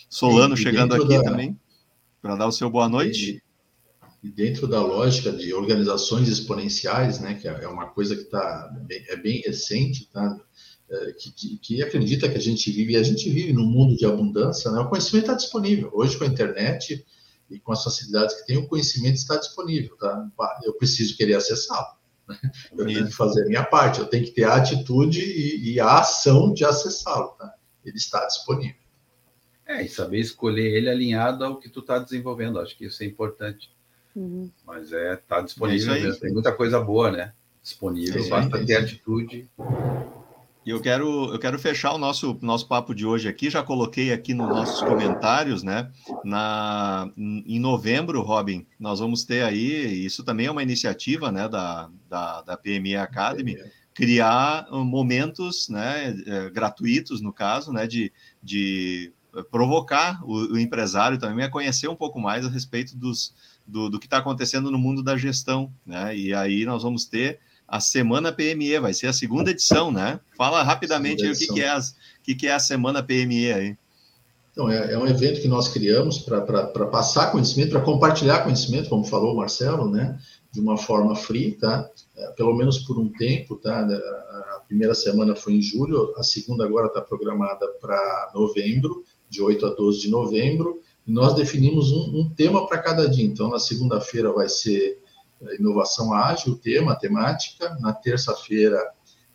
Solano 0.09 0.55
e, 0.55 0.57
chegando 0.57 0.95
aqui 0.95 1.17
da, 1.17 1.23
também, 1.23 1.59
para 2.21 2.37
dar 2.37 2.47
o 2.47 2.53
seu 2.53 2.71
boa 2.71 2.89
noite. 2.89 3.43
E, 4.23 4.29
dentro 4.31 4.67
da 4.67 4.81
lógica 4.81 5.31
de 5.31 5.55
organizações 5.55 6.29
exponenciais, 6.29 7.21
né, 7.21 7.35
que 7.35 7.47
é, 7.47 7.63
é 7.63 7.69
uma 7.69 7.87
coisa 7.87 8.17
que 8.17 8.25
tá, 8.25 8.71
é 8.91 9.17
bem 9.17 9.41
recente, 9.43 10.09
tá? 10.13 10.37
É, 10.91 11.13
que, 11.13 11.31
que, 11.33 11.59
que, 11.59 11.83
acredita 11.83 12.29
que 12.31 12.39
a 12.39 12.41
gente 12.41 12.71
vive, 12.71 12.95
e 12.95 12.97
a 12.97 13.03
gente 13.03 13.29
vive 13.29 13.53
num 13.53 13.67
mundo 13.67 13.95
de 13.95 14.07
abundância, 14.07 14.71
né? 14.71 14.81
o 14.81 14.89
conhecimento 14.89 15.25
está 15.25 15.35
disponível. 15.35 15.91
Hoje, 15.93 16.17
com 16.17 16.25
a 16.25 16.27
internet 16.27 17.05
e 17.51 17.61
com 17.61 17.73
as 17.73 17.85
facilidades 17.85 18.35
que 18.37 18.47
tem, 18.47 18.57
o 18.57 18.67
conhecimento 18.67 19.17
está 19.17 19.37
disponível. 19.37 19.95
Tá? 19.99 20.27
Eu 20.65 20.73
preciso 20.75 21.15
querer 21.15 21.35
acessá-lo. 21.35 21.99
Né? 22.27 22.39
Eu 22.73 22.87
tenho 22.87 23.07
que 23.07 23.13
fazer 23.13 23.43
a 23.43 23.47
minha 23.49 23.65
parte, 23.65 24.01
eu 24.01 24.07
tenho 24.07 24.25
que 24.25 24.31
ter 24.31 24.45
a 24.45 24.57
atitude 24.57 25.21
e, 25.21 25.73
e 25.73 25.81
a 25.81 25.99
ação 25.99 26.55
de 26.55 26.65
acessá-lo. 26.65 27.29
Tá? 27.39 27.53
Ele 27.85 27.97
está 27.97 28.27
disponível. 28.27 28.88
É, 29.69 29.85
e 29.85 29.89
saber 29.89 30.19
escolher 30.19 30.75
ele 30.75 30.89
alinhado 30.89 31.45
ao 31.45 31.61
que 31.61 31.69
tu 31.69 31.81
está 31.81 31.99
desenvolvendo. 31.99 32.59
Acho 32.59 32.77
que 32.77 32.87
isso 32.87 33.03
é 33.03 33.07
importante. 33.07 33.71
Uhum. 34.17 34.51
Mas 34.67 34.93
é, 34.93 35.17
tá 35.17 35.43
disponível 35.43 35.95
é 35.95 36.01
mesmo. 36.01 36.21
Tem 36.21 36.33
muita 36.33 36.53
coisa 36.53 36.81
boa, 36.81 37.11
né? 37.11 37.33
Disponível, 37.63 38.25
é 38.25 38.29
basta 38.29 38.65
ter 38.65 38.77
atitude. 38.77 39.47
E 40.65 40.71
eu 40.71 40.81
quero, 40.81 41.33
eu 41.33 41.39
quero 41.39 41.59
fechar 41.59 41.93
o 41.93 41.99
nosso, 41.99 42.39
nosso 42.41 42.67
papo 42.67 42.95
de 42.95 43.05
hoje 43.05 43.29
aqui. 43.29 43.51
Já 43.51 43.63
coloquei 43.63 44.11
aqui 44.13 44.33
nos 44.33 44.49
nossos 44.49 44.81
comentários, 44.81 45.63
né? 45.63 45.91
Na, 46.25 47.11
em 47.17 47.59
novembro, 47.59 48.23
Robin, 48.23 48.67
nós 48.81 49.01
vamos 49.01 49.25
ter 49.25 49.45
aí, 49.45 50.05
isso 50.05 50.25
também 50.25 50.47
é 50.47 50.51
uma 50.51 50.63
iniciativa 50.63 51.31
né, 51.31 51.49
da, 51.49 51.91
da, 52.09 52.43
da 52.43 52.57
PME 52.57 52.97
Academy, 52.97 53.59
criar 53.95 54.67
momentos 54.71 55.69
né, 55.69 56.15
é, 56.27 56.51
gratuitos, 56.51 57.21
no 57.21 57.33
caso, 57.33 57.73
né, 57.73 57.87
de, 57.87 58.13
de 58.43 59.13
provocar 59.51 60.23
o, 60.25 60.55
o, 60.55 60.59
empresário 60.59 61.19
também 61.19 61.45
a 61.45 61.51
conhecer 61.51 61.89
um 61.89 61.97
pouco 61.97 62.21
mais 62.21 62.45
a 62.45 62.49
respeito 62.49 62.97
dos, 62.97 63.35
do, 63.67 63.89
do 63.89 63.99
que 63.99 64.07
está 64.07 64.19
acontecendo 64.19 64.71
no 64.71 64.79
mundo 64.79 65.03
da 65.03 65.17
gestão, 65.17 65.73
né? 65.85 66.17
E 66.17 66.35
aí 66.35 66.65
nós 66.65 66.83
vamos 66.83 67.05
ter 67.05 67.39
a 67.67 67.81
Semana 67.81 68.33
PME, 68.33 68.81
vai 68.81 68.95
ser 68.95 69.09
a 69.09 69.13
segunda 69.13 69.51
edição, 69.51 69.93
né? 69.93 70.19
Fala 70.37 70.63
rapidamente 70.63 71.25
aí 71.25 71.33
o 71.33 71.37
que, 71.37 71.47
que, 71.49 71.61
é 71.61 71.69
as, 71.69 71.95
que, 72.23 72.35
que 72.35 72.47
é 72.47 72.55
a 72.55 72.59
Semana 72.59 73.03
PME 73.03 73.53
aí. 73.53 73.77
Então, 74.51 74.71
é, 74.71 74.95
é 74.95 74.99
um 74.99 75.07
evento 75.07 75.41
que 75.41 75.47
nós 75.47 75.69
criamos 75.69 76.19
para 76.19 76.87
passar 76.87 77.31
conhecimento, 77.31 77.71
para 77.71 77.81
compartilhar 77.81 78.43
conhecimento, 78.43 78.89
como 78.89 79.05
falou 79.05 79.35
o 79.35 79.37
Marcelo, 79.37 79.89
né? 79.91 80.19
De 80.51 80.61
uma 80.61 80.79
forma 80.79 81.15
free, 81.15 81.53
tá? 81.53 81.89
É, 82.17 82.27
pelo 82.31 82.57
menos 82.57 82.79
por 82.79 82.99
um 82.99 83.09
tempo, 83.09 83.57
tá? 83.57 83.81
A 83.81 84.61
primeira 84.67 84.95
semana 84.95 85.37
foi 85.37 85.53
em 85.53 85.63
julho, 85.63 86.13
a 86.17 86.23
segunda 86.23 86.65
agora 86.65 86.89
está 86.89 87.01
programada 87.01 87.69
para 87.81 88.33
novembro, 88.35 89.05
de 89.29 89.43
8 89.43 89.67
a 89.67 89.71
12 89.75 90.01
de 90.01 90.11
novembro, 90.11 90.81
e 91.07 91.13
nós 91.13 91.35
definimos 91.35 91.91
um, 91.91 92.21
um 92.21 92.31
tema 92.31 92.67
para 92.67 92.79
cada 92.79 93.09
dia. 93.09 93.25
Então, 93.25 93.49
na 93.49 93.59
segunda-feira 93.59 94.33
vai 94.33 94.49
ser 94.49 94.99
é, 95.41 95.57
inovação 95.57 96.13
ágil, 96.13 96.57
tema, 96.57 96.95
temática. 96.95 97.77
Na 97.81 97.93
terça-feira, 97.93 98.79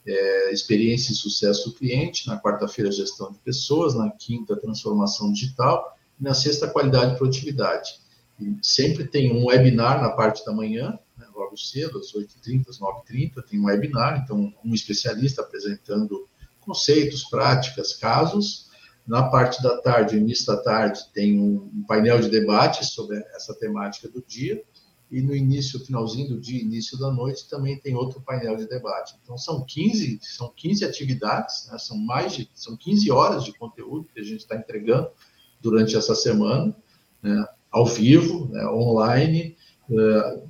é, 0.06 0.54
experiência 0.54 1.12
e 1.12 1.16
sucesso 1.16 1.70
do 1.70 1.76
cliente. 1.76 2.28
Na 2.28 2.40
quarta-feira, 2.40 2.92
gestão 2.92 3.32
de 3.32 3.40
pessoas. 3.40 3.96
Na 3.96 4.12
quinta, 4.12 4.56
transformação 4.56 5.32
digital. 5.32 5.98
E 6.20 6.24
na 6.24 6.34
sexta, 6.34 6.68
qualidade 6.68 7.14
e 7.16 7.18
produtividade. 7.18 8.04
E 8.40 8.56
sempre 8.62 9.06
tem 9.08 9.32
um 9.32 9.46
webinar 9.46 10.02
na 10.02 10.12
parte 10.12 10.46
da 10.46 10.52
manhã, 10.52 10.98
né, 11.18 11.26
logo 11.34 11.58
cedo, 11.58 12.00
às 12.00 12.14
8h30, 12.14 12.70
às 12.70 12.80
9h30, 12.80 13.44
tem 13.48 13.60
um 13.60 13.66
webinar, 13.66 14.22
então 14.24 14.54
um 14.64 14.74
especialista 14.74 15.42
apresentando 15.42 16.28
conceitos, 16.60 17.24
práticas, 17.24 17.94
casos. 17.94 18.70
Na 19.06 19.24
parte 19.24 19.62
da 19.62 19.82
tarde, 19.82 20.18
início 20.18 20.46
da 20.48 20.58
tarde, 20.58 21.02
tem 21.14 21.40
um 21.40 21.84
painel 21.86 22.22
de 22.22 22.30
debate 22.30 22.86
sobre 22.86 23.18
essa 23.36 23.54
temática 23.54 24.08
do 24.08 24.24
dia. 24.26 24.64
e 25.12 25.22
no 25.22 25.36
início, 25.36 25.80
finalzinho 25.80 26.30
do 26.30 26.40
dia, 26.40 26.60
início 26.60 26.98
da 26.98 27.12
noite, 27.12 27.48
também 27.48 27.78
tem 27.78 27.94
outro 27.94 28.20
painel 28.22 28.56
de 28.56 28.68
debate. 28.68 29.14
Então, 29.22 29.38
são 29.38 29.64
15, 29.64 30.20
são 30.24 30.52
15 30.56 30.86
atividades, 30.86 31.68
né? 31.70 31.78
são 31.78 31.96
mais 31.98 32.34
de, 32.34 32.50
são 32.56 32.76
15 32.76 33.12
horas 33.12 33.44
de 33.44 33.54
conteúdo 33.54 34.08
que 34.12 34.20
a 34.20 34.24
gente 34.24 34.40
está 34.40 34.56
entregando 34.56 35.10
durante 35.62 35.96
essa 35.96 36.16
semana, 36.16 36.76
né? 37.22 37.46
ao 37.70 37.86
vivo, 37.86 38.48
né? 38.50 38.66
online, 38.66 39.56
uh, 39.90 40.50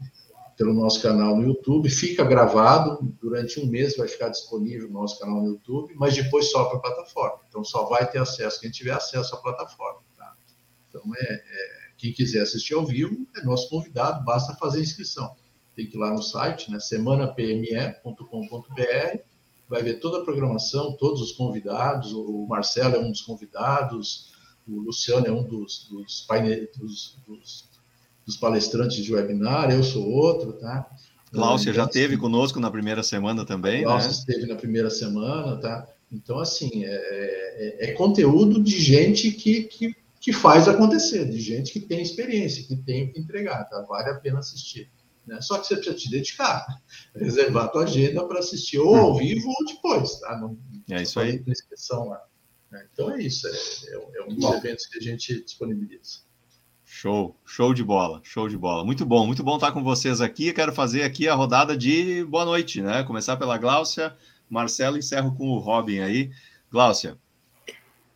pelo 0.57 0.73
nosso 0.73 1.01
canal 1.01 1.35
no 1.35 1.43
YouTube. 1.43 1.89
Fica 1.89 2.23
gravado, 2.23 2.99
durante 3.21 3.59
um 3.59 3.65
mês 3.65 3.97
vai 3.97 4.07
ficar 4.07 4.29
disponível 4.29 4.87
no 4.87 5.01
nosso 5.01 5.19
canal 5.19 5.41
no 5.41 5.49
YouTube, 5.49 5.93
mas 5.95 6.15
depois 6.15 6.51
só 6.51 6.65
para 6.65 6.77
a 6.77 6.81
plataforma. 6.81 7.39
Então, 7.47 7.63
só 7.63 7.85
vai 7.85 8.09
ter 8.09 8.19
acesso 8.19 8.59
quem 8.59 8.69
tiver 8.69 8.91
acesso 8.91 9.35
à 9.35 9.37
plataforma. 9.37 10.01
Tá? 10.17 10.35
Então, 10.89 11.01
é, 11.15 11.33
é 11.33 11.83
quem 11.97 12.11
quiser 12.11 12.41
assistir 12.41 12.73
ao 12.73 12.85
vivo 12.85 13.25
é 13.35 13.43
nosso 13.43 13.69
convidado, 13.69 14.25
basta 14.25 14.55
fazer 14.55 14.81
inscrição. 14.81 15.35
Tem 15.75 15.87
que 15.87 15.95
ir 15.95 15.99
lá 15.99 16.11
no 16.11 16.21
site, 16.21 16.69
né, 16.69 16.79
semanapme.com.br, 16.79 19.19
vai 19.69 19.81
ver 19.81 19.99
toda 19.99 20.19
a 20.19 20.23
programação, 20.23 20.97
todos 20.97 21.21
os 21.21 21.31
convidados, 21.31 22.11
o 22.11 22.45
Marcelo 22.45 22.95
é 22.95 22.99
um 22.99 23.09
dos 23.09 23.21
convidados, 23.21 24.33
o 24.67 24.81
Luciano 24.81 25.27
é 25.27 25.31
um 25.31 25.43
dos, 25.43 25.87
dos, 25.89 26.27
dos, 26.77 27.17
dos, 27.25 27.69
dos 28.25 28.37
palestrantes 28.37 29.03
de 29.03 29.13
webinar, 29.13 29.71
eu 29.71 29.83
sou 29.83 30.07
outro, 30.07 30.53
tá? 30.53 30.89
Cláudia 31.31 31.63
então, 31.71 31.73
já 31.73 31.85
esteve 31.85 32.13
assim, 32.13 32.21
conosco 32.21 32.59
na 32.59 32.69
primeira 32.69 33.01
semana 33.03 33.45
também, 33.45 33.83
Cláudia 33.83 34.07
né? 34.07 34.13
esteve 34.13 34.45
na 34.45 34.55
primeira 34.55 34.89
semana, 34.89 35.57
tá? 35.57 35.87
Então, 36.11 36.39
assim, 36.39 36.85
é, 36.85 36.89
é, 36.89 37.89
é 37.89 37.91
conteúdo 37.93 38.61
de 38.61 38.79
gente 38.79 39.31
que, 39.31 39.63
que 39.63 39.95
que 40.23 40.31
faz 40.31 40.69
acontecer, 40.69 41.29
de 41.29 41.37
gente 41.37 41.73
que 41.73 41.81
tem 41.81 42.01
experiência, 42.01 42.63
que 42.63 42.77
tem 42.77 43.11
que 43.11 43.19
entregar, 43.19 43.65
tá? 43.65 43.81
Vale 43.81 44.09
a 44.09 44.15
pena 44.15 44.39
assistir. 44.39 44.89
Né? 45.27 45.41
Só 45.41 45.57
que 45.57 45.67
você 45.67 45.75
precisa 45.75 45.97
te 45.97 46.09
dedicar, 46.09 46.65
reservar 47.13 47.65
a 47.65 47.67
tua 47.67 47.83
agenda 47.83 48.25
para 48.25 48.39
assistir 48.39 48.79
ou 48.79 48.95
ao 48.95 49.17
vivo 49.17 49.49
ou 49.49 49.65
depois, 49.65 50.21
tá? 50.21 50.37
Não, 50.37 50.57
é 50.89 51.01
isso 51.01 51.19
aí. 51.19 51.43
Inscrição 51.45 52.07
lá. 52.07 52.23
Né? 52.71 52.87
Então 52.93 53.11
é 53.11 53.21
isso, 53.21 53.45
é, 53.45 53.51
é, 53.51 54.19
é 54.19 54.23
um 54.23 54.29
dos 54.29 54.45
bom. 54.45 54.55
eventos 54.55 54.85
que 54.85 54.97
a 54.97 55.01
gente 55.01 55.43
disponibiliza. 55.43 56.19
Show, 56.95 57.35
show 57.43 57.73
de 57.73 57.83
bola, 57.83 58.21
show 58.23 58.47
de 58.47 58.55
bola. 58.55 58.85
Muito 58.85 59.03
bom, 59.03 59.25
muito 59.25 59.43
bom 59.43 59.55
estar 59.55 59.71
com 59.71 59.83
vocês 59.83 60.21
aqui. 60.21 60.53
Quero 60.53 60.71
fazer 60.71 61.01
aqui 61.01 61.27
a 61.27 61.33
rodada 61.33 61.75
de 61.75 62.23
boa 62.25 62.45
noite, 62.45 62.83
né? 62.83 63.03
Começar 63.03 63.35
pela 63.35 63.57
Gláucia, 63.57 64.15
Marcelo, 64.47 64.95
encerro 64.95 65.35
com 65.35 65.49
o 65.49 65.57
Robin 65.57 66.01
aí. 66.01 66.29
Gláucia, 66.71 67.17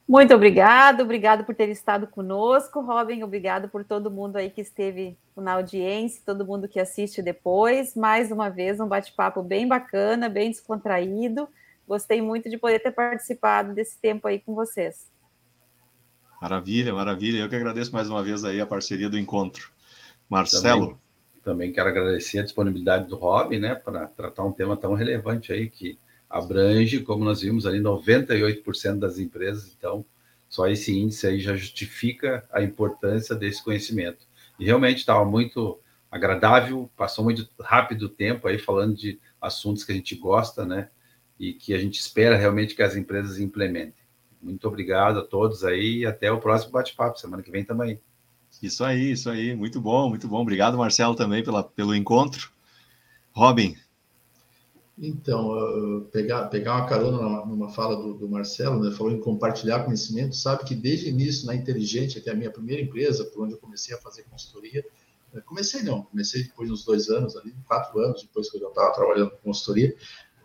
muito 0.08 0.34
obrigado, 0.34 1.02
obrigado 1.02 1.44
por 1.44 1.56
ter 1.56 1.70
estado 1.70 2.06
conosco, 2.06 2.80
Robin. 2.80 3.24
Obrigado 3.24 3.68
por 3.68 3.84
todo 3.84 4.12
mundo 4.12 4.38
aí 4.38 4.52
que 4.52 4.62
esteve 4.62 5.18
na 5.36 5.54
audiência, 5.54 6.22
todo 6.24 6.46
mundo 6.46 6.68
que 6.68 6.80
assiste 6.80 7.20
depois. 7.20 7.96
Mais 7.96 8.32
uma 8.32 8.48
vez, 8.48 8.80
um 8.80 8.88
bate-papo 8.88 9.42
bem 9.42 9.68
bacana, 9.68 10.30
bem 10.30 10.52
descontraído. 10.52 11.50
Gostei 11.88 12.22
muito 12.22 12.48
de 12.48 12.60
poder 12.60 12.78
ter 12.78 12.92
participado 12.92 13.74
desse 13.74 13.98
tempo 14.00 14.28
aí 14.28 14.40
com 14.40 14.54
vocês. 14.54 15.17
Maravilha, 16.42 16.94
maravilha. 16.94 17.40
Eu 17.40 17.50
que 17.50 17.56
agradeço 17.56 17.92
mais 17.92 18.10
uma 18.10 18.24
vez 18.24 18.44
aí 18.44 18.62
a 18.62 18.66
parceria 18.66 19.10
do 19.10 19.18
encontro. 19.18 19.72
Marcelo. 20.30 20.88
Também, 20.88 20.98
também 21.44 21.72
quero 21.72 21.90
agradecer 21.90 22.40
a 22.40 22.44
disponibilidade 22.44 23.08
do 23.08 23.16
Robin, 23.16 23.60
né, 23.60 23.76
para 23.76 24.08
tratar 24.08 24.44
um 24.44 24.52
tema 24.52 24.76
tão 24.76 24.94
relevante 24.94 25.52
aí 25.52 25.70
que 25.70 25.98
abrange, 26.30 27.00
como 27.00 27.24
nós 27.24 27.42
vimos 27.42 27.66
ali, 27.66 27.80
98% 27.80 29.00
das 29.00 29.18
empresas, 29.18 29.74
então 29.78 30.06
só 30.50 30.68
esse 30.68 30.98
índice 30.98 31.28
aí 31.28 31.40
já 31.40 31.56
justifica 31.56 32.44
a 32.52 32.62
importância 32.62 33.36
desse 33.36 33.64
conhecimento. 33.64 34.26
E 34.60 34.66
realmente 34.66 35.00
estava 35.00 35.26
muito 35.26 35.80
agradável, 36.10 36.90
passou 36.96 37.24
muito 37.24 37.48
rápido 37.60 38.04
o 38.04 38.10
tempo 38.10 38.48
aí 38.48 38.58
falando 38.58 38.96
de 38.96 39.20
assuntos 39.42 39.84
que 39.84 39.92
a 39.92 39.96
gente 39.96 40.16
gosta, 40.16 40.66
né? 40.66 40.90
E 41.40 41.54
que 41.54 41.74
a 41.74 41.78
gente 41.78 42.00
espera 42.00 42.36
realmente 42.36 42.76
que 42.76 42.82
as 42.82 42.96
empresas 42.96 43.40
implementem. 43.40 43.97
Muito 44.42 44.68
obrigado 44.68 45.20
a 45.20 45.24
todos 45.24 45.64
aí 45.64 46.00
e 46.00 46.06
até 46.06 46.32
o 46.32 46.40
próximo 46.40 46.72
bate-papo, 46.72 47.20
semana 47.20 47.44
que 47.44 47.52
vem 47.52 47.64
também. 47.64 48.00
Isso 48.62 48.84
aí, 48.84 49.12
isso 49.12 49.30
aí, 49.30 49.56
muito 49.56 49.80
bom, 49.82 50.10
muito 50.10 50.28
bom. 50.28 50.42
Obrigado, 50.42 50.78
Marcelo, 50.78 51.16
também 51.16 51.44
pela, 51.44 51.64
pelo 51.64 51.96
encontro. 51.96 52.52
Robin, 53.34 53.76
então, 55.00 56.08
pegar, 56.12 56.48
pegar 56.48 56.76
uma 56.76 56.88
carona 56.88 57.46
numa 57.46 57.70
fala 57.70 57.96
do, 57.96 58.16
do, 58.16 58.28
Marcelo, 58.28 58.84
né, 58.84 58.90
falou 58.90 59.14
em 59.14 59.20
compartilhar 59.20 59.84
conhecimento, 59.84 60.36
sabe 60.36 60.66
que 60.66 60.74
desde 60.74 61.06
o 61.06 61.10
início 61.10 61.46
na 61.46 61.54
Inteligente, 61.54 62.20
que 62.20 62.28
é 62.28 62.34
a 62.34 62.36
minha 62.36 62.50
primeira 62.50 62.82
empresa, 62.82 63.24
por 63.26 63.44
onde 63.44 63.54
eu 63.54 63.60
comecei 63.60 63.96
a 63.96 64.00
fazer 64.00 64.24
consultoria, 64.24 64.84
né, 65.32 65.42
comecei 65.46 65.84
não, 65.84 66.02
comecei 66.02 66.44
depois 66.44 66.72
uns 66.72 66.84
dois 66.84 67.10
anos 67.10 67.38
ali, 67.38 67.54
quatro 67.68 68.00
anos 68.00 68.24
depois 68.24 68.50
que 68.50 68.58
eu 68.58 68.62
já 68.62 68.70
estava 68.70 68.92
trabalhando 68.92 69.30
com 69.30 69.38
consultoria, 69.38 69.96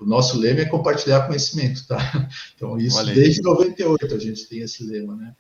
o 0.03 0.07
nosso 0.07 0.39
lema 0.39 0.61
é 0.61 0.65
compartilhar 0.65 1.27
conhecimento, 1.27 1.87
tá? 1.87 1.99
Então, 2.57 2.77
isso 2.79 3.05
desde 3.07 3.43
98 3.43 4.15
a 4.15 4.19
gente 4.19 4.49
tem 4.49 4.61
esse 4.61 4.85
lema, 4.85 5.17
né? 5.17 5.35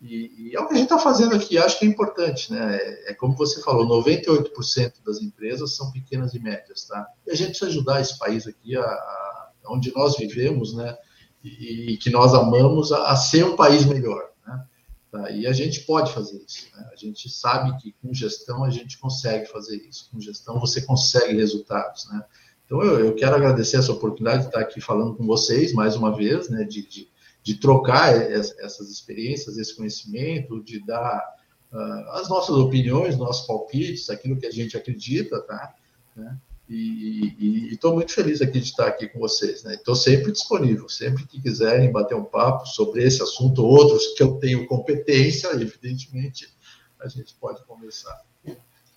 E, 0.00 0.50
e, 0.50 0.56
é 0.56 0.60
o 0.60 0.66
que 0.66 0.74
a 0.74 0.76
gente 0.76 0.86
está 0.86 0.98
fazendo 0.98 1.34
aqui, 1.34 1.56
acho 1.56 1.78
que 1.78 1.86
é 1.86 1.88
importante, 1.88 2.52
né? 2.52 2.76
É, 2.76 3.12
é 3.12 3.14
como 3.14 3.34
você 3.34 3.62
falou, 3.62 4.02
98% 4.02 4.94
das 5.04 5.20
empresas 5.22 5.74
são 5.74 5.90
pequenas 5.90 6.34
e 6.34 6.38
médias, 6.38 6.84
tá? 6.84 7.06
E 7.26 7.30
a 7.30 7.34
gente 7.34 7.48
precisa 7.50 7.70
ajudar 7.70 8.00
esse 8.00 8.18
país 8.18 8.46
aqui, 8.46 8.76
a, 8.76 8.82
a 8.82 9.52
onde 9.68 9.92
nós 9.94 10.16
vivemos, 10.16 10.74
né? 10.74 10.96
E, 11.42 11.92
e 11.92 11.96
que 11.96 12.10
nós 12.10 12.34
amamos, 12.34 12.92
a, 12.92 13.10
a, 13.10 13.16
ser 13.16 13.44
um 13.44 13.56
país 13.56 13.84
melhor, 13.84 14.30
né? 14.46 14.64
Tá? 15.10 15.30
E 15.30 15.46
a 15.46 15.52
gente 15.52 15.80
pode 15.80 16.12
fazer 16.12 16.44
isso, 16.46 16.66
né? 16.76 16.90
A 16.92 16.96
gente 16.96 17.30
sabe 17.30 17.76
que 17.78 17.94
com 18.02 18.12
gestão 18.12 18.64
a 18.64 18.70
gente 18.70 18.98
consegue 18.98 19.46
fazer 19.46 19.76
isso. 19.76 20.10
Com 20.10 20.20
gestão 20.20 20.60
você 20.60 20.82
consegue 20.82 21.34
resultados, 21.36 22.06
né? 22.10 22.22
Então 22.66 22.82
eu, 22.82 23.06
eu 23.06 23.14
quero 23.14 23.34
agradecer 23.34 23.78
essa 23.78 23.92
oportunidade 23.92 24.42
de 24.42 24.48
estar 24.48 24.60
aqui 24.60 24.80
falando 24.80 25.14
com 25.14 25.24
vocês 25.24 25.72
mais 25.72 25.96
uma 25.96 26.14
vez, 26.14 26.50
né? 26.50 26.64
de, 26.64 26.86
de 26.86 27.08
de 27.46 27.54
trocar 27.54 28.12
essas 28.12 28.90
experiências, 28.90 29.56
esse 29.56 29.76
conhecimento, 29.76 30.60
de 30.64 30.84
dar 30.84 31.24
uh, 31.72 32.10
as 32.14 32.28
nossas 32.28 32.56
opiniões, 32.56 33.16
nossos 33.16 33.46
palpites, 33.46 34.10
aquilo 34.10 34.36
que 34.36 34.48
a 34.48 34.50
gente 34.50 34.76
acredita, 34.76 35.40
tá? 35.42 35.72
Né? 36.16 36.36
E 36.68 37.68
estou 37.70 37.94
muito 37.94 38.10
feliz 38.10 38.42
aqui 38.42 38.58
de 38.58 38.66
estar 38.66 38.88
aqui 38.88 39.06
com 39.06 39.20
vocês, 39.20 39.62
né? 39.62 39.74
Estou 39.74 39.94
sempre 39.94 40.32
disponível, 40.32 40.88
sempre 40.88 41.24
que 41.24 41.40
quiserem 41.40 41.92
bater 41.92 42.16
um 42.16 42.24
papo 42.24 42.66
sobre 42.66 43.04
esse 43.04 43.22
assunto, 43.22 43.64
outros 43.64 44.14
que 44.14 44.24
eu 44.24 44.38
tenho 44.38 44.66
competência, 44.66 45.46
evidentemente, 45.52 46.52
a 46.98 47.06
gente 47.06 47.32
pode 47.34 47.64
conversar. 47.64 48.25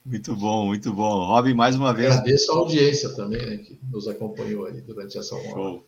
Muito 0.10 0.36
bom, 0.36 0.66
muito 0.66 0.92
bom. 0.92 1.24
Robin, 1.24 1.54
mais 1.54 1.76
uma 1.76 1.94
vez. 1.94 2.14
Agradeço 2.14 2.52
a 2.52 2.56
audiência 2.56 3.10
também, 3.10 3.46
né, 3.46 3.58
que 3.58 3.80
nos 3.92 4.08
acompanhou 4.08 4.66
aí 4.66 4.82
durante 4.82 5.20
essa 5.20 5.36
hora. 5.36 5.50
Show, 5.52 5.88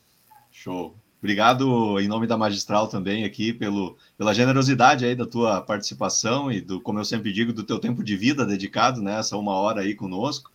show. 0.51 0.95
Obrigado 1.17 1.99
em 1.99 2.07
nome 2.07 2.27
da 2.27 2.37
Magistral 2.37 2.87
também 2.87 3.25
aqui 3.25 3.51
pelo, 3.51 3.97
pela 4.19 4.31
generosidade 4.31 5.05
aí 5.05 5.15
da 5.15 5.25
tua 5.25 5.59
participação 5.61 6.51
e 6.51 6.61
do, 6.61 6.79
como 6.79 6.99
eu 6.99 7.05
sempre 7.05 7.33
digo, 7.33 7.51
do 7.51 7.63
teu 7.63 7.79
tempo 7.79 8.03
de 8.03 8.15
vida 8.15 8.45
dedicado, 8.45 9.01
né, 9.01 9.19
essa 9.19 9.35
uma 9.37 9.53
hora 9.53 9.81
aí 9.81 9.95
conosco, 9.95 10.51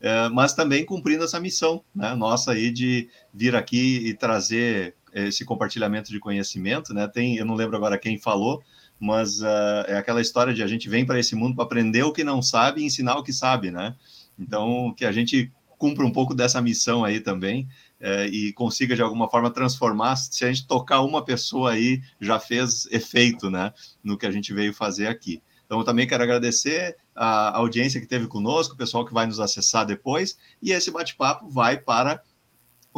é, 0.00 0.28
mas 0.28 0.54
também 0.54 0.84
cumprindo 0.84 1.24
essa 1.24 1.40
missão, 1.40 1.82
né, 1.94 2.14
nossa 2.14 2.52
aí 2.52 2.70
de 2.70 3.08
vir 3.34 3.56
aqui 3.56 4.08
e 4.08 4.14
trazer 4.14 4.94
esse 5.12 5.44
compartilhamento 5.44 6.10
de 6.10 6.20
conhecimento, 6.20 6.94
né, 6.94 7.08
tem, 7.08 7.36
eu 7.36 7.44
não 7.44 7.54
lembro 7.54 7.76
agora 7.76 7.98
quem 7.98 8.18
falou, 8.18 8.62
mas 9.00 9.40
uh, 9.40 9.84
é 9.86 9.96
aquela 9.96 10.20
história 10.20 10.52
de 10.52 10.62
a 10.62 10.66
gente 10.66 10.88
vem 10.88 11.04
para 11.04 11.18
esse 11.18 11.34
mundo 11.34 11.54
para 11.54 11.64
aprender 11.64 12.02
o 12.02 12.12
que 12.12 12.24
não 12.24 12.42
sabe 12.42 12.80
e 12.80 12.84
ensinar 12.84 13.16
o 13.16 13.22
que 13.22 13.32
sabe, 13.32 13.70
né, 13.70 13.94
então 14.38 14.94
que 14.96 15.04
a 15.04 15.12
gente 15.12 15.52
cumpra 15.78 16.04
um 16.04 16.12
pouco 16.12 16.34
dessa 16.34 16.60
missão 16.60 17.04
aí 17.04 17.20
também, 17.20 17.68
é, 18.00 18.26
e 18.26 18.52
consiga 18.52 18.94
de 18.94 19.02
alguma 19.02 19.28
forma 19.28 19.50
transformar. 19.50 20.16
Se 20.16 20.44
a 20.44 20.48
gente 20.48 20.66
tocar 20.66 21.00
uma 21.02 21.24
pessoa 21.24 21.72
aí, 21.72 22.02
já 22.20 22.38
fez 22.38 22.86
efeito, 22.90 23.50
né, 23.50 23.72
no 24.02 24.18
que 24.18 24.26
a 24.26 24.30
gente 24.30 24.52
veio 24.52 24.74
fazer 24.74 25.06
aqui. 25.06 25.42
Então, 25.64 25.78
eu 25.78 25.84
também 25.84 26.06
quero 26.06 26.22
agradecer 26.22 26.96
a 27.14 27.56
audiência 27.58 28.00
que 28.00 28.06
teve 28.06 28.26
conosco, 28.26 28.74
o 28.74 28.76
pessoal 28.76 29.04
que 29.04 29.12
vai 29.12 29.26
nos 29.26 29.38
acessar 29.38 29.84
depois, 29.84 30.38
e 30.62 30.72
esse 30.72 30.90
bate-papo 30.90 31.48
vai 31.48 31.76
para 31.76 32.22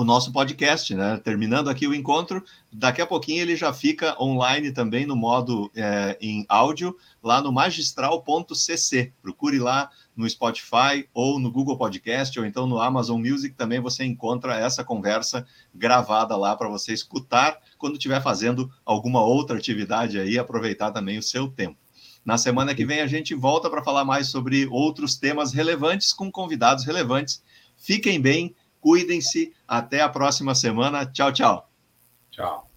o 0.01 0.05
nosso 0.05 0.32
podcast, 0.32 0.94
né? 0.94 1.20
Terminando 1.22 1.68
aqui 1.68 1.86
o 1.86 1.94
encontro, 1.94 2.43
daqui 2.72 3.02
a 3.02 3.06
pouquinho 3.06 3.43
ele 3.43 3.55
já 3.55 3.70
fica 3.70 4.16
online 4.18 4.72
também 4.72 5.05
no 5.05 5.14
modo 5.14 5.70
é, 5.77 6.16
em 6.22 6.47
áudio, 6.48 6.97
lá 7.22 7.43
no 7.43 7.52
magistral.cc. 7.52 9.12
Procure 9.20 9.59
lá 9.59 9.90
no 10.16 10.28
Spotify 10.28 11.06
ou 11.12 11.39
no 11.39 11.52
Google 11.52 11.77
Podcast 11.77 12.39
ou 12.40 12.47
então 12.47 12.66
no 12.66 12.81
Amazon 12.81 13.20
Music 13.20 13.55
também 13.55 13.78
você 13.78 14.02
encontra 14.02 14.55
essa 14.55 14.82
conversa 14.82 15.47
gravada 15.74 16.35
lá 16.35 16.56
para 16.56 16.68
você 16.70 16.94
escutar 16.94 17.59
quando 17.77 17.94
estiver 17.94 18.22
fazendo 18.22 18.72
alguma 18.86 19.22
outra 19.22 19.59
atividade 19.59 20.18
aí, 20.18 20.39
aproveitar 20.39 20.93
também 20.93 21.18
o 21.18 21.22
seu 21.22 21.47
tempo. 21.47 21.77
Na 22.24 22.39
semana 22.39 22.74
que 22.74 22.86
vem 22.86 23.02
a 23.02 23.06
gente 23.06 23.35
volta 23.35 23.68
para 23.68 23.85
falar 23.85 24.06
mais 24.06 24.28
sobre 24.28 24.66
outros 24.66 25.14
temas 25.16 25.52
relevantes 25.52 26.14
com 26.14 26.32
convidados 26.32 26.86
relevantes. 26.86 27.43
Fiquem 27.77 28.20
bem 28.20 28.55
Cuidem-se. 28.81 29.52
Até 29.66 30.01
a 30.01 30.09
próxima 30.09 30.55
semana. 30.55 31.07
Tchau, 31.07 31.32
tchau. 31.32 31.70
Tchau. 32.31 32.70